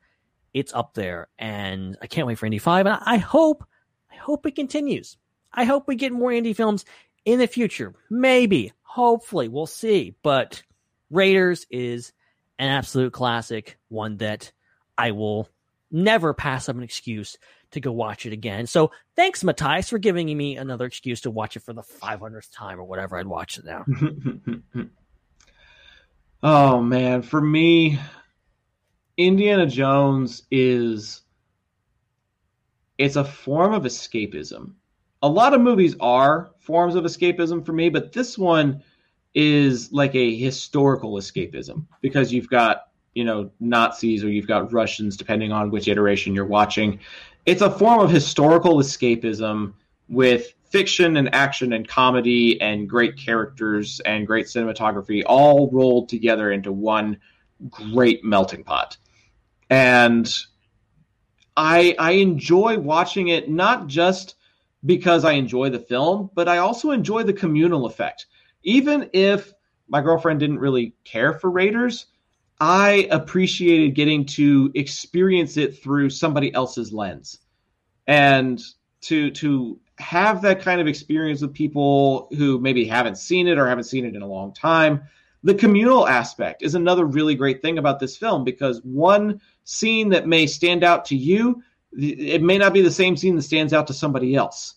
it's 0.53 0.73
up 0.73 0.93
there, 0.93 1.27
and 1.37 1.97
I 2.01 2.07
can't 2.07 2.27
wait 2.27 2.37
for 2.37 2.45
Indy 2.45 2.57
Five. 2.57 2.85
And 2.85 2.99
I 3.01 3.17
hope, 3.17 3.63
I 4.11 4.15
hope 4.15 4.45
it 4.45 4.55
continues. 4.55 5.17
I 5.57 5.65
hope 5.65 5.87
we 5.87 5.95
get 5.95 6.13
more 6.13 6.31
Indy 6.31 6.53
films 6.53 6.85
in 7.25 7.39
the 7.39 7.47
future. 7.47 7.95
Maybe, 8.11 8.71
hopefully, 8.83 9.47
we'll 9.47 9.65
see. 9.65 10.15
But 10.21 10.61
Raiders 11.09 11.65
is 11.71 12.13
an 12.59 12.69
absolute 12.69 13.11
classic, 13.11 13.77
one 13.89 14.17
that 14.17 14.51
I 14.97 15.11
will 15.11 15.49
never 15.91 16.33
pass 16.33 16.69
up 16.69 16.75
an 16.75 16.83
excuse 16.83 17.37
to 17.71 17.79
go 17.79 17.91
watch 17.91 18.25
it 18.25 18.33
again. 18.33 18.67
So 18.67 18.91
thanks, 19.15 19.43
Matthias, 19.43 19.89
for 19.89 19.97
giving 19.97 20.35
me 20.37 20.57
another 20.57 20.85
excuse 20.85 21.21
to 21.21 21.31
watch 21.31 21.55
it 21.55 21.63
for 21.63 21.73
the 21.73 21.81
500th 21.81 22.51
time 22.53 22.79
or 22.79 22.83
whatever 22.83 23.17
I'd 23.17 23.27
watch 23.27 23.57
it 23.57 23.65
now. 23.65 23.85
oh, 26.43 26.81
man. 26.81 27.23
For 27.23 27.41
me, 27.41 27.99
Indiana 29.17 29.65
Jones 29.65 30.43
is 30.51 31.21
it's 32.97 33.15
a 33.15 33.25
form 33.25 33.73
of 33.73 33.83
escapism. 33.83 34.73
A 35.27 35.29
lot 35.29 35.53
of 35.53 35.59
movies 35.59 35.93
are 35.99 36.51
forms 36.59 36.95
of 36.95 37.03
escapism 37.03 37.65
for 37.65 37.73
me, 37.73 37.89
but 37.89 38.13
this 38.13 38.37
one 38.37 38.81
is 39.35 39.91
like 39.91 40.15
a 40.15 40.33
historical 40.37 41.15
escapism 41.15 41.85
because 41.99 42.31
you've 42.31 42.49
got 42.49 42.87
you 43.13 43.25
know 43.25 43.51
Nazis 43.59 44.23
or 44.23 44.29
you've 44.29 44.47
got 44.47 44.71
Russians, 44.71 45.17
depending 45.17 45.51
on 45.51 45.69
which 45.69 45.89
iteration 45.89 46.33
you're 46.33 46.45
watching. 46.45 47.01
It's 47.45 47.61
a 47.61 47.69
form 47.69 47.99
of 47.99 48.09
historical 48.09 48.77
escapism 48.77 49.73
with 50.07 50.53
fiction 50.69 51.17
and 51.17 51.35
action 51.35 51.73
and 51.73 51.85
comedy 51.85 52.61
and 52.61 52.87
great 52.87 53.17
characters 53.17 53.99
and 54.05 54.25
great 54.25 54.45
cinematography 54.45 55.23
all 55.25 55.69
rolled 55.71 56.07
together 56.07 56.53
into 56.53 56.71
one 56.71 57.17
great 57.69 58.23
melting 58.23 58.63
pot. 58.63 58.95
And 59.69 60.33
I 61.57 61.97
I 61.99 62.11
enjoy 62.11 62.79
watching 62.79 63.27
it 63.27 63.49
not 63.49 63.87
just 63.87 64.35
because 64.87 65.23
I 65.23 65.33
enjoy 65.33 65.69
the 65.69 65.79
film, 65.79 66.31
but 66.33 66.47
I 66.47 66.57
also 66.57 66.91
enjoy 66.91 67.23
the 67.23 67.33
communal 67.33 67.85
effect. 67.85 68.25
Even 68.63 69.09
if 69.13 69.53
my 69.87 70.01
girlfriend 70.01 70.39
didn't 70.39 70.59
really 70.59 70.95
care 71.03 71.33
for 71.33 71.51
Raiders, 71.51 72.07
I 72.59 73.07
appreciated 73.11 73.93
getting 73.93 74.25
to 74.25 74.71
experience 74.73 75.57
it 75.57 75.81
through 75.83 76.09
somebody 76.09 76.51
else's 76.53 76.91
lens, 76.91 77.39
and 78.07 78.59
to 79.01 79.29
to 79.31 79.79
have 79.99 80.41
that 80.41 80.61
kind 80.61 80.81
of 80.81 80.87
experience 80.87 81.41
with 81.41 81.53
people 81.53 82.29
who 82.37 82.59
maybe 82.59 82.85
haven't 82.85 83.17
seen 83.17 83.47
it 83.47 83.57
or 83.57 83.67
haven't 83.67 83.83
seen 83.83 84.05
it 84.05 84.15
in 84.15 84.21
a 84.21 84.27
long 84.27 84.53
time. 84.53 85.03
The 85.43 85.55
communal 85.55 86.07
aspect 86.07 86.63
is 86.63 86.75
another 86.75 87.05
really 87.05 87.35
great 87.35 87.61
thing 87.61 87.77
about 87.77 87.99
this 87.99 88.17
film 88.17 88.43
because 88.43 88.81
one 88.83 89.39
scene 89.63 90.09
that 90.09 90.27
may 90.27 90.47
stand 90.47 90.83
out 90.83 91.05
to 91.05 91.15
you, 91.15 91.61
it 91.93 92.41
may 92.41 92.57
not 92.57 92.73
be 92.73 92.81
the 92.81 92.91
same 92.91 93.15
scene 93.15 93.35
that 93.35 93.43
stands 93.43 93.73
out 93.73 93.87
to 93.87 93.93
somebody 93.93 94.35
else. 94.35 94.75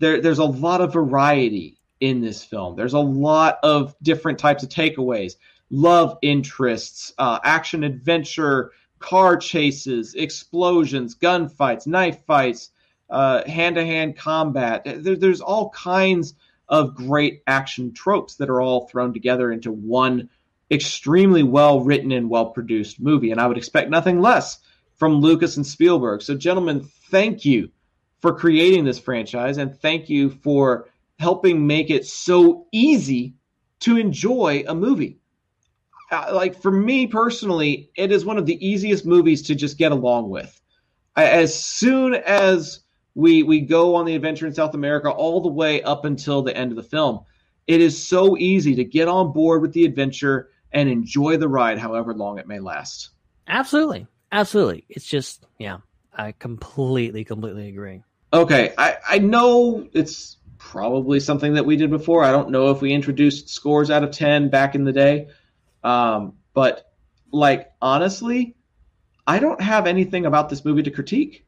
There, 0.00 0.20
there's 0.20 0.38
a 0.38 0.44
lot 0.44 0.80
of 0.80 0.92
variety 0.92 1.78
in 2.00 2.20
this 2.20 2.44
film. 2.44 2.76
There's 2.76 2.94
a 2.94 2.98
lot 2.98 3.58
of 3.62 3.94
different 4.02 4.38
types 4.38 4.62
of 4.62 4.68
takeaways 4.68 5.36
love 5.70 6.18
interests, 6.22 7.12
uh, 7.18 7.38
action 7.42 7.84
adventure, 7.84 8.72
car 8.98 9.36
chases, 9.36 10.14
explosions, 10.14 11.14
gunfights, 11.16 11.86
knife 11.86 12.18
fights, 12.26 12.70
hand 13.10 13.76
to 13.76 13.84
hand 13.84 14.16
combat. 14.16 14.82
There, 14.84 15.16
there's 15.16 15.40
all 15.40 15.70
kinds 15.70 16.34
of 16.68 16.94
great 16.94 17.42
action 17.46 17.92
tropes 17.92 18.36
that 18.36 18.50
are 18.50 18.60
all 18.60 18.88
thrown 18.88 19.12
together 19.12 19.52
into 19.52 19.70
one 19.70 20.30
extremely 20.70 21.42
well 21.42 21.80
written 21.80 22.12
and 22.12 22.30
well 22.30 22.46
produced 22.46 23.00
movie. 23.00 23.30
And 23.30 23.40
I 23.40 23.46
would 23.46 23.58
expect 23.58 23.90
nothing 23.90 24.20
less 24.20 24.58
from 24.96 25.16
Lucas 25.16 25.56
and 25.56 25.66
Spielberg. 25.66 26.22
So, 26.22 26.34
gentlemen, 26.34 26.88
thank 27.10 27.44
you 27.44 27.70
for 28.24 28.32
creating 28.32 28.86
this 28.86 28.98
franchise 28.98 29.58
and 29.58 29.78
thank 29.80 30.08
you 30.08 30.30
for 30.30 30.88
helping 31.18 31.66
make 31.66 31.90
it 31.90 32.06
so 32.06 32.66
easy 32.72 33.34
to 33.80 33.98
enjoy 33.98 34.64
a 34.66 34.74
movie 34.74 35.18
uh, 36.10 36.30
like 36.32 36.60
for 36.60 36.70
me 36.70 37.06
personally, 37.06 37.90
it 37.96 38.12
is 38.12 38.24
one 38.24 38.38
of 38.38 38.46
the 38.46 38.66
easiest 38.66 39.04
movies 39.04 39.42
to 39.42 39.54
just 39.54 39.78
get 39.78 39.92
along 39.92 40.30
with. 40.30 40.60
As 41.16 41.54
soon 41.58 42.14
as 42.14 42.80
we 43.14 43.42
we 43.42 43.60
go 43.60 43.94
on 43.94 44.04
the 44.04 44.14
adventure 44.14 44.46
in 44.46 44.54
South 44.54 44.74
America, 44.74 45.10
all 45.10 45.40
the 45.40 45.48
way 45.48 45.82
up 45.82 46.04
until 46.04 46.42
the 46.42 46.56
end 46.56 46.72
of 46.72 46.76
the 46.76 46.82
film, 46.82 47.20
it 47.66 47.80
is 47.80 48.06
so 48.06 48.36
easy 48.36 48.74
to 48.76 48.84
get 48.84 49.08
on 49.08 49.32
board 49.32 49.62
with 49.62 49.72
the 49.72 49.84
adventure 49.84 50.50
and 50.72 50.88
enjoy 50.88 51.36
the 51.36 51.48
ride, 51.48 51.78
however 51.78 52.14
long 52.14 52.38
it 52.38 52.48
may 52.48 52.58
last. 52.58 53.10
Absolutely, 53.48 54.06
absolutely. 54.32 54.84
It's 54.88 55.06
just 55.06 55.44
yeah, 55.58 55.78
I 56.12 56.32
completely, 56.32 57.24
completely 57.24 57.68
agree. 57.68 58.02
Okay, 58.34 58.74
I 58.76 58.96
I 59.08 59.18
know 59.18 59.88
it's 59.92 60.38
probably 60.58 61.20
something 61.20 61.54
that 61.54 61.66
we 61.66 61.76
did 61.76 61.88
before. 61.88 62.24
I 62.24 62.32
don't 62.32 62.50
know 62.50 62.70
if 62.70 62.80
we 62.80 62.92
introduced 62.92 63.48
scores 63.48 63.92
out 63.92 64.02
of 64.02 64.10
ten 64.10 64.48
back 64.48 64.74
in 64.74 64.82
the 64.82 64.92
day. 64.92 65.28
Um, 65.84 66.34
but 66.52 66.92
like 67.30 67.70
honestly, 67.80 68.56
I 69.24 69.38
don't 69.38 69.60
have 69.60 69.86
anything 69.86 70.26
about 70.26 70.48
this 70.48 70.64
movie 70.64 70.82
to 70.82 70.90
critique. 70.90 71.46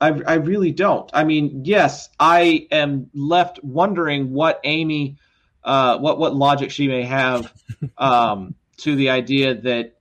I, 0.00 0.08
I 0.08 0.34
really 0.34 0.72
don't. 0.72 1.08
I 1.12 1.22
mean, 1.22 1.62
yes, 1.64 2.08
I 2.18 2.66
am 2.72 3.10
left 3.14 3.62
wondering 3.62 4.32
what 4.32 4.60
Amy, 4.64 5.18
uh, 5.62 5.98
what 5.98 6.18
what 6.18 6.34
logic 6.34 6.72
she 6.72 6.88
may 6.88 7.02
have 7.04 7.52
um, 7.98 8.56
to 8.78 8.96
the 8.96 9.10
idea 9.10 9.54
that 9.54 9.98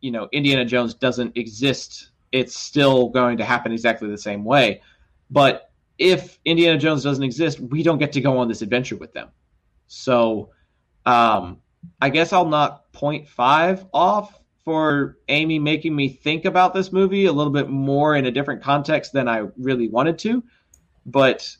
you 0.00 0.10
know 0.10 0.28
Indiana 0.32 0.64
Jones 0.64 0.94
doesn't 0.94 1.36
exist. 1.36 2.10
It's 2.32 2.58
still 2.58 3.08
going 3.08 3.36
to 3.36 3.44
happen 3.44 3.70
exactly 3.70 4.08
the 4.10 4.18
same 4.18 4.44
way. 4.44 4.82
But 5.30 5.70
if 5.98 6.38
Indiana 6.44 6.78
Jones 6.78 7.02
doesn't 7.02 7.22
exist, 7.22 7.60
we 7.60 7.82
don't 7.82 7.98
get 7.98 8.12
to 8.12 8.20
go 8.20 8.38
on 8.38 8.48
this 8.48 8.62
adventure 8.62 8.96
with 8.96 9.12
them. 9.12 9.28
So, 9.86 10.50
um, 11.06 11.58
I 12.00 12.10
guess 12.10 12.32
I'll 12.32 12.46
knock 12.46 12.92
0.5 12.92 13.88
off 13.92 14.40
for 14.64 15.18
Amy 15.28 15.58
making 15.58 15.96
me 15.96 16.08
think 16.08 16.44
about 16.44 16.74
this 16.74 16.92
movie 16.92 17.26
a 17.26 17.32
little 17.32 17.52
bit 17.52 17.68
more 17.68 18.16
in 18.16 18.26
a 18.26 18.30
different 18.30 18.62
context 18.62 19.12
than 19.12 19.28
I 19.28 19.46
really 19.56 19.88
wanted 19.88 20.18
to. 20.20 20.42
But 21.06 21.56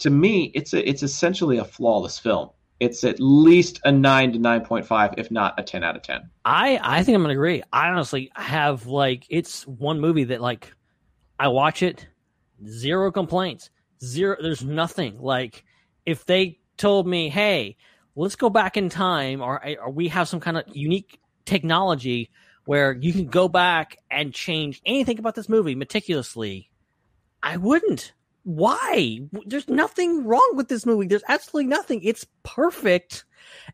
to 0.00 0.10
me, 0.10 0.50
it's 0.54 0.72
a, 0.74 0.88
it's 0.88 1.02
essentially 1.02 1.58
a 1.58 1.64
flawless 1.64 2.18
film. 2.18 2.50
It's 2.80 3.04
at 3.04 3.20
least 3.20 3.80
a 3.84 3.92
nine 3.92 4.32
to 4.32 4.38
nine 4.40 4.64
point 4.64 4.84
five, 4.84 5.14
if 5.16 5.30
not 5.30 5.58
a 5.58 5.62
ten 5.62 5.84
out 5.84 5.94
of 5.94 6.02
ten. 6.02 6.28
I 6.44 6.80
I 6.82 7.04
think 7.04 7.14
I'm 7.14 7.22
gonna 7.22 7.34
agree. 7.34 7.62
I 7.72 7.88
honestly 7.88 8.32
have 8.34 8.86
like 8.86 9.24
it's 9.30 9.64
one 9.68 10.00
movie 10.00 10.24
that 10.24 10.40
like 10.40 10.74
I 11.38 11.46
watch 11.46 11.84
it, 11.84 12.08
zero 12.66 13.10
complaints, 13.12 13.70
zero. 14.02 14.36
There's 14.40 14.64
nothing. 14.64 15.20
Like 15.20 15.64
if 16.06 16.24
they 16.24 16.58
told 16.76 17.06
me, 17.06 17.28
hey, 17.28 17.76
let's 18.16 18.36
go 18.36 18.50
back 18.50 18.76
in 18.76 18.88
time 18.88 19.40
or, 19.40 19.60
or 19.80 19.90
we 19.90 20.08
have 20.08 20.28
some 20.28 20.40
kind 20.40 20.56
of 20.58 20.64
unique 20.72 21.18
technology 21.44 22.30
where 22.64 22.92
you 22.92 23.12
can 23.12 23.26
go 23.26 23.48
back 23.48 23.96
and 24.10 24.32
change 24.32 24.80
anything 24.86 25.18
about 25.18 25.34
this 25.34 25.48
movie 25.48 25.74
meticulously 25.74 26.70
i 27.42 27.56
wouldn't. 27.56 28.12
Why? 28.44 29.20
There's 29.46 29.68
nothing 29.68 30.24
wrong 30.24 30.52
with 30.56 30.66
this 30.66 30.84
movie. 30.84 31.06
There's 31.06 31.22
absolutely 31.28 31.68
nothing. 31.68 32.02
It's 32.02 32.26
perfect. 32.42 33.24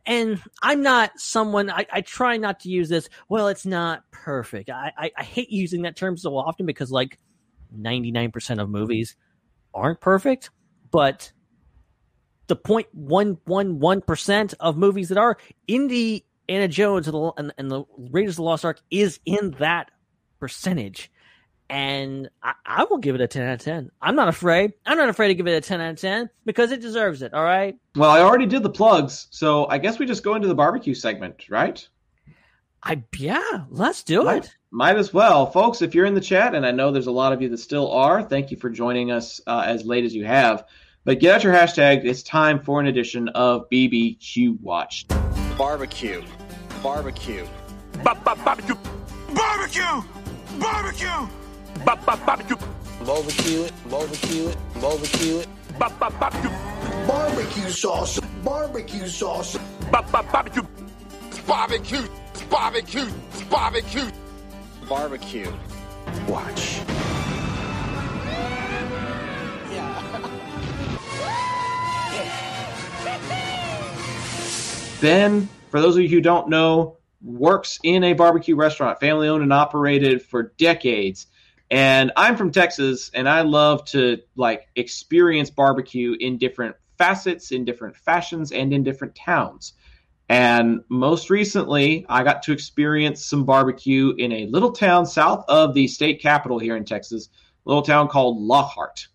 And 0.07 0.43
i'm 0.63 0.83
not 0.83 1.13
someone 1.17 1.71
i, 1.71 1.87
I 1.93 2.01
try 2.01 2.39
not 2.39 2.61
to 2.61 2.71
use 2.71 2.89
this 2.89 3.09
well 3.29 3.49
it's 3.49 3.67
not 3.67 4.03
perfect. 4.11 4.71
I, 4.71 4.93
I, 4.97 5.11
I 5.19 5.23
hate 5.23 5.51
using 5.51 5.83
that 5.83 5.95
term 5.95 6.17
so 6.17 6.37
often 6.37 6.65
because 6.65 6.91
like 6.91 7.19
99% 7.77 8.61
of 8.61 8.69
movies 8.69 9.17
aren't 9.75 10.01
perfect 10.01 10.51
but 10.91 11.33
the 12.47 12.57
0.111% 12.57 14.55
of 14.59 14.77
movies 14.77 15.11
that 15.11 15.19
are 15.19 15.37
Indiana 15.67 16.69
Jones 16.69 17.07
and 17.07 17.15
the, 17.15 17.33
and, 17.37 17.55
and 17.59 17.71
the 17.71 17.85
Raiders 18.11 18.33
of 18.33 18.37
the 18.37 18.43
Lost 18.43 18.65
Ark 18.65 18.81
is 18.91 19.21
in 19.25 19.53
that 19.59 19.91
percentage. 20.41 21.11
and 21.69 22.31
I, 22.43 22.55
I 22.65 22.85
will 22.85 22.99
give 22.99 23.15
it 23.15 23.21
a 23.21 23.27
10 23.27 23.43
out 23.43 23.55
of 23.55 23.61
10. 23.61 23.91
I'm 24.01 24.17
not 24.17 24.29
afraid. 24.29 24.73
I'm 24.87 24.97
not 24.97 25.11
afraid 25.11 25.29
to 25.29 25.35
give 25.35 25.47
it 25.47 25.53
a 25.53 25.61
10 25.61 25.81
out 25.81 25.91
of 25.91 26.01
10 26.01 26.31
because 26.47 26.73
it 26.73 26.81
deserves 26.81 27.21
it. 27.21 27.35
All 27.35 27.45
right. 27.45 27.77
Well, 27.95 28.11
I 28.11 28.21
already 28.21 28.47
did 28.47 28.63
the 28.63 28.71
plugs, 28.71 29.27
so 29.31 29.67
I 29.69 29.77
guess 29.77 29.99
we 29.99 30.07
just 30.07 30.25
go 30.25 30.35
into 30.35 30.49
the 30.49 30.55
barbecue 30.55 30.95
segment, 30.95 31.51
right? 31.51 31.87
I 32.83 33.03
yeah, 33.19 33.65
let's 33.69 34.03
do 34.05 34.29
it. 34.29 34.57
Might 34.71 34.97
as 34.97 35.13
well, 35.13 35.47
folks. 35.47 35.83
If 35.83 35.95
you're 35.95 36.07
in 36.07 36.15
the 36.15 36.21
chat, 36.21 36.55
and 36.55 36.67
I 36.67 36.71
know 36.71 36.91
there's 36.91 37.07
a 37.07 37.13
lot 37.13 37.33
of 37.33 37.41
you 37.41 37.49
that 37.51 37.59
still 37.59 37.91
are, 37.93 38.23
thank 38.23 38.51
you 38.51 38.57
for 38.57 38.71
joining 38.71 39.11
us 39.11 39.41
uh, 39.47 39.65
as 39.67 39.85
late 39.85 40.05
as 40.05 40.15
you 40.15 40.25
have. 40.25 40.65
But 41.05 41.21
get 41.21 41.37
out 41.37 41.45
your 41.45 41.55
hashtag. 41.55 42.05
It's 42.05 42.23
time 42.23 42.61
for 42.61 42.81
an 42.81 42.87
edition 42.87 43.29
of 43.31 43.69
BBQ 43.71 44.61
Watch. 44.61 45.07
Barbecue. 45.57 46.23
Barbecue. 46.83 47.47
Barbecue. 48.05 48.63
Barbecue. 49.35 50.03
Barbecue. 50.59 51.29
Barbecue. 51.85 52.57
Barbecue 53.05 53.63
it. 53.63 53.73
Barbecue 53.89 54.49
it. 54.49 54.57
Barbecue 54.81 55.39
it. 55.39 55.49
Barbecue. 55.79 56.51
Barbecue 57.07 57.71
sauce. 57.71 58.21
Barbecue 58.45 59.07
sauce. 59.07 59.59
Barbecue. 59.91 60.63
Barbecue. 61.47 62.03
Barbecue. 62.51 63.07
Barbecue. 63.49 64.11
Barbecue. 64.89 65.53
Watch. 66.27 66.81
Ben, 75.01 75.49
for 75.71 75.81
those 75.81 75.97
of 75.97 76.03
you 76.03 76.09
who 76.09 76.21
don't 76.21 76.49
know, 76.49 76.97
works 77.23 77.79
in 77.83 78.05
a 78.05 78.15
barbecue 78.15 78.57
restaurant, 78.57 78.99
family 78.99 79.29
owned 79.29 79.43
and 79.43 79.53
operated 79.53 80.23
for 80.23 80.55
decades. 80.59 81.27
And 81.71 82.13
I'm 82.17 82.37
from 82.37 82.51
Texas, 82.51 83.11
and 83.13 83.29
I 83.29 83.43
love 83.43 83.85
to 83.87 84.19
like 84.37 84.69
experience 84.75 85.51
barbecue 85.51 86.17
in 86.19 86.39
different 86.39 86.77
facets, 86.97 87.53
in 87.53 87.65
different 87.65 87.97
fashions, 87.97 88.53
and 88.53 88.73
in 88.73 88.83
different 88.83 89.15
towns. 89.15 89.75
And 90.29 90.81
most 90.89 91.31
recently, 91.31 92.05
I 92.09 92.23
got 92.23 92.43
to 92.45 92.53
experience 92.53 93.25
some 93.25 93.45
barbecue 93.45 94.13
in 94.19 94.33
a 94.33 94.47
little 94.47 94.73
town 94.73 95.07
south 95.07 95.45
of 95.49 95.73
the 95.73 95.89
state 95.89 96.21
capital 96.21 96.59
here 96.59 96.77
in 96.77 96.85
Texas, 96.85 97.29
a 97.65 97.69
little 97.69 97.83
town 97.83 98.09
called 98.09 98.39
Lockhart. 98.39 99.09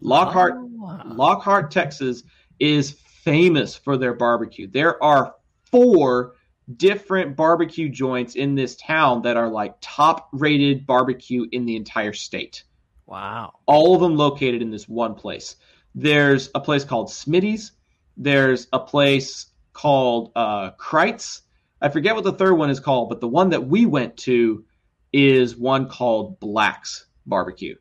Lockhart, 0.00 0.54
Oh. 0.56 1.02
Lockhart, 1.04 1.70
Texas 1.70 2.22
is 2.58 2.90
famous 2.90 3.76
for 3.76 3.98
their 3.98 4.14
barbecue. 4.14 4.66
There 4.66 5.02
are 5.02 5.34
four 5.70 6.36
different 6.76 7.36
barbecue 7.36 7.88
joints 7.90 8.34
in 8.34 8.54
this 8.54 8.76
town 8.76 9.22
that 9.22 9.36
are 9.36 9.48
like 9.48 9.74
top 9.82 10.28
rated 10.32 10.86
barbecue 10.86 11.46
in 11.52 11.66
the 11.66 11.76
entire 11.76 12.14
state. 12.14 12.64
Wow. 13.06 13.54
All 13.66 13.94
of 13.94 14.00
them 14.00 14.16
located 14.16 14.62
in 14.62 14.70
this 14.70 14.88
one 14.88 15.14
place. 15.14 15.56
There's 15.94 16.48
a 16.54 16.60
place 16.60 16.84
called 16.84 17.08
Smitty's. 17.08 17.72
There's 18.16 18.68
a 18.72 18.78
place 18.78 19.46
called 19.80 20.30
uh, 20.36 20.72
Kreuz. 20.72 21.40
I 21.80 21.88
forget 21.88 22.14
what 22.14 22.24
the 22.24 22.34
third 22.34 22.54
one 22.54 22.68
is 22.68 22.80
called, 22.80 23.08
but 23.08 23.20
the 23.20 23.28
one 23.28 23.48
that 23.50 23.66
we 23.66 23.86
went 23.86 24.14
to 24.18 24.62
is 25.10 25.56
one 25.56 25.88
called 25.88 26.38
Black's 26.38 27.06
Barbecue. 27.24 27.76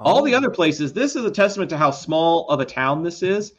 All 0.00 0.24
the 0.24 0.34
other 0.34 0.50
places, 0.50 0.92
this 0.92 1.14
is 1.14 1.24
a 1.24 1.30
testament 1.30 1.70
to 1.70 1.76
how 1.76 1.92
small 1.92 2.48
of 2.48 2.58
a 2.58 2.64
town 2.64 3.04
this 3.04 3.22
is. 3.22 3.52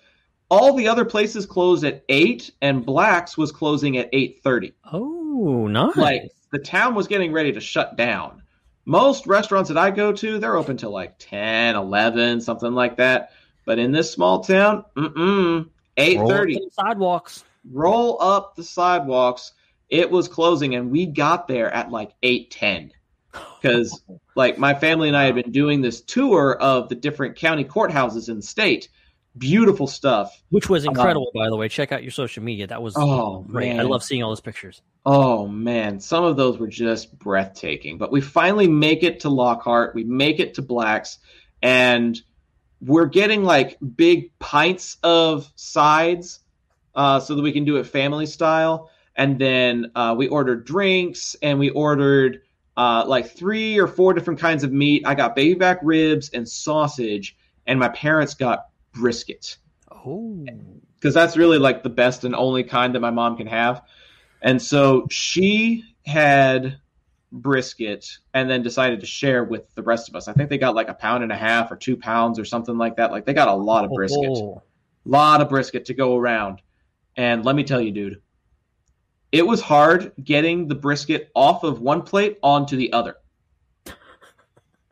All 0.51 0.75
the 0.75 0.89
other 0.89 1.05
places 1.05 1.45
closed 1.45 1.85
at 1.85 2.03
eight, 2.09 2.51
and 2.61 2.85
Black's 2.85 3.37
was 3.37 3.53
closing 3.53 3.97
at 3.97 4.09
eight 4.11 4.41
thirty. 4.43 4.73
Oh, 4.91 5.65
nice. 5.67 5.95
Like 5.95 6.31
the 6.51 6.59
town 6.59 6.95
was 6.95 7.07
getting 7.07 7.31
ready 7.31 7.53
to 7.53 7.61
shut 7.61 7.95
down. 7.95 8.43
Most 8.83 9.25
restaurants 9.25 9.69
that 9.69 9.77
I 9.77 9.89
go 9.89 10.11
to, 10.11 10.37
they're 10.37 10.57
open 10.57 10.75
till 10.75 10.91
like 10.91 11.15
10, 11.17 11.77
11, 11.77 12.41
something 12.41 12.73
like 12.73 12.97
that. 12.97 13.31
But 13.63 13.79
in 13.79 13.93
this 13.93 14.11
small 14.11 14.41
town, 14.43 14.83
mm-mm, 14.97 15.69
eight 15.95 16.17
Roll 16.17 16.29
up 16.29 16.37
thirty. 16.37 16.55
them 16.55 16.69
sidewalks. 16.69 17.45
Roll 17.71 18.21
up 18.21 18.55
the 18.55 18.63
sidewalks. 18.63 19.53
It 19.89 20.09
was 20.09 20.27
closing, 20.27 20.75
and 20.75 20.91
we 20.91 21.05
got 21.05 21.47
there 21.47 21.71
at 21.71 21.91
like 21.91 22.13
eight 22.23 22.51
ten. 22.51 22.91
Because 23.61 24.03
like 24.35 24.57
my 24.57 24.73
family 24.73 25.07
and 25.07 25.17
I 25.17 25.25
had 25.25 25.35
been 25.35 25.51
doing 25.51 25.81
this 25.81 26.01
tour 26.01 26.55
of 26.59 26.89
the 26.89 26.95
different 26.95 27.35
county 27.35 27.63
courthouses 27.63 28.29
in 28.29 28.37
the 28.37 28.41
state. 28.41 28.89
Beautiful 29.35 29.87
stuff. 29.87 30.43
Which 30.49 30.69
was 30.69 30.85
um, 30.85 30.91
incredible, 30.91 31.31
by 31.33 31.49
the 31.49 31.55
way. 31.55 31.67
Check 31.67 31.91
out 31.91 32.03
your 32.03 32.11
social 32.11 32.43
media. 32.43 32.67
That 32.67 32.83
was 32.83 32.93
Oh, 32.95 33.39
great. 33.39 33.79
I 33.79 33.81
love 33.81 34.03
seeing 34.03 34.21
all 34.21 34.29
those 34.29 34.41
pictures. 34.41 34.81
Oh 35.05 35.47
man, 35.47 35.99
some 35.99 36.23
of 36.23 36.37
those 36.37 36.59
were 36.59 36.67
just 36.67 37.17
breathtaking. 37.17 37.97
But 37.97 38.11
we 38.11 38.21
finally 38.21 38.67
make 38.67 39.01
it 39.01 39.21
to 39.21 39.29
Lockhart. 39.29 39.95
We 39.95 40.03
make 40.03 40.39
it 40.39 40.53
to 40.55 40.61
Blacks, 40.61 41.17
and 41.63 42.21
we're 42.79 43.07
getting 43.07 43.43
like 43.43 43.77
big 43.95 44.37
pints 44.37 44.97
of 45.01 45.51
sides, 45.55 46.39
uh, 46.95 47.19
so 47.19 47.35
that 47.35 47.41
we 47.41 47.51
can 47.51 47.65
do 47.65 47.77
it 47.77 47.85
family 47.85 48.25
style. 48.25 48.89
And 49.15 49.37
then 49.37 49.91
uh, 49.95 50.15
we 50.17 50.27
ordered 50.27 50.65
drinks, 50.65 51.35
and 51.41 51.59
we 51.59 51.69
ordered 51.69 52.41
uh, 52.75 53.03
like 53.07 53.29
three 53.29 53.79
or 53.79 53.87
four 53.87 54.13
different 54.13 54.39
kinds 54.39 54.63
of 54.63 54.71
meat. 54.71 55.03
I 55.05 55.13
got 55.13 55.35
baby 55.35 55.53
back 55.53 55.79
ribs 55.83 56.29
and 56.31 56.47
sausage, 56.49 57.37
and 57.67 57.79
my 57.79 57.89
parents 57.89 58.33
got 58.33 58.65
brisket 58.93 59.57
Oh. 59.91 60.45
because 60.95 61.13
that's 61.13 61.37
really 61.37 61.59
like 61.59 61.83
the 61.83 61.89
best 61.89 62.23
and 62.23 62.35
only 62.35 62.63
kind 62.63 62.95
that 62.95 62.99
my 62.99 63.11
mom 63.11 63.37
can 63.37 63.47
have. 63.47 63.83
And 64.41 64.61
so 64.61 65.07
she 65.09 65.83
had 66.05 66.79
brisket 67.31 68.05
and 68.33 68.49
then 68.49 68.61
decided 68.61 68.99
to 68.99 69.05
share 69.05 69.43
with 69.43 69.73
the 69.75 69.81
rest 69.83 70.09
of 70.09 70.15
us. 70.15 70.27
I 70.27 70.33
think 70.33 70.49
they 70.49 70.57
got 70.57 70.75
like 70.75 70.89
a 70.89 70.93
pound 70.93 71.23
and 71.23 71.31
a 71.31 71.37
half 71.37 71.71
or 71.71 71.75
two 71.75 71.95
pounds 71.97 72.37
or 72.37 72.45
something 72.45 72.77
like 72.77 72.97
that. 72.97 73.11
Like 73.11 73.25
they 73.25 73.33
got 73.33 73.47
a 73.47 73.55
lot 73.55 73.85
of 73.85 73.91
brisket, 73.91 74.29
Oh. 74.29 74.61
lot 75.05 75.41
of 75.41 75.49
brisket 75.49 75.85
to 75.85 75.93
go 75.93 76.17
around. 76.17 76.61
And 77.15 77.45
let 77.45 77.55
me 77.55 77.63
tell 77.63 77.81
you, 77.81 77.91
dude, 77.91 78.21
it 79.31 79.45
was 79.45 79.61
hard 79.61 80.13
getting 80.23 80.67
the 80.67 80.75
brisket 80.75 81.31
off 81.35 81.63
of 81.63 81.81
one 81.81 82.01
plate 82.01 82.37
onto 82.43 82.75
the 82.75 82.93
other. 82.93 83.15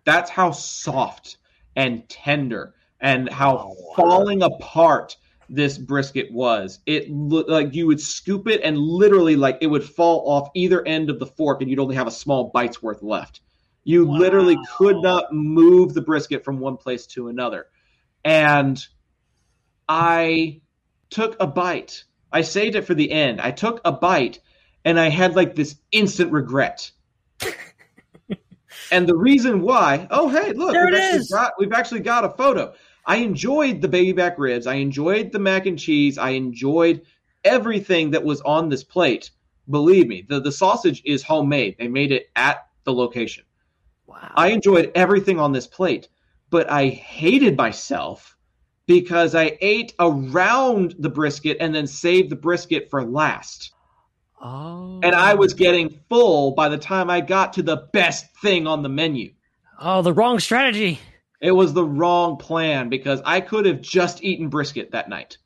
That's 0.03 0.29
how 0.29 0.51
soft 0.51 1.37
and 1.75 2.07
tender 2.09 2.73
and 2.99 3.29
how 3.29 3.57
oh, 3.57 3.93
falling 3.95 4.41
apart 4.43 5.15
this 5.49 5.77
brisket 5.77 6.31
was. 6.31 6.79
It 6.85 7.11
looked 7.11 7.49
like 7.49 7.75
you 7.75 7.85
would 7.87 8.01
scoop 8.01 8.47
it 8.47 8.61
and 8.63 8.77
literally 8.77 9.35
like 9.35 9.57
it 9.61 9.67
would 9.67 9.83
fall 9.83 10.27
off 10.27 10.49
either 10.55 10.85
end 10.87 11.09
of 11.09 11.19
the 11.19 11.25
fork 11.25 11.61
and 11.61 11.69
you'd 11.69 11.79
only 11.79 11.95
have 11.95 12.07
a 12.07 12.11
small 12.11 12.51
bite's 12.53 12.81
worth 12.81 13.03
left. 13.03 13.41
You 13.83 14.09
literally 14.09 14.57
could 14.77 14.97
not 15.01 15.33
move 15.33 15.93
the 15.93 16.01
brisket 16.01 16.45
from 16.45 16.59
one 16.59 16.77
place 16.77 17.05
to 17.07 17.27
another. 17.27 17.67
And 18.23 18.83
I 19.89 20.61
took 21.09 21.35
a 21.39 21.47
bite. 21.47 22.03
I 22.31 22.41
saved 22.41 22.75
it 22.75 22.85
for 22.85 22.93
the 22.93 23.11
end. 23.11 23.41
I 23.41 23.51
took 23.51 23.81
a 23.85 23.91
bite 23.91 24.39
and 24.85 24.99
I 24.99 25.09
had 25.09 25.35
like 25.35 25.55
this 25.55 25.75
instant 25.91 26.31
regret. 26.31 26.89
and 28.91 29.07
the 29.07 29.15
reason 29.15 29.61
why, 29.61 30.07
oh 30.11 30.29
hey, 30.29 30.53
look, 30.53 30.73
There 30.73 30.85
we've 30.85 30.95
it 30.95 30.99
actually, 30.99 31.19
is. 31.19 31.31
got, 31.31 31.53
we've 31.59 31.73
actually 31.73 31.99
got 32.01 32.25
a 32.25 32.29
photo. 32.29 32.73
I 33.05 33.17
enjoyed 33.17 33.81
the 33.81 33.87
baby 33.87 34.13
back 34.13 34.37
ribs. 34.37 34.67
I 34.67 34.75
enjoyed 34.75 35.31
the 35.31 35.39
mac 35.39 35.65
and 35.65 35.77
cheese. 35.77 36.17
I 36.17 36.31
enjoyed 36.31 37.01
everything 37.43 38.11
that 38.11 38.23
was 38.23 38.41
on 38.41 38.69
this 38.69 38.83
plate. 38.83 39.31
Believe 39.69 40.07
me, 40.07 40.25
the, 40.27 40.39
the 40.39 40.51
sausage 40.51 41.01
is 41.05 41.23
homemade. 41.23 41.75
They 41.79 41.87
made 41.87 42.11
it 42.11 42.29
at 42.35 42.67
the 42.83 42.93
location. 42.93 43.43
Wow. 44.05 44.31
I 44.35 44.49
enjoyed 44.49 44.91
everything 44.95 45.39
on 45.39 45.51
this 45.51 45.67
plate, 45.67 46.09
but 46.49 46.69
I 46.69 46.87
hated 46.87 47.57
myself 47.57 48.37
because 48.91 49.35
I 49.35 49.57
ate 49.61 49.93
around 49.99 50.95
the 50.99 51.07
brisket 51.07 51.55
and 51.61 51.73
then 51.73 51.87
saved 51.87 52.29
the 52.29 52.35
brisket 52.35 52.89
for 52.89 53.05
last. 53.05 53.71
Oh. 54.41 54.99
And 55.01 55.15
I 55.15 55.33
was 55.33 55.53
getting 55.53 56.01
full 56.09 56.51
by 56.51 56.67
the 56.67 56.77
time 56.77 57.09
I 57.09 57.21
got 57.21 57.53
to 57.53 57.63
the 57.63 57.87
best 57.93 58.25
thing 58.41 58.67
on 58.67 58.83
the 58.83 58.89
menu. 58.89 59.31
Oh, 59.79 60.01
the 60.01 60.11
wrong 60.11 60.39
strategy. 60.39 60.99
It 61.39 61.53
was 61.53 61.71
the 61.71 61.85
wrong 61.85 62.35
plan 62.35 62.89
because 62.89 63.21
I 63.23 63.39
could 63.39 63.65
have 63.65 63.79
just 63.79 64.25
eaten 64.25 64.49
brisket 64.49 64.91
that 64.91 65.07
night. 65.07 65.37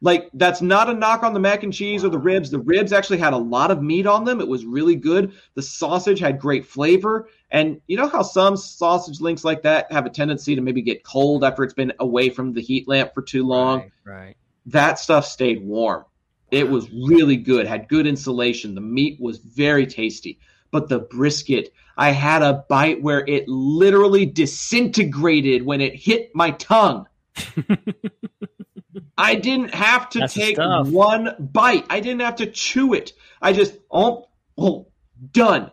Like, 0.00 0.30
that's 0.34 0.62
not 0.62 0.88
a 0.88 0.94
knock 0.94 1.24
on 1.24 1.34
the 1.34 1.40
mac 1.40 1.64
and 1.64 1.72
cheese 1.72 2.04
or 2.04 2.08
the 2.08 2.18
ribs. 2.18 2.50
The 2.50 2.60
ribs 2.60 2.92
actually 2.92 3.18
had 3.18 3.32
a 3.32 3.38
lot 3.38 3.72
of 3.72 3.82
meat 3.82 4.06
on 4.06 4.24
them. 4.24 4.40
It 4.40 4.46
was 4.46 4.64
really 4.64 4.94
good. 4.94 5.32
The 5.54 5.62
sausage 5.62 6.20
had 6.20 6.38
great 6.38 6.64
flavor. 6.64 7.28
And 7.50 7.80
you 7.88 7.96
know 7.96 8.08
how 8.08 8.22
some 8.22 8.56
sausage 8.56 9.20
links 9.20 9.42
like 9.42 9.62
that 9.62 9.90
have 9.90 10.06
a 10.06 10.10
tendency 10.10 10.54
to 10.54 10.60
maybe 10.60 10.82
get 10.82 11.02
cold 11.02 11.42
after 11.42 11.64
it's 11.64 11.74
been 11.74 11.92
away 11.98 12.30
from 12.30 12.52
the 12.52 12.60
heat 12.60 12.86
lamp 12.86 13.12
for 13.12 13.22
too 13.22 13.44
long? 13.44 13.90
Right, 14.04 14.14
right. 14.14 14.36
that 14.66 15.00
stuff 15.00 15.26
stayed 15.26 15.64
warm. 15.64 16.04
It 16.52 16.68
was 16.68 16.88
really 16.90 17.36
good, 17.36 17.66
had 17.66 17.88
good 17.88 18.06
insulation. 18.06 18.76
The 18.76 18.80
meat 18.80 19.20
was 19.20 19.38
very 19.38 19.86
tasty. 19.86 20.38
But 20.70 20.88
the 20.88 21.00
brisket, 21.00 21.72
I 21.96 22.10
had 22.10 22.42
a 22.42 22.64
bite 22.68 23.02
where 23.02 23.26
it 23.26 23.48
literally 23.48 24.26
disintegrated 24.26 25.64
when 25.64 25.80
it 25.80 25.96
hit 25.96 26.30
my 26.34 26.52
tongue. 26.52 27.07
I 29.18 29.34
didn't 29.34 29.74
have 29.74 30.08
to 30.10 30.20
That's 30.20 30.34
take 30.34 30.58
one 30.58 31.34
bite. 31.38 31.86
I 31.90 32.00
didn't 32.00 32.20
have 32.20 32.36
to 32.36 32.46
chew 32.46 32.94
it. 32.94 33.12
I 33.42 33.52
just 33.52 33.76
oh, 33.90 34.28
oh 34.56 34.88
done. 35.32 35.70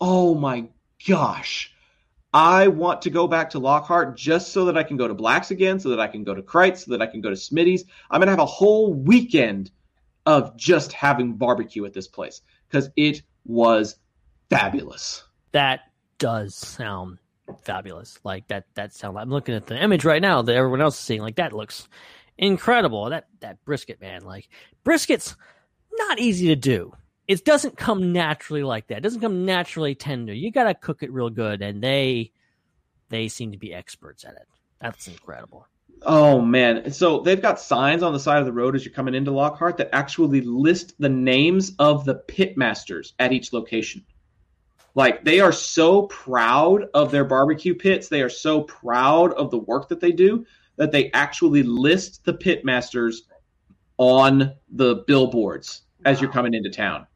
Oh 0.00 0.34
my 0.34 0.68
gosh, 1.06 1.72
I 2.32 2.68
want 2.68 3.02
to 3.02 3.10
go 3.10 3.26
back 3.26 3.50
to 3.50 3.58
Lockhart 3.58 4.16
just 4.16 4.52
so 4.52 4.66
that 4.66 4.76
I 4.76 4.82
can 4.82 4.96
go 4.96 5.08
to 5.08 5.14
Blacks 5.14 5.50
again, 5.50 5.80
so 5.80 5.88
that 5.90 6.00
I 6.00 6.06
can 6.06 6.22
go 6.22 6.34
to 6.34 6.42
Kreuz, 6.42 6.84
so 6.84 6.90
that 6.92 7.02
I 7.02 7.06
can 7.06 7.20
go 7.20 7.30
to 7.30 7.36
Smitty's. 7.36 7.84
I'm 8.10 8.20
going 8.20 8.26
to 8.26 8.32
have 8.32 8.38
a 8.38 8.46
whole 8.46 8.92
weekend 8.92 9.70
of 10.26 10.56
just 10.56 10.92
having 10.92 11.34
barbecue 11.34 11.84
at 11.84 11.94
this 11.94 12.08
place 12.08 12.42
because 12.68 12.90
it 12.96 13.22
was 13.44 13.96
fabulous. 14.50 15.24
That 15.52 15.80
does 16.18 16.54
sound 16.54 17.18
fabulous. 17.62 18.18
Like 18.24 18.48
that. 18.48 18.66
That 18.74 18.92
sound. 18.94 19.14
Like 19.14 19.22
I'm 19.22 19.30
looking 19.30 19.54
at 19.54 19.66
the 19.66 19.82
image 19.82 20.04
right 20.04 20.22
now 20.22 20.42
that 20.42 20.54
everyone 20.54 20.80
else 20.80 20.98
is 20.98 21.04
seeing. 21.04 21.20
Like 21.20 21.36
that 21.36 21.52
looks 21.52 21.88
incredible. 22.38 23.10
That 23.10 23.26
that 23.40 23.64
brisket, 23.64 24.00
man. 24.00 24.24
Like 24.24 24.48
brisket's 24.84 25.36
not 25.92 26.18
easy 26.18 26.48
to 26.48 26.56
do. 26.56 26.92
It 27.28 27.44
doesn't 27.44 27.76
come 27.76 28.12
naturally 28.12 28.62
like 28.62 28.86
that. 28.88 28.98
It 28.98 29.02
doesn't 29.02 29.20
come 29.20 29.44
naturally 29.44 29.94
tender. 29.94 30.32
You 30.32 30.52
got 30.52 30.64
to 30.64 30.74
cook 30.74 31.02
it 31.02 31.12
real 31.12 31.30
good, 31.30 31.60
and 31.60 31.82
they 31.82 32.30
they 33.08 33.28
seem 33.28 33.52
to 33.52 33.58
be 33.58 33.74
experts 33.74 34.24
at 34.24 34.34
it. 34.34 34.46
That's 34.80 35.08
incredible. 35.08 35.66
Oh 36.02 36.40
man! 36.40 36.90
So 36.92 37.20
they've 37.20 37.40
got 37.40 37.58
signs 37.58 38.02
on 38.02 38.12
the 38.12 38.20
side 38.20 38.38
of 38.38 38.46
the 38.46 38.52
road 38.52 38.76
as 38.76 38.84
you're 38.84 38.94
coming 38.94 39.14
into 39.14 39.30
Lockhart 39.30 39.78
that 39.78 39.88
actually 39.92 40.42
list 40.42 40.94
the 40.98 41.08
names 41.08 41.72
of 41.78 42.04
the 42.04 42.14
pit 42.14 42.56
masters 42.56 43.14
at 43.18 43.32
each 43.32 43.52
location. 43.52 44.04
Like 44.96 45.24
they 45.24 45.40
are 45.40 45.52
so 45.52 46.04
proud 46.04 46.88
of 46.94 47.12
their 47.12 47.24
barbecue 47.24 47.74
pits. 47.74 48.08
They 48.08 48.22
are 48.22 48.30
so 48.30 48.62
proud 48.62 49.32
of 49.34 49.50
the 49.50 49.58
work 49.58 49.88
that 49.90 50.00
they 50.00 50.10
do 50.10 50.44
that 50.76 50.90
they 50.90 51.12
actually 51.12 51.62
list 51.62 52.24
the 52.24 52.32
pit 52.32 52.64
masters 52.64 53.24
on 53.98 54.54
the 54.70 55.04
billboards 55.06 55.82
as 56.06 56.20
you're 56.20 56.32
coming 56.32 56.54
into 56.54 56.70
town. 56.70 57.06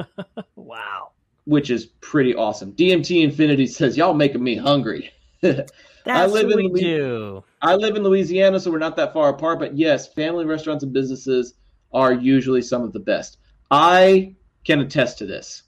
wow. 0.56 1.12
Which 1.44 1.70
is 1.70 1.86
pretty 2.02 2.34
awesome. 2.34 2.72
DMT 2.74 3.24
Infinity 3.24 3.66
says, 3.66 3.96
Y'all 3.96 4.14
making 4.14 4.44
me 4.44 4.54
hungry. 4.54 5.10
That's 5.40 5.72
I 6.06 6.26
live 6.26 6.48
what 6.48 6.60
in 6.60 6.72
do. 6.74 7.44
I 7.62 7.76
live 7.76 7.96
in 7.96 8.02
Louisiana, 8.02 8.60
so 8.60 8.70
we're 8.70 8.78
not 8.78 8.96
that 8.96 9.14
far 9.14 9.30
apart. 9.30 9.58
But 9.58 9.76
yes, 9.76 10.12
family 10.12 10.44
restaurants 10.44 10.84
and 10.84 10.92
businesses 10.92 11.54
are 11.92 12.12
usually 12.12 12.60
some 12.60 12.82
of 12.82 12.92
the 12.92 13.00
best. 13.00 13.38
I 13.70 14.34
can 14.64 14.80
attest 14.80 15.18
to 15.18 15.26
this. 15.26 15.62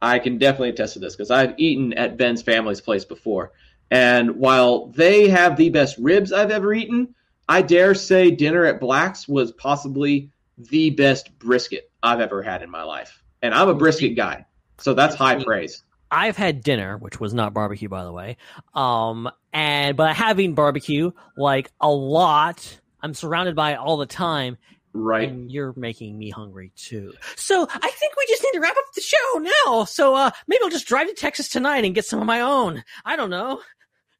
I 0.00 0.18
can 0.18 0.38
definitely 0.38 0.70
attest 0.70 0.94
to 0.94 0.98
this 0.98 1.16
because 1.16 1.30
I've 1.30 1.58
eaten 1.58 1.92
at 1.94 2.16
Ben's 2.16 2.42
family's 2.42 2.80
place 2.80 3.04
before. 3.04 3.52
And 3.90 4.36
while 4.36 4.86
they 4.88 5.28
have 5.28 5.56
the 5.56 5.70
best 5.70 5.96
ribs 5.98 6.32
I've 6.32 6.50
ever 6.50 6.74
eaten, 6.74 7.14
I 7.48 7.62
dare 7.62 7.94
say 7.94 8.30
dinner 8.30 8.64
at 8.64 8.80
Black's 8.80 9.28
was 9.28 9.52
possibly 9.52 10.30
the 10.58 10.90
best 10.90 11.38
brisket 11.38 11.90
I've 12.02 12.20
ever 12.20 12.42
had 12.42 12.62
in 12.62 12.70
my 12.70 12.82
life. 12.82 13.22
And 13.42 13.54
I'm 13.54 13.68
a 13.68 13.74
brisket 13.74 14.16
guy, 14.16 14.46
so 14.78 14.94
that's 14.94 15.14
high 15.14 15.42
praise. 15.42 15.84
I've 16.10 16.36
had 16.36 16.62
dinner, 16.62 16.96
which 16.98 17.20
was 17.20 17.34
not 17.34 17.52
barbecue, 17.52 17.88
by 17.88 18.04
the 18.04 18.12
way. 18.12 18.36
Um, 18.74 19.30
and 19.52 19.96
but 19.96 20.14
having 20.16 20.54
barbecue 20.54 21.12
like 21.36 21.70
a 21.80 21.90
lot, 21.90 22.80
I'm 23.00 23.14
surrounded 23.14 23.54
by 23.56 23.72
it 23.72 23.78
all 23.78 23.96
the 23.96 24.06
time. 24.06 24.56
Right. 24.96 25.28
And 25.28 25.50
you're 25.50 25.74
making 25.76 26.18
me 26.18 26.30
hungry 26.30 26.72
too. 26.74 27.12
So 27.36 27.66
I 27.70 27.90
think 27.90 28.16
we 28.16 28.26
just 28.28 28.42
need 28.42 28.52
to 28.52 28.60
wrap 28.60 28.76
up 28.76 28.84
the 28.94 29.02
show 29.02 29.38
now. 29.66 29.84
So 29.84 30.14
uh, 30.14 30.30
maybe 30.46 30.60
I'll 30.64 30.70
just 30.70 30.86
drive 30.86 31.08
to 31.08 31.14
Texas 31.14 31.48
tonight 31.48 31.84
and 31.84 31.94
get 31.94 32.06
some 32.06 32.20
of 32.20 32.26
my 32.26 32.40
own. 32.40 32.82
I 33.04 33.16
don't 33.16 33.30
know, 33.30 33.60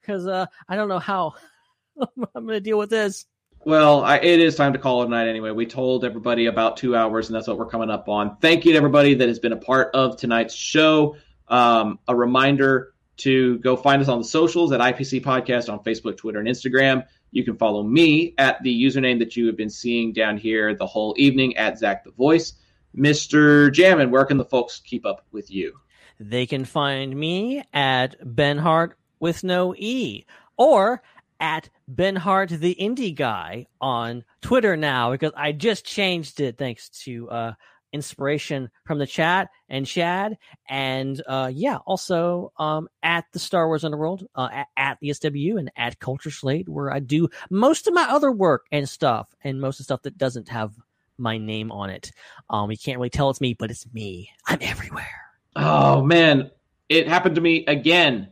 because 0.01 0.27
uh, 0.27 0.47
I 0.69 0.77
don't 0.77 0.89
know 0.89 0.99
how 0.99 1.35
I'm 2.01 2.47
going 2.47 2.49
to 2.49 2.61
deal 2.61 2.79
with 2.79 2.91
this. 2.91 3.25
Well, 3.65 4.05
I, 4.05 4.19
it 4.19 4.39
is 4.39 4.55
time 4.55 4.75
to 4.75 4.79
call 4.79 5.03
it 5.03 5.07
a 5.07 5.09
night 5.09 5.27
anyway. 5.27 5.51
We 5.51 5.67
told 5.67 6.05
everybody 6.05 6.47
about 6.47 6.77
two 6.77 6.95
hours, 6.95 7.29
and 7.29 7.35
that's 7.35 7.49
what 7.49 7.59
we're 7.59 7.67
coming 7.67 7.91
up 7.91 8.09
on. 8.09 8.37
Thank 8.37 8.65
you 8.65 8.73
to 8.73 8.77
everybody 8.77 9.15
that 9.15 9.27
has 9.27 9.41
been 9.41 9.53
a 9.53 9.57
part 9.57 9.93
of 9.93 10.17
tonight's 10.17 10.55
show. 10.55 11.17
Um, 11.49 11.99
a 12.07 12.15
reminder 12.15 12.93
to 13.19 13.59
go 13.59 13.77
find 13.77 14.01
us 14.01 14.09
on 14.09 14.19
the 14.19 14.25
socials 14.25 14.71
at 14.73 14.81
IPC 14.81 15.23
Podcast 15.23 15.73
on 15.73 15.81
Facebook, 15.81 16.17
Twitter, 16.17 16.39
and 16.39 16.47
Instagram. 16.47 17.05
You 17.31 17.45
can 17.45 17.57
follow 17.57 17.83
me 17.83 18.35
at 18.39 18.63
the 18.63 18.85
username 18.85 19.19
that 19.19 19.37
you 19.37 19.47
have 19.47 19.57
been 19.57 19.71
seeing 19.71 20.13
down 20.13 20.39
here 20.39 20.75
the 20.75 20.87
whole 20.87 21.15
evening 21.17 21.57
at 21.57 21.79
Zach 21.79 22.05
the 22.05 22.11
Voice. 22.13 22.55
Mr. 22.97 23.71
Jammin, 23.73 24.11
where 24.11 24.25
can 24.25 24.39
the 24.39 24.45
folks 24.45 24.81
keep 24.81 25.05
up 25.05 25.27
with 25.33 25.51
you? 25.51 25.75
They 26.19 26.47
can 26.47 26.65
find 26.65 27.15
me 27.15 27.63
at 27.75 28.17
Ben 28.35 28.59
Hart 28.59 28.97
with 29.21 29.45
no 29.45 29.75
E 29.77 30.25
or 30.57 31.03
at 31.41 31.69
Ben 31.89 32.17
Hart 32.17 32.49
the 32.49 32.75
Indie 32.81 33.15
Guy 33.15 33.67
on 33.81 34.25
Twitter 34.41 34.77
now 34.77 35.13
because 35.13 35.33
I 35.37 35.53
just 35.53 35.85
changed 35.85 36.41
it 36.41 36.57
thanks 36.57 36.89
to 37.05 37.29
uh, 37.29 37.53
inspiration 37.97 38.71
from 38.85 38.99
the 38.99 39.07
chat 39.07 39.49
and 39.69 39.87
Chad 39.87 40.37
and 40.69 41.21
uh, 41.27 41.51
yeah 41.53 41.79
also 41.87 42.53
um, 42.59 42.89
at 43.03 43.25
the 43.33 43.39
Star 43.39 43.67
Wars 43.67 43.85
Underworld 43.85 44.27
uh, 44.35 44.49
at, 44.53 44.67
at 44.77 44.99
the 45.01 45.13
SW 45.15 45.57
and 45.57 45.73
at 45.77 45.99
Culture 45.99 46.31
Slate 46.31 46.69
where 46.69 46.93
I 46.93 47.01
do 47.01 47.29
most 47.51 47.87
of 47.87 47.95
my 47.95 48.03
other 48.05 48.31
work 48.31 48.67
and 48.71 48.87
stuff 48.87 49.35
and 49.43 49.61
most 49.61 49.77
of 49.77 49.79
the 49.79 49.85
stuff 49.85 50.03
that 50.03 50.19
doesn't 50.19 50.51
have 50.51 50.73
my 51.19 51.39
name 51.39 51.73
on 51.73 51.89
it. 51.89 52.13
Um, 52.51 52.71
you 52.71 52.77
can't 52.77 52.99
really 52.99 53.11
tell 53.11 53.31
it's 53.31 53.41
me, 53.41 53.55
but 53.55 53.71
it's 53.71 53.87
me. 53.95 54.31
I'm 54.47 54.59
everywhere. 54.61 55.23
Oh 55.57 56.03
man, 56.05 56.51
it 56.91 57.09
happened 57.09 57.37
to 57.37 57.41
me 57.41 57.65
again. 57.67 58.29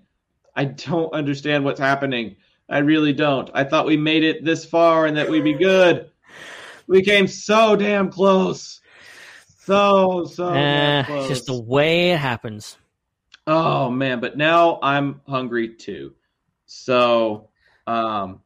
I 0.54 0.66
don't 0.66 1.12
understand 1.14 1.64
what's 1.64 1.80
happening. 1.80 2.36
I 2.68 2.78
really 2.78 3.14
don't. 3.14 3.50
I 3.54 3.64
thought 3.64 3.86
we 3.86 3.96
made 3.96 4.24
it 4.24 4.44
this 4.44 4.64
far 4.64 5.06
and 5.06 5.16
that 5.16 5.28
we'd 5.28 5.44
be 5.44 5.54
good. 5.54 6.10
We 6.86 7.02
came 7.02 7.26
so 7.26 7.76
damn 7.76 8.10
close. 8.10 8.80
So 9.64 10.24
so 10.24 10.52
Eh, 10.52 11.04
it's 11.08 11.28
just 11.28 11.46
the 11.46 11.60
way 11.60 12.10
it 12.10 12.18
happens. 12.18 12.76
Oh 13.46 13.90
man, 13.90 14.20
but 14.20 14.36
now 14.36 14.78
I'm 14.82 15.20
hungry 15.26 15.68
too. 15.74 16.14
So, 16.66 17.48
um, 17.86 18.40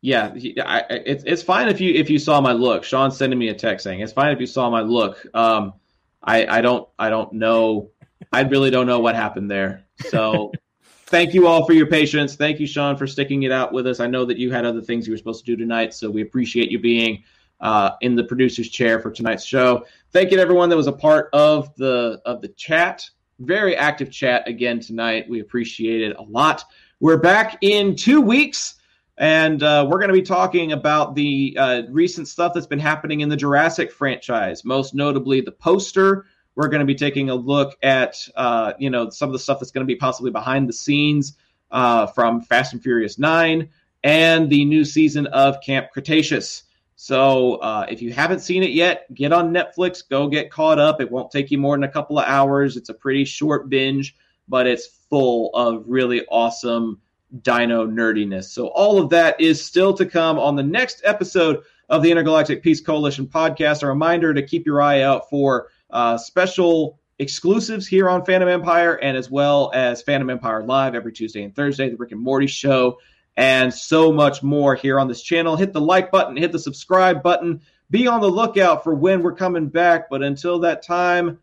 yeah, 0.00 0.34
I, 0.64 0.84
it's 0.90 1.24
it's 1.24 1.42
fine 1.42 1.68
if 1.68 1.80
you 1.80 1.92
if 1.94 2.10
you 2.10 2.18
saw 2.18 2.40
my 2.40 2.52
look. 2.52 2.84
Sean's 2.84 3.16
sending 3.16 3.38
me 3.38 3.48
a 3.48 3.54
text 3.54 3.84
saying 3.84 4.00
it's 4.00 4.12
fine 4.12 4.32
if 4.32 4.40
you 4.40 4.46
saw 4.46 4.70
my 4.70 4.80
look. 4.80 5.24
Um, 5.34 5.74
I 6.22 6.46
I 6.46 6.60
don't 6.60 6.88
I 6.98 7.10
don't 7.10 7.34
know. 7.34 7.90
I 8.32 8.40
really 8.42 8.70
don't 8.70 8.86
know 8.86 9.00
what 9.00 9.14
happened 9.14 9.50
there. 9.50 9.84
So, 10.06 10.52
thank 11.06 11.34
you 11.34 11.46
all 11.46 11.66
for 11.66 11.72
your 11.72 11.86
patience. 11.86 12.36
Thank 12.36 12.60
you, 12.60 12.66
Sean, 12.66 12.96
for 12.96 13.06
sticking 13.06 13.42
it 13.42 13.52
out 13.52 13.72
with 13.72 13.86
us. 13.86 14.00
I 14.00 14.06
know 14.06 14.24
that 14.26 14.38
you 14.38 14.50
had 14.52 14.64
other 14.64 14.80
things 14.80 15.06
you 15.06 15.12
were 15.12 15.18
supposed 15.18 15.44
to 15.44 15.52
do 15.52 15.56
tonight, 15.56 15.94
so 15.94 16.10
we 16.10 16.22
appreciate 16.22 16.70
you 16.70 16.78
being 16.78 17.24
uh, 17.62 17.92
in 18.00 18.16
the 18.16 18.24
producer's 18.24 18.68
chair 18.68 19.00
for 19.00 19.10
tonight's 19.10 19.44
show. 19.44 19.86
Thank 20.10 20.30
you 20.30 20.36
to 20.36 20.42
everyone 20.42 20.68
that 20.68 20.76
was 20.76 20.88
a 20.88 20.92
part 20.92 21.30
of 21.32 21.74
the 21.76 22.20
of 22.26 22.42
the 22.42 22.48
chat. 22.48 23.08
Very 23.38 23.76
active 23.76 24.10
chat 24.10 24.46
again 24.46 24.80
tonight. 24.80 25.26
We 25.30 25.40
appreciate 25.40 26.02
it 26.02 26.16
a 26.16 26.22
lot. 26.22 26.64
We're 27.00 27.18
back 27.18 27.58
in 27.62 27.96
two 27.96 28.20
weeks, 28.20 28.74
and 29.16 29.62
uh, 29.62 29.86
we're 29.88 29.98
going 29.98 30.08
to 30.08 30.14
be 30.14 30.22
talking 30.22 30.72
about 30.72 31.14
the 31.14 31.56
uh, 31.58 31.82
recent 31.88 32.28
stuff 32.28 32.52
that's 32.54 32.66
been 32.66 32.78
happening 32.78 33.20
in 33.20 33.28
the 33.28 33.36
Jurassic 33.36 33.90
franchise, 33.90 34.64
most 34.64 34.94
notably 34.94 35.40
the 35.40 35.52
poster. 35.52 36.26
We're 36.54 36.68
going 36.68 36.80
to 36.80 36.86
be 36.86 36.94
taking 36.94 37.30
a 37.30 37.34
look 37.34 37.76
at 37.82 38.16
uh, 38.36 38.74
you 38.78 38.90
know 38.90 39.08
some 39.10 39.28
of 39.28 39.32
the 39.32 39.38
stuff 39.38 39.60
that's 39.60 39.70
going 39.70 39.86
to 39.86 39.92
be 39.92 39.96
possibly 39.96 40.30
behind 40.30 40.68
the 40.68 40.74
scenes 40.74 41.36
uh, 41.70 42.06
from 42.06 42.42
Fast 42.42 42.72
and 42.72 42.82
Furious 42.82 43.18
Nine 43.18 43.70
and 44.04 44.50
the 44.50 44.64
new 44.64 44.84
season 44.84 45.26
of 45.28 45.60
Camp 45.60 45.90
Cretaceous. 45.92 46.64
So 47.02 47.56
uh, 47.56 47.84
if 47.88 48.00
you 48.00 48.12
haven't 48.12 48.42
seen 48.42 48.62
it 48.62 48.70
yet, 48.70 49.12
get 49.12 49.32
on 49.32 49.52
Netflix, 49.52 50.08
go 50.08 50.28
get 50.28 50.52
caught 50.52 50.78
up. 50.78 51.00
It 51.00 51.10
won't 51.10 51.32
take 51.32 51.50
you 51.50 51.58
more 51.58 51.74
than 51.74 51.82
a 51.82 51.88
couple 51.88 52.16
of 52.16 52.26
hours. 52.28 52.76
It's 52.76 52.90
a 52.90 52.94
pretty 52.94 53.24
short 53.24 53.68
binge, 53.68 54.14
but 54.46 54.68
it's 54.68 54.86
full 54.86 55.50
of 55.52 55.82
really 55.88 56.24
awesome 56.26 57.00
dino 57.42 57.88
nerdiness. 57.88 58.44
So 58.44 58.68
all 58.68 59.02
of 59.02 59.10
that 59.10 59.40
is 59.40 59.60
still 59.60 59.92
to 59.94 60.06
come 60.06 60.38
on 60.38 60.54
the 60.54 60.62
next 60.62 61.00
episode 61.02 61.64
of 61.88 62.04
the 62.04 62.10
Intergalactic 62.12 62.62
Peace 62.62 62.80
Coalition 62.80 63.26
podcast. 63.26 63.82
A 63.82 63.88
reminder 63.88 64.32
to 64.32 64.40
keep 64.40 64.64
your 64.64 64.80
eye 64.80 65.00
out 65.00 65.28
for 65.28 65.70
uh, 65.90 66.16
special 66.16 67.00
exclusives 67.18 67.88
here 67.88 68.08
on 68.08 68.24
Fandom 68.24 68.48
Empire 68.48 68.94
and 69.02 69.16
as 69.16 69.28
well 69.28 69.72
as 69.74 70.04
Fandom 70.04 70.30
Empire 70.30 70.62
Live 70.62 70.94
every 70.94 71.12
Tuesday 71.12 71.42
and 71.42 71.56
Thursday, 71.56 71.90
the 71.90 71.96
Rick 71.96 72.12
and 72.12 72.20
Morty 72.20 72.46
show, 72.46 72.98
and 73.36 73.72
so 73.72 74.12
much 74.12 74.42
more 74.42 74.74
here 74.74 75.00
on 75.00 75.08
this 75.08 75.22
channel. 75.22 75.56
Hit 75.56 75.72
the 75.72 75.80
like 75.80 76.10
button, 76.10 76.36
hit 76.36 76.52
the 76.52 76.58
subscribe 76.58 77.22
button. 77.22 77.60
Be 77.90 78.06
on 78.06 78.20
the 78.20 78.28
lookout 78.28 78.84
for 78.84 78.94
when 78.94 79.22
we're 79.22 79.34
coming 79.34 79.68
back. 79.68 80.08
But 80.10 80.22
until 80.22 80.60
that 80.60 80.82
time, 80.82 81.38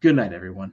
good 0.00 0.16
night, 0.16 0.32
everyone. 0.32 0.72